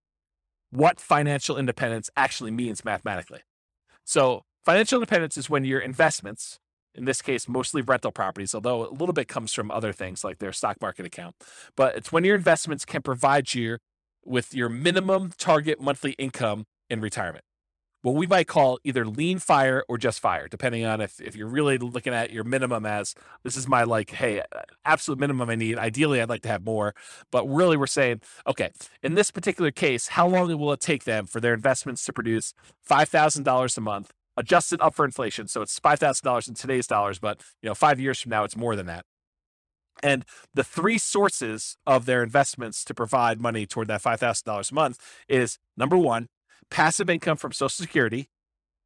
what 0.74 1.00
financial 1.00 1.56
independence 1.56 2.10
actually 2.16 2.50
means 2.50 2.84
mathematically. 2.84 3.40
So, 4.04 4.42
Financial 4.64 4.96
independence 4.96 5.36
is 5.36 5.50
when 5.50 5.64
your 5.64 5.80
investments, 5.80 6.58
in 6.94 7.04
this 7.04 7.20
case, 7.20 7.46
mostly 7.46 7.82
rental 7.82 8.10
properties, 8.10 8.54
although 8.54 8.88
a 8.88 8.92
little 8.94 9.12
bit 9.12 9.28
comes 9.28 9.52
from 9.52 9.70
other 9.70 9.92
things 9.92 10.24
like 10.24 10.38
their 10.38 10.52
stock 10.52 10.80
market 10.80 11.04
account, 11.04 11.36
but 11.76 11.94
it's 11.96 12.10
when 12.10 12.24
your 12.24 12.34
investments 12.34 12.86
can 12.86 13.02
provide 13.02 13.52
you 13.52 13.76
with 14.24 14.54
your 14.54 14.70
minimum 14.70 15.32
target 15.36 15.82
monthly 15.82 16.12
income 16.12 16.64
in 16.88 17.02
retirement 17.02 17.44
what 18.04 18.16
we 18.16 18.26
might 18.26 18.46
call 18.46 18.78
either 18.84 19.06
lean 19.06 19.38
fire 19.38 19.82
or 19.88 19.96
just 19.96 20.20
fire, 20.20 20.46
depending 20.46 20.84
on 20.84 21.00
if, 21.00 21.22
if 21.22 21.34
you're 21.34 21.48
really 21.48 21.78
looking 21.78 22.12
at 22.12 22.30
your 22.30 22.44
minimum 22.44 22.84
as 22.84 23.14
this 23.44 23.56
is 23.56 23.66
my 23.66 23.82
like, 23.82 24.10
hey, 24.10 24.42
absolute 24.84 25.18
minimum 25.18 25.48
I 25.48 25.54
need. 25.54 25.78
Ideally, 25.78 26.20
I'd 26.20 26.28
like 26.28 26.42
to 26.42 26.50
have 26.50 26.66
more. 26.66 26.94
But 27.30 27.46
really, 27.46 27.78
we're 27.78 27.86
saying, 27.86 28.20
okay, 28.46 28.72
in 29.02 29.14
this 29.14 29.30
particular 29.30 29.70
case, 29.70 30.08
how 30.08 30.28
long 30.28 30.54
will 30.58 30.72
it 30.74 30.80
take 30.80 31.04
them 31.04 31.24
for 31.24 31.40
their 31.40 31.54
investments 31.54 32.04
to 32.04 32.12
produce 32.12 32.52
$5,000 32.86 33.78
a 33.78 33.80
month, 33.80 34.12
adjusted 34.36 34.82
up 34.82 34.94
for 34.94 35.06
inflation? 35.06 35.48
So 35.48 35.62
it's 35.62 35.80
$5,000 35.80 36.46
in 36.46 36.52
today's 36.52 36.86
dollars, 36.86 37.18
but 37.18 37.40
you 37.62 37.70
know, 37.70 37.74
five 37.74 37.98
years 37.98 38.20
from 38.20 38.28
now, 38.28 38.44
it's 38.44 38.54
more 38.54 38.76
than 38.76 38.84
that. 38.84 39.06
And 40.02 40.26
the 40.52 40.64
three 40.64 40.98
sources 40.98 41.78
of 41.86 42.04
their 42.04 42.22
investments 42.22 42.84
to 42.84 42.92
provide 42.92 43.40
money 43.40 43.64
toward 43.64 43.88
that 43.88 44.02
$5,000 44.02 44.70
a 44.70 44.74
month 44.74 45.00
is 45.26 45.58
number 45.74 45.96
one, 45.96 46.28
passive 46.70 47.10
income 47.10 47.36
from 47.36 47.52
Social 47.52 47.68
Security, 47.68 48.28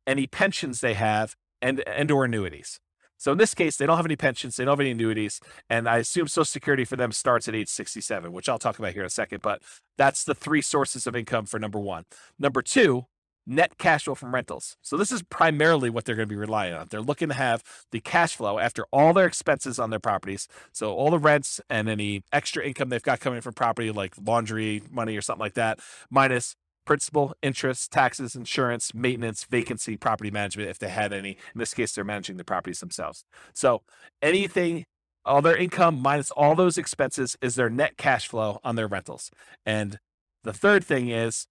any 0.06 0.26
pensions 0.26 0.80
they 0.80 0.94
have, 0.94 1.36
and 1.60 1.80
and 1.86 2.10
or 2.10 2.24
annuities. 2.24 2.80
So 3.18 3.32
in 3.32 3.38
this 3.38 3.52
case, 3.52 3.76
they 3.76 3.84
don't 3.84 3.96
have 3.96 4.06
any 4.06 4.16
pensions, 4.16 4.56
they 4.56 4.64
don't 4.64 4.72
have 4.72 4.80
any 4.80 4.92
annuities, 4.92 5.40
and 5.68 5.88
I 5.88 5.98
assume 5.98 6.28
Social 6.28 6.44
Security 6.44 6.84
for 6.84 6.94
them 6.94 7.10
starts 7.10 7.48
at 7.48 7.54
age 7.54 7.68
67, 7.68 8.32
which 8.32 8.48
I'll 8.48 8.60
talk 8.60 8.78
about 8.78 8.92
here 8.92 9.02
in 9.02 9.06
a 9.06 9.10
second. 9.10 9.42
But 9.42 9.60
that's 9.96 10.22
the 10.22 10.34
three 10.34 10.62
sources 10.62 11.06
of 11.06 11.16
income 11.16 11.46
for 11.46 11.58
number 11.58 11.80
one. 11.80 12.04
Number 12.38 12.62
two, 12.62 13.06
net 13.44 13.78
cash 13.78 14.04
flow 14.04 14.14
from 14.14 14.34
rentals. 14.34 14.76
So 14.82 14.96
this 14.96 15.10
is 15.10 15.22
primarily 15.22 15.90
what 15.90 16.04
they're 16.04 16.14
going 16.14 16.28
to 16.28 16.32
be 16.32 16.38
relying 16.38 16.74
on. 16.74 16.86
They're 16.90 17.00
looking 17.00 17.28
to 17.28 17.34
have 17.34 17.64
the 17.90 18.00
cash 18.00 18.36
flow 18.36 18.58
after 18.58 18.84
all 18.92 19.12
their 19.12 19.26
expenses 19.26 19.78
on 19.78 19.90
their 19.90 19.98
properties. 19.98 20.46
So 20.70 20.92
all 20.92 21.10
the 21.10 21.18
rents 21.18 21.60
and 21.68 21.88
any 21.88 22.22
extra 22.32 22.64
income 22.64 22.90
they've 22.90 23.02
got 23.02 23.20
coming 23.20 23.40
from 23.40 23.54
property 23.54 23.90
like 23.90 24.14
laundry 24.22 24.82
money 24.90 25.16
or 25.16 25.22
something 25.22 25.40
like 25.40 25.54
that, 25.54 25.80
minus 26.10 26.54
principal, 26.88 27.34
interest, 27.42 27.92
taxes, 27.92 28.34
insurance, 28.34 28.94
maintenance, 28.94 29.44
vacancy, 29.44 29.98
property 29.98 30.30
management, 30.30 30.70
if 30.70 30.78
they 30.78 30.88
had 30.88 31.12
any. 31.12 31.32
In 31.54 31.58
this 31.58 31.74
case, 31.74 31.92
they're 31.92 32.02
managing 32.02 32.38
the 32.38 32.44
properties 32.44 32.80
themselves. 32.80 33.26
So 33.52 33.82
anything, 34.22 34.86
all 35.22 35.42
their 35.42 35.54
income 35.54 36.00
minus 36.00 36.30
all 36.30 36.54
those 36.54 36.78
expenses 36.78 37.36
is 37.42 37.56
their 37.56 37.68
net 37.68 37.98
cash 37.98 38.26
flow 38.26 38.58
on 38.64 38.76
their 38.76 38.86
rentals. 38.86 39.30
And 39.66 39.98
the 40.44 40.54
third 40.54 40.82
thing 40.82 41.10
is 41.10 41.46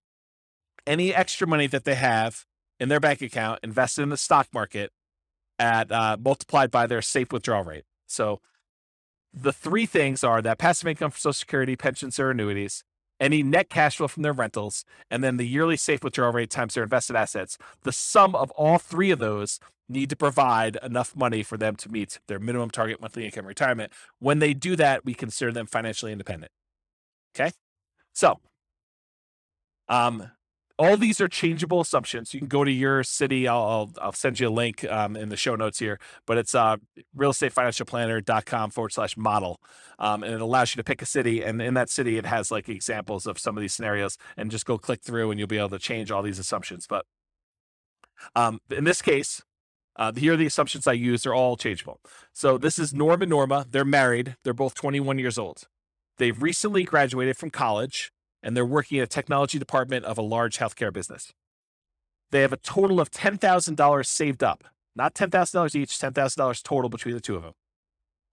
any 0.87 1.13
extra 1.13 1.45
money 1.45 1.67
that 1.67 1.85
they 1.85 1.93
have 1.93 2.45
in 2.79 2.89
their 2.89 2.99
bank 2.99 3.21
account 3.21 3.59
invested 3.61 4.01
in 4.01 4.09
the 4.09 4.17
stock 4.17 4.47
market 4.51 4.91
at 5.59 5.91
uh, 5.91 6.17
multiplied 6.19 6.71
by 6.71 6.87
their 6.87 7.03
safe 7.03 7.31
withdrawal 7.31 7.63
rate. 7.63 7.83
So 8.07 8.41
the 9.31 9.53
three 9.53 9.85
things 9.85 10.23
are 10.23 10.41
that 10.41 10.57
passive 10.57 10.87
income 10.87 11.11
for 11.11 11.19
Social 11.19 11.33
Security, 11.33 11.75
pensions, 11.75 12.19
or 12.19 12.31
annuities, 12.31 12.83
any 13.19 13.43
net 13.43 13.69
cash 13.69 13.97
flow 13.97 14.07
from 14.07 14.23
their 14.23 14.33
rentals, 14.33 14.85
and 15.09 15.23
then 15.23 15.37
the 15.37 15.47
yearly 15.47 15.77
safe 15.77 16.03
withdrawal 16.03 16.33
rate 16.33 16.49
times 16.49 16.73
their 16.73 16.83
invested 16.83 17.15
assets. 17.15 17.57
The 17.83 17.91
sum 17.91 18.35
of 18.35 18.51
all 18.51 18.77
three 18.77 19.11
of 19.11 19.19
those 19.19 19.59
need 19.89 20.09
to 20.09 20.15
provide 20.15 20.77
enough 20.83 21.15
money 21.15 21.43
for 21.43 21.57
them 21.57 21.75
to 21.77 21.89
meet 21.89 22.19
their 22.27 22.39
minimum 22.39 22.69
target 22.69 22.99
monthly 22.99 23.25
income 23.25 23.45
retirement. 23.45 23.91
When 24.19 24.39
they 24.39 24.53
do 24.53 24.75
that, 24.75 25.05
we 25.05 25.13
consider 25.13 25.51
them 25.51 25.65
financially 25.65 26.11
independent. 26.11 26.51
Okay. 27.35 27.51
So, 28.13 28.39
um, 29.87 30.31
all 30.79 30.95
these 30.95 31.19
are 31.19 31.27
changeable 31.27 31.81
assumptions. 31.81 32.33
You 32.33 32.39
can 32.39 32.47
go 32.47 32.63
to 32.63 32.71
your 32.71 33.03
city. 33.03 33.47
I'll, 33.47 33.63
I'll, 33.63 33.91
I'll 34.01 34.11
send 34.11 34.39
you 34.39 34.47
a 34.47 34.51
link 34.51 34.83
um, 34.85 35.15
in 35.15 35.29
the 35.29 35.37
show 35.37 35.55
notes 35.55 35.79
here, 35.79 35.99
but 36.25 36.37
it's 36.37 36.53
uh, 36.53 36.77
realestatefinancialplanner.com 37.17 38.69
forward 38.69 38.93
slash 38.93 39.17
model. 39.17 39.59
Um, 39.97 40.23
and 40.23 40.33
it 40.33 40.41
allows 40.41 40.75
you 40.75 40.79
to 40.79 40.83
pick 40.83 41.01
a 41.01 41.05
city. 41.05 41.43
And 41.43 41.61
in 41.61 41.73
that 41.73 41.89
city, 41.89 42.17
it 42.17 42.25
has 42.25 42.51
like 42.51 42.69
examples 42.69 43.25
of 43.25 43.39
some 43.39 43.57
of 43.57 43.61
these 43.61 43.73
scenarios 43.73 44.17
and 44.35 44.51
just 44.51 44.65
go 44.65 44.77
click 44.77 45.01
through 45.01 45.31
and 45.31 45.39
you'll 45.39 45.47
be 45.47 45.57
able 45.57 45.69
to 45.69 45.79
change 45.79 46.11
all 46.11 46.21
these 46.21 46.39
assumptions. 46.39 46.85
But 46.87 47.05
um, 48.35 48.59
in 48.69 48.83
this 48.83 49.01
case, 49.01 49.41
uh, 49.95 50.11
here 50.13 50.33
are 50.33 50.37
the 50.37 50.45
assumptions 50.45 50.85
I 50.85 50.93
use. 50.93 51.23
They're 51.23 51.33
all 51.33 51.57
changeable. 51.57 51.99
So 52.33 52.59
this 52.59 52.77
is 52.77 52.93
Norm 52.93 53.23
and 53.23 53.29
Norma. 53.31 53.65
They're 53.67 53.83
married. 53.83 54.35
They're 54.43 54.53
both 54.53 54.75
21 54.75 55.17
years 55.17 55.39
old. 55.39 55.63
They've 56.19 56.39
recently 56.39 56.83
graduated 56.83 57.37
from 57.37 57.49
college 57.49 58.11
and 58.43 58.55
they're 58.55 58.65
working 58.65 58.97
in 58.97 59.03
a 59.03 59.07
technology 59.07 59.59
department 59.59 60.05
of 60.05 60.17
a 60.17 60.21
large 60.21 60.57
healthcare 60.57 60.93
business. 60.93 61.33
They 62.31 62.41
have 62.41 62.53
a 62.53 62.57
total 62.57 62.99
of 62.99 63.11
$10,000 63.11 64.05
saved 64.05 64.43
up, 64.43 64.65
not 64.95 65.13
$10,000 65.13 65.75
each, 65.75 65.91
$10,000 65.91 66.63
total 66.63 66.89
between 66.89 67.15
the 67.15 67.21
two 67.21 67.35
of 67.35 67.43
them. 67.43 67.53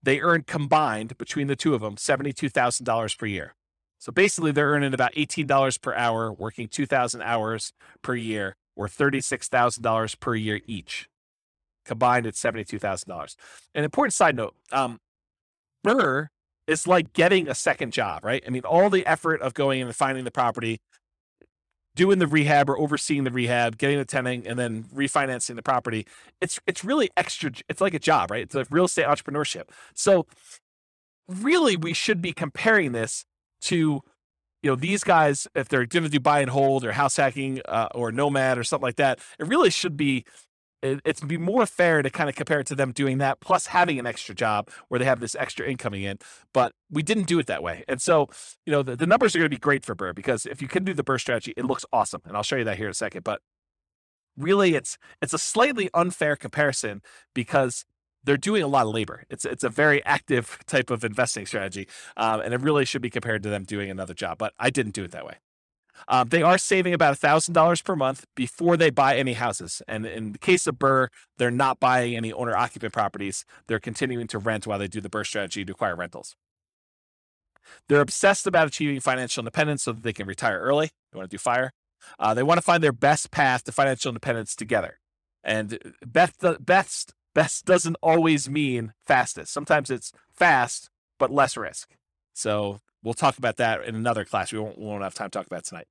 They 0.03 0.19
earn 0.19 0.43
combined 0.43 1.17
between 1.17 1.47
the 1.47 1.55
two 1.55 1.73
of 1.73 1.81
them 1.81 1.95
$72,000 1.95 3.17
per 3.17 3.25
year. 3.25 3.55
So 3.97 4.11
basically, 4.11 4.51
they're 4.51 4.69
earning 4.69 4.93
about 4.93 5.13
$18 5.13 5.81
per 5.81 5.93
hour, 5.95 6.31
working 6.31 6.67
2,000 6.67 7.21
hours 7.21 7.73
per 8.01 8.13
year, 8.13 8.55
or 8.75 8.87
$36,000 8.87 10.19
per 10.19 10.35
year 10.35 10.59
each. 10.67 11.09
Combined, 11.85 12.27
it's 12.27 12.41
$72,000. 12.41 13.35
An 13.73 13.83
important 13.83 14.13
side 14.13 14.35
note 14.35 14.55
um, 14.71 14.99
BRRRR 15.85 16.27
it's 16.67 16.87
like 16.87 17.13
getting 17.13 17.47
a 17.47 17.55
second 17.55 17.93
job, 17.93 18.23
right? 18.23 18.43
I 18.45 18.49
mean, 18.49 18.63
all 18.63 18.89
the 18.89 19.05
effort 19.05 19.41
of 19.41 19.53
going 19.53 19.81
in 19.81 19.87
and 19.87 19.95
finding 19.95 20.23
the 20.23 20.31
property, 20.31 20.79
doing 21.95 22.19
the 22.19 22.27
rehab 22.27 22.69
or 22.69 22.77
overseeing 22.77 23.23
the 23.23 23.31
rehab, 23.31 23.77
getting 23.77 23.97
the 23.97 24.05
tenant, 24.05 24.45
and 24.47 24.57
then 24.59 24.83
refinancing 24.93 25.55
the 25.55 25.63
property. 25.63 26.05
It's 26.41 26.59
it's 26.67 26.83
really 26.83 27.09
extra. 27.15 27.51
It's 27.69 27.81
like 27.81 27.93
a 27.93 27.99
job, 27.99 28.31
right? 28.31 28.43
It's 28.43 28.55
like 28.55 28.67
real 28.69 28.85
estate 28.85 29.05
entrepreneurship. 29.05 29.69
So, 29.93 30.25
really, 31.27 31.77
we 31.77 31.93
should 31.93 32.21
be 32.21 32.33
comparing 32.33 32.91
this 32.91 33.25
to, 33.61 34.01
you 34.61 34.71
know, 34.71 34.75
these 34.75 35.03
guys 35.03 35.47
if 35.55 35.69
they're 35.69 35.85
going 35.85 36.03
to 36.03 36.09
do 36.09 36.19
buy 36.19 36.41
and 36.41 36.49
hold 36.49 36.83
or 36.83 36.91
house 36.91 37.17
hacking 37.17 37.61
uh, 37.65 37.87
or 37.93 38.11
nomad 38.11 38.57
or 38.57 38.63
something 38.63 38.85
like 38.85 38.97
that. 38.97 39.19
It 39.39 39.47
really 39.47 39.69
should 39.69 39.95
be 39.95 40.25
it, 40.85 41.01
it's 41.05 41.21
be 41.21 41.37
more 41.37 41.65
fair 41.65 42.01
to 42.01 42.09
kind 42.09 42.29
of 42.29 42.35
compare 42.35 42.59
it 42.59 42.67
to 42.67 42.75
them 42.75 42.91
doing 42.91 43.17
that 43.19 43.39
plus 43.39 43.67
having 43.67 43.99
an 43.99 44.05
extra 44.05 44.35
job 44.35 44.69
where 44.87 44.99
they 44.99 45.05
have 45.05 45.19
this 45.19 45.35
extra 45.35 45.67
income 45.67 45.93
in. 45.93 46.19
But 46.53 46.73
we 46.89 47.03
didn't 47.03 47.27
do 47.27 47.39
it 47.39 47.47
that 47.47 47.63
way. 47.63 47.83
And 47.87 48.01
so, 48.01 48.27
you 48.65 48.71
know, 48.71 48.83
the, 48.83 48.95
the 48.95 49.07
numbers 49.07 49.35
are 49.35 49.39
going 49.39 49.49
to 49.49 49.55
be 49.55 49.59
great 49.59 49.83
for 49.83 49.95
BRRRR 49.95 50.15
because 50.15 50.45
if 50.45 50.61
you 50.61 50.67
can 50.67 50.83
do 50.83 50.93
the 50.93 51.03
BRRRR 51.03 51.19
strategy, 51.19 51.53
it 51.57 51.65
looks 51.65 51.85
awesome. 51.91 52.21
And 52.25 52.37
I'll 52.37 52.43
show 52.43 52.57
you 52.57 52.63
that 52.65 52.77
here 52.77 52.87
in 52.87 52.91
a 52.91 52.95
second. 52.95 53.23
But 53.23 53.41
really 54.37 54.75
it's 54.75 54.97
it's 55.21 55.33
a 55.33 55.37
slightly 55.37 55.89
unfair 55.93 56.35
comparison 56.35 57.01
because 57.33 57.85
they're 58.23 58.37
doing 58.37 58.63
a 58.63 58.67
lot 58.67 58.85
of 58.85 58.93
labor. 58.93 59.23
It's 59.29 59.45
it's 59.45 59.63
a 59.63 59.69
very 59.69 60.03
active 60.05 60.59
type 60.67 60.89
of 60.89 61.03
investing 61.03 61.45
strategy, 61.45 61.87
um, 62.17 62.41
and 62.41 62.53
it 62.53 62.61
really 62.61 62.85
should 62.85 63.01
be 63.01 63.09
compared 63.09 63.43
to 63.43 63.49
them 63.49 63.63
doing 63.63 63.89
another 63.89 64.13
job. 64.13 64.37
But 64.37 64.53
I 64.59 64.69
didn't 64.69 64.93
do 64.93 65.03
it 65.03 65.11
that 65.11 65.25
way. 65.25 65.35
Um, 66.07 66.29
they 66.29 66.41
are 66.41 66.57
saving 66.57 66.93
about 66.93 67.17
$1,000 67.17 67.83
per 67.83 67.95
month 67.95 68.25
before 68.35 68.77
they 68.77 68.89
buy 68.89 69.17
any 69.17 69.33
houses. 69.33 69.81
And 69.87 70.05
in 70.05 70.33
the 70.33 70.37
case 70.37 70.67
of 70.67 70.75
BRRRR, 70.75 71.07
they're 71.37 71.51
not 71.51 71.79
buying 71.79 72.15
any 72.15 72.31
owner 72.33 72.55
occupant 72.55 72.93
properties. 72.93 73.45
They're 73.67 73.79
continuing 73.79 74.27
to 74.27 74.37
rent 74.39 74.67
while 74.67 74.79
they 74.79 74.87
do 74.87 75.01
the 75.01 75.09
BRRRR 75.09 75.25
strategy 75.25 75.65
to 75.65 75.71
acquire 75.71 75.95
rentals. 75.95 76.35
They're 77.87 78.01
obsessed 78.01 78.45
about 78.45 78.67
achieving 78.67 78.99
financial 78.99 79.41
independence 79.41 79.83
so 79.83 79.91
that 79.93 80.03
they 80.03 80.13
can 80.13 80.27
retire 80.27 80.59
early. 80.59 80.91
They 81.11 81.17
want 81.17 81.29
to 81.29 81.33
do 81.33 81.39
fire. 81.39 81.71
Uh, 82.19 82.33
they 82.33 82.43
want 82.43 82.57
to 82.59 82.61
find 82.61 82.83
their 82.83 82.91
best 82.91 83.31
path 83.31 83.63
to 83.63 83.71
financial 83.71 84.09
independence 84.09 84.55
together. 84.55 84.99
And 85.43 85.93
best, 86.05 86.43
best, 86.59 87.13
best 87.33 87.65
doesn't 87.65 87.97
always 88.01 88.49
mean 88.49 88.93
fastest. 89.05 89.53
Sometimes 89.53 89.89
it's 89.89 90.11
fast, 90.31 90.89
but 91.19 91.31
less 91.31 91.57
risk. 91.57 91.95
So 92.33 92.81
We'll 93.05 93.13
talk 93.13 93.37
about 93.37 93.57
that 93.57 93.85
in 93.85 93.93
another 93.93 94.25
class. 94.25 94.51
We 94.51 94.57
won't, 94.59 94.79
we 94.79 94.85
won't 94.85 95.03
have 95.03 95.13
time 95.13 95.29
to 95.29 95.37
talk 95.37 95.45
about 95.45 95.63
tonight. 95.63 95.85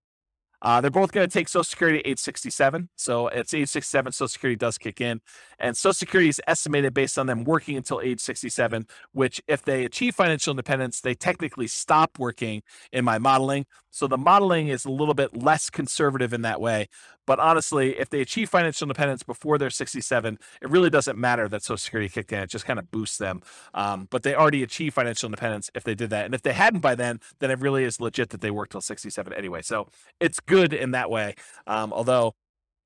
Uh, 0.60 0.80
they're 0.80 0.90
both 0.90 1.12
going 1.12 1.28
to 1.28 1.32
take 1.32 1.46
Social 1.46 1.62
Security 1.62 1.98
at 2.00 2.06
age 2.06 2.18
67. 2.18 2.88
So 2.96 3.28
at 3.28 3.52
age 3.54 3.68
67, 3.68 4.12
Social 4.12 4.28
Security 4.28 4.56
does 4.56 4.78
kick 4.78 5.00
in. 5.00 5.20
And 5.58 5.76
Social 5.76 5.92
Security 5.92 6.30
is 6.30 6.40
estimated 6.48 6.92
based 6.92 7.18
on 7.18 7.26
them 7.26 7.44
working 7.44 7.76
until 7.76 8.00
age 8.00 8.18
67, 8.18 8.86
which, 9.12 9.40
if 9.46 9.62
they 9.62 9.84
achieve 9.84 10.16
financial 10.16 10.50
independence, 10.52 11.00
they 11.00 11.14
technically 11.14 11.68
stop 11.68 12.18
working 12.18 12.62
in 12.92 13.04
my 13.04 13.18
modeling. 13.18 13.66
So 13.94 14.08
the 14.08 14.18
modeling 14.18 14.66
is 14.66 14.84
a 14.84 14.90
little 14.90 15.14
bit 15.14 15.36
less 15.36 15.70
conservative 15.70 16.32
in 16.32 16.42
that 16.42 16.60
way. 16.60 16.88
But 17.28 17.38
honestly, 17.38 17.96
if 17.96 18.10
they 18.10 18.20
achieve 18.20 18.50
financial 18.50 18.86
independence 18.86 19.22
before 19.22 19.56
they're 19.56 19.70
67, 19.70 20.36
it 20.60 20.68
really 20.68 20.90
doesn't 20.90 21.16
matter 21.16 21.48
that 21.48 21.62
Social 21.62 21.76
Security 21.76 22.08
kicked 22.08 22.32
in. 22.32 22.40
It 22.40 22.50
just 22.50 22.66
kind 22.66 22.80
of 22.80 22.90
boosts 22.90 23.18
them. 23.18 23.40
Um, 23.72 24.08
but 24.10 24.24
they 24.24 24.34
already 24.34 24.64
achieved 24.64 24.96
financial 24.96 25.28
independence 25.28 25.70
if 25.76 25.84
they 25.84 25.94
did 25.94 26.10
that. 26.10 26.24
And 26.24 26.34
if 26.34 26.42
they 26.42 26.54
hadn't 26.54 26.80
by 26.80 26.96
then, 26.96 27.20
then 27.38 27.52
it 27.52 27.60
really 27.60 27.84
is 27.84 28.00
legit 28.00 28.30
that 28.30 28.40
they 28.40 28.50
worked 28.50 28.72
till 28.72 28.80
67 28.80 29.32
anyway. 29.32 29.62
So 29.62 29.86
it's 30.18 30.40
good 30.40 30.72
in 30.72 30.90
that 30.90 31.08
way. 31.08 31.36
Um, 31.68 31.92
although 31.92 32.34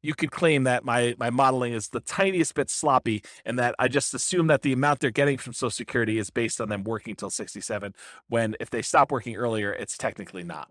you 0.03 0.15
could 0.15 0.31
claim 0.31 0.65
that 0.65 0.85
my 0.85 1.15
my 1.19 1.31
modeling 1.31 1.73
is 1.73 1.89
the 1.89 2.01
tiniest 2.01 2.55
bit 2.55 2.69
sloppy 2.69 3.25
and 3.47 3.59
that 3.59 3.75
I 3.79 3.89
just 3.89 4.13
assume 4.13 4.47
that 4.49 4.61
the 4.61 4.75
amount 4.75 5.01
they're 5.01 5.11
getting 5.11 5.39
from 5.39 5.55
Social 5.55 5.71
Security 5.71 6.19
is 6.19 6.29
based 6.29 6.61
on 6.61 6.69
them 6.69 6.85
working 6.85 7.17
till 7.17 7.31
67 7.31 7.95
when 8.29 8.57
if 8.61 8.69
they 8.69 8.83
stop 8.83 9.11
working 9.11 9.37
earlier 9.37 9.73
it's 9.73 9.97
technically 9.97 10.45
not. 10.45 10.69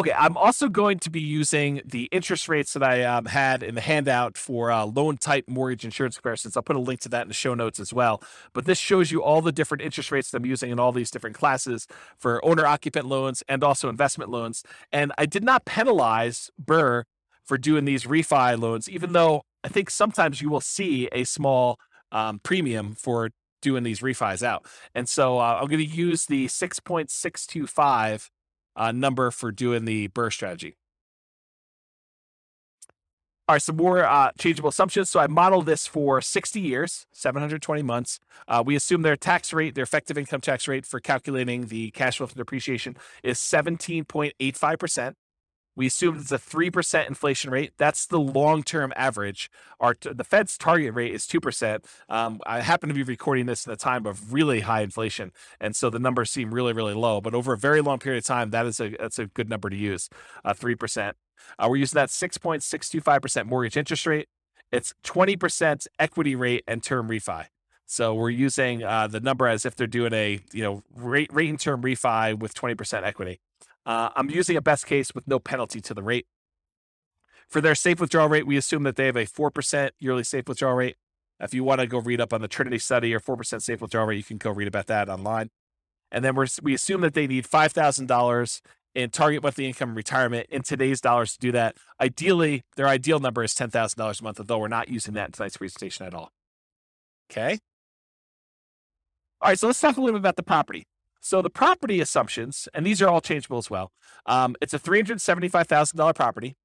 Okay, 0.00 0.14
I'm 0.16 0.38
also 0.38 0.70
going 0.70 0.98
to 1.00 1.10
be 1.10 1.20
using 1.20 1.82
the 1.84 2.04
interest 2.04 2.48
rates 2.48 2.72
that 2.72 2.82
I 2.82 3.02
um, 3.02 3.26
had 3.26 3.62
in 3.62 3.74
the 3.74 3.82
handout 3.82 4.38
for 4.38 4.70
uh, 4.70 4.86
loan 4.86 5.18
type 5.18 5.44
mortgage 5.46 5.84
insurance 5.84 6.16
comparisons. 6.16 6.56
I'll 6.56 6.62
put 6.62 6.76
a 6.76 6.78
link 6.80 7.00
to 7.00 7.10
that 7.10 7.20
in 7.20 7.28
the 7.28 7.34
show 7.34 7.52
notes 7.52 7.78
as 7.78 7.92
well. 7.92 8.22
But 8.54 8.64
this 8.64 8.78
shows 8.78 9.10
you 9.10 9.22
all 9.22 9.42
the 9.42 9.52
different 9.52 9.82
interest 9.82 10.10
rates 10.10 10.30
that 10.30 10.38
I'm 10.38 10.46
using 10.46 10.70
in 10.70 10.80
all 10.80 10.90
these 10.90 11.10
different 11.10 11.36
classes 11.36 11.86
for 12.16 12.42
owner 12.42 12.64
occupant 12.64 13.08
loans 13.08 13.42
and 13.46 13.62
also 13.62 13.90
investment 13.90 14.30
loans. 14.30 14.64
And 14.90 15.12
I 15.18 15.26
did 15.26 15.44
not 15.44 15.66
penalize 15.66 16.50
BRRRR 16.64 17.02
for 17.44 17.58
doing 17.58 17.84
these 17.84 18.04
refi 18.04 18.58
loans, 18.58 18.88
even 18.88 19.12
though 19.12 19.42
I 19.62 19.68
think 19.68 19.90
sometimes 19.90 20.40
you 20.40 20.48
will 20.48 20.62
see 20.62 21.10
a 21.12 21.24
small 21.24 21.78
um, 22.10 22.40
premium 22.42 22.94
for 22.94 23.32
doing 23.60 23.82
these 23.82 24.00
refis 24.00 24.42
out. 24.42 24.64
And 24.94 25.06
so 25.06 25.38
uh, 25.40 25.58
I'm 25.60 25.68
going 25.68 25.86
to 25.86 25.94
use 25.94 26.24
the 26.24 26.46
6.625 26.46 28.30
uh, 28.76 28.92
number 28.92 29.30
for 29.30 29.52
doing 29.52 29.84
the 29.84 30.08
BRRRR 30.08 30.32
strategy. 30.32 30.76
All 33.50 33.54
right, 33.54 33.62
some 33.62 33.76
more 33.76 34.04
uh, 34.04 34.30
changeable 34.38 34.68
assumptions. 34.68 35.10
So 35.10 35.18
I 35.18 35.26
modeled 35.26 35.66
this 35.66 35.84
for 35.84 36.20
60 36.20 36.60
years, 36.60 37.08
720 37.12 37.82
months. 37.82 38.20
Uh, 38.46 38.62
we 38.64 38.76
assume 38.76 39.02
their 39.02 39.16
tax 39.16 39.52
rate, 39.52 39.74
their 39.74 39.82
effective 39.82 40.16
income 40.16 40.40
tax 40.40 40.68
rate 40.68 40.86
for 40.86 41.00
calculating 41.00 41.66
the 41.66 41.90
cash 41.90 42.18
flow 42.18 42.28
from 42.28 42.38
depreciation 42.38 42.96
is 43.24 43.38
17.85%. 43.38 45.14
We 45.76 45.86
assume 45.86 46.16
it's 46.16 46.32
a 46.32 46.38
3% 46.38 47.08
inflation 47.08 47.50
rate. 47.50 47.72
That's 47.78 48.06
the 48.06 48.20
long 48.20 48.62
term 48.62 48.92
average. 48.96 49.50
Our 49.78 49.96
the 50.00 50.24
Fed's 50.24 50.58
target 50.58 50.94
rate 50.94 51.14
is 51.14 51.26
2%. 51.26 51.84
Um, 52.08 52.40
I 52.44 52.60
happen 52.60 52.88
to 52.88 52.94
be 52.94 53.02
recording 53.02 53.46
this 53.46 53.66
in 53.66 53.72
a 53.72 53.76
time 53.76 54.06
of 54.06 54.32
really 54.32 54.60
high 54.60 54.82
inflation. 54.82 55.32
And 55.60 55.74
so 55.74 55.88
the 55.90 55.98
numbers 55.98 56.30
seem 56.30 56.52
really, 56.52 56.72
really 56.72 56.94
low. 56.94 57.20
But 57.20 57.34
over 57.34 57.52
a 57.52 57.58
very 57.58 57.80
long 57.80 57.98
period 57.98 58.18
of 58.18 58.24
time, 58.24 58.50
that 58.50 58.66
is 58.66 58.80
a, 58.80 58.90
that's 58.98 59.18
a 59.18 59.26
good 59.26 59.48
number 59.48 59.70
to 59.70 59.76
use 59.76 60.08
uh, 60.44 60.54
3%. 60.54 61.12
Uh, 61.58 61.66
we're 61.68 61.76
using 61.76 61.96
that 61.96 62.08
6.625% 62.10 63.46
mortgage 63.46 63.76
interest 63.76 64.06
rate. 64.06 64.28
It's 64.72 64.94
20% 65.04 65.86
equity 65.98 66.36
rate 66.36 66.64
and 66.66 66.82
term 66.82 67.08
refi. 67.08 67.46
So 67.86 68.14
we're 68.14 68.30
using 68.30 68.84
uh, 68.84 69.08
the 69.08 69.18
number 69.18 69.48
as 69.48 69.66
if 69.66 69.74
they're 69.74 69.88
doing 69.88 70.12
a 70.12 70.38
you 70.52 70.62
know 70.62 70.84
rate 70.94 71.32
rate 71.32 71.50
and 71.50 71.58
term 71.58 71.82
refi 71.82 72.38
with 72.38 72.54
20% 72.54 73.02
equity. 73.02 73.40
Uh, 73.86 74.10
I'm 74.14 74.30
using 74.30 74.56
a 74.56 74.62
best 74.62 74.86
case 74.86 75.14
with 75.14 75.26
no 75.26 75.38
penalty 75.38 75.80
to 75.80 75.94
the 75.94 76.02
rate. 76.02 76.26
For 77.48 77.60
their 77.60 77.74
safe 77.74 78.00
withdrawal 78.00 78.28
rate, 78.28 78.46
we 78.46 78.56
assume 78.56 78.84
that 78.84 78.96
they 78.96 79.06
have 79.06 79.16
a 79.16 79.26
4% 79.26 79.90
yearly 79.98 80.22
safe 80.22 80.46
withdrawal 80.48 80.76
rate. 80.76 80.96
If 81.40 81.54
you 81.54 81.64
want 81.64 81.80
to 81.80 81.86
go 81.86 81.98
read 81.98 82.20
up 82.20 82.32
on 82.32 82.42
the 82.42 82.48
Trinity 82.48 82.78
study 82.78 83.14
or 83.14 83.20
4% 83.20 83.62
safe 83.62 83.80
withdrawal 83.80 84.06
rate, 84.06 84.18
you 84.18 84.24
can 84.24 84.36
go 84.36 84.50
read 84.50 84.68
about 84.68 84.86
that 84.86 85.08
online. 85.08 85.50
And 86.12 86.24
then 86.24 86.36
we 86.62 86.74
assume 86.74 87.00
that 87.00 87.14
they 87.14 87.26
need 87.26 87.46
$5,000 87.46 88.60
in 88.94 89.10
target 89.10 89.42
monthly 89.42 89.66
income 89.66 89.94
retirement 89.94 90.46
in 90.50 90.62
today's 90.62 91.00
dollars 91.00 91.32
to 91.32 91.38
do 91.38 91.52
that. 91.52 91.76
Ideally, 92.00 92.62
their 92.76 92.88
ideal 92.88 93.20
number 93.20 93.42
is 93.42 93.54
$10,000 93.54 94.20
a 94.20 94.24
month, 94.24 94.40
although 94.40 94.58
we're 94.58 94.68
not 94.68 94.88
using 94.88 95.14
that 95.14 95.26
in 95.26 95.32
tonight's 95.32 95.56
presentation 95.56 96.06
at 96.06 96.14
all. 96.14 96.32
Okay. 97.30 97.58
All 99.40 99.48
right, 99.48 99.58
so 99.58 99.68
let's 99.68 99.80
talk 99.80 99.96
a 99.96 100.00
little 100.00 100.18
bit 100.18 100.22
about 100.22 100.36
the 100.36 100.42
property. 100.42 100.84
So 101.20 101.42
the 101.42 101.50
property 101.50 102.00
assumptions, 102.00 102.68
and 102.74 102.84
these 102.84 103.02
are 103.02 103.08
all 103.08 103.20
changeable 103.20 103.58
as 103.58 103.70
well. 103.70 103.92
Um, 104.26 104.56
it's 104.60 104.74
a 104.74 104.78
three 104.78 104.98
hundred 104.98 105.20
seventy-five 105.20 105.66
thousand 105.66 105.98
dollar 105.98 106.14
property, 106.14 106.56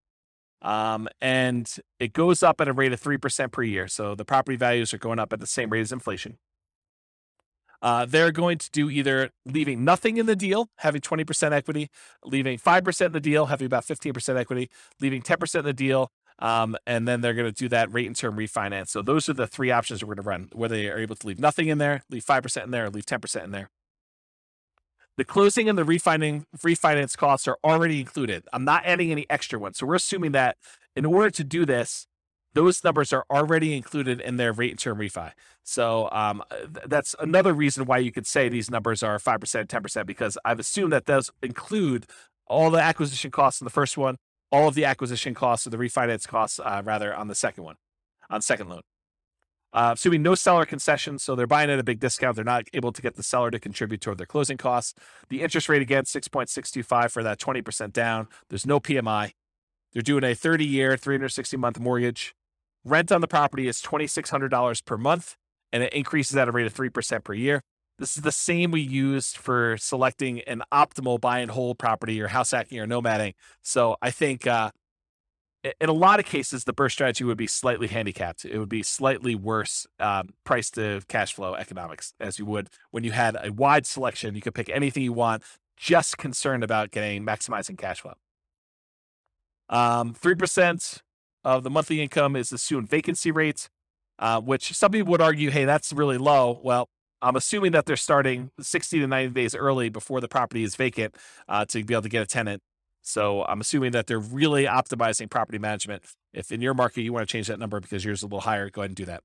um, 0.62 1.08
and 1.22 1.70
it 2.00 2.14
goes 2.14 2.42
up 2.42 2.62
at 2.62 2.68
a 2.68 2.74
rate 2.74 2.94
of 2.94 3.00
three 3.00 3.18
percent 3.18 3.52
per 3.52 3.64
year. 3.64 3.88
So 3.88 4.16
the 4.16 4.26
property 4.26 4.56
values 4.56 4.94
are 4.94 4.98
going 4.98 5.20
up 5.20 5.34
at 5.34 5.40
the 5.40 5.48
same 5.48 5.70
rate 5.70 5.82
as 5.82 5.92
inflation. 5.92 6.38
Uh, 7.82 8.06
they're 8.06 8.32
going 8.32 8.58
to 8.58 8.72
do 8.72 8.90
either 8.90 9.30
leaving 9.46 9.84
nothing 9.84 10.18
in 10.18 10.26
the 10.26 10.36
deal, 10.36 10.70
having 10.78 11.02
20% 11.02 11.52
equity, 11.52 11.90
leaving 12.24 12.58
5% 12.58 13.06
in 13.06 13.12
the 13.12 13.20
deal, 13.20 13.46
having 13.48 13.66
about 13.68 13.86
15% 13.86 14.38
equity, 14.38 14.72
leaving 15.00 15.22
10% 15.22 15.60
in 15.60 15.66
the 15.66 15.74
deal, 15.74 16.10
um, 16.40 16.76
and 16.88 17.08
then 17.08 17.22
they're 17.22 17.34
going 17.34 17.52
to 17.52 17.52
do 17.52 17.70
that 17.70 17.94
rate 17.94 18.08
and 18.08 18.16
term 18.16 18.38
refinance. 18.38 18.88
So 18.88 19.02
those 19.02 19.30
are 19.30 19.34
the 19.34 19.46
three 19.46 19.72
options 19.72 20.04
we're 20.04 20.16
going 20.16 20.24
to 20.24 20.30
run, 20.30 20.50
whether 20.54 20.76
they 20.76 20.90
are 20.90 20.98
able 20.98 21.16
to 21.16 21.28
leave 21.28 21.40
nothing 21.40 21.68
in 21.68 21.78
there, 21.78 22.04
leave 22.10 22.26
5% 22.26 22.64
in 22.64 22.72
there, 22.72 22.86
or 22.86 22.90
leave 22.90 23.06
10% 23.06 23.44
in 23.44 23.52
there. 23.52 23.70
The 25.18 25.24
closing 25.24 25.70
and 25.70 25.78
the 25.78 25.86
refining, 25.86 26.46
refinance 26.58 27.16
costs 27.16 27.48
are 27.48 27.58
already 27.64 28.00
included. 28.02 28.44
I'm 28.52 28.66
not 28.66 28.86
adding 28.86 29.12
any 29.12 29.26
extra 29.30 29.58
ones. 29.58 29.78
So 29.78 29.86
we're 29.86 29.96
assuming 29.96 30.34
that 30.34 30.58
in 30.96 31.06
order 31.06 31.30
to 31.32 31.44
do 31.44 31.66
this, 31.66 32.08
those 32.54 32.84
numbers 32.84 33.14
are 33.14 33.26
already 33.30 33.76
included 33.76 34.20
in 34.22 34.38
their 34.38 34.52
rate 34.54 34.72
and 34.72 34.80
term 34.80 34.98
refi. 34.98 35.32
So 35.64 36.10
um, 36.12 36.44
th- 36.50 36.86
that's 36.88 37.16
another 37.20 37.54
reason 37.54 37.86
why 37.86 37.98
you 38.00 38.12
could 38.12 38.26
say 38.26 38.50
these 38.50 38.72
numbers 38.72 39.04
are 39.04 39.18
5%, 39.18 39.68
10%, 39.68 40.06
because 40.06 40.38
I've 40.44 40.60
assumed 40.60 40.92
that 40.94 41.06
those 41.06 41.30
include 41.42 42.06
all 42.48 42.70
the 42.70 42.82
acquisition 42.82 43.32
costs 43.32 43.62
in 43.62 43.66
the 43.66 43.72
first 43.72 43.98
one, 43.98 44.18
all 44.52 44.68
of 44.68 44.76
the 44.76 44.86
acquisition 44.86 45.34
costs 45.34 45.68
or 45.68 45.70
the 45.70 45.78
refinance 45.78 46.28
costs, 46.28 46.60
uh, 46.60 46.82
rather, 46.86 47.14
on 47.14 47.28
the 47.28 47.36
second 47.36 47.64
one, 47.64 47.76
on 48.30 48.42
second 48.42 48.70
loan. 48.70 48.82
Uh, 49.76 49.92
assuming 49.94 50.24
no 50.24 50.36
seller 50.36 50.66
concessions, 50.66 51.22
so 51.22 51.36
they're 51.36 51.46
buying 51.46 51.70
at 51.70 51.78
a 51.78 51.84
big 51.84 52.00
discount. 52.00 52.38
They're 52.38 52.46
not 52.46 52.64
able 52.74 52.94
to 52.94 53.02
get 53.02 53.16
the 53.16 53.24
seller 53.24 53.52
to 53.52 53.60
contribute 53.60 54.00
toward 54.00 54.18
their 54.18 54.26
closing 54.26 54.56
costs. 54.56 54.94
The 55.28 55.42
interest 55.42 55.68
rate 55.68 55.82
again, 55.82 56.06
6.625 56.06 57.12
for 57.12 57.22
that 57.24 57.40
20% 57.40 57.92
down. 57.92 58.30
There's 58.50 58.66
no 58.66 58.80
PMI. 58.80 59.34
They're 59.92 60.02
doing 60.02 60.24
a 60.24 60.34
30 60.34 60.66
year, 60.66 60.96
360 60.96 61.58
month 61.58 61.78
mortgage. 61.78 62.34
Rent 62.86 63.12
on 63.12 63.20
the 63.20 63.28
property 63.28 63.68
is 63.68 63.82
$2,600 63.82 64.86
per 64.86 64.98
month, 64.98 65.36
and 65.74 65.84
it 65.84 65.92
increases 65.92 66.38
at 66.38 66.48
a 66.48 66.54
rate 66.54 66.68
of 66.68 66.74
3% 66.74 67.24
per 67.26 67.34
year. 67.34 67.62
This 68.00 68.16
is 68.16 68.24
the 68.24 68.32
same 68.32 68.72
we 68.72 68.80
used 68.80 69.36
for 69.36 69.76
selecting 69.76 70.40
an 70.42 70.64
optimal 70.74 71.20
buy 71.20 71.40
and 71.40 71.52
hold 71.52 71.80
property 71.80 72.22
or 72.22 72.28
house 72.28 72.52
hacking 72.52 72.80
or 72.80 72.88
nomading. 72.88 73.34
So 73.62 73.98
I 74.02 74.12
think 74.12 74.48
uh, 74.48 74.72
in 75.80 75.90
a 75.90 75.94
lot 75.94 76.20
of 76.20 76.26
cases, 76.26 76.64
the 76.64 76.74
BRRRR 76.74 76.92
strategy 76.92 77.24
would 77.24 77.38
be 77.38 77.48
slightly 77.48 77.88
handicapped. 77.88 78.46
It 78.46 78.58
would 78.58 78.70
be 78.70 78.84
slightly 78.84 79.36
worse 79.36 79.88
um, 80.00 80.30
price 80.44 80.70
to 80.72 81.02
cash 81.08 81.34
flow 81.34 81.56
economics 81.56 82.14
as 82.20 82.38
you 82.38 82.46
would 82.46 82.70
when 82.92 83.04
you 83.04 83.12
had 83.12 83.38
a 83.42 83.52
wide 83.52 83.86
selection. 83.86 84.36
You 84.36 84.42
could 84.42 84.54
pick 84.54 84.70
anything 84.70 85.04
you 85.04 85.14
want, 85.14 85.44
just 85.78 86.18
concerned 86.18 86.64
about 86.64 86.92
getting 86.92 87.26
maximizing 87.26 87.78
cash 87.78 88.02
flow. 88.02 88.14
Um, 89.70 90.14
3% 90.14 91.02
of 91.44 91.64
the 91.64 91.70
monthly 91.70 92.02
income 92.02 92.36
is 92.36 92.52
assumed 92.52 92.90
vacancy 92.90 93.32
rate, 93.32 93.70
uh, 94.20 94.42
which 94.42 94.74
some 94.74 94.92
people 94.92 95.12
would 95.12 95.22
argue, 95.22 95.50
hey, 95.50 95.66
that's 95.66 95.92
really 95.92 96.18
low. 96.18 96.60
Well, 96.64 96.90
I'm 97.22 97.36
assuming 97.36 97.72
that 97.72 97.86
they're 97.86 97.96
starting 97.96 98.52
60 98.60 99.00
to 99.00 99.08
90 99.08 99.34
days 99.34 99.56
early 99.56 99.90
before 99.90 100.22
the 100.22 100.28
property 100.28 100.64
is 100.64 100.76
vacant 100.76 101.16
uh, 101.48 101.66
to 101.66 101.84
be 101.84 101.94
able 101.94 102.04
to 102.04 102.10
get 102.10 102.22
a 102.22 102.28
tenant. 102.28 102.62
So 103.06 103.44
I'm 103.44 103.62
assuming 103.62 103.92
that 103.92 104.08
they're 104.08 104.20
really 104.20 104.66
optimizing 104.66 105.30
property 105.30 105.60
management. 105.60 106.04
If 106.34 106.52
in 106.52 106.60
your 106.60 106.74
market 106.74 107.04
you 107.04 107.14
want 107.14 107.28
to 107.28 107.32
change 107.32 107.48
that 107.48 107.60
number 107.60 107.80
because 107.80 108.04
yours 108.04 108.20
is 108.20 108.24
a 108.24 108.26
little 108.26 108.42
higher, 108.42 108.70
go 108.72 108.82
ahead 108.82 108.90
and 108.90 108.96
do 108.96 109.06
that. 109.06 109.22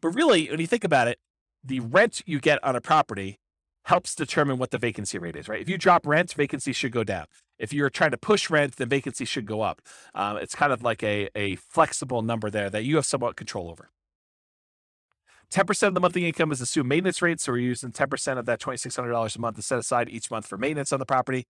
But 0.00 0.08
really, 0.10 0.48
when 0.48 0.58
you 0.58 0.66
think 0.66 0.84
about 0.84 1.06
it, 1.06 1.18
the 1.62 1.80
rent 1.80 2.22
you 2.24 2.40
get 2.40 2.62
on 2.64 2.74
a 2.74 2.80
property 2.80 3.38
helps 3.84 4.14
determine 4.14 4.56
what 4.56 4.70
the 4.70 4.78
vacancy 4.78 5.18
rate 5.18 5.36
is, 5.36 5.48
right? 5.48 5.60
If 5.60 5.68
you 5.68 5.76
drop 5.76 6.06
rent, 6.06 6.32
vacancy 6.32 6.72
should 6.72 6.92
go 6.92 7.04
down. 7.04 7.26
If 7.58 7.74
you're 7.74 7.90
trying 7.90 8.12
to 8.12 8.16
push 8.16 8.48
rent, 8.48 8.76
then 8.76 8.88
vacancy 8.88 9.26
should 9.26 9.44
go 9.44 9.60
up. 9.60 9.82
Um, 10.14 10.38
it's 10.38 10.54
kind 10.54 10.72
of 10.72 10.82
like 10.82 11.02
a, 11.02 11.28
a 11.34 11.56
flexible 11.56 12.22
number 12.22 12.48
there 12.48 12.70
that 12.70 12.84
you 12.84 12.96
have 12.96 13.04
somewhat 13.04 13.36
control 13.36 13.68
over. 13.68 13.90
10% 15.52 15.88
of 15.88 15.94
the 15.94 16.00
monthly 16.00 16.26
income 16.26 16.52
is 16.52 16.60
assumed 16.60 16.88
maintenance 16.88 17.20
rate. 17.20 17.40
So 17.40 17.52
we're 17.52 17.58
using 17.58 17.90
10% 17.90 18.38
of 18.38 18.46
that 18.46 18.60
$2,600 18.60 19.36
a 19.36 19.40
month 19.40 19.56
to 19.56 19.62
set 19.62 19.78
aside 19.78 20.08
each 20.08 20.30
month 20.30 20.46
for 20.46 20.56
maintenance 20.56 20.92
on 20.92 21.00
the 21.00 21.06
property. 21.06 21.44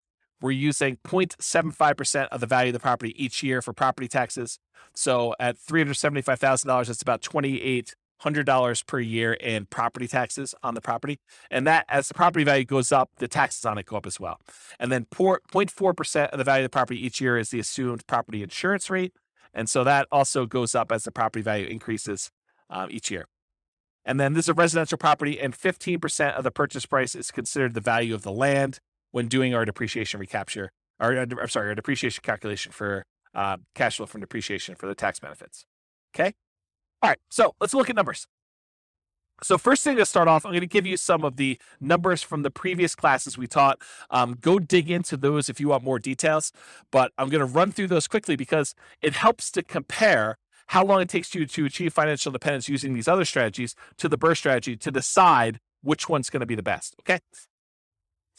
We're 0.41 0.51
using 0.51 0.97
0.75% 1.05 2.27
of 2.27 2.39
the 2.39 2.47
value 2.47 2.69
of 2.69 2.73
the 2.73 2.79
property 2.79 3.23
each 3.23 3.41
year 3.41 3.61
for 3.61 3.73
property 3.73 4.07
taxes. 4.07 4.59
So 4.93 5.35
at 5.39 5.57
$375,000, 5.57 6.87
that's 6.87 7.01
about 7.01 7.21
$2,800 7.21 8.85
per 8.85 8.99
year 8.99 9.33
in 9.33 9.65
property 9.65 10.07
taxes 10.07 10.53
on 10.61 10.75
the 10.75 10.81
property. 10.81 11.19
And 11.49 11.65
that, 11.65 11.85
as 11.89 12.07
the 12.07 12.13
property 12.13 12.43
value 12.43 12.65
goes 12.65 12.91
up, 12.91 13.09
the 13.17 13.27
taxes 13.27 13.65
on 13.65 13.77
it 13.77 13.85
go 13.85 13.97
up 13.97 14.05
as 14.05 14.19
well. 14.19 14.39
And 14.79 14.91
then 14.91 15.05
0.4% 15.05 16.29
of 16.29 16.37
the 16.37 16.43
value 16.43 16.65
of 16.65 16.71
the 16.71 16.75
property 16.75 17.03
each 17.03 17.19
year 17.19 17.37
is 17.37 17.49
the 17.49 17.59
assumed 17.59 18.05
property 18.07 18.43
insurance 18.43 18.89
rate. 18.89 19.13
And 19.53 19.67
so 19.67 19.83
that 19.83 20.07
also 20.11 20.45
goes 20.45 20.75
up 20.75 20.91
as 20.91 21.03
the 21.03 21.11
property 21.11 21.41
value 21.41 21.65
increases 21.65 22.31
um, 22.69 22.89
each 22.91 23.09
year. 23.09 23.27
And 24.05 24.19
then 24.19 24.33
this 24.33 24.45
is 24.45 24.49
a 24.49 24.53
residential 24.53 24.97
property, 24.97 25.39
and 25.39 25.53
15% 25.53 26.33
of 26.33 26.43
the 26.45 26.51
purchase 26.51 26.85
price 26.85 27.13
is 27.13 27.29
considered 27.29 27.73
the 27.73 27.81
value 27.81 28.15
of 28.15 28.21
the 28.21 28.31
land 28.31 28.79
when 29.11 29.27
doing 29.27 29.53
our 29.53 29.65
depreciation 29.65 30.19
recapture, 30.19 30.71
or 30.99 31.17
uh, 31.17 31.25
I'm 31.41 31.47
sorry, 31.49 31.69
our 31.69 31.75
depreciation 31.75 32.21
calculation 32.23 32.71
for 32.71 33.03
uh, 33.33 33.57
cash 33.75 33.97
flow 33.97 34.05
from 34.05 34.21
depreciation 34.21 34.75
for 34.75 34.87
the 34.87 34.95
tax 34.95 35.19
benefits. 35.19 35.65
Okay. 36.15 36.33
All 37.01 37.09
right. 37.09 37.19
So 37.29 37.55
let's 37.59 37.73
look 37.73 37.89
at 37.89 37.95
numbers. 37.95 38.27
So 39.43 39.59
first 39.59 39.83
thing 39.83 39.97
to 39.97 40.05
start 40.05 40.27
off, 40.27 40.45
I'm 40.45 40.51
going 40.51 40.61
to 40.61 40.67
give 40.67 40.87
you 40.87 40.97
some 40.97 41.23
of 41.23 41.35
the 41.35 41.59
numbers 41.79 42.23
from 42.23 42.41
the 42.41 42.49
previous 42.49 42.95
classes 42.95 43.37
we 43.37 43.45
taught. 43.45 43.79
Um, 44.09 44.35
go 44.41 44.57
dig 44.57 44.89
into 44.89 45.15
those 45.15 45.47
if 45.47 45.59
you 45.59 45.67
want 45.67 45.83
more 45.83 45.99
details, 45.99 46.51
but 46.91 47.11
I'm 47.19 47.29
going 47.29 47.41
to 47.41 47.45
run 47.45 47.71
through 47.71 47.87
those 47.87 48.07
quickly 48.07 48.35
because 48.35 48.73
it 48.99 49.13
helps 49.13 49.51
to 49.51 49.61
compare 49.61 50.37
how 50.67 50.83
long 50.83 51.01
it 51.01 51.09
takes 51.09 51.35
you 51.35 51.45
to 51.45 51.65
achieve 51.65 51.93
financial 51.93 52.31
independence 52.31 52.67
using 52.67 52.93
these 52.93 53.07
other 53.07 53.25
strategies 53.25 53.75
to 53.97 54.09
the 54.09 54.17
BRRRR 54.17 54.37
strategy 54.37 54.75
to 54.75 54.91
decide 54.91 55.59
which 55.81 56.09
one's 56.09 56.31
going 56.31 56.41
to 56.41 56.47
be 56.47 56.55
the 56.55 56.63
best. 56.63 56.95
Okay. 57.01 57.19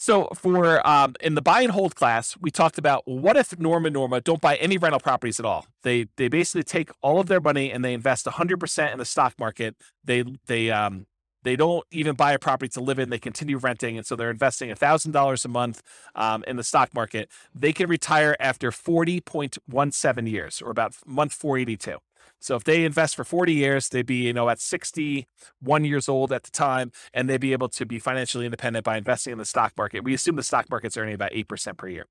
So 0.01 0.28
for 0.32 0.86
um, 0.86 1.16
in 1.20 1.34
the 1.34 1.42
buy 1.42 1.62
and 1.62 1.72
hold 1.72 1.96
class, 1.96 2.36
we 2.40 2.53
talked 2.53 2.78
about 2.78 3.03
what 3.07 3.36
if 3.36 3.59
Norm 3.59 3.84
and 3.84 3.92
Norma 3.92 4.20
don't 4.20 4.40
buy 4.40 4.55
any 4.57 4.78
rental 4.78 5.01
properties 5.01 5.40
at 5.40 5.44
all? 5.44 5.66
They 5.82 6.07
they 6.16 6.28
basically 6.28 6.62
take 6.62 6.90
all 7.03 7.18
of 7.18 7.26
their 7.26 7.40
money 7.40 7.72
and 7.72 7.84
they 7.84 7.94
invest 7.94 8.24
100% 8.26 8.92
in 8.92 8.99
the 8.99 9.05
stock 9.05 9.34
market. 9.40 9.74
They 10.05 10.22
they 10.46 10.70
um 10.70 11.07
they 11.42 11.57
don't 11.57 11.84
even 11.90 12.14
buy 12.14 12.32
a 12.32 12.38
property 12.38 12.68
to 12.70 12.80
live 12.80 13.01
in. 13.01 13.11
They 13.11 13.18
continue 13.18 13.59
renting, 13.59 13.96
and 13.96 14.07
so 14.07 14.14
they're 14.14 14.30
investing 14.30 14.72
thousand 14.76 15.12
dollars 15.12 15.44
a 15.44 15.49
month 15.49 15.82
um, 16.14 16.44
in 16.46 16.55
the 16.57 16.64
stock 16.64 16.94
market. 16.94 17.28
They 17.53 17.72
can 17.72 17.88
retire 17.88 18.36
after 18.38 18.70
40.17 18.70 20.30
years, 20.30 20.62
or 20.62 20.70
about 20.70 20.94
month 21.07 21.32
482. 21.32 21.99
So 22.41 22.57
if 22.57 22.64
they 22.64 22.85
invest 22.85 23.16
for 23.16 23.24
40 23.24 23.53
years, 23.53 23.89
they'd 23.89 24.07
be, 24.07 24.26
you 24.26 24.33
know, 24.33 24.49
at 24.49 24.61
61 24.61 25.85
years 25.85 26.09
old 26.09 26.33
at 26.33 26.45
the 26.45 26.51
time, 26.51 26.93
and 27.12 27.29
they'd 27.29 27.41
be 27.41 27.53
able 27.53 27.68
to 27.70 27.87
be 27.87 27.99
financially 27.99 28.45
independent 28.45 28.85
by 28.85 28.97
investing 28.97 29.33
in 29.33 29.39
the 29.39 29.45
stock 29.45 29.72
market. 29.76 30.05
We 30.05 30.14
assume 30.14 30.37
the 30.37 30.43
stock 30.43 30.70
market's 30.70 30.97
earning 30.97 31.14
about 31.14 31.33
8% 31.33 31.76
per 31.76 31.89
year. 31.89 32.07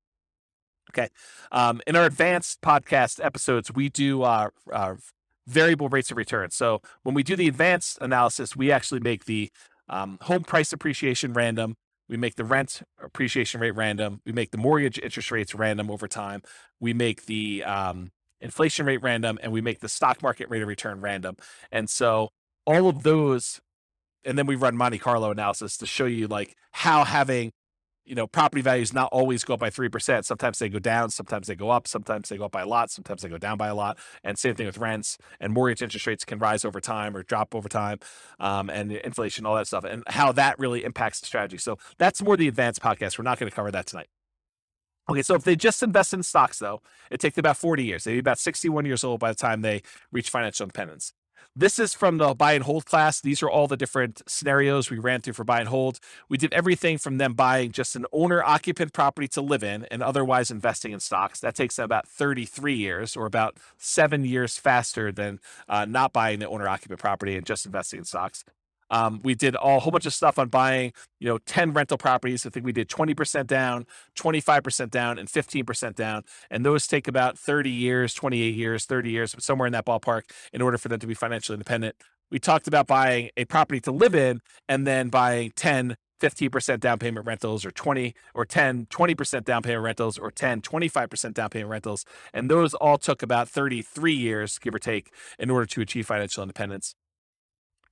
Okay. 0.90 1.08
Um, 1.52 1.80
in 1.86 1.96
our 1.96 2.06
advanced 2.06 2.60
podcast 2.62 3.22
episodes, 3.22 3.72
we 3.72 3.88
do 3.88 4.22
uh, 4.22 4.48
uh, 4.72 4.94
variable 5.46 5.88
rates 5.88 6.10
of 6.10 6.16
return. 6.16 6.50
So 6.50 6.80
when 7.02 7.14
we 7.14 7.22
do 7.22 7.36
the 7.36 7.48
advanced 7.48 7.98
analysis, 8.00 8.56
we 8.56 8.72
actually 8.72 9.00
make 9.00 9.24
the 9.26 9.50
um, 9.88 10.18
home 10.22 10.44
price 10.44 10.72
appreciation 10.72 11.32
random. 11.32 11.76
We 12.08 12.16
make 12.16 12.36
the 12.36 12.44
rent 12.44 12.82
appreciation 13.02 13.60
rate 13.60 13.72
random. 13.72 14.20
We 14.24 14.32
make 14.32 14.50
the 14.50 14.58
mortgage 14.58 14.98
interest 14.98 15.30
rates 15.30 15.54
random 15.54 15.90
over 15.90 16.08
time. 16.08 16.42
We 16.80 16.94
make 16.94 17.26
the 17.26 17.64
um, 17.64 18.10
inflation 18.40 18.86
rate 18.86 19.02
random, 19.02 19.38
and 19.42 19.52
we 19.52 19.60
make 19.60 19.80
the 19.80 19.88
stock 19.88 20.22
market 20.22 20.48
rate 20.50 20.62
of 20.62 20.68
return 20.68 21.00
random. 21.00 21.36
And 21.70 21.88
so 21.88 22.30
all 22.66 22.88
of 22.88 23.02
those, 23.02 23.60
and 24.24 24.38
then 24.38 24.46
we 24.46 24.56
run 24.56 24.76
Monte 24.76 24.98
Carlo 24.98 25.30
analysis 25.30 25.76
to 25.78 25.86
show 25.86 26.06
you 26.06 26.26
like 26.26 26.56
how 26.72 27.04
having 27.04 27.52
you 28.08 28.14
know, 28.14 28.26
property 28.26 28.62
values 28.62 28.94
not 28.94 29.10
always 29.12 29.44
go 29.44 29.54
up 29.54 29.60
by 29.60 29.68
3%. 29.68 30.24
Sometimes 30.24 30.58
they 30.58 30.70
go 30.70 30.78
down, 30.78 31.10
sometimes 31.10 31.46
they 31.46 31.54
go 31.54 31.68
up, 31.68 31.86
sometimes 31.86 32.30
they 32.30 32.38
go 32.38 32.46
up 32.46 32.52
by 32.52 32.62
a 32.62 32.66
lot, 32.66 32.90
sometimes 32.90 33.20
they 33.20 33.28
go 33.28 33.36
down 33.36 33.58
by 33.58 33.68
a 33.68 33.74
lot. 33.74 33.98
And 34.24 34.38
same 34.38 34.54
thing 34.54 34.64
with 34.66 34.78
rents 34.78 35.18
and 35.38 35.52
mortgage 35.52 35.82
interest 35.82 36.06
rates 36.06 36.24
can 36.24 36.38
rise 36.38 36.64
over 36.64 36.80
time 36.80 37.14
or 37.14 37.22
drop 37.22 37.54
over 37.54 37.68
time 37.68 37.98
um, 38.40 38.70
and 38.70 38.92
inflation, 38.92 39.44
all 39.44 39.56
that 39.56 39.66
stuff, 39.66 39.84
and 39.84 40.02
how 40.06 40.32
that 40.32 40.58
really 40.58 40.84
impacts 40.84 41.20
the 41.20 41.26
strategy. 41.26 41.58
So 41.58 41.76
that's 41.98 42.22
more 42.22 42.36
the 42.36 42.48
advanced 42.48 42.80
podcast. 42.80 43.18
We're 43.18 43.24
not 43.24 43.38
going 43.38 43.50
to 43.50 43.54
cover 43.54 43.70
that 43.70 43.86
tonight. 43.86 44.08
Okay, 45.10 45.22
so 45.22 45.34
if 45.34 45.44
they 45.44 45.56
just 45.56 45.82
invest 45.82 46.12
in 46.12 46.22
stocks, 46.22 46.58
though, 46.58 46.82
it 47.10 47.18
takes 47.18 47.38
about 47.38 47.56
40 47.56 47.82
years. 47.82 48.04
They'd 48.04 48.12
be 48.14 48.18
about 48.18 48.38
61 48.38 48.84
years 48.84 49.04
old 49.04 49.20
by 49.20 49.30
the 49.30 49.36
time 49.36 49.62
they 49.62 49.82
reach 50.12 50.28
financial 50.28 50.64
independence. 50.64 51.14
This 51.56 51.78
is 51.78 51.94
from 51.94 52.18
the 52.18 52.34
buy 52.34 52.52
and 52.52 52.62
hold 52.62 52.84
class. 52.84 53.20
These 53.20 53.42
are 53.42 53.50
all 53.50 53.66
the 53.66 53.76
different 53.76 54.22
scenarios 54.28 54.90
we 54.90 54.98
ran 54.98 55.22
through 55.22 55.32
for 55.32 55.44
buy 55.44 55.60
and 55.60 55.68
hold. 55.68 55.98
We 56.28 56.36
did 56.36 56.52
everything 56.52 56.98
from 56.98 57.18
them 57.18 57.32
buying 57.32 57.72
just 57.72 57.96
an 57.96 58.06
owner 58.12 58.44
occupant 58.44 58.92
property 58.92 59.26
to 59.28 59.40
live 59.40 59.64
in 59.64 59.86
and 59.86 60.02
otherwise 60.02 60.50
investing 60.50 60.92
in 60.92 61.00
stocks. 61.00 61.40
That 61.40 61.54
takes 61.56 61.78
about 61.78 62.06
33 62.06 62.74
years 62.74 63.16
or 63.16 63.26
about 63.26 63.56
seven 63.76 64.24
years 64.24 64.58
faster 64.58 65.10
than 65.10 65.40
uh, 65.68 65.84
not 65.86 66.12
buying 66.12 66.38
the 66.38 66.48
owner 66.48 66.68
occupant 66.68 67.00
property 67.00 67.34
and 67.36 67.46
just 67.46 67.66
investing 67.66 67.98
in 67.98 68.04
stocks. 68.04 68.44
Um, 68.90 69.20
we 69.22 69.34
did 69.34 69.54
a 69.54 69.78
whole 69.78 69.92
bunch 69.92 70.06
of 70.06 70.14
stuff 70.14 70.38
on 70.38 70.48
buying, 70.48 70.92
you 71.20 71.28
know, 71.28 71.38
10 71.38 71.72
rental 71.72 71.98
properties. 71.98 72.46
I 72.46 72.50
think 72.50 72.64
we 72.64 72.72
did 72.72 72.88
20% 72.88 73.46
down, 73.46 73.86
25% 74.16 74.90
down, 74.90 75.18
and 75.18 75.28
15% 75.28 75.94
down. 75.94 76.22
And 76.50 76.64
those 76.64 76.86
take 76.86 77.08
about 77.08 77.38
30 77.38 77.70
years, 77.70 78.14
28 78.14 78.54
years, 78.54 78.84
30 78.84 79.10
years, 79.10 79.34
somewhere 79.38 79.66
in 79.66 79.72
that 79.72 79.86
ballpark 79.86 80.22
in 80.52 80.62
order 80.62 80.78
for 80.78 80.88
them 80.88 81.00
to 81.00 81.06
be 81.06 81.14
financially 81.14 81.54
independent. 81.54 81.96
We 82.30 82.38
talked 82.38 82.68
about 82.68 82.86
buying 82.86 83.30
a 83.36 83.44
property 83.46 83.80
to 83.80 83.92
live 83.92 84.14
in 84.14 84.40
and 84.68 84.86
then 84.86 85.08
buying 85.08 85.52
10 85.56 85.96
15% 86.20 86.80
down 86.80 86.98
payment 86.98 87.26
rentals 87.26 87.64
or 87.64 87.70
20 87.70 88.14
or 88.34 88.44
10 88.44 88.86
20% 88.86 89.44
down 89.44 89.62
payment 89.62 89.84
rentals 89.84 90.18
or 90.18 90.30
10 90.30 90.62
25% 90.62 91.34
down 91.34 91.48
payment 91.48 91.70
rentals 91.70 92.04
and 92.34 92.50
those 92.50 92.74
all 92.74 92.98
took 92.98 93.22
about 93.22 93.48
33 93.48 94.12
years 94.12 94.58
give 94.58 94.74
or 94.74 94.78
take 94.78 95.12
in 95.38 95.48
order 95.48 95.66
to 95.66 95.80
achieve 95.80 96.06
financial 96.06 96.42
independence 96.42 96.94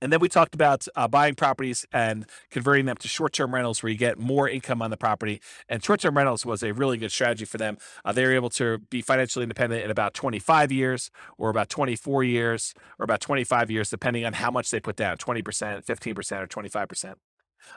and 0.01 0.13
then 0.13 0.19
we 0.19 0.29
talked 0.29 0.53
about 0.53 0.87
uh, 0.95 1.07
buying 1.07 1.35
properties 1.35 1.85
and 1.91 2.25
converting 2.51 2.85
them 2.85 2.97
to 2.97 3.07
short 3.07 3.33
term 3.33 3.53
rentals 3.53 3.81
where 3.81 3.91
you 3.91 3.97
get 3.97 4.19
more 4.19 4.47
income 4.47 4.81
on 4.81 4.91
the 4.91 4.97
property. 4.97 5.41
And 5.67 5.83
short 5.83 6.01
term 6.01 6.17
rentals 6.17 6.45
was 6.45 6.63
a 6.63 6.73
really 6.73 6.97
good 6.97 7.11
strategy 7.11 7.45
for 7.45 7.57
them. 7.57 7.77
Uh, 8.05 8.11
they 8.11 8.23
were 8.23 8.33
able 8.33 8.49
to 8.51 8.79
be 8.89 9.01
financially 9.01 9.43
independent 9.43 9.83
in 9.83 9.91
about 9.91 10.13
25 10.13 10.71
years, 10.71 11.09
or 11.37 11.49
about 11.49 11.69
24 11.69 12.23
years, 12.23 12.73
or 12.99 13.03
about 13.03 13.21
25 13.21 13.71
years, 13.71 13.89
depending 13.89 14.25
on 14.25 14.33
how 14.33 14.51
much 14.51 14.69
they 14.69 14.79
put 14.79 14.95
down 14.95 15.17
20%, 15.17 15.85
15%, 15.85 16.41
or 16.41 16.47
25%. 16.47 17.15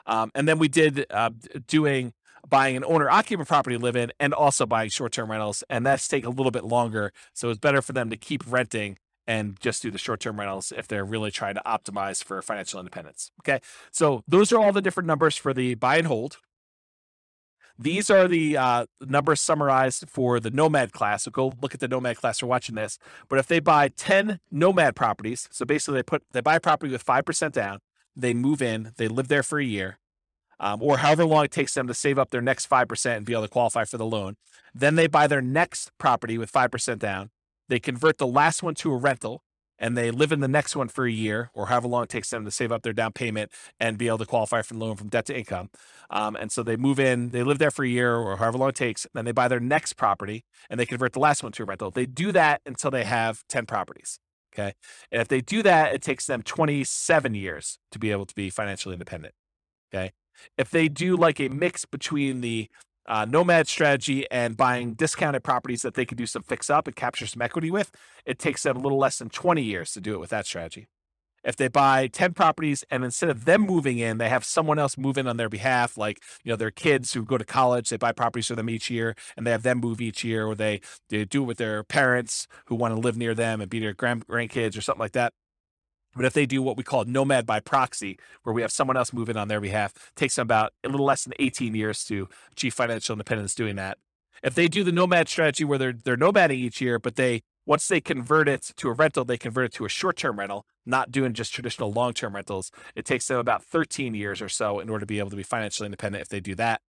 Um, 0.05 0.31
and 0.35 0.47
then 0.47 0.59
we 0.59 0.67
did 0.67 1.05
uh, 1.09 1.31
doing 1.67 2.13
buying 2.47 2.75
an 2.75 2.83
owner 2.85 3.09
occupant 3.09 3.47
property 3.47 3.77
to 3.77 3.83
live 3.83 3.95
in 3.95 4.11
and 4.19 4.33
also 4.33 4.65
buying 4.65 4.89
short 4.89 5.11
term 5.11 5.31
rentals. 5.31 5.63
And 5.69 5.85
that's 5.85 6.07
take 6.07 6.25
a 6.25 6.29
little 6.29 6.51
bit 6.51 6.63
longer. 6.63 7.13
So 7.33 7.49
it's 7.49 7.59
better 7.59 7.81
for 7.81 7.93
them 7.93 8.09
to 8.09 8.17
keep 8.17 8.43
renting 8.47 8.97
and 9.31 9.57
just 9.61 9.81
do 9.81 9.89
the 9.89 9.97
short 9.97 10.19
term 10.19 10.37
rentals 10.37 10.73
if 10.75 10.89
they're 10.89 11.05
really 11.05 11.31
trying 11.31 11.55
to 11.55 11.61
optimize 11.65 12.21
for 12.21 12.41
financial 12.41 12.79
independence. 12.79 13.31
Okay. 13.39 13.61
So 13.89 14.23
those 14.27 14.51
are 14.51 14.59
all 14.59 14.73
the 14.73 14.81
different 14.81 15.07
numbers 15.07 15.37
for 15.37 15.53
the 15.53 15.75
buy 15.75 15.97
and 15.97 16.07
hold. 16.07 16.37
These 17.79 18.09
are 18.09 18.27
the 18.27 18.57
uh, 18.57 18.85
numbers 18.99 19.39
summarized 19.39 20.09
for 20.09 20.41
the 20.41 20.51
Nomad 20.51 20.91
class. 20.91 21.23
So 21.23 21.31
go 21.31 21.53
look 21.61 21.73
at 21.73 21.79
the 21.79 21.87
Nomad 21.87 22.17
class 22.17 22.39
for 22.39 22.47
watching 22.47 22.75
this. 22.75 22.99
But 23.29 23.39
if 23.39 23.47
they 23.47 23.61
buy 23.61 23.87
10 23.87 24.41
Nomad 24.51 24.97
properties, 24.97 25.47
so 25.49 25.63
basically 25.65 25.99
they 25.99 26.03
put 26.03 26.23
they 26.33 26.41
buy 26.41 26.55
a 26.55 26.59
property 26.59 26.91
with 26.91 27.05
5% 27.05 27.51
down, 27.53 27.79
they 28.15 28.33
move 28.33 28.61
in, 28.61 28.91
they 28.97 29.07
live 29.07 29.29
there 29.29 29.43
for 29.43 29.59
a 29.59 29.63
year, 29.63 29.97
um, 30.59 30.83
or 30.83 30.97
however 30.97 31.23
long 31.23 31.45
it 31.45 31.51
takes 31.51 31.73
them 31.73 31.87
to 31.87 31.93
save 31.93 32.19
up 32.19 32.31
their 32.31 32.41
next 32.41 32.69
5% 32.69 33.15
and 33.15 33.25
be 33.25 33.31
able 33.31 33.43
to 33.43 33.47
qualify 33.47 33.85
for 33.85 33.97
the 33.97 34.05
loan. 34.05 34.35
Then 34.75 34.95
they 34.95 35.07
buy 35.07 35.27
their 35.27 35.41
next 35.41 35.91
property 35.97 36.37
with 36.37 36.51
5% 36.51 36.99
down. 36.99 37.29
They 37.71 37.79
convert 37.79 38.17
the 38.17 38.27
last 38.27 38.61
one 38.61 38.75
to 38.75 38.91
a 38.91 38.97
rental 38.97 39.43
and 39.79 39.97
they 39.97 40.11
live 40.11 40.33
in 40.33 40.41
the 40.41 40.49
next 40.49 40.75
one 40.75 40.89
for 40.89 41.05
a 41.05 41.11
year 41.11 41.51
or 41.53 41.67
however 41.67 41.87
long 41.87 42.03
it 42.03 42.09
takes 42.09 42.29
them 42.29 42.43
to 42.43 42.51
save 42.51 42.69
up 42.69 42.81
their 42.81 42.91
down 42.91 43.13
payment 43.13 43.49
and 43.79 43.97
be 43.97 44.09
able 44.09 44.17
to 44.17 44.25
qualify 44.25 44.61
for 44.61 44.73
the 44.73 44.79
loan 44.81 44.97
from 44.97 45.07
debt 45.07 45.25
to 45.27 45.37
income. 45.37 45.69
Um, 46.09 46.35
and 46.35 46.51
so 46.51 46.63
they 46.63 46.75
move 46.75 46.99
in, 46.99 47.29
they 47.29 47.43
live 47.43 47.59
there 47.59 47.71
for 47.71 47.85
a 47.85 47.87
year 47.87 48.13
or 48.13 48.35
however 48.35 48.57
long 48.57 48.69
it 48.69 48.75
takes, 48.75 49.07
then 49.13 49.23
they 49.23 49.31
buy 49.31 49.47
their 49.47 49.61
next 49.61 49.93
property 49.93 50.43
and 50.69 50.81
they 50.81 50.85
convert 50.85 51.13
the 51.13 51.21
last 51.21 51.43
one 51.43 51.53
to 51.53 51.63
a 51.63 51.65
rental. 51.65 51.91
They 51.91 52.05
do 52.05 52.33
that 52.33 52.59
until 52.65 52.91
they 52.91 53.05
have 53.05 53.43
10 53.47 53.67
properties. 53.67 54.19
Okay. 54.53 54.73
And 55.09 55.21
if 55.21 55.29
they 55.29 55.39
do 55.39 55.63
that, 55.63 55.95
it 55.95 56.01
takes 56.01 56.25
them 56.25 56.43
27 56.43 57.35
years 57.35 57.79
to 57.93 57.99
be 57.99 58.11
able 58.11 58.25
to 58.25 58.35
be 58.35 58.49
financially 58.49 58.91
independent. 58.91 59.33
Okay. 59.95 60.11
If 60.57 60.69
they 60.69 60.89
do 60.89 61.15
like 61.15 61.39
a 61.39 61.47
mix 61.47 61.85
between 61.85 62.41
the 62.41 62.67
uh, 63.07 63.25
nomad 63.25 63.67
strategy 63.67 64.29
and 64.31 64.55
buying 64.57 64.93
discounted 64.93 65.43
properties 65.43 65.81
that 65.81 65.95
they 65.95 66.05
could 66.05 66.17
do 66.17 66.25
some 66.25 66.43
fix 66.43 66.69
up 66.69 66.87
and 66.87 66.95
capture 66.95 67.27
some 67.27 67.41
equity 67.41 67.71
with, 67.71 67.91
it 68.25 68.39
takes 68.39 68.63
them 68.63 68.77
a 68.77 68.79
little 68.79 68.97
less 68.97 69.17
than 69.17 69.29
20 69.29 69.61
years 69.61 69.91
to 69.93 70.01
do 70.01 70.13
it 70.13 70.19
with 70.19 70.29
that 70.29 70.45
strategy. 70.45 70.87
If 71.43 71.55
they 71.55 71.69
buy 71.69 72.05
10 72.07 72.33
properties 72.33 72.83
and 72.91 73.03
instead 73.03 73.29
of 73.29 73.45
them 73.45 73.61
moving 73.61 73.97
in, 73.97 74.19
they 74.19 74.29
have 74.29 74.45
someone 74.45 74.77
else 74.77 74.95
move 74.95 75.17
in 75.17 75.27
on 75.27 75.37
their 75.37 75.49
behalf, 75.49 75.97
like, 75.97 76.21
you 76.43 76.51
know, 76.51 76.55
their 76.55 76.69
kids 76.69 77.13
who 77.13 77.25
go 77.25 77.37
to 77.37 77.43
college, 77.43 77.89
they 77.89 77.97
buy 77.97 78.11
properties 78.11 78.47
for 78.47 78.55
them 78.55 78.69
each 78.69 78.91
year 78.91 79.15
and 79.35 79.45
they 79.45 79.51
have 79.51 79.63
them 79.63 79.79
move 79.79 80.01
each 80.01 80.23
year, 80.23 80.45
or 80.45 80.53
they, 80.53 80.81
they 81.09 81.25
do 81.25 81.41
it 81.41 81.47
with 81.47 81.57
their 81.57 81.83
parents 81.83 82.47
who 82.65 82.75
want 82.75 82.93
to 82.93 82.99
live 82.99 83.17
near 83.17 83.33
them 83.33 83.59
and 83.59 83.71
be 83.71 83.79
their 83.79 83.93
grand, 83.93 84.27
grandkids 84.27 84.77
or 84.77 84.81
something 84.81 84.99
like 84.99 85.13
that. 85.13 85.33
But 86.15 86.25
if 86.25 86.33
they 86.33 86.45
do 86.45 86.61
what 86.61 86.77
we 86.77 86.83
call 86.83 87.05
nomad 87.05 87.45
by 87.45 87.59
proxy, 87.59 88.19
where 88.43 88.53
we 88.53 88.61
have 88.61 88.71
someone 88.71 88.97
else 88.97 89.13
move 89.13 89.29
in 89.29 89.37
on 89.37 89.47
their 89.47 89.61
behalf, 89.61 89.93
takes 90.15 90.35
them 90.35 90.43
about 90.43 90.73
a 90.83 90.89
little 90.89 91.05
less 91.05 91.23
than 91.23 91.33
18 91.39 91.73
years 91.75 92.03
to 92.05 92.27
achieve 92.51 92.73
financial 92.73 93.13
independence 93.13 93.55
doing 93.55 93.75
that. 93.77 93.97
If 94.43 94.55
they 94.55 94.67
do 94.67 94.83
the 94.83 94.91
nomad 94.91 95.29
strategy 95.29 95.63
where 95.63 95.77
they're 95.77 95.93
they're 95.93 96.17
nomading 96.17 96.57
each 96.57 96.81
year, 96.81 96.97
but 96.97 97.15
they 97.15 97.43
once 97.65 97.87
they 97.87 98.01
convert 98.01 98.49
it 98.49 98.71
to 98.77 98.89
a 98.89 98.93
rental, 98.93 99.23
they 99.23 99.37
convert 99.37 99.65
it 99.65 99.73
to 99.73 99.85
a 99.85 99.89
short-term 99.89 100.39
rental, 100.39 100.65
not 100.85 101.11
doing 101.11 101.33
just 101.33 101.53
traditional 101.53 101.91
long-term 101.91 102.35
rentals. 102.35 102.71
It 102.95 103.05
takes 103.05 103.27
them 103.27 103.37
about 103.37 103.63
13 103.63 104.15
years 104.15 104.41
or 104.41 104.49
so 104.49 104.79
in 104.79 104.89
order 104.89 105.01
to 105.01 105.05
be 105.05 105.19
able 105.19 105.29
to 105.29 105.35
be 105.35 105.43
financially 105.43 105.85
independent 105.85 106.23
if 106.23 106.29
they 106.29 106.39
do 106.39 106.55
that. 106.55 106.81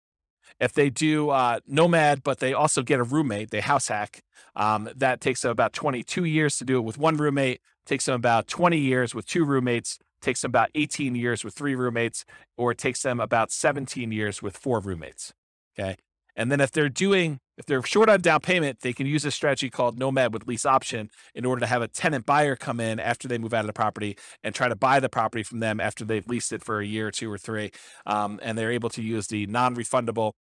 If 0.62 0.74
they 0.74 0.90
do 0.90 1.32
uh, 1.32 1.60
nomad, 1.68 2.24
but 2.24 2.40
they 2.40 2.54
also 2.54 2.84
get 2.84 3.02
a 3.02 3.04
roommate, 3.04 3.52
they 3.52 3.60
house 3.60 3.90
hack, 3.90 4.22
um, 4.56 4.90
that 4.96 5.20
takes 5.20 5.42
them 5.42 5.52
about 5.52 5.74
22 5.74 6.24
years 6.24 6.58
to 6.58 6.64
do 6.64 6.78
it 6.78 6.82
with 6.82 6.98
one 6.98 7.18
roommate 7.18 7.60
takes 7.86 8.06
them 8.06 8.16
about 8.16 8.48
20 8.48 8.78
years 8.78 9.16
with 9.16 9.26
two 9.26 9.46
roommates, 9.46 10.00
takes 10.22 10.42
them 10.42 10.50
about 10.50 10.70
18 10.76 11.16
years 11.16 11.44
with 11.44 11.54
three 11.54 11.76
roommates, 11.76 12.26
or 12.58 12.72
it 12.72 12.78
takes 12.78 13.02
them 13.02 13.20
about 13.20 13.52
17 13.52 14.12
years 14.12 14.42
with 14.42 14.58
four 14.58 14.80
roommates. 14.80 15.34
Okay. 15.78 15.98
And 16.36 16.52
then 16.52 16.62
if 16.62 16.72
they're 16.72 16.90
doing, 16.90 17.40
if 17.58 17.66
they're 17.66 17.84
short 17.84 18.08
on 18.08 18.22
down 18.22 18.40
payment, 18.40 18.80
they 18.82 18.94
can 18.94 19.06
use 19.06 19.26
a 19.26 19.32
strategy 19.32 19.70
called 19.70 20.00
Nomad 20.00 20.34
with 20.34 20.48
lease 20.48 20.66
option 20.66 21.10
in 21.36 21.44
order 21.44 21.60
to 21.60 21.68
have 21.68 21.82
a 21.82 21.88
tenant 21.90 22.26
buyer 22.26 22.56
come 22.56 22.80
in 22.80 23.00
after 23.00 23.28
they 23.28 23.38
move 23.38 23.54
out 23.54 23.62
of 23.62 23.68
the 23.68 23.74
property 23.74 24.18
and 24.42 24.56
try 24.56 24.70
to 24.70 24.76
buy 24.76 25.02
the 25.02 25.10
property 25.10 25.44
from 25.44 25.60
them 25.60 25.82
after 25.82 26.06
they've 26.06 26.28
leased 26.28 26.54
it 26.54 26.64
for 26.64 26.80
a 26.80 26.86
year 26.86 27.08
or 27.08 27.12
two 27.12 27.30
or 27.32 27.38
three. 27.38 27.72
Um, 28.06 28.40
and 28.42 28.58
they're 28.58 28.72
able 28.72 28.90
to 28.92 29.04
use 29.04 29.28
the 29.28 29.46
non 29.48 29.76
refundable 29.76 30.34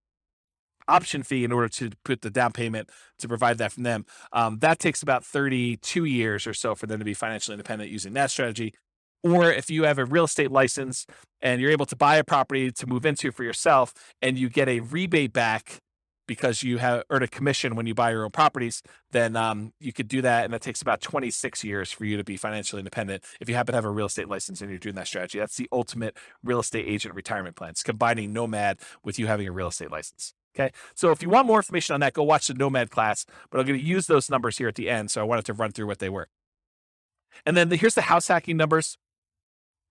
option 0.87 1.23
fee 1.23 1.43
in 1.43 1.51
order 1.51 1.69
to 1.69 1.91
put 2.03 2.21
the 2.21 2.29
down 2.29 2.51
payment 2.51 2.89
to 3.19 3.27
provide 3.27 3.57
that 3.59 3.71
from 3.71 3.83
them. 3.83 4.05
Um, 4.33 4.59
that 4.59 4.79
takes 4.79 5.01
about 5.01 5.23
32 5.23 6.05
years 6.05 6.47
or 6.47 6.53
so 6.53 6.75
for 6.75 6.87
them 6.87 6.99
to 6.99 7.05
be 7.05 7.13
financially 7.13 7.53
independent 7.53 7.91
using 7.91 8.13
that 8.13 8.31
strategy. 8.31 8.73
Or 9.23 9.51
if 9.51 9.69
you 9.69 9.83
have 9.83 9.99
a 9.99 10.05
real 10.05 10.23
estate 10.23 10.51
license 10.51 11.05
and 11.41 11.61
you're 11.61 11.71
able 11.71 11.85
to 11.85 11.95
buy 11.95 12.15
a 12.15 12.23
property 12.23 12.71
to 12.71 12.87
move 12.87 13.05
into 13.05 13.31
for 13.31 13.43
yourself 13.43 13.93
and 14.21 14.37
you 14.37 14.49
get 14.49 14.67
a 14.67 14.79
rebate 14.79 15.33
back 15.33 15.81
because 16.31 16.63
you 16.63 16.77
have 16.77 17.03
earned 17.09 17.25
a 17.25 17.27
commission 17.27 17.75
when 17.75 17.85
you 17.85 17.93
buy 17.93 18.09
your 18.11 18.23
own 18.23 18.31
properties, 18.31 18.81
then 19.11 19.35
um, 19.35 19.73
you 19.81 19.91
could 19.91 20.07
do 20.07 20.21
that. 20.21 20.45
And 20.45 20.53
that 20.53 20.61
takes 20.61 20.81
about 20.81 21.01
26 21.01 21.63
years 21.63 21.91
for 21.91 22.05
you 22.05 22.15
to 22.15 22.23
be 22.23 22.37
financially 22.37 22.79
independent 22.79 23.23
if 23.41 23.49
you 23.49 23.55
happen 23.55 23.73
to 23.73 23.77
have 23.77 23.83
a 23.83 23.89
real 23.89 24.05
estate 24.05 24.29
license 24.29 24.61
and 24.61 24.69
you're 24.69 24.79
doing 24.79 24.95
that 24.95 25.07
strategy. 25.07 25.39
That's 25.39 25.57
the 25.57 25.67
ultimate 25.71 26.15
real 26.41 26.61
estate 26.61 26.85
agent 26.87 27.15
retirement 27.15 27.55
plan. 27.57 27.71
It's 27.71 27.83
combining 27.83 28.31
Nomad 28.31 28.79
with 29.03 29.19
you 29.19 29.27
having 29.27 29.45
a 29.45 29.51
real 29.51 29.67
estate 29.67 29.91
license. 29.91 30.33
Okay. 30.55 30.71
So 30.95 31.11
if 31.11 31.21
you 31.21 31.29
want 31.29 31.47
more 31.47 31.59
information 31.59 31.93
on 31.93 32.01
that, 32.01 32.13
go 32.13 32.23
watch 32.23 32.47
the 32.47 32.53
Nomad 32.53 32.89
class. 32.89 33.25
But 33.49 33.59
I'm 33.59 33.65
going 33.65 33.79
to 33.79 33.85
use 33.85 34.07
those 34.07 34.29
numbers 34.29 34.57
here 34.57 34.67
at 34.67 34.75
the 34.75 34.89
end. 34.89 35.11
So 35.11 35.21
I 35.21 35.23
wanted 35.23 35.45
to 35.45 35.53
run 35.53 35.71
through 35.71 35.87
what 35.87 35.99
they 35.99 36.09
were. 36.09 36.27
And 37.45 37.55
then 37.55 37.69
the, 37.69 37.77
here's 37.77 37.95
the 37.95 38.01
house 38.01 38.27
hacking 38.27 38.57
numbers. 38.57 38.97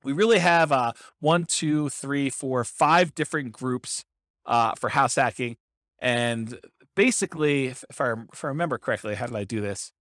We 0.03 0.13
really 0.13 0.39
have 0.39 0.73
uh, 0.73 0.93
one, 1.19 1.45
two, 1.45 1.89
three, 1.89 2.31
four, 2.31 2.65
five 2.65 3.15
different 3.15 3.53
groups 3.53 4.05
uh, 4.47 4.75
for 4.79 4.91
house 4.91 5.17
hacking. 5.17 5.57
And 5.99 6.59
basically, 6.95 7.67
if, 7.67 7.85
if, 7.91 8.01
I, 8.01 8.15
if 8.33 8.45
I 8.45 8.49
remember 8.49 8.79
correctly, 8.79 9.15
how 9.15 9.27
did 9.27 9.37
I 9.37 9.45
do 9.45 9.61
this? 9.61 9.93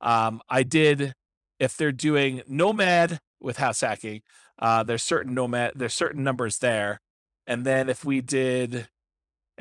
Um, 0.00 0.40
I 0.48 0.62
did, 0.62 1.14
if 1.58 1.76
they're 1.76 1.92
doing 1.92 2.42
Nomad 2.48 3.20
with 3.40 3.58
house 3.58 3.80
hacking, 3.80 4.22
uh, 4.58 4.82
there's 4.82 5.02
certain 5.02 5.34
Nomad, 5.34 5.72
there's 5.74 5.94
certain 5.94 6.24
numbers 6.24 6.58
there. 6.58 7.00
And 7.46 7.64
then 7.64 7.88
if 7.88 8.04
we 8.04 8.20
did, 8.20 8.88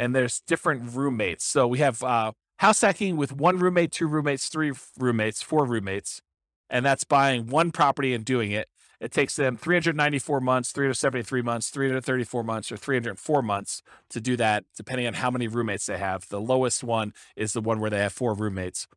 and 0.01 0.15
there's 0.15 0.39
different 0.39 0.95
roommates. 0.95 1.45
So 1.45 1.67
we 1.67 1.77
have 1.77 2.01
uh, 2.01 2.31
house 2.57 2.81
hacking 2.81 3.17
with 3.17 3.31
one 3.31 3.59
roommate, 3.59 3.91
two 3.91 4.07
roommates, 4.07 4.47
three 4.47 4.73
roommates, 4.97 5.43
four 5.43 5.63
roommates. 5.63 6.23
And 6.71 6.83
that's 6.83 7.03
buying 7.03 7.45
one 7.45 7.69
property 7.69 8.15
and 8.15 8.25
doing 8.25 8.49
it. 8.49 8.67
It 8.99 9.11
takes 9.11 9.35
them 9.35 9.57
394 9.57 10.41
months, 10.41 10.71
373 10.71 11.43
months, 11.43 11.69
334 11.69 12.43
months, 12.43 12.71
or 12.71 12.77
304 12.77 13.41
months 13.43 13.83
to 14.09 14.19
do 14.19 14.35
that, 14.37 14.63
depending 14.75 15.05
on 15.05 15.13
how 15.13 15.29
many 15.29 15.47
roommates 15.47 15.85
they 15.85 15.99
have. 15.99 16.27
The 16.29 16.41
lowest 16.41 16.83
one 16.83 17.13
is 17.35 17.53
the 17.53 17.61
one 17.61 17.79
where 17.79 17.91
they 17.91 17.99
have 17.99 18.13
four 18.13 18.33
roommates. 18.33 18.87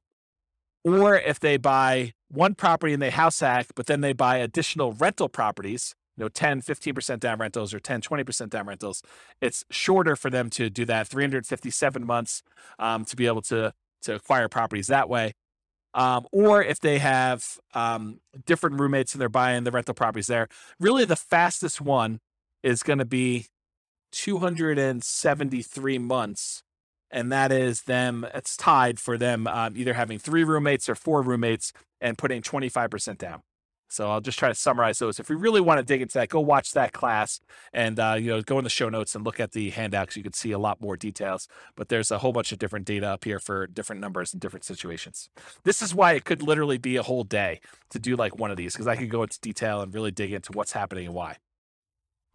Or 0.84 1.16
if 1.16 1.38
they 1.38 1.58
buy 1.58 2.14
one 2.30 2.54
property 2.54 2.94
and 2.94 3.02
they 3.02 3.10
house 3.10 3.40
hack, 3.40 3.66
but 3.74 3.86
then 3.86 4.00
they 4.00 4.14
buy 4.14 4.38
additional 4.38 4.92
rental 4.92 5.28
properties, 5.28 5.94
you 6.16 6.24
know, 6.24 6.28
10, 6.28 6.62
15% 6.62 7.20
down 7.20 7.38
rentals 7.38 7.74
or 7.74 7.80
10, 7.80 8.00
20% 8.00 8.50
down 8.50 8.66
rentals, 8.66 9.02
it's 9.40 9.64
shorter 9.70 10.16
for 10.16 10.30
them 10.30 10.50
to 10.50 10.70
do 10.70 10.84
that, 10.84 11.08
357 11.08 12.06
months 12.06 12.42
um, 12.78 13.04
to 13.04 13.16
be 13.16 13.26
able 13.26 13.42
to, 13.42 13.72
to 14.02 14.14
acquire 14.14 14.48
properties 14.48 14.86
that 14.88 15.08
way. 15.08 15.34
Um, 15.94 16.26
or 16.32 16.62
if 16.62 16.80
they 16.80 16.98
have 16.98 17.58
um, 17.72 18.20
different 18.46 18.80
roommates 18.80 19.14
and 19.14 19.20
they're 19.20 19.28
buying 19.28 19.62
the 19.62 19.70
rental 19.70 19.94
properties 19.94 20.26
there. 20.26 20.48
Really, 20.80 21.04
the 21.04 21.14
fastest 21.16 21.80
one 21.80 22.20
is 22.64 22.82
going 22.82 22.98
to 22.98 23.04
be 23.04 23.46
273 24.12 25.98
months. 25.98 26.62
And 27.10 27.30
that 27.30 27.52
is 27.52 27.82
them, 27.82 28.26
it's 28.34 28.56
tied 28.56 28.98
for 28.98 29.16
them 29.16 29.46
um, 29.46 29.76
either 29.76 29.94
having 29.94 30.18
three 30.18 30.42
roommates 30.42 30.88
or 30.88 30.96
four 30.96 31.22
roommates 31.22 31.72
and 32.00 32.18
putting 32.18 32.42
25% 32.42 33.18
down. 33.18 33.42
So 33.88 34.10
I'll 34.10 34.20
just 34.20 34.38
try 34.38 34.48
to 34.48 34.54
summarize 34.54 34.98
those. 34.98 35.20
If 35.20 35.30
you 35.30 35.36
really 35.36 35.60
want 35.60 35.78
to 35.78 35.84
dig 35.84 36.02
into 36.02 36.14
that, 36.14 36.28
go 36.28 36.40
watch 36.40 36.72
that 36.72 36.92
class 36.92 37.40
and 37.72 38.00
uh, 38.00 38.16
you 38.18 38.30
know 38.30 38.42
go 38.42 38.58
in 38.58 38.64
the 38.64 38.70
show 38.70 38.88
notes 38.88 39.14
and 39.14 39.24
look 39.24 39.38
at 39.38 39.52
the 39.52 39.70
handouts. 39.70 40.16
You 40.16 40.22
can 40.22 40.32
see 40.32 40.52
a 40.52 40.58
lot 40.58 40.80
more 40.80 40.96
details. 40.96 41.48
But 41.76 41.88
there's 41.88 42.10
a 42.10 42.18
whole 42.18 42.32
bunch 42.32 42.52
of 42.52 42.58
different 42.58 42.86
data 42.86 43.06
up 43.06 43.24
here 43.24 43.38
for 43.38 43.66
different 43.66 44.00
numbers 44.00 44.32
and 44.32 44.40
different 44.40 44.64
situations. 44.64 45.28
This 45.62 45.82
is 45.82 45.94
why 45.94 46.12
it 46.12 46.24
could 46.24 46.42
literally 46.42 46.78
be 46.78 46.96
a 46.96 47.02
whole 47.02 47.24
day 47.24 47.60
to 47.90 47.98
do 47.98 48.16
like 48.16 48.38
one 48.38 48.50
of 48.50 48.56
these 48.56 48.72
because 48.72 48.86
I 48.86 48.96
could 48.96 49.10
go 49.10 49.22
into 49.22 49.40
detail 49.40 49.80
and 49.80 49.94
really 49.94 50.10
dig 50.10 50.32
into 50.32 50.52
what's 50.52 50.72
happening 50.72 51.06
and 51.06 51.14
why. 51.14 51.36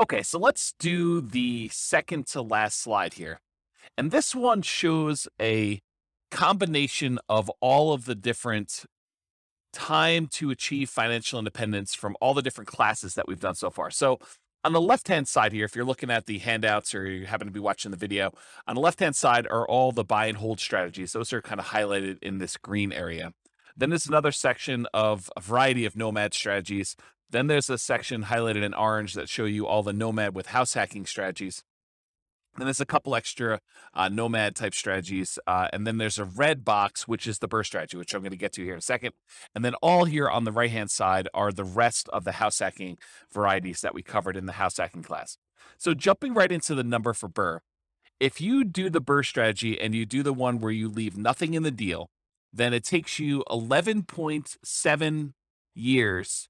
Okay, 0.02 0.24
so 0.24 0.40
let's 0.40 0.74
do 0.80 1.20
the 1.20 1.68
second 1.74 2.26
to 2.28 2.42
last 2.42 2.80
slide 2.80 3.16
here. 3.16 3.42
And 3.98 4.12
this 4.12 4.34
one 4.34 4.62
shows 4.62 5.28
a 5.42 5.82
combination 6.32 7.20
of 7.28 7.52
all 7.60 7.92
of 7.92 8.06
the 8.06 8.16
different 8.16 8.86
time 9.74 10.28
to 10.34 10.52
achieve 10.52 10.90
financial 10.90 11.40
independence 11.40 11.94
from 11.94 12.16
all 12.22 12.34
the 12.34 12.42
different 12.42 12.68
classes 12.68 13.16
that 13.16 13.28
we've 13.28 13.40
done 13.40 13.56
so 13.56 13.70
far. 13.70 13.92
So 13.92 14.20
on 14.64 14.74
the 14.74 14.82
left 14.82 15.08
hand 15.08 15.28
side 15.28 15.54
here, 15.54 15.66
if 15.66 15.76
you're 15.76 15.86
looking 15.86 16.12
at 16.12 16.26
the 16.26 16.40
handouts 16.40 16.94
or 16.94 17.10
you 17.10 17.26
happen 17.26 17.48
to 17.48 17.54
be 17.54 17.60
watching 17.60 17.92
the 17.92 17.98
video, 17.98 18.32
on 18.68 18.76
the 18.76 18.82
left 18.82 19.00
hand 19.00 19.16
side 19.16 19.48
are 19.48 19.68
all 19.68 19.92
the 19.92 20.04
buy 20.04 20.26
and 20.26 20.38
hold 20.38 20.60
strategies. 20.60 21.14
Those 21.14 21.32
are 21.32 21.42
kind 21.42 21.60
of 21.60 21.68
highlighted 21.68 22.22
in 22.22 22.40
this 22.40 22.58
green 22.58 22.92
area. 22.92 23.34
Then 23.78 23.90
there's 23.90 24.08
another 24.08 24.32
section 24.32 24.88
of 24.94 25.30
a 25.38 25.42
variety 25.42 25.86
of 25.86 25.96
nomad 25.96 26.34
strategies. 26.34 26.98
Then 27.30 27.48
there's 27.48 27.70
a 27.70 27.78
section 27.78 28.24
highlighted 28.24 28.64
in 28.64 28.74
orange 28.74 29.14
that 29.14 29.30
show 29.30 29.46
you 29.46 29.66
all 29.66 29.84
the 29.84 29.94
nomad 29.94 30.36
with 30.36 30.48
house 30.48 30.74
hacking 30.74 31.06
strategies. 31.06 31.64
Then 32.60 32.66
there's 32.66 32.82
a 32.82 32.86
couple 32.86 33.16
extra 33.16 33.62
uh, 33.94 34.10
nomad 34.10 34.56
type 34.56 34.74
strategies. 34.74 35.40
Uh, 35.48 35.68
and 35.74 35.88
then 35.88 35.98
there's 35.98 36.20
a 36.20 36.26
red 36.26 36.64
box, 36.66 37.08
which 37.08 37.26
is 37.28 37.40
the 37.40 37.48
BRRRR 37.48 37.66
strategy, 37.66 37.98
which 37.98 38.14
I'm 38.14 38.22
going 38.22 38.32
to 38.32 38.38
get 38.38 38.54
to 38.54 38.64
here 38.64 38.74
in 38.74 38.80
a 38.80 38.82
second. 38.82 39.14
And 39.56 39.64
then 39.66 39.76
all 39.76 40.06
here 40.06 40.30
on 40.30 40.44
the 40.44 40.52
right 40.52 40.72
hand 40.72 40.92
side 40.92 41.28
are 41.34 41.52
the 41.52 41.64
rest 41.64 42.10
of 42.10 42.24
the 42.24 42.34
house 42.34 42.60
hacking 42.60 42.98
varieties 43.34 43.82
that 43.82 43.94
we 43.94 44.04
covered 44.04 44.36
in 44.36 44.46
the 44.46 44.54
house 44.54 44.78
hacking 44.78 45.04
class. 45.04 45.38
So 45.78 45.94
jumping 45.94 46.34
right 46.34 46.52
into 46.52 46.76
the 46.76 46.84
number 46.84 47.14
for 47.14 47.30
BRRRR, 47.30 47.60
if 48.20 48.42
you 48.42 48.66
do 48.66 48.90
the 48.90 49.02
BRRRR 49.02 49.26
strategy 49.26 49.80
and 49.80 49.96
you 49.96 50.06
do 50.06 50.24
the 50.24 50.34
one 50.34 50.60
where 50.60 50.72
you 50.72 50.90
leave 50.90 51.18
nothing 51.18 51.54
in 51.54 51.64
the 51.64 51.72
deal, 51.72 52.10
then 52.52 52.74
it 52.74 52.84
takes 52.84 53.20
you 53.20 53.44
11.7 53.50 55.34
years 55.74 56.50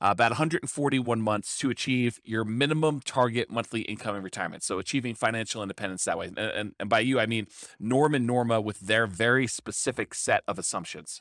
uh, 0.00 0.08
about 0.10 0.30
141 0.30 1.20
months 1.20 1.58
to 1.58 1.70
achieve 1.70 2.20
your 2.24 2.44
minimum 2.44 3.00
target 3.00 3.50
monthly 3.50 3.82
income 3.82 4.16
in 4.16 4.22
retirement. 4.22 4.62
So 4.62 4.78
achieving 4.78 5.14
financial 5.14 5.62
independence 5.62 6.04
that 6.04 6.18
way. 6.18 6.26
And, 6.26 6.38
and, 6.38 6.72
and 6.80 6.88
by 6.88 7.00
you, 7.00 7.20
I 7.20 7.26
mean 7.26 7.46
Norm 7.78 8.14
and 8.14 8.26
Norma 8.26 8.60
with 8.60 8.80
their 8.80 9.06
very 9.06 9.46
specific 9.46 10.14
set 10.14 10.42
of 10.48 10.58
assumptions. 10.58 11.20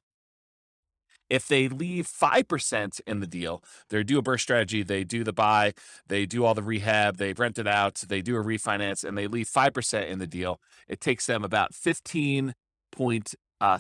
If 1.30 1.48
they 1.48 1.68
leave 1.68 2.08
5% 2.08 3.02
in 3.06 3.20
the 3.20 3.28
deal, 3.28 3.64
they 3.90 4.02
do 4.04 4.18
a 4.18 4.24
BRRRR 4.24 4.40
strategy, 4.40 4.82
they 4.82 5.04
do 5.04 5.24
the 5.24 5.34
buy, 5.34 5.74
they 6.08 6.26
do 6.26 6.44
all 6.44 6.56
the 6.56 6.64
rehab, 6.64 7.18
they 7.18 7.34
rent 7.34 7.60
it 7.60 7.68
out, 7.68 8.04
they 8.08 8.24
do 8.24 8.36
a 8.36 8.44
refinance, 8.44 9.04
and 9.04 9.16
they 9.16 9.28
leave 9.28 9.48
5% 9.48 10.08
in 10.08 10.18
the 10.18 10.26
deal, 10.26 10.60
it 10.88 11.00
takes 11.00 11.28
them 11.28 11.44
about 11.44 11.74
15.6, 11.74 12.54
uh, 13.62 13.78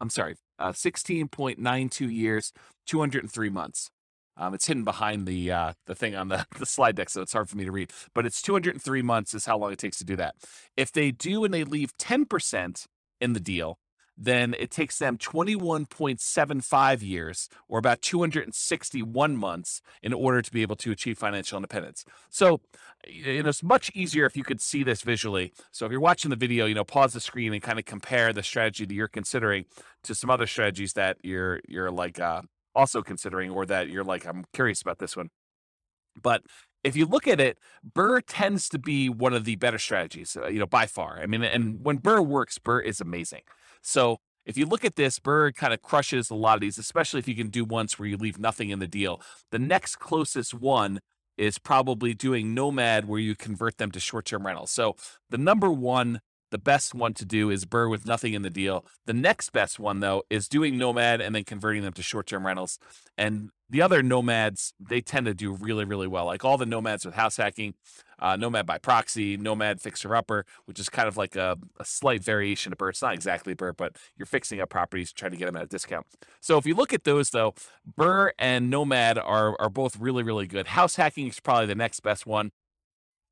I'm 0.00 0.10
sorry, 0.10 0.36
uh, 0.58 0.72
16.92 0.72 2.14
years, 2.14 2.52
203 2.86 3.48
months. 3.48 3.90
Um, 4.36 4.54
it's 4.54 4.66
hidden 4.66 4.84
behind 4.84 5.26
the 5.26 5.50
uh, 5.50 5.72
the 5.86 5.94
thing 5.94 6.14
on 6.14 6.28
the, 6.28 6.46
the 6.58 6.66
slide 6.66 6.96
deck, 6.96 7.10
so 7.10 7.22
it's 7.22 7.32
hard 7.32 7.48
for 7.48 7.56
me 7.56 7.64
to 7.64 7.72
read. 7.72 7.90
But 8.14 8.26
it's 8.26 8.42
203 8.42 9.02
months 9.02 9.34
is 9.34 9.46
how 9.46 9.58
long 9.58 9.72
it 9.72 9.78
takes 9.78 9.98
to 9.98 10.04
do 10.04 10.16
that. 10.16 10.34
If 10.76 10.92
they 10.92 11.10
do 11.10 11.44
and 11.44 11.52
they 11.52 11.64
leave 11.64 11.96
10% 11.98 12.86
in 13.20 13.32
the 13.32 13.40
deal, 13.40 13.78
then 14.16 14.54
it 14.58 14.70
takes 14.70 14.98
them 14.98 15.18
21.75 15.18 17.02
years 17.02 17.48
or 17.68 17.78
about 17.78 18.00
261 18.00 19.36
months 19.36 19.82
in 20.02 20.12
order 20.12 20.40
to 20.40 20.50
be 20.50 20.62
able 20.62 20.76
to 20.76 20.90
achieve 20.90 21.18
financial 21.18 21.56
independence. 21.58 22.04
So, 22.30 22.60
you 23.06 23.42
know, 23.42 23.50
it's 23.50 23.62
much 23.62 23.90
easier 23.94 24.24
if 24.24 24.36
you 24.36 24.42
could 24.42 24.60
see 24.60 24.82
this 24.82 25.02
visually. 25.02 25.52
So, 25.70 25.84
if 25.84 25.92
you're 25.92 26.00
watching 26.00 26.30
the 26.30 26.36
video, 26.36 26.66
you 26.66 26.74
know, 26.74 26.84
pause 26.84 27.12
the 27.12 27.20
screen 27.20 27.52
and 27.52 27.62
kind 27.62 27.78
of 27.78 27.84
compare 27.84 28.32
the 28.32 28.42
strategy 28.42 28.86
that 28.86 28.94
you're 28.94 29.08
considering 29.08 29.66
to 30.04 30.14
some 30.14 30.30
other 30.30 30.46
strategies 30.46 30.94
that 30.94 31.18
you're 31.22 31.60
you're 31.68 31.90
like 31.90 32.18
uh, 32.18 32.42
also 32.76 33.02
considering, 33.02 33.50
or 33.50 33.66
that 33.66 33.88
you're 33.88 34.04
like, 34.04 34.24
I'm 34.26 34.44
curious 34.52 34.82
about 34.82 34.98
this 34.98 35.16
one. 35.16 35.30
But 36.20 36.42
if 36.84 36.94
you 36.94 37.06
look 37.06 37.26
at 37.26 37.40
it, 37.40 37.58
BRRRR 37.96 38.22
tends 38.26 38.68
to 38.68 38.78
be 38.78 39.08
one 39.08 39.34
of 39.34 39.44
the 39.44 39.56
better 39.56 39.78
strategies, 39.78 40.36
uh, 40.36 40.46
you 40.46 40.60
know, 40.60 40.66
by 40.66 40.86
far. 40.86 41.18
I 41.20 41.26
mean, 41.26 41.42
and 41.42 41.84
when 41.84 41.98
BRRRR 41.98 42.26
works, 42.26 42.58
BRRRR 42.58 42.84
is 42.84 43.00
amazing. 43.00 43.42
So 43.82 44.18
if 44.44 44.56
you 44.56 44.66
look 44.66 44.84
at 44.84 44.96
this, 44.96 45.18
BRRRR 45.18 45.54
kind 45.56 45.74
of 45.74 45.82
crushes 45.82 46.30
a 46.30 46.34
lot 46.34 46.54
of 46.54 46.60
these, 46.60 46.78
especially 46.78 47.18
if 47.18 47.26
you 47.26 47.34
can 47.34 47.48
do 47.48 47.64
ones 47.64 47.98
where 47.98 48.08
you 48.08 48.16
leave 48.16 48.38
nothing 48.38 48.70
in 48.70 48.78
the 48.78 48.86
deal. 48.86 49.20
The 49.50 49.58
next 49.58 49.96
closest 49.96 50.54
one 50.54 51.00
is 51.36 51.58
probably 51.58 52.14
doing 52.14 52.54
Nomad, 52.54 53.06
where 53.06 53.20
you 53.20 53.34
convert 53.34 53.78
them 53.78 53.90
to 53.90 54.00
short 54.00 54.26
term 54.26 54.46
rentals. 54.46 54.70
So 54.70 54.96
the 55.28 55.38
number 55.38 55.70
one 55.70 56.20
the 56.50 56.58
best 56.58 56.94
one 56.94 57.14
to 57.14 57.24
do 57.24 57.50
is 57.50 57.64
BRRRR 57.64 57.90
with 57.90 58.06
nothing 58.06 58.34
in 58.34 58.42
the 58.42 58.50
deal. 58.50 58.84
The 59.06 59.12
next 59.12 59.50
best 59.50 59.78
one, 59.78 60.00
though, 60.00 60.22
is 60.30 60.48
doing 60.48 60.78
Nomad 60.78 61.20
and 61.20 61.34
then 61.34 61.44
converting 61.44 61.82
them 61.82 61.92
to 61.94 62.02
short 62.02 62.26
term 62.26 62.46
rentals. 62.46 62.78
And 63.18 63.50
the 63.68 63.82
other 63.82 64.02
Nomads, 64.02 64.72
they 64.78 65.00
tend 65.00 65.26
to 65.26 65.34
do 65.34 65.52
really, 65.52 65.84
really 65.84 66.06
well. 66.06 66.26
Like 66.26 66.44
all 66.44 66.56
the 66.56 66.66
Nomads 66.66 67.04
with 67.04 67.14
house 67.14 67.36
hacking, 67.36 67.74
uh, 68.18 68.36
Nomad 68.36 68.64
by 68.64 68.78
proxy, 68.78 69.36
Nomad 69.36 69.80
fixer 69.80 70.14
upper, 70.14 70.46
which 70.66 70.78
is 70.78 70.88
kind 70.88 71.08
of 71.08 71.16
like 71.16 71.34
a, 71.34 71.58
a 71.78 71.84
slight 71.84 72.22
variation 72.22 72.72
of 72.72 72.78
BRRRR. 72.78 72.90
It's 72.90 73.02
not 73.02 73.14
exactly 73.14 73.54
BRRRR, 73.54 73.76
but 73.76 73.96
you're 74.16 74.26
fixing 74.26 74.60
up 74.60 74.68
properties, 74.68 75.12
trying 75.12 75.32
to 75.32 75.36
get 75.36 75.46
them 75.46 75.56
at 75.56 75.64
a 75.64 75.66
discount. 75.66 76.06
So 76.40 76.58
if 76.58 76.66
you 76.66 76.74
look 76.74 76.92
at 76.92 77.04
those, 77.04 77.30
though, 77.30 77.54
BRRRR 77.98 78.30
and 78.38 78.70
Nomad 78.70 79.18
are, 79.18 79.60
are 79.60 79.70
both 79.70 79.98
really, 79.98 80.22
really 80.22 80.46
good. 80.46 80.68
House 80.68 80.96
hacking 80.96 81.26
is 81.26 81.40
probably 81.40 81.66
the 81.66 81.74
next 81.74 82.00
best 82.00 82.24
one. 82.24 82.52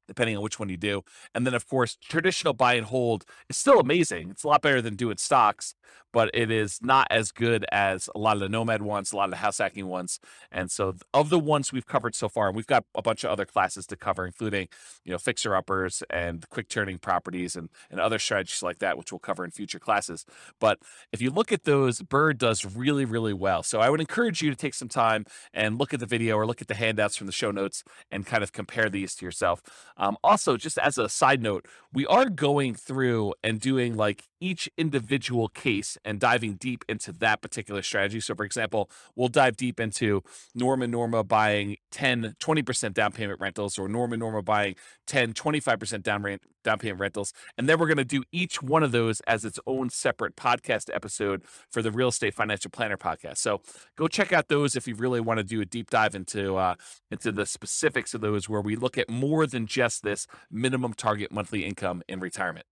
Depending 0.07 0.37
on 0.37 0.43
which 0.43 0.59
one 0.59 0.69
you 0.69 0.77
do. 0.77 1.03
And 1.35 1.47
then, 1.47 1.55
of 1.55 1.67
course, 1.67 1.97
traditional 1.97 2.53
buy 2.53 2.75
and 2.75 2.87
hold 2.87 3.25
is 3.49 3.57
still 3.57 3.81
amazing. 3.81 4.31
It's 4.31 4.45
a 4.45 4.49
lot 4.49 4.63
better 4.63 4.83
than 4.83 4.97
doing 4.97 5.17
stocks, 5.17 5.75
but 6.15 6.31
it 6.33 6.51
is 6.51 6.79
not 6.81 7.09
as 7.11 7.33
good 7.33 7.67
as 7.73 8.09
a 8.15 8.19
lot 8.19 8.35
of 8.35 8.41
the 8.41 8.49
Nomad 8.49 8.83
ones, 8.83 9.13
a 9.13 9.17
lot 9.17 9.25
of 9.25 9.31
the 9.33 9.39
house 9.39 9.59
hacking 9.59 9.89
ones. 9.89 10.21
And 10.53 10.71
so, 10.71 10.95
of 11.13 11.29
the 11.29 11.41
ones 11.41 11.73
we've 11.73 11.87
covered 11.87 12.15
so 12.15 12.29
far, 12.29 12.47
and 12.47 12.57
we've 12.57 12.69
got 12.69 12.85
a 12.95 13.03
bunch 13.03 13.25
of 13.25 13.31
other 13.31 13.45
classes 13.45 13.85
to 13.89 13.97
cover, 13.97 14.25
including 14.25 14.69
you 15.05 15.11
know 15.11 15.19
fixer 15.19 15.57
uppers 15.57 16.05
and 16.09 16.49
quick 16.51 16.69
turning 16.69 16.99
properties 16.99 17.57
and 17.57 17.69
and 17.91 17.99
other 17.99 18.21
strategies 18.21 18.63
like 18.63 18.79
that, 18.79 18.97
which 18.97 19.11
we'll 19.11 19.19
cover 19.19 19.45
in 19.45 19.51
future 19.51 19.81
classes. 19.81 20.25
But 20.61 20.79
if 21.13 21.21
you 21.21 21.31
look 21.31 21.51
at 21.51 21.65
those, 21.65 22.01
BRRRR 22.01 22.39
does 22.39 22.65
really 22.65 23.05
really 23.05 23.35
well. 23.35 23.65
So 23.65 23.81
I 23.81 23.91
would 23.91 24.01
encourage 24.01 24.41
you 24.41 24.51
to 24.51 24.57
take 24.57 24.75
some 24.75 24.89
time 24.89 25.27
and 25.53 25.79
look 25.79 25.93
at 25.93 25.99
the 25.99 26.07
video 26.07 26.37
or 26.37 26.47
look 26.47 26.63
at 26.63 26.69
the 26.69 26.75
handouts 26.75 27.17
from 27.17 27.27
the 27.27 27.33
show 27.33 27.51
notes 27.51 27.83
and 28.13 28.25
kind 28.25 28.45
of 28.45 28.53
compare 28.53 28.89
these 28.89 29.17
to 29.17 29.27
yourself. 29.27 29.63
Um, 29.97 30.17
also, 30.25 30.57
just 30.57 30.79
as 30.79 30.99
a 30.99 31.09
side 31.09 31.43
note, 31.43 31.67
we 31.93 32.07
are 32.07 32.29
going 32.29 32.75
through 32.75 33.35
and 33.43 33.61
doing 33.61 33.97
like 33.97 34.25
each 34.45 34.69
individual 34.77 35.49
case 35.49 35.97
and 36.05 36.21
diving 36.21 36.57
deep 36.57 36.85
into 36.87 37.13
that 37.13 37.41
particular 37.41 37.81
strategy. 37.81 38.21
So, 38.21 38.35
for 38.35 38.45
example, 38.45 38.91
we'll 39.17 39.29
dive 39.29 39.57
deep 39.57 39.81
into 39.81 40.23
Norma 40.55 40.87
Norma 40.87 41.25
buying 41.25 41.79
10, 41.93 42.35
20% 42.39 42.93
down 42.93 43.13
payment 43.13 43.41
rentals 43.41 43.79
or 43.79 43.89
Norma 43.89 44.19
Norma 44.19 44.43
buying 44.43 44.75
10, 45.07 45.33
25% 45.33 46.03
down, 46.03 46.23
rent, 46.23 46.43
down 46.63 46.79
payment 46.79 47.01
rentals. 47.01 47.33
And 47.57 47.67
then 47.67 47.79
we're 47.79 47.87
going 47.87 47.97
to 47.97 48.05
do 48.05 48.23
each 48.33 48.63
one 48.63 48.83
of 48.83 48.93
those 48.93 49.21
as 49.23 49.47
its 49.47 49.59
own 49.67 49.89
separate 49.89 50.37
podcast 50.37 50.95
episode 50.95 51.43
for 51.71 51.81
the 51.81 51.91
Real 51.91 52.09
Estate 52.09 52.35
Financial 52.35 52.71
Planner 52.71 52.99
podcast. 52.99 53.39
So 53.39 53.63
go 53.97 54.09
check 54.09 54.31
out 54.31 54.49
those 54.49 54.77
if 54.77 54.87
you 54.87 54.95
really 54.95 55.21
want 55.21 55.39
to 55.39 55.45
do 55.45 55.63
a 55.63 55.65
deep 55.65 55.89
dive 55.89 56.15
into, 56.15 56.57
uh, 56.57 56.75
into 57.11 57.33
the 57.33 57.47
specifics 57.47 58.13
of 58.13 58.21
those 58.21 58.47
where 58.47 58.61
we 58.61 58.77
look 58.77 58.99
at 58.99 59.09
more 59.09 59.47
than 59.47 59.67
just 59.67 60.03
this 60.03 60.27
minimum 60.51 60.93
target 60.93 61.33
monthly 61.33 61.65
income 61.65 62.03
in 62.09 62.21
retirement. 62.21 62.67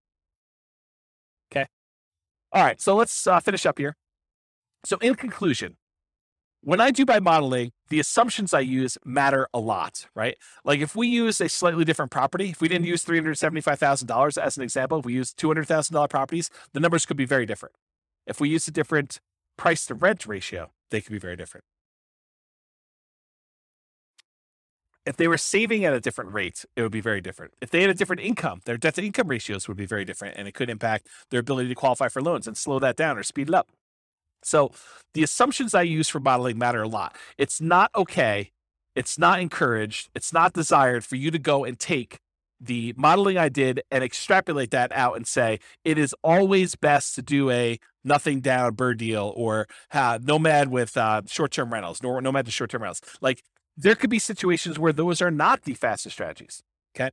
All 2.52 2.64
right. 2.64 2.80
So 2.80 2.94
let's 2.96 3.26
uh, 3.26 3.40
finish 3.40 3.66
up 3.66 3.78
here. 3.78 3.96
So, 4.84 4.96
in 4.98 5.14
conclusion, 5.14 5.76
when 6.64 6.80
I 6.80 6.90
do 6.90 7.04
my 7.06 7.20
modeling, 7.20 7.72
the 7.88 8.00
assumptions 8.00 8.54
I 8.54 8.60
use 8.60 8.96
matter 9.04 9.48
a 9.52 9.58
lot, 9.58 10.06
right? 10.14 10.36
Like 10.64 10.80
if 10.80 10.94
we 10.94 11.08
use 11.08 11.40
a 11.40 11.48
slightly 11.48 11.84
different 11.84 12.10
property, 12.10 12.50
if 12.50 12.60
we 12.60 12.68
didn't 12.68 12.86
use 12.86 13.04
$375,000 13.04 14.38
as 14.38 14.56
an 14.56 14.62
example, 14.62 15.00
if 15.00 15.04
we 15.04 15.14
use 15.14 15.32
$200,000 15.34 16.08
properties, 16.08 16.50
the 16.72 16.80
numbers 16.80 17.04
could 17.04 17.16
be 17.16 17.24
very 17.24 17.46
different. 17.46 17.74
If 18.26 18.40
we 18.40 18.48
use 18.48 18.68
a 18.68 18.70
different 18.70 19.20
price 19.56 19.86
to 19.86 19.94
rent 19.94 20.26
ratio, 20.26 20.70
they 20.90 21.00
could 21.00 21.12
be 21.12 21.18
very 21.18 21.36
different. 21.36 21.64
If 25.04 25.16
they 25.16 25.26
were 25.26 25.38
saving 25.38 25.84
at 25.84 25.92
a 25.92 26.00
different 26.00 26.32
rate, 26.32 26.64
it 26.76 26.82
would 26.82 26.92
be 26.92 27.00
very 27.00 27.20
different. 27.20 27.54
If 27.60 27.70
they 27.70 27.80
had 27.80 27.90
a 27.90 27.94
different 27.94 28.22
income, 28.22 28.60
their 28.64 28.76
debt 28.76 28.94
to 28.94 29.04
income 29.04 29.28
ratios 29.28 29.66
would 29.66 29.76
be 29.76 29.86
very 29.86 30.04
different, 30.04 30.36
and 30.36 30.46
it 30.46 30.54
could 30.54 30.70
impact 30.70 31.08
their 31.30 31.40
ability 31.40 31.68
to 31.70 31.74
qualify 31.74 32.08
for 32.08 32.22
loans 32.22 32.46
and 32.46 32.56
slow 32.56 32.78
that 32.78 32.96
down 32.96 33.18
or 33.18 33.22
speed 33.24 33.48
it 33.48 33.54
up. 33.54 33.68
So, 34.44 34.70
the 35.14 35.22
assumptions 35.22 35.74
I 35.74 35.82
use 35.82 36.08
for 36.08 36.20
modeling 36.20 36.58
matter 36.58 36.82
a 36.82 36.88
lot. 36.88 37.16
It's 37.36 37.60
not 37.60 37.90
okay, 37.94 38.50
it's 38.94 39.18
not 39.18 39.40
encouraged, 39.40 40.10
it's 40.14 40.32
not 40.32 40.52
desired 40.52 41.04
for 41.04 41.16
you 41.16 41.30
to 41.30 41.38
go 41.38 41.64
and 41.64 41.78
take 41.78 42.18
the 42.60 42.94
modeling 42.96 43.36
I 43.36 43.48
did 43.48 43.82
and 43.90 44.04
extrapolate 44.04 44.70
that 44.70 44.92
out 44.92 45.16
and 45.16 45.26
say 45.26 45.58
it 45.84 45.98
is 45.98 46.14
always 46.22 46.76
best 46.76 47.16
to 47.16 47.22
do 47.22 47.50
a 47.50 47.78
nothing 48.04 48.40
down 48.40 48.76
BRRRR 48.76 48.96
deal 48.96 49.32
or 49.36 49.66
uh, 49.92 50.18
nomad 50.22 50.68
with 50.68 50.96
uh, 50.96 51.22
short 51.26 51.50
term 51.50 51.72
rentals, 51.72 52.02
nor 52.02 52.20
nomad 52.20 52.46
to 52.46 52.52
short 52.52 52.70
term 52.70 52.82
rentals. 52.82 53.02
Like 53.20 53.42
there 53.76 53.94
could 53.94 54.10
be 54.10 54.18
situations 54.18 54.78
where 54.78 54.92
those 54.92 55.22
are 55.22 55.30
not 55.30 55.62
the 55.62 55.74
fastest 55.74 56.14
strategies. 56.14 56.62
Okay. 56.94 57.10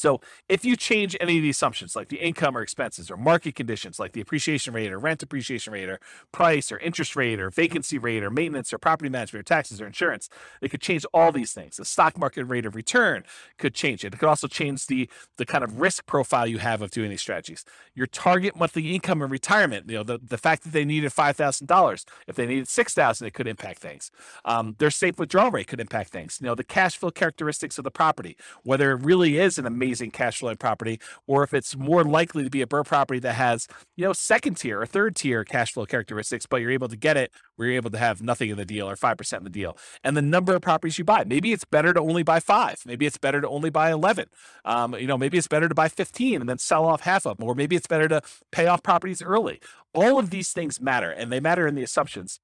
So 0.00 0.22
if 0.48 0.64
you 0.64 0.76
change 0.76 1.14
any 1.20 1.36
of 1.36 1.42
the 1.42 1.50
assumptions, 1.50 1.94
like 1.94 2.08
the 2.08 2.16
income 2.16 2.56
or 2.56 2.62
expenses 2.62 3.10
or 3.10 3.18
market 3.18 3.54
conditions, 3.54 3.98
like 3.98 4.12
the 4.12 4.22
appreciation 4.22 4.72
rate 4.72 4.90
or 4.90 4.98
rent 4.98 5.22
appreciation 5.22 5.74
rate 5.74 5.90
or 5.90 6.00
price 6.32 6.72
or 6.72 6.78
interest 6.78 7.16
rate 7.16 7.38
or 7.38 7.50
vacancy 7.50 7.98
rate 7.98 8.22
or 8.22 8.30
maintenance 8.30 8.72
or 8.72 8.78
property 8.78 9.10
management 9.10 9.40
or 9.40 9.42
taxes 9.42 9.78
or 9.78 9.86
insurance, 9.86 10.30
it 10.62 10.70
could 10.70 10.80
change 10.80 11.04
all 11.12 11.32
these 11.32 11.52
things. 11.52 11.76
The 11.76 11.84
stock 11.84 12.16
market 12.16 12.44
rate 12.44 12.64
of 12.64 12.74
return 12.74 13.24
could 13.58 13.74
change 13.74 14.02
it. 14.02 14.14
It 14.14 14.18
could 14.18 14.30
also 14.30 14.48
change 14.48 14.86
the 14.86 15.06
the 15.36 15.44
kind 15.44 15.62
of 15.62 15.78
risk 15.78 16.06
profile 16.06 16.46
you 16.46 16.56
have 16.60 16.80
of 16.80 16.90
doing 16.90 17.10
these 17.10 17.20
strategies. 17.20 17.66
Your 17.94 18.06
target 18.06 18.56
monthly 18.56 18.94
income 18.94 19.20
in 19.20 19.28
retirement, 19.28 19.90
you 19.90 19.98
know, 19.98 20.02
the, 20.02 20.18
the 20.18 20.38
fact 20.38 20.62
that 20.62 20.72
they 20.72 20.86
needed 20.86 21.12
five 21.12 21.36
thousand 21.36 21.66
dollars, 21.66 22.06
if 22.26 22.36
they 22.36 22.46
needed 22.46 22.68
six 22.68 22.94
thousand, 22.94 23.26
it 23.26 23.34
could 23.34 23.46
impact 23.46 23.80
things. 23.80 24.10
Um, 24.46 24.76
their 24.78 24.90
safe 24.90 25.18
withdrawal 25.18 25.50
rate 25.50 25.66
could 25.66 25.78
impact 25.78 26.08
things. 26.08 26.38
You 26.40 26.46
know, 26.46 26.54
the 26.54 26.64
cash 26.64 26.96
flow 26.96 27.10
characteristics 27.10 27.76
of 27.76 27.84
the 27.84 27.90
property, 27.90 28.38
whether 28.62 28.92
it 28.92 29.02
really 29.02 29.36
is 29.36 29.58
an 29.58 29.66
amazing 29.66 29.89
cash 30.12 30.38
flowing 30.38 30.56
property, 30.56 31.00
or 31.26 31.42
if 31.42 31.54
it's 31.54 31.76
more 31.76 32.04
likely 32.04 32.44
to 32.44 32.50
be 32.50 32.62
a 32.62 32.66
BRRRR 32.66 32.86
property 32.86 33.20
that 33.20 33.34
has, 33.34 33.66
you 33.96 34.04
know, 34.04 34.12
second 34.12 34.54
tier 34.54 34.80
or 34.80 34.86
third 34.86 35.16
tier 35.16 35.44
cash 35.44 35.72
flow 35.72 35.86
characteristics, 35.86 36.46
but 36.46 36.58
you're 36.58 36.70
able 36.70 36.88
to 36.88 36.96
get 36.96 37.16
it 37.16 37.32
where 37.56 37.68
you're 37.68 37.76
able 37.76 37.90
to 37.90 37.98
have 37.98 38.22
nothing 38.22 38.50
in 38.50 38.56
the 38.56 38.64
deal 38.64 38.88
or 38.88 38.96
5% 38.96 39.36
in 39.38 39.44
the 39.44 39.50
deal. 39.50 39.76
And 40.02 40.16
the 40.16 40.22
number 40.22 40.54
of 40.54 40.62
properties 40.62 40.98
you 40.98 41.04
buy. 41.04 41.24
Maybe 41.24 41.52
it's 41.52 41.64
better 41.64 41.92
to 41.92 42.00
only 42.00 42.22
buy 42.22 42.40
five. 42.40 42.80
Maybe 42.86 43.06
it's 43.06 43.18
better 43.18 43.40
to 43.40 43.48
only 43.48 43.70
buy 43.70 43.90
11. 43.90 44.28
Um, 44.64 44.94
you 44.94 45.06
know, 45.06 45.18
maybe 45.18 45.36
it's 45.38 45.48
better 45.48 45.68
to 45.68 45.74
buy 45.74 45.88
15 45.88 46.40
and 46.40 46.48
then 46.48 46.58
sell 46.58 46.84
off 46.84 47.02
half 47.02 47.26
of 47.26 47.36
them. 47.36 47.46
Or 47.46 47.54
maybe 47.54 47.76
it's 47.76 47.86
better 47.86 48.08
to 48.08 48.22
pay 48.52 48.66
off 48.66 48.82
properties 48.82 49.22
early. 49.22 49.60
All 49.92 50.18
of 50.18 50.30
these 50.30 50.52
things 50.52 50.80
matter 50.80 51.10
and 51.10 51.30
they 51.30 51.40
matter 51.40 51.66
in 51.66 51.74
the 51.74 51.82
assumptions. 51.82 52.40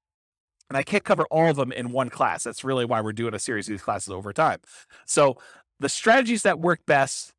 And 0.69 0.77
I 0.77 0.83
can't 0.83 1.03
cover 1.03 1.25
all 1.31 1.49
of 1.49 1.55
them 1.55 1.71
in 1.71 1.91
one 1.91 2.09
class. 2.09 2.43
That's 2.43 2.63
really 2.63 2.85
why 2.85 3.01
we're 3.01 3.13
doing 3.13 3.33
a 3.33 3.39
series 3.39 3.67
of 3.67 3.71
these 3.71 3.81
classes 3.81 4.09
over 4.09 4.33
time. 4.33 4.59
So 5.05 5.37
the 5.79 5.89
strategies 5.89 6.43
that 6.43 6.59
work 6.59 6.81
best 6.85 7.33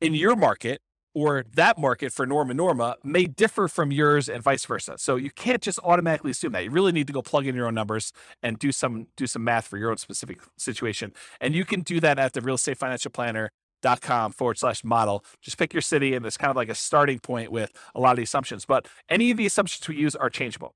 in 0.00 0.14
your 0.14 0.36
market 0.36 0.80
or 1.14 1.44
that 1.54 1.78
market 1.78 2.12
for 2.12 2.26
Norma 2.26 2.54
Norma 2.54 2.96
may 3.02 3.24
differ 3.24 3.66
from 3.66 3.90
yours 3.90 4.28
and 4.28 4.42
vice 4.42 4.64
versa. 4.64 4.96
So 4.98 5.16
you 5.16 5.30
can't 5.30 5.62
just 5.62 5.80
automatically 5.82 6.30
assume 6.30 6.52
that. 6.52 6.64
You 6.64 6.70
really 6.70 6.92
need 6.92 7.06
to 7.08 7.12
go 7.12 7.22
plug 7.22 7.46
in 7.46 7.56
your 7.56 7.66
own 7.66 7.74
numbers 7.74 8.12
and 8.42 8.58
do 8.58 8.70
some 8.70 9.08
do 9.16 9.26
some 9.26 9.42
math 9.42 9.66
for 9.66 9.78
your 9.78 9.90
own 9.90 9.96
specific 9.96 10.40
situation. 10.56 11.12
And 11.40 11.54
you 11.54 11.64
can 11.64 11.80
do 11.80 11.98
that 12.00 12.18
at 12.18 12.34
the 12.34 12.40
real 12.40 12.56
estate 12.56 12.78
financial 12.78 13.10
planner 13.10 13.50
dot 13.80 14.00
com 14.00 14.32
forward 14.32 14.58
slash 14.58 14.84
model. 14.84 15.24
Just 15.40 15.56
pick 15.56 15.72
your 15.72 15.82
city 15.82 16.14
and 16.14 16.24
it's 16.26 16.36
kind 16.36 16.50
of 16.50 16.56
like 16.56 16.68
a 16.68 16.74
starting 16.74 17.18
point 17.18 17.50
with 17.50 17.72
a 17.94 18.00
lot 18.00 18.10
of 18.10 18.16
the 18.16 18.24
assumptions. 18.24 18.64
But 18.64 18.86
any 19.08 19.30
of 19.30 19.38
the 19.38 19.46
assumptions 19.46 19.88
we 19.88 19.96
use 19.96 20.14
are 20.14 20.30
changeable. 20.30 20.74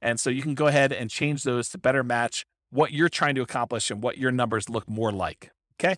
And 0.00 0.20
so 0.20 0.30
you 0.30 0.42
can 0.42 0.54
go 0.54 0.66
ahead 0.66 0.92
and 0.92 1.10
change 1.10 1.42
those 1.42 1.68
to 1.70 1.78
better 1.78 2.04
match 2.04 2.44
what 2.70 2.92
you're 2.92 3.08
trying 3.08 3.34
to 3.34 3.42
accomplish 3.42 3.90
and 3.90 4.02
what 4.02 4.18
your 4.18 4.30
numbers 4.30 4.68
look 4.68 4.88
more 4.88 5.10
like. 5.12 5.50
Okay. 5.80 5.96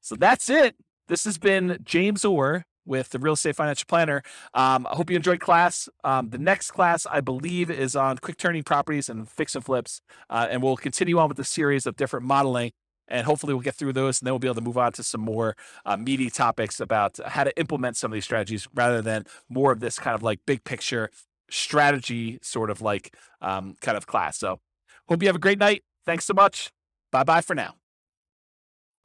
So 0.00 0.16
that's 0.16 0.48
it. 0.50 0.76
This 1.08 1.24
has 1.24 1.38
been 1.38 1.78
James 1.84 2.22
Orr 2.22 2.66
with 2.84 3.10
the 3.10 3.18
Real 3.18 3.32
Estate 3.32 3.56
Financial 3.56 3.86
Planner. 3.88 4.22
Um, 4.52 4.86
I 4.90 4.94
hope 4.94 5.08
you 5.10 5.16
enjoyed 5.16 5.40
class. 5.40 5.88
Um, 6.04 6.28
the 6.30 6.38
next 6.38 6.70
class, 6.70 7.06
I 7.10 7.22
believe, 7.22 7.70
is 7.70 7.96
on 7.96 8.18
quick 8.18 8.36
turning 8.36 8.62
properties 8.62 9.08
and 9.08 9.28
fix 9.28 9.54
and 9.54 9.64
flips. 9.64 10.02
Uh, 10.28 10.48
and 10.50 10.62
we'll 10.62 10.76
continue 10.76 11.18
on 11.18 11.28
with 11.28 11.38
the 11.38 11.44
series 11.44 11.86
of 11.86 11.96
different 11.96 12.26
modeling. 12.26 12.72
And 13.10 13.24
hopefully, 13.24 13.54
we'll 13.54 13.62
get 13.62 13.74
through 13.74 13.94
those 13.94 14.20
and 14.20 14.26
then 14.26 14.34
we'll 14.34 14.38
be 14.38 14.48
able 14.48 14.56
to 14.56 14.60
move 14.60 14.76
on 14.76 14.92
to 14.92 15.02
some 15.02 15.22
more 15.22 15.56
uh, 15.86 15.96
meaty 15.96 16.28
topics 16.28 16.78
about 16.78 17.18
how 17.26 17.44
to 17.44 17.58
implement 17.58 17.96
some 17.96 18.12
of 18.12 18.14
these 18.14 18.24
strategies 18.24 18.68
rather 18.74 19.00
than 19.00 19.24
more 19.48 19.72
of 19.72 19.80
this 19.80 19.98
kind 19.98 20.14
of 20.14 20.22
like 20.22 20.40
big 20.46 20.62
picture 20.64 21.08
strategy 21.50 22.38
sort 22.42 22.68
of 22.68 22.82
like 22.82 23.16
um, 23.40 23.76
kind 23.80 23.96
of 23.96 24.06
class. 24.06 24.36
So, 24.36 24.60
hope 25.08 25.22
you 25.22 25.28
have 25.30 25.36
a 25.36 25.40
great 25.40 25.58
night. 25.58 25.84
Thanks 26.04 26.26
so 26.26 26.34
much. 26.34 26.70
Bye 27.10 27.24
bye 27.24 27.40
for 27.40 27.54
now. 27.54 27.76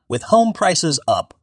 With 0.10 0.24
home 0.24 0.52
prices 0.52 1.00
up, 1.08 1.34